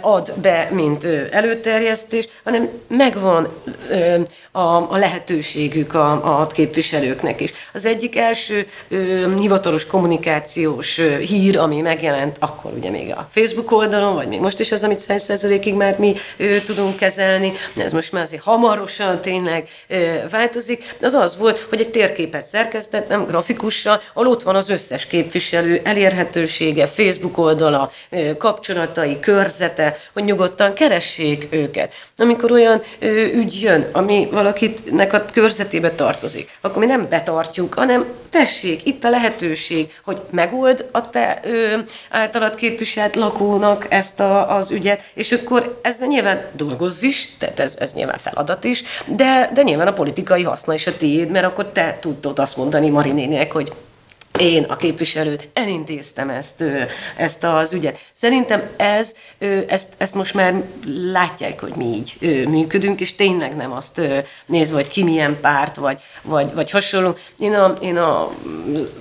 ad 0.00 0.32
be, 0.36 0.68
mint 0.70 1.04
előterjesztés, 1.30 2.28
hanem 2.44 2.68
megvan 2.88 3.48
a, 4.52 4.92
a 4.92 4.96
lehetőségük 4.96 5.94
a, 5.94 6.40
a 6.40 6.46
képviselőknek 6.46 7.40
is. 7.40 7.52
Az 7.72 7.86
egyik 7.86 8.16
első 8.16 8.66
ö, 8.88 9.34
hivatalos 9.38 9.86
kommunikációs 9.86 10.98
ö, 10.98 11.18
hír, 11.18 11.58
ami 11.58 11.80
megjelent 11.80 12.36
akkor 12.40 12.72
ugye 12.72 12.90
még 12.90 13.10
a 13.10 13.28
Facebook 13.30 13.72
oldalon, 13.72 14.14
vagy 14.14 14.28
még 14.28 14.40
most 14.40 14.60
is 14.60 14.72
az, 14.72 14.84
amit 14.84 15.04
100%-ig 15.08 15.74
már 15.74 15.98
mi 15.98 16.14
ö, 16.36 16.56
tudunk 16.66 16.96
kezelni, 16.96 17.52
ez 17.76 17.92
most 17.92 18.12
már 18.12 18.22
azért 18.22 18.42
hamarosan 18.42 19.20
tényleg 19.20 19.68
ö, 19.88 20.14
változik, 20.30 20.94
az 21.02 21.14
az 21.14 21.38
volt, 21.38 21.60
hogy 21.60 21.80
egy 21.80 21.90
térképet 21.90 22.44
szerkesztettem 22.44 23.24
grafikussal, 23.24 24.00
ahol 24.14 24.28
ott 24.28 24.42
van 24.42 24.56
az 24.56 24.68
összes 24.68 25.06
képviselő 25.06 25.80
elérhetősége, 25.84 26.86
Facebook 26.86 27.38
oldala, 27.38 27.90
ö, 28.10 28.36
kapcsolatai, 28.36 29.20
körzete, 29.20 29.96
hogy 30.12 30.24
nyugodtan 30.24 30.72
keressék 30.72 31.46
őket. 31.50 31.92
Amikor 32.16 32.52
olyan 32.52 32.82
ö, 32.98 33.24
ügy 33.24 33.62
jön, 33.62 33.88
ami 33.92 34.28
valakitnek 34.42 35.12
a 35.12 35.24
körzetébe 35.32 35.90
tartozik, 35.90 36.58
akkor 36.60 36.78
mi 36.78 36.86
nem 36.86 37.08
betartjuk, 37.08 37.74
hanem 37.74 38.04
tessék, 38.30 38.86
itt 38.86 39.04
a 39.04 39.10
lehetőség, 39.10 39.92
hogy 40.04 40.20
megold 40.30 40.88
a 40.92 41.10
te 41.10 41.40
ö, 41.44 41.78
általad 42.10 42.54
képviselt 42.54 43.16
lakónak 43.16 43.86
ezt 43.88 44.20
a, 44.20 44.56
az 44.56 44.70
ügyet, 44.70 45.02
és 45.14 45.32
akkor 45.32 45.78
ezzel 45.82 46.08
nyilván 46.08 46.44
dolgozz 46.52 47.02
is, 47.02 47.34
tehát 47.38 47.60
ez, 47.60 47.76
ez 47.78 47.92
nyilván 47.92 48.18
feladat 48.18 48.64
is, 48.64 48.82
de, 49.06 49.50
de 49.54 49.62
nyilván 49.62 49.86
a 49.86 49.92
politikai 49.92 50.42
haszna 50.42 50.74
is 50.74 50.86
a 50.86 50.96
tiéd, 50.96 51.30
mert 51.30 51.46
akkor 51.46 51.66
te 51.66 51.96
tudod 52.00 52.38
azt 52.38 52.56
mondani 52.56 52.88
Marinének, 52.88 53.52
hogy 53.52 53.72
én, 54.38 54.62
a 54.62 54.76
képviselőt, 54.76 55.48
elintéztem 55.52 56.30
ezt, 56.30 56.64
ezt 57.16 57.44
az 57.44 57.72
ügyet. 57.72 57.98
Szerintem 58.12 58.62
ez, 58.76 59.14
ezt, 59.68 59.88
ezt 59.96 60.14
most 60.14 60.34
már 60.34 60.62
látják, 61.12 61.60
hogy 61.60 61.72
mi 61.76 61.84
így 61.84 62.46
működünk, 62.48 63.00
és 63.00 63.14
tényleg 63.14 63.56
nem 63.56 63.72
azt 63.72 64.00
nézve, 64.46 64.76
hogy 64.76 64.88
ki 64.88 65.04
milyen 65.04 65.40
párt, 65.40 65.76
vagy, 65.76 66.00
vagy, 66.22 66.54
vagy 66.54 66.70
hasonló. 66.70 67.14
Én, 67.38 67.54
a, 67.54 67.74
én 67.80 67.96
a, 67.96 68.30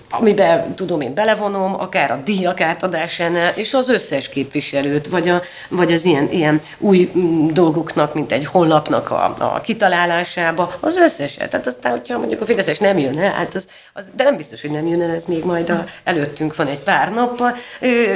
amiben 0.10 0.76
tudom, 0.76 1.02
én 1.02 1.14
belevonom, 1.14 1.80
akár 1.80 2.12
a 2.12 2.22
díjak 2.24 2.62
átadásánál, 2.62 3.54
és 3.56 3.74
az 3.74 3.90
összes 3.90 4.30
képviselőt, 4.30 5.08
vagy, 5.08 5.30
a, 5.30 5.42
vagy 5.70 5.92
az 5.92 6.06
ilyen, 6.06 6.32
ilyen 6.32 6.62
új 6.78 7.12
mm, 7.18 7.48
dolgoknak, 7.48 8.14
mint 8.14 8.32
egy 8.32 8.46
honlapnak 8.46 9.12
a, 9.12 9.36
a 9.40 9.62
kitalálásába, 9.62 10.78
az 10.80 10.98
összeset. 10.98 11.50
Tehát 11.50 11.68
aztán, 11.68 11.92
hogyha 11.92 12.18
mondjuk 12.18 12.42
a 12.42 12.46
Fideszes 12.46 12.78
nem 12.78 12.98
jön 12.98 13.20
el, 13.20 13.32
hát 13.32 13.56
az, 13.56 13.68
az, 13.94 14.12
de 14.16 14.24
nem 14.24 14.38
biztos, 14.38 14.62
hogy 14.62 14.72
nem 14.72 14.88
jön 14.88 15.02
el, 15.02 15.21
ez 15.22 15.28
még 15.28 15.44
majd 15.44 15.70
a, 15.70 15.86
előttünk 16.04 16.56
van 16.56 16.68
egy 16.68 16.80
pár 16.80 17.14
nappal, 17.14 17.56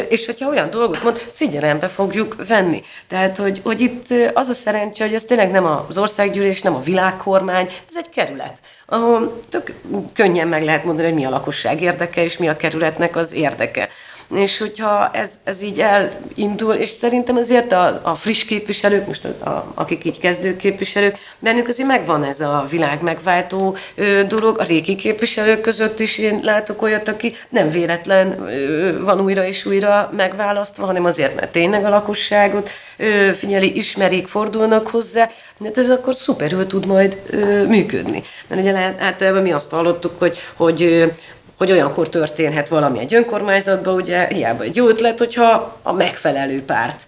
és 0.09 0.25
hogyha 0.25 0.49
olyan 0.49 0.69
dolgot 0.69 1.03
mond, 1.03 1.17
figyelembe 1.17 1.87
fogjuk 1.87 2.35
venni. 2.47 2.83
Tehát, 3.07 3.37
hogy, 3.37 3.59
hogy 3.63 3.81
itt 3.81 4.05
az 4.33 4.49
a 4.49 4.53
szerencse, 4.53 5.03
hogy 5.03 5.13
ez 5.13 5.23
tényleg 5.23 5.51
nem 5.51 5.65
az 5.65 5.97
országgyűlés, 5.97 6.61
nem 6.61 6.75
a 6.75 6.81
világkormány, 6.81 7.65
ez 7.87 7.95
egy 7.95 8.09
kerület, 8.09 8.59
ahol 8.85 9.41
tök 9.49 9.73
könnyen 10.13 10.47
meg 10.47 10.63
lehet 10.63 10.85
mondani, 10.85 11.07
hogy 11.07 11.17
mi 11.17 11.25
a 11.25 11.29
lakosság 11.29 11.81
érdeke, 11.81 12.23
és 12.23 12.37
mi 12.37 12.47
a 12.47 12.55
kerületnek 12.55 13.15
az 13.15 13.33
érdeke. 13.33 13.89
És 14.33 14.57
hogyha 14.57 15.09
ez, 15.11 15.39
ez 15.43 15.61
így 15.61 15.81
elindul, 15.81 16.73
és 16.73 16.89
szerintem 16.89 17.37
azért 17.37 17.71
a, 17.71 17.99
a 18.03 18.15
friss 18.15 18.43
képviselők, 18.43 19.07
most 19.07 19.25
a, 19.25 19.49
a, 19.49 19.71
akik 19.73 20.05
így 20.05 20.19
kezdő 20.19 20.55
képviselők, 20.55 21.17
bennük 21.39 21.67
azért 21.67 21.87
megvan 21.87 22.23
ez 22.23 22.39
a 22.39 22.65
világ 22.69 23.01
megváltó 23.01 23.75
ö, 23.95 24.21
dolog. 24.27 24.59
A 24.59 24.63
régi 24.63 24.95
képviselők 24.95 25.61
között 25.61 25.99
is 25.99 26.17
én 26.17 26.39
látok 26.43 26.81
olyat, 26.81 27.07
aki 27.07 27.35
nem 27.49 27.69
véletlen 27.69 28.47
ö, 28.47 29.03
van 29.03 29.21
újra 29.21 29.45
és 29.45 29.65
újra 29.65 30.11
megválasztva, 30.15 30.85
hanem 30.85 31.05
azért, 31.05 31.35
mert 31.35 31.51
tényleg 31.51 31.85
a 31.85 31.89
lakosságot 31.89 32.69
ö, 32.97 33.29
figyeli, 33.33 33.77
ismerik, 33.77 34.27
fordulnak 34.27 34.87
hozzá, 34.87 35.29
hát 35.63 35.77
ez 35.77 35.89
akkor 35.89 36.15
szuperül 36.15 36.67
tud 36.67 36.85
majd 36.85 37.21
ö, 37.29 37.65
működni. 37.65 38.23
Mert 38.47 38.61
ugye 38.61 38.93
általában 38.99 39.41
mi 39.41 39.51
azt 39.51 39.71
hallottuk, 39.71 40.19
hogy, 40.19 40.37
hogy 40.55 41.11
hogy 41.57 41.71
olyankor 41.71 42.09
történhet 42.09 42.69
valami 42.69 42.99
egy 42.99 43.13
önkormányzatban, 43.13 43.95
ugye 43.95 44.27
hiába 44.27 44.63
egy 44.63 44.75
jó 44.75 44.87
ötlet, 44.87 45.19
hogyha 45.19 45.79
a 45.83 45.93
megfelelő 45.93 46.63
párt 46.63 47.01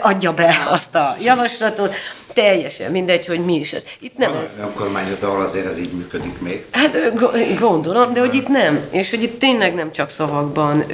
adja 0.00 0.32
be 0.32 0.66
azt 0.68 0.94
a 0.94 1.16
javaslatot, 1.22 1.94
teljesen 2.32 2.90
mindegy, 2.90 3.26
hogy 3.26 3.44
mi 3.44 3.54
is 3.54 3.72
ez. 3.72 3.84
Itt 4.00 4.16
nem 4.16 4.32
ez. 4.32 4.40
Az 4.42 4.60
önkormányzat, 4.62 5.22
ahol 5.22 5.40
azért 5.40 5.66
ez 5.66 5.78
így 5.78 5.92
működik 5.92 6.40
még. 6.40 6.66
Hát 6.70 6.96
gondolom, 7.58 8.12
de 8.12 8.20
hogy 8.20 8.34
itt 8.34 8.48
nem. 8.48 8.80
És 8.90 9.10
hogy 9.10 9.22
itt 9.22 9.38
tényleg 9.38 9.74
nem 9.74 9.92
csak 9.92 10.10
szavakban, 10.10 10.84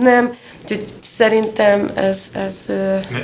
nem. 0.00 0.36
Úgyhogy 0.62 0.86
szerintem 1.16 1.90
ez, 1.94 2.30
ez, 2.32 2.66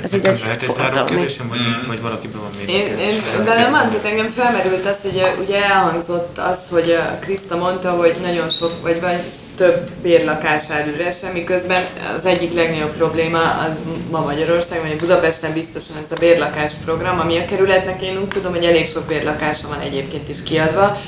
ez 0.03 0.13
így 0.13 0.25
egy 0.25 0.63
forradalmi. 0.63 1.09
kérdésem, 1.09 1.47
vagy, 1.47 1.59
vagy 1.87 2.01
valakiben 2.01 2.41
van 2.41 2.49
még 2.57 2.69
Én, 2.69 2.97
én 2.97 3.15
velem 3.45 3.71
van, 3.71 3.89
tehát 3.89 4.05
engem 4.05 4.31
felmerült 4.31 4.85
az, 4.85 5.01
hogy 5.01 5.23
ugye 5.45 5.63
elhangzott 5.63 6.37
az, 6.37 6.67
hogy 6.71 6.97
Kriszta 7.19 7.57
mondta, 7.57 7.91
hogy 7.91 8.15
nagyon 8.21 8.49
sok, 8.49 8.81
vagy, 8.81 9.01
vagy 9.01 9.19
több 9.55 9.89
bérlakás 10.01 10.69
áll 10.69 10.87
üresen, 10.87 11.31
miközben 11.31 11.81
az 12.17 12.25
egyik 12.25 12.53
legnagyobb 12.53 12.95
probléma 12.95 13.39
az 13.39 13.71
ma 14.11 14.19
Magyarországon, 14.19 14.87
vagy 14.87 14.97
Budapesten 14.97 15.53
biztosan 15.53 15.95
ez 16.05 16.11
a 16.17 16.19
bérlakás 16.19 16.71
program, 16.85 17.19
ami 17.19 17.37
a 17.37 17.45
kerületnek 17.45 18.01
én 18.01 18.17
úgy 18.17 18.27
tudom, 18.27 18.53
hogy 18.53 18.65
elég 18.65 18.89
sok 18.89 19.07
bérlakása 19.07 19.67
van 19.67 19.79
egyébként 19.79 20.29
is 20.29 20.43
kiadva, 20.43 21.01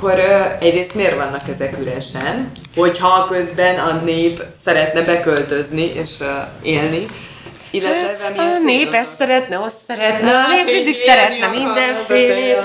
akkor 0.00 0.18
ö, 0.18 0.64
egyrészt 0.64 0.94
miért 0.94 1.16
vannak 1.16 1.48
ezek 1.48 1.76
üresen, 1.80 2.52
hogyha 2.76 3.26
közben 3.30 3.78
a 3.78 3.92
nép 4.04 4.44
szeretne 4.64 5.02
beköltözni 5.02 5.82
és 5.82 6.18
élni, 6.62 7.04
illetve 7.70 8.06
Hát, 8.36 8.36
a 8.36 8.58
nép 8.64 8.92
ezt 8.92 9.16
szeretne, 9.16 9.58
azt 9.60 9.76
szeretne, 9.86 10.28
Hát, 10.30 10.46
a 10.46 10.52
nép 10.54 10.64
mindig 10.74 10.96
szeretne 10.96 11.46
mindenfélét. 11.46 12.56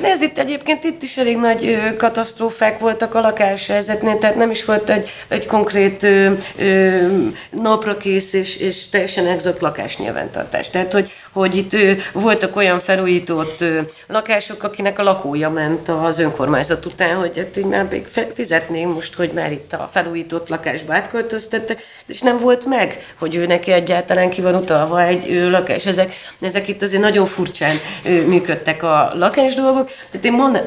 de 0.00 0.08
ez 0.08 0.22
itt 0.22 0.38
egyébként 0.38 0.84
itt 0.84 1.02
is 1.02 1.16
elég 1.16 1.36
nagy 1.36 1.78
katasztrófák 1.98 2.78
voltak 2.78 3.14
a 3.14 3.20
lakáshelyzetnél, 3.20 4.18
tehát 4.18 4.36
nem 4.36 4.50
is 4.50 4.64
volt 4.64 4.90
egy, 4.90 5.10
egy 5.28 5.46
konkrét 5.46 6.02
ö, 6.02 6.32
ö, 6.58 7.06
napra 7.50 7.96
kész 7.96 8.32
és, 8.32 8.56
és 8.56 8.88
teljesen 8.88 9.26
exakt 9.26 9.60
lakásnyilvántartás. 9.60 10.70
Tehát, 10.70 10.92
hogy, 10.92 11.12
hogy 11.32 11.56
itt 11.56 11.72
ö, 11.72 11.92
voltak 12.12 12.56
olyan 12.56 12.80
felújított 12.80 13.60
ö, 13.60 13.80
lakások, 14.06 14.62
akinek 14.62 14.98
a 14.98 15.02
lakója 15.02 15.50
ment 15.50 15.88
az 15.88 16.18
önkormányzat 16.18 16.86
után, 16.86 17.14
hogy 17.16 17.36
hát 17.38 17.56
így 17.56 17.64
már 17.64 17.86
még 17.90 18.06
fizetnénk 18.34 18.94
most, 18.94 19.14
hogy 19.14 19.30
már 19.30 19.52
itt 19.52 19.72
a 19.72 19.88
felújított 19.92 20.48
lakásba 20.48 20.94
átköltöztettek, 20.94 21.82
és 22.06 22.20
nem 22.20 22.38
volt 22.38 22.64
meg, 22.64 23.04
hogy 23.18 23.36
ő 23.36 23.46
neki 23.46 23.72
egyáltalán 23.72 24.30
ki 24.36 24.42
van 24.42 24.54
utalva 24.54 25.02
egy 25.02 25.30
ö, 25.30 25.50
lakás. 25.50 25.86
Ezek, 25.86 26.12
ezek 26.40 26.68
itt 26.68 26.82
azért 26.82 27.02
nagyon 27.02 27.26
furcsán 27.26 27.76
ö, 28.04 28.26
működtek 28.26 28.82
a 28.82 29.12
lakás 29.14 29.54
dolgok. 29.54 29.90
Tehát 30.10 30.26
én 30.26 30.32
mondom, 30.32 30.62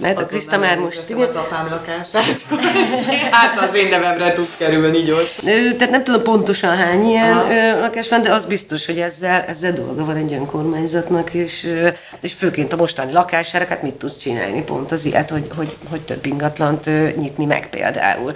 mert 0.00 0.20
a 0.20 0.24
Krista 0.24 0.58
már 0.58 0.78
most, 0.78 1.02
igen, 1.06 1.28
az 1.28 1.34
apám 1.34 1.68
lakását. 1.70 2.42
hát 3.30 3.68
az 3.68 3.74
én 3.74 3.88
nevemre 3.88 4.32
tud 4.32 4.48
kerülni 4.58 4.98
gyors. 4.98 5.34
Tehát 5.78 5.90
nem 5.90 6.04
tudom 6.04 6.22
pontosan 6.22 6.76
hány 6.76 7.08
ilyen 7.08 7.38
Aha. 7.38 7.80
lakás 7.80 8.08
van, 8.08 8.22
de 8.22 8.32
az 8.32 8.44
biztos, 8.44 8.86
hogy 8.86 8.98
ezzel, 8.98 9.44
ezzel 9.48 9.72
dolga 9.72 10.04
van 10.04 10.16
egy 10.16 10.32
önkormányzatnak, 10.32 11.34
és, 11.34 11.72
és 12.20 12.32
főként 12.32 12.72
a 12.72 12.76
mostani 12.76 13.12
lakására, 13.12 13.66
hát 13.68 13.82
mit 13.82 13.94
tudsz 13.94 14.16
csinálni? 14.16 14.62
Pont 14.62 14.92
az 14.92 15.04
ilyet, 15.04 15.30
hogy, 15.30 15.46
hogy, 15.56 15.76
hogy 15.90 16.00
több 16.00 16.26
ingatlant 16.26 16.86
nyitni 17.16 17.44
meg 17.44 17.68
például. 17.70 18.32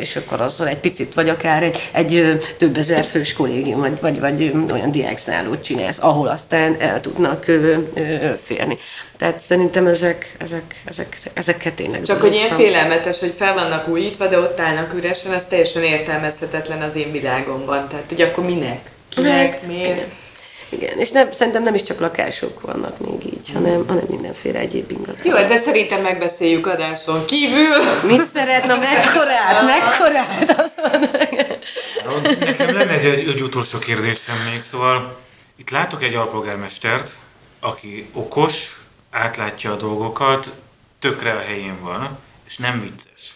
És 0.00 0.16
akkor 0.16 0.40
azzal 0.40 0.68
egy 0.68 0.78
picit, 0.78 1.14
vagy 1.14 1.28
akár 1.28 1.62
egy, 1.62 1.90
egy 1.92 2.40
több 2.58 2.76
ezer 2.76 3.04
fős 3.04 3.32
kollégium, 3.32 3.80
vagy, 3.80 4.00
vagy, 4.00 4.11
vagy 4.20 4.42
ö, 4.42 4.72
olyan 4.72 4.90
diákszállót 4.90 5.62
csinálsz, 5.62 6.02
ahol 6.02 6.28
aztán 6.28 6.76
el 6.78 7.00
tudnak 7.00 7.48
ö, 7.48 7.76
ö, 7.94 8.32
férni. 8.36 8.78
Tehát 9.18 9.40
szerintem 9.40 9.86
ezek, 9.86 10.34
ezek, 10.38 10.82
ezek, 10.84 11.18
ezeket 11.34 11.74
tényleg 11.74 12.02
Csak 12.02 12.20
hogy 12.20 12.34
ilyen 12.34 12.56
félelmetes, 12.56 13.20
hogy 13.20 13.34
fel 13.38 13.54
vannak 13.54 13.88
újítva, 13.88 14.26
de 14.26 14.38
ott 14.38 14.60
állnak 14.60 14.94
üresen, 14.94 15.32
ez 15.32 15.46
teljesen 15.48 15.82
értelmezhetetlen 15.82 16.82
az 16.82 16.96
én 16.96 17.12
világomban. 17.12 17.88
Tehát, 17.88 18.04
hogy 18.08 18.20
akkor 18.20 18.44
minek? 18.44 18.80
Kinek? 19.08 19.50
Hát, 19.50 19.66
Miért? 19.66 19.96
igen. 19.96 20.08
Igen, 20.72 20.98
és 20.98 21.10
nem, 21.10 21.32
szerintem 21.32 21.62
nem 21.62 21.74
is 21.74 21.82
csak 21.82 22.00
lakások 22.00 22.60
vannak 22.60 22.98
még 22.98 23.24
így, 23.24 23.50
hanem, 23.52 23.84
hanem 23.86 24.04
mindenféle 24.08 24.58
egyéb 24.58 24.90
ingatlan. 24.90 25.40
Jó, 25.40 25.46
de 25.46 25.58
szerintem 25.58 26.02
megbeszéljük 26.02 26.66
adáson 26.66 27.24
kívül. 27.24 27.82
Mit 28.06 28.24
szeretne, 28.24 28.74
mekkorát, 28.74 29.62
mekkorát? 29.72 30.58
Azt 30.64 30.80
Nekem 32.38 32.74
lenne 32.74 32.92
egy, 32.92 33.04
egy, 33.04 33.28
egy 33.28 33.42
utolsó 33.42 33.78
kérdésem 33.78 34.36
még, 34.50 34.62
szóval 34.62 35.18
itt 35.56 35.70
látok 35.70 36.02
egy 36.02 36.14
alpolgármestert, 36.14 37.10
aki 37.60 38.08
okos, 38.12 38.76
átlátja 39.10 39.72
a 39.72 39.76
dolgokat, 39.76 40.50
tökre 40.98 41.32
a 41.32 41.40
helyén 41.40 41.80
van, 41.80 42.18
és 42.46 42.56
nem 42.56 42.78
vicces. 42.78 43.34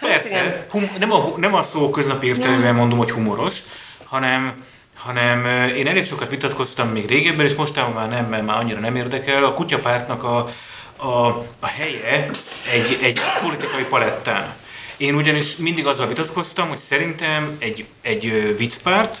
Persze, 0.00 0.28
igen. 0.28 0.64
hum, 0.70 0.90
nem, 0.98 1.12
a, 1.12 1.32
nem 1.36 1.54
a 1.54 1.62
szó 1.62 1.90
köznapi 1.90 2.26
értelemben 2.26 2.74
mondom, 2.74 2.98
hogy 2.98 3.10
humoros, 3.10 3.56
hanem, 4.04 4.64
hanem 5.04 5.44
ö, 5.44 5.66
én 5.66 5.86
elég 5.86 6.06
sokat 6.06 6.30
vitatkoztam 6.30 6.88
még 6.88 7.06
régebben, 7.06 7.46
és 7.46 7.54
mostában 7.54 7.92
már 7.92 8.08
nem, 8.08 8.26
mert 8.28 8.46
már 8.46 8.58
annyira 8.58 8.80
nem 8.80 8.96
érdekel. 8.96 9.44
A 9.44 9.52
kutyapártnak 9.52 10.24
a, 10.24 10.48
a, 10.96 11.26
a 11.60 11.66
helye 11.66 12.30
egy, 12.72 12.98
egy 13.02 13.20
politikai 13.42 13.84
palettán. 13.84 14.54
Én 14.96 15.14
ugyanis 15.14 15.56
mindig 15.56 15.86
azzal 15.86 16.06
vitatkoztam, 16.06 16.68
hogy 16.68 16.78
szerintem 16.78 17.56
egy, 17.58 17.86
egy 18.02 18.26
ö, 18.26 18.56
viccpárt 18.56 19.18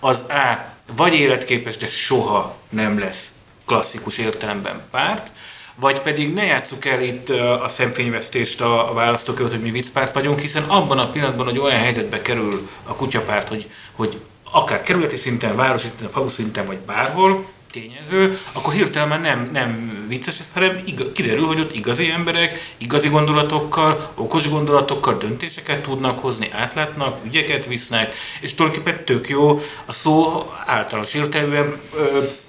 az 0.00 0.24
A. 0.28 0.64
vagy 0.96 1.14
életképes, 1.14 1.76
de 1.76 1.86
soha 1.88 2.56
nem 2.68 2.98
lesz 2.98 3.32
klasszikus 3.66 4.18
értelemben 4.18 4.82
párt, 4.90 5.30
vagy 5.74 6.00
pedig 6.00 6.34
ne 6.34 6.44
játsszuk 6.44 6.84
el 6.84 7.02
itt 7.02 7.28
ö, 7.28 7.40
a 7.40 7.68
szemfényvesztést 7.68 8.60
a, 8.60 8.90
választók 8.94 9.38
hogy 9.38 9.62
mi 9.62 9.70
viccpárt 9.70 10.14
vagyunk, 10.14 10.40
hiszen 10.40 10.62
abban 10.62 10.98
a 10.98 11.10
pillanatban, 11.10 11.46
hogy 11.46 11.58
olyan 11.58 11.80
helyzetbe 11.80 12.22
kerül 12.22 12.68
a 12.84 12.94
kutyapárt, 12.94 13.48
hogy, 13.48 13.70
hogy 13.92 14.20
akár 14.56 14.82
kerületi 14.82 15.16
szinten, 15.16 15.56
városi 15.56 15.86
szinten, 15.86 16.10
falu 16.10 16.28
szinten, 16.28 16.66
vagy 16.66 16.78
bárhol, 16.78 17.46
tényező, 17.70 18.38
akkor 18.52 18.72
hirtelen 18.72 19.20
nem, 19.20 19.48
nem 19.52 20.04
vicces 20.08 20.40
ez, 20.40 20.50
hanem 20.52 20.78
igaz, 20.84 21.08
kiderül, 21.12 21.46
hogy 21.46 21.60
ott 21.60 21.74
igazi 21.74 22.10
emberek, 22.10 22.74
igazi 22.78 23.08
gondolatokkal, 23.08 24.12
okos 24.14 24.48
gondolatokkal 24.48 25.18
döntéseket 25.18 25.82
tudnak 25.82 26.18
hozni, 26.18 26.50
átlátnak, 26.52 27.24
ügyeket 27.24 27.66
visznek, 27.66 28.14
és 28.40 28.54
tulajdonképpen 28.54 29.04
tök 29.04 29.28
jó 29.28 29.60
a 29.84 29.92
szó 29.92 30.46
általános 30.66 31.14
értelemben 31.14 31.80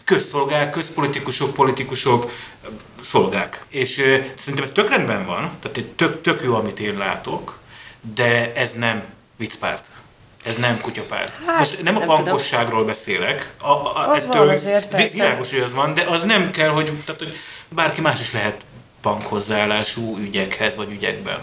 közszolgák, 0.03 0.71
közpolitikusok, 0.71 1.53
politikusok, 1.53 2.31
szolgák. 3.03 3.65
És 3.69 3.97
ö, 3.97 4.17
szerintem 4.35 4.63
ez 4.63 4.71
tök 4.71 4.89
rendben 4.89 5.25
van, 5.25 5.51
tehát 5.61 5.77
egy 5.77 5.85
tök, 5.85 6.21
tök 6.21 6.41
jó, 6.43 6.55
amit 6.55 6.79
én 6.79 6.97
látok, 6.97 7.59
de 8.15 8.53
ez 8.53 8.73
nem 8.73 9.03
viccpárt. 9.38 9.89
Ez 10.43 10.55
nem 10.55 10.81
kutyapárt. 10.81 11.39
Hát, 11.45 11.59
Most 11.59 11.84
nem 11.84 11.95
a 11.95 11.99
nem 11.99 12.07
pankosságról 12.07 12.85
beszélek. 12.85 13.49
A, 13.61 13.68
a, 13.72 14.09
Az 14.11 14.27
van 14.27 14.49
azért, 14.49 14.88
persze. 14.88 15.14
Világos, 15.15 15.49
hogy 15.49 15.59
az 15.59 15.73
van, 15.73 15.93
de 15.93 16.01
az 16.01 16.23
nem 16.23 16.51
kell, 16.51 16.69
hogy, 16.69 16.91
tehát, 17.05 17.22
hogy 17.22 17.35
bárki 17.69 18.01
más 18.01 18.19
is 18.19 18.34
lehet 18.34 18.65
bankhozzáállású 19.01 20.18
ügyekhez 20.18 20.76
vagy 20.76 20.91
ügyekben. 20.91 21.39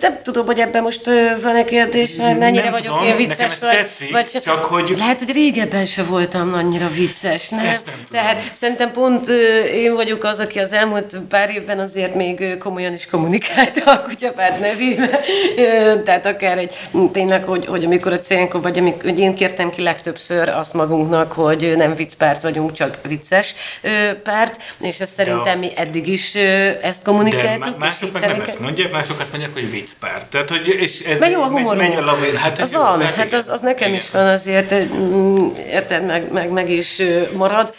Nem 0.00 0.18
tudom, 0.22 0.46
hogy 0.46 0.60
ebben 0.60 0.82
most 0.82 1.10
van-e 1.42 1.64
kérdés, 1.64 2.16
mennyire 2.16 2.62
Nem 2.62 2.72
vagyok 2.72 2.86
tudom, 2.86 3.02
ilyen 3.02 3.16
vicces, 3.16 3.58
vagy, 3.58 3.70
tetszik, 3.76 4.12
vagy 4.12 4.28
se- 4.28 4.40
csak 4.40 4.64
hogy- 4.64 4.94
Lehet, 4.98 5.18
hogy 5.18 5.32
régebben 5.32 5.86
se 5.86 6.02
voltam 6.02 6.54
annyira 6.54 6.88
vicces, 6.88 7.48
nem? 7.48 7.60
Ezt 7.66 7.86
nem 7.86 7.94
tudom. 7.94 8.10
Tehát 8.22 8.40
szerintem 8.54 8.92
pont 8.92 9.28
én 9.74 9.94
vagyok 9.94 10.24
az, 10.24 10.38
aki 10.40 10.58
az 10.58 10.72
elmúlt 10.72 11.16
pár 11.28 11.50
évben 11.50 11.78
azért 11.78 12.14
még 12.14 12.58
komolyan 12.58 12.94
is 12.94 13.06
kommunikálta 13.06 13.92
a 13.92 14.00
kutyapárt 14.02 14.60
nevével. 14.60 15.20
Ö, 15.56 16.02
Tehát 16.02 16.26
akár 16.26 16.58
egy, 16.58 16.74
tényleg, 17.12 17.44
hogy, 17.44 17.66
hogy 17.66 17.84
amikor 17.84 18.12
a 18.12 18.18
cénkor, 18.18 18.60
vagy 18.62 18.78
amik, 18.78 19.02
hogy 19.02 19.18
én 19.18 19.34
kértem 19.34 19.70
ki 19.70 19.82
legtöbbször 19.82 20.48
azt 20.48 20.74
magunknak, 20.74 21.32
hogy 21.32 21.72
nem 21.76 21.94
viccpárt 21.94 22.42
vagyunk, 22.42 22.72
csak 22.72 22.98
vicces 23.08 23.54
párt, 24.22 24.60
és 24.80 25.00
ezt 25.00 25.12
szerintem 25.12 25.58
mi 25.58 25.72
eddig 25.76 26.06
is 26.08 26.34
ezt 26.34 27.02
De 27.04 27.10
kommunikáltuk. 27.10 27.78
má- 27.78 27.92
és 27.92 28.00
mások 28.00 28.12
meg 28.12 28.22
nem 28.22 28.40
ezt 28.40 28.60
mondják, 28.60 28.92
mások 28.92 29.20
azt 29.20 29.30
mondják, 29.30 29.52
hogy 29.52 29.63
viccpárt. 29.64 30.28
Tehát, 30.30 30.48
hogy 30.50 30.66
és 30.68 31.00
ez 31.00 31.18
Mert 31.18 31.32
jó 31.32 31.40
a 31.42 31.48
megy- 31.48 31.58
humorunk. 31.62 31.88
megy 31.88 31.96
a 31.96 32.04
lavér. 32.04 32.34
Hát 32.34 32.58
ez 32.58 32.64
az 32.64 32.72
jó, 32.72 32.80
van, 32.80 33.00
hát 33.02 33.24
igen. 33.24 33.38
az, 33.38 33.48
az 33.48 33.60
nekem 33.60 33.88
Igen. 33.88 34.00
is 34.00 34.10
van 34.10 34.26
azért, 34.26 34.74
mm, 34.94 35.36
érted, 35.56 36.06
meg, 36.06 36.32
meg, 36.32 36.50
meg 36.50 36.70
is 36.70 37.02
marad, 37.36 37.74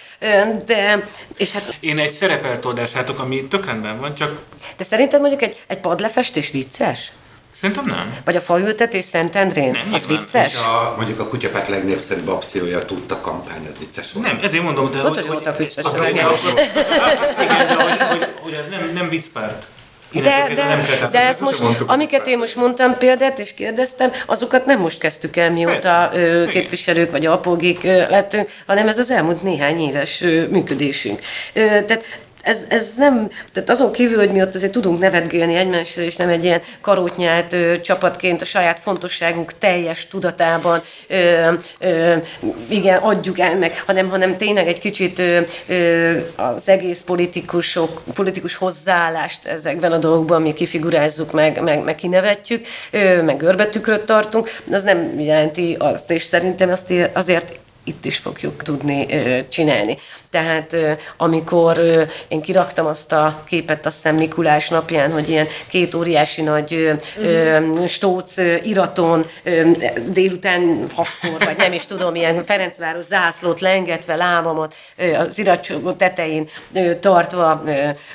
de, 0.66 1.04
és 1.38 1.52
hát, 1.54 1.76
Én 1.80 2.00
egy 2.00 2.12
szerepeltoldás 2.12 2.94
látok, 2.94 3.20
ami 3.20 3.44
tök 3.48 3.66
rendben 3.66 4.00
van, 4.00 4.16
csak 4.16 4.40
de 4.78 4.84
szerinted 4.84 5.20
mondjuk 5.20 5.42
egy, 5.42 5.64
egy 5.68 5.78
padlefestés 5.80 6.52
vicces? 6.52 7.12
szerintem 7.58 7.86
nem. 7.86 8.16
Vagy 8.26 8.36
a 8.36 8.40
faültetés 8.40 9.06
Szentendrén? 9.06 9.72
Nem, 9.72 9.94
az 9.94 10.08
vicces? 10.08 10.48
És 10.54 10.58
a, 10.60 10.94
mondjuk 10.98 11.20
a 11.20 11.28
kutyapárt 11.28 11.68
legnépszerűbb 11.70 12.28
akciója 12.28 12.78
a 12.78 12.84
tudta 12.84 13.20
kampány, 13.22 13.68
az 13.72 13.78
vicces 13.80 14.12
volt. 14.14 14.26
Nem, 14.28 14.40
ezért 14.44 14.64
mondom, 14.64 14.86
de 14.86 15.04
Ott 15.04 15.18
is 15.18 15.26
voltak 15.26 15.58
vicces. 15.58 15.86
Igen, 17.42 17.68
de 17.68 17.74
hogy, 17.76 17.98
hogy, 18.18 18.28
hogy 18.42 18.54
ez 18.54 18.70
nem, 18.70 18.92
nem 18.94 19.10
viccpárt. 19.10 19.68
De, 20.22 20.52
de, 20.56 20.64
nem 20.68 20.80
de 21.12 21.22
ezt 21.22 21.42
most, 21.42 21.60
mondtuk. 21.60 21.90
amiket 21.90 22.28
én 22.28 22.38
most 22.38 22.56
mondtam 22.56 22.98
példát, 22.98 23.40
és 23.40 23.54
kérdeztem, 23.54 24.12
azokat 24.26 24.66
nem 24.66 24.80
most 24.80 25.00
kezdtük 25.00 25.38
el, 25.38 25.52
mióta 25.52 26.10
Persze. 26.14 26.50
képviselők 26.52 27.12
vagy 27.12 27.26
apógik 27.26 27.84
ö, 27.84 28.10
lettünk, 28.10 28.50
hanem 28.68 28.88
ez 28.88 28.98
az 28.98 29.12
elmúlt 29.12 29.44
néhány 29.44 29.80
éves 29.80 30.24
működésünk. 30.50 31.20
Tehát 31.54 32.04
ez, 32.46 32.66
ez 32.70 32.94
nem, 32.98 33.30
tehát 33.54 33.70
azon 33.70 33.92
kívül, 33.92 34.18
hogy 34.18 34.32
mi 34.32 34.42
ott 34.42 34.56
azért 34.56 34.72
tudunk 34.72 35.00
nevetgélni 35.00 35.56
egymással, 35.56 36.04
és 36.04 36.16
nem 36.16 36.30
egy 36.30 36.44
ilyen 36.44 36.62
karótnyált 36.82 37.54
ö, 37.54 37.82
csapatként 37.82 38.42
a 38.42 38.46
saját 38.46 38.80
fontosságunk 38.80 39.58
teljes 39.58 40.08
tudatában, 40.08 40.82
ö, 41.08 41.52
ö, 41.80 42.16
igen, 42.68 42.98
adjuk 42.98 43.40
el 43.40 43.58
meg, 43.58 43.84
hanem, 43.86 44.10
hanem 44.10 44.38
tényleg 44.38 44.68
egy 44.68 44.80
kicsit 44.80 45.20
ö, 45.20 45.40
ö, 45.68 46.18
az 46.36 46.70
egész 46.70 47.02
politikusok, 47.02 48.02
politikus 48.14 48.56
hozzáállást 48.56 49.46
ezekben 49.46 49.92
a 49.92 49.98
dolgokban 49.98 50.42
mi 50.42 50.54
kifigurázzuk, 50.54 51.32
meg, 51.32 51.62
meg, 51.62 51.84
meg 51.84 51.96
kinevetjük, 51.96 52.66
ö, 52.92 53.22
meg 53.22 53.38
görbetükröt 53.38 54.06
tartunk, 54.06 54.50
az 54.72 54.84
nem 54.84 55.20
jelenti 55.20 55.76
azt, 55.80 56.12
és 56.12 56.24
szerintem 56.24 56.70
azt 56.70 56.94
azért 57.14 57.60
itt 57.84 58.06
is 58.06 58.18
fogjuk 58.18 58.64
tudni 58.64 59.06
ö, 59.10 59.40
csinálni. 59.48 59.98
Tehát 60.36 60.76
amikor 61.18 61.80
én 62.28 62.42
kiraktam 62.42 62.86
azt 62.86 63.12
a 63.12 63.42
képet, 63.46 63.86
azt 63.86 63.96
hiszem 63.96 64.16
Mikulás 64.16 64.70
napján, 64.70 65.12
hogy 65.12 65.30
ilyen 65.30 65.48
két 65.68 65.94
óriási 65.94 66.42
nagy 66.42 66.98
ö, 67.22 67.58
stóc 67.88 68.38
iraton 68.64 69.26
délután 70.08 70.86
hatkor, 70.94 71.46
vagy 71.46 71.58
nem 71.58 71.74
is 71.74 71.86
tudom, 71.86 72.16
ilyen 72.16 72.44
Ferencváros 72.44 73.06
zászlót 73.06 73.60
lengetve, 73.60 74.16
lábamot 74.16 74.76
ö, 74.98 75.14
az 75.14 75.40
iratcsomó 75.40 75.92
tetején 75.92 76.50
tartva 77.00 77.64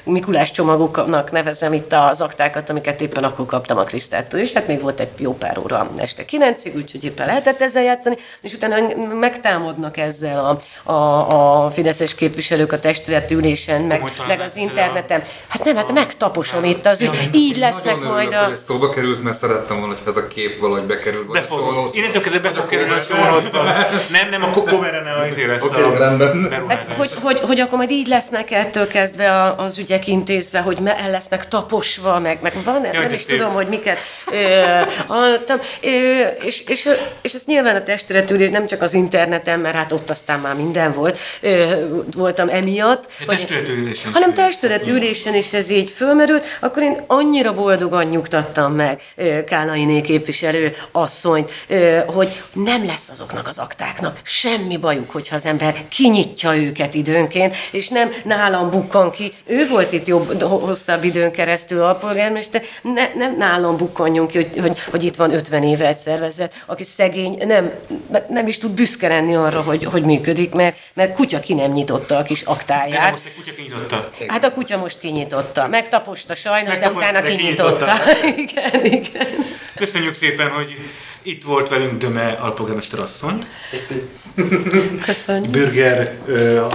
Mikulás 0.05 0.51
csomagoknak 0.51 1.31
nevezem 1.31 1.73
itt 1.73 1.93
az 1.93 2.21
aktákat, 2.21 2.71
amiket 2.71 3.01
éppen 3.01 3.25
akkor 3.25 3.47
kaptam 3.47 3.79
a 3.79 3.85
Krisztától, 3.85 4.41
és 4.41 4.53
hát 4.53 4.67
még 4.67 4.81
volt 4.81 5.01
egy 5.01 5.09
jó 5.17 5.35
pár 5.35 5.59
óra 5.59 5.89
este 5.97 6.25
kilencig, 6.25 6.77
úgyhogy 6.77 7.05
éppen 7.05 7.27
lehetett 7.27 7.61
ezzel 7.61 7.83
játszani, 7.83 8.17
és 8.43 8.53
utána 8.53 8.77
megtámadnak 9.21 9.97
ezzel 9.97 10.59
a, 10.85 10.93
a, 10.93 11.65
a 11.65 11.71
fideszes 11.71 12.10
képviselők 12.15 12.73
a 12.73 12.81
testületi 12.81 13.35
ülésen, 13.35 13.81
meg, 13.83 14.03
meg 14.27 14.41
az 14.41 14.57
interneten. 14.57 15.23
Hát 15.49 15.65
nem, 15.65 15.77
hát 15.77 15.93
megtaposom 15.93 16.65
itt 16.65 16.87
az 16.87 17.01
ügy. 17.01 17.31
Így 17.33 17.57
lesznek 17.57 17.99
majd 17.99 18.33
a... 18.33 18.51
ez 18.53 18.63
szóba 18.67 18.89
került, 18.89 19.23
mert 19.23 19.39
szerettem 19.39 19.79
volna, 19.79 19.95
hogy 19.95 20.03
ez 20.07 20.17
a 20.17 20.27
kép 20.27 20.59
valahogy 20.59 20.83
bekerül. 20.83 21.25
Be 21.33 21.43
fog. 21.43 21.91
Innentől 21.93 22.23
kezdve 22.23 22.41
be 22.41 22.55
fog 22.55 22.69
kerülni 22.69 22.93
a 22.93 23.01
show 23.01 23.19
Nem, 24.11 24.29
nem, 24.31 24.43
a 24.43 24.51
cover 24.51 25.03
ne 25.03 25.13
az 25.13 25.37
lesz 25.47 25.63
Oké, 25.63 25.83
a 25.83 25.99
rendben. 25.99 26.67
Hát, 26.69 26.95
hogy, 26.97 27.11
hogy, 27.23 27.41
hogy 27.41 27.61
akkor 27.61 27.79
majd 27.79 27.91
így 27.91 28.07
lesznek 28.07 28.51
ettől 28.51 28.89
kezdve 28.89 29.31
a- 29.43 29.59
az 29.59 29.79
ügyek 29.79 30.07
intézve, 30.07 30.61
hogy 30.61 30.79
el 30.85 31.11
lesznek 31.11 31.49
taposva, 31.49 32.19
meg, 32.19 32.39
meg 32.43 32.53
van, 32.65 32.81
nem 32.81 32.93
de 32.93 33.13
is 33.13 33.25
tudom, 33.25 33.53
hogy 33.53 33.67
miket 33.67 33.99
hallottam, 35.07 35.59
és, 36.45 36.61
és, 36.67 36.89
és 37.23 37.35
ezt 37.35 37.47
nyilván 37.47 37.77
a 37.77 37.83
testületülés 37.83 38.51
nem 38.51 38.67
csak 38.67 38.83
az 38.83 38.95
interneten, 38.95 39.61
mert 39.61 39.75
hát 39.75 39.93
ott 39.93 40.11
aztán 40.11 40.41
már 40.41 40.55
minden 40.55 40.93
volt, 40.93 41.19
voltam 42.17 42.49
emiatt, 42.49 43.05
A 43.05 43.25
vagy- 43.27 43.37
testületülésen 43.37 44.13
hanem 44.13 44.29
is. 44.29 44.35
testületülésen 44.35 45.35
is 45.35 45.53
ez 45.53 45.71
így 45.71 45.91
fölmerült, 45.91 46.47
akkor 46.61 46.83
én 46.83 47.03
annyira 47.07 47.55
boldogan 47.55 48.05
nyugtattam 48.05 48.73
meg 48.75 49.01
Kálainé 49.47 50.01
képviselő 50.01 50.73
asszonyt, 50.93 51.53
hogy 52.07 52.29
nem 52.53 52.87
lesz 52.87 53.09
azoknak 53.09 53.49
az 53.49 53.59
aktáknak 53.59 54.19
semmi 54.23 54.77
bajuk, 54.77 55.11
hogyha 55.11 55.37
az 55.37 55.47
ember 55.47 55.75
kinyitja 55.89 56.57
őket 56.57 56.95
időnként, 56.95 57.55
és 57.71 57.89
nem 57.89 58.11
nálam 58.25 58.71
bukkan 58.71 59.11
ki. 59.11 59.33
Ő 59.47 59.69
volt 59.69 59.93
itt 59.93 60.07
jobb, 60.07 60.43
hosszabb 60.43 61.05
időn 61.05 61.31
keresztül 61.31 61.83
alpolgármester, 61.83 62.63
ne, 62.83 63.09
nem 63.15 63.37
nálam 63.37 63.77
bukkanjon 63.77 64.27
ki, 64.27 64.37
hogy, 64.37 64.59
hogy, 64.61 64.79
hogy 64.91 65.05
itt 65.05 65.17
van 65.17 65.35
50 65.35 65.63
éve 65.63 65.87
egy 65.87 65.97
szervezet, 65.97 66.55
aki 66.67 66.85
szegény, 66.85 67.43
nem, 67.47 67.73
nem 68.29 68.47
is 68.47 68.59
tud 68.59 68.71
büszke 68.71 69.09
lenni 69.09 69.35
arra, 69.35 69.61
hogy, 69.61 69.85
hogy 69.85 70.03
működik, 70.03 70.53
mert, 70.55 70.77
mert 70.95 71.15
kutya 71.15 71.41
ki 71.41 71.55
nem 71.55 71.73
nyitotta 71.81 72.17
a 72.17 72.23
kis 72.23 72.43
De 72.43 72.51
aktáját. 72.51 73.11
most 73.11 73.25
egy 73.27 73.35
kutya 73.35 73.55
kinyitotta. 73.55 74.09
Hát 74.29 74.45
a 74.45 74.53
kutya 74.53 74.79
most 74.79 74.99
kinyitotta. 74.99 75.69
Megtaposta 75.69 76.35
sajnos, 76.35 76.69
Megtaposta, 76.69 77.13
de 77.13 77.19
utána 77.19 77.29
de 77.29 77.37
kinyitotta. 77.37 77.93
igen, 78.37 78.85
igen. 78.85 79.29
Köszönjük 79.75 80.15
szépen, 80.15 80.49
hogy 80.51 80.77
itt 81.23 81.45
volt 81.45 81.69
velünk 81.69 81.99
Döme 81.99 82.37
alpolgármester 82.41 82.99
asszony, 82.99 83.45
Köszönjük. 85.03 85.51
Bürger 85.51 86.19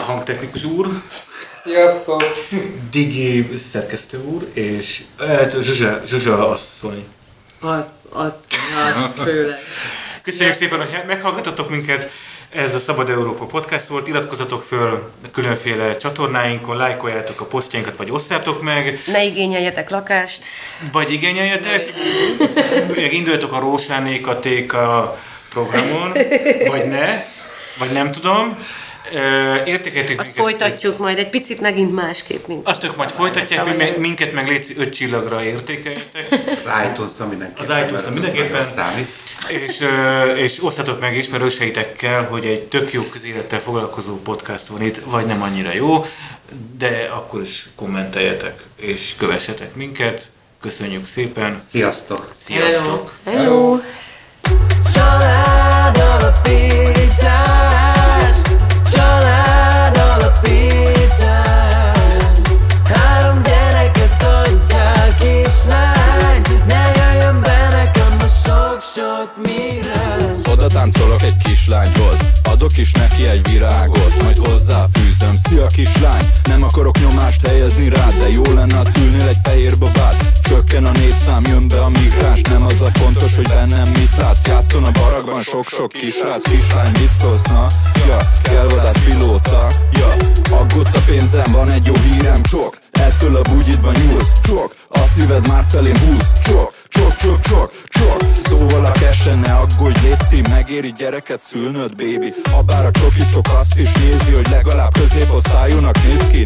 hangtechnikus 0.06 0.64
úr, 0.64 0.88
Sziasztok! 1.64 2.23
Digi 2.91 3.49
szerkesztő 3.72 4.23
úr, 4.23 4.48
és 4.53 5.03
hát, 5.19 5.56
Zsuzsa, 5.64 6.02
Zsuzsa 6.07 6.49
asszony. 6.49 7.06
Az, 7.60 7.86
az, 8.10 8.34
az, 8.86 9.23
főleg. 9.23 9.60
Köszönjük 10.22 10.56
szépen, 10.56 10.80
hogy 10.80 11.03
meghallgatotok 11.07 11.69
minket. 11.69 12.10
Ez 12.50 12.76
a 12.76 12.80
Szabad 12.80 13.10
Európa 13.10 13.46
Podcast 13.46 13.88
volt. 13.88 14.08
Iratkozzatok 14.08 14.64
föl 14.64 15.12
különféle 15.32 15.98
csatornáinkon, 15.98 16.78
lájkoljátok 16.78 17.42
a 17.42 17.46
posztjainkat, 17.46 17.98
vagy 17.98 18.12
osszátok 18.12 18.62
meg, 18.62 19.00
Ne 19.06 19.24
igényeljetek 19.24 19.90
lakást. 19.90 20.44
vagy 20.92 21.12
igényeljetek. 21.12 21.94
Meg 22.96 23.14
induljatok 23.14 23.54
a 23.54 23.60
Rósánékatéka 23.60 25.18
programon, 25.50 26.12
vagy 26.68 26.88
ne, 26.88 27.24
vagy 27.80 27.92
nem 27.94 28.12
tudom. 28.12 28.58
Ö, 29.14 29.64
Értékeltek 29.65 30.19
Azt 30.19 30.36
folytatjuk 30.36 30.98
majd 30.98 31.18
egy 31.18 31.30
picit 31.30 31.61
megint 31.61 31.94
másképp, 31.94 32.48
mint 32.48 32.68
Azt 32.68 32.84
ők 32.84 32.95
majd 32.95 33.10
folytatják, 33.10 33.77
mi 33.77 33.91
minket 33.98 34.34
meg 34.34 34.48
légy 34.48 34.73
öt 34.77 34.94
csillagra 34.94 35.44
értékeljetek. 35.44 36.27
Az 36.65 36.72
iTunes-on 36.91 37.27
mindenképpen. 37.27 37.91
Az 37.91 38.06
az 38.06 38.10
mindenképpen. 38.14 38.64
számít. 38.64 39.07
És, 39.48 39.84
és 40.36 40.64
osztatok 40.64 40.99
meg 40.99 41.15
ismerőseitekkel, 41.18 42.23
hogy 42.23 42.45
egy 42.45 42.64
tök 42.64 42.94
jó 42.94 43.03
közélettel 43.03 43.60
foglalkozó 43.60 44.18
podcast 44.18 44.68
van 44.68 44.82
itt, 44.82 45.02
vagy 45.06 45.26
nem 45.26 45.41
annyira 45.41 45.73
jó, 45.73 46.06
de 46.77 47.10
akkor 47.14 47.41
is 47.41 47.68
kommenteljetek, 47.76 48.64
és 48.76 49.14
kövessetek 49.18 49.76
minket. 49.76 50.27
Köszönjük 50.61 51.07
szépen, 51.07 51.61
Sziasztok! 51.68 52.32
sziasztok! 52.36 53.14
Hello! 53.26 53.80
Család 54.94 55.45
táncolok 70.91 71.22
egy 71.22 71.38
kislányhoz. 71.38 72.18
Adok 72.44 72.78
is 72.78 72.91
neki 72.91 73.28
egy 73.28 73.52
virágot 73.52 74.24
Majd 74.24 74.38
hozzáfűzöm. 74.38 75.36
Szia 75.36 75.68
kislány 75.68 76.32
Nem 76.44 76.64
akarok 76.64 76.99
nyomást 76.99 77.48
helyezni 77.48 77.90
rád 77.90 78.14
De 78.18 78.30
jó 78.30 78.44
lenne, 78.53 78.76
ha 78.76 78.86
szülnél 78.94 79.28
egy 79.28 79.38
fehér 79.44 79.78
babát. 79.78 80.40
Csökken 80.44 80.86
a 80.86 80.91
népszám, 80.91 81.44
jön 81.45 81.68
be 81.68 81.80
a 81.82 81.90
migráns 81.90 82.41
Nem 82.41 82.66
az 82.66 82.82
a 82.82 82.86
fontos, 82.86 83.36
hogy 83.36 83.48
bennem 83.48 83.88
mit 83.88 84.18
látsz. 84.18 84.48
Játszon 84.48 84.84
a 84.84 84.91
barakban 84.91 85.41
sok-sok 85.41 85.91
kisrác 85.91 86.49
Kislány, 86.49 86.91
mit 86.91 87.12
szólsz, 87.22 87.44
na? 87.44 87.68
Ja, 88.07 88.18
kell 88.41 88.68
vadász 88.68 89.03
pilóta. 89.06 89.68
Ja, 89.94 90.16
aggódsz 90.57 90.95
a 90.95 90.99
pénzem, 91.06 91.52
van 91.52 91.72
egy 91.72 91.86
jó 91.86 91.94
hírem. 91.94 92.41
Csok, 92.44 92.78
ettől 92.91 93.36
a 93.36 93.41
bugyitban 93.41 93.95
nyúlsz. 94.07 94.32
Csok, 94.44 94.76
a 94.90 94.99
szíved 95.16 95.48
már 95.48 95.66
felém 95.70 95.98
húz. 95.98 96.32
Csok, 96.44 96.74
csok, 96.96 97.16
csok, 97.16 97.42
csok, 97.42 97.72
csok 97.88 98.22
Szóval 98.44 98.86
a 98.86 98.92
kesen 98.92 99.38
ne 99.38 99.54
aggódj, 99.54 100.00
létszi 100.00 100.42
Megéri 100.50 100.94
gyereket 100.98 101.40
szülnöd, 101.40 101.96
baby 101.96 102.34
Habár 102.52 102.86
a 102.86 102.92
csoki 102.92 103.26
csok 103.34 103.46
azt 103.60 103.80
is 103.80 103.92
nézi 103.92 104.34
Hogy 104.36 104.48
legalább 104.50 104.94
középosztályúnak 104.94 106.04
néz 106.04 106.28
ki. 106.32 106.46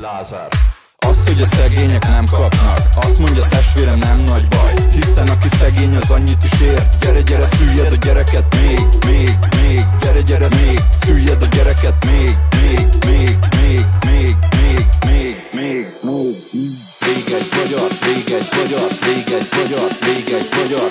Lázár. 0.00 0.48
Az, 0.96 1.26
hogy 1.26 1.40
a 1.40 1.44
szegények 1.56 2.08
nem 2.08 2.24
kapnak 2.30 2.78
Azt 2.94 3.18
mondja 3.18 3.46
testvérem 3.48 3.98
nem 3.98 4.18
nagy 4.18 4.48
baj. 4.48 4.72
Hiszen 4.92 5.28
aki 5.28 5.48
szegény 5.58 5.96
az 5.96 6.10
annyit 6.10 6.44
is 6.44 6.60
ér. 6.60 6.88
Gyere, 7.00 7.20
gyere, 7.20 7.44
szüljed 7.44 7.92
a 7.92 7.96
gyereket 7.96 8.56
még, 8.56 8.80
még, 9.06 9.38
még. 9.56 9.84
Gyere, 10.00 10.20
gyere, 10.20 10.48
még, 10.48 10.80
szüljed 11.00 11.42
a 11.42 11.46
gyereket 11.46 12.04
még, 12.04 12.36
még, 12.60 12.88
még, 13.06 13.38
még, 13.56 13.86
még, 14.06 14.36
még, 14.60 14.86
még, 15.04 15.36
még, 15.52 15.86
még 16.02 16.91
Rég 17.06 17.34
egy 17.38 17.48
magyar, 17.56 17.88
rég 18.06 18.30
egy 18.38 18.48
magyar, 18.58 18.88
rég 19.06 19.28
egy 19.38 19.48
magyar, 19.56 19.88
egy 20.36 20.48
magyar, 20.58 20.88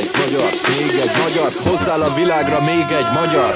egy 0.00 0.10
magyar, 0.18 0.48
egy 1.02 1.12
magyar. 1.24 1.52
Hozzál 1.66 2.02
a 2.10 2.14
világra 2.14 2.60
még 2.60 2.84
egy 3.00 3.10
magyar 3.12 3.52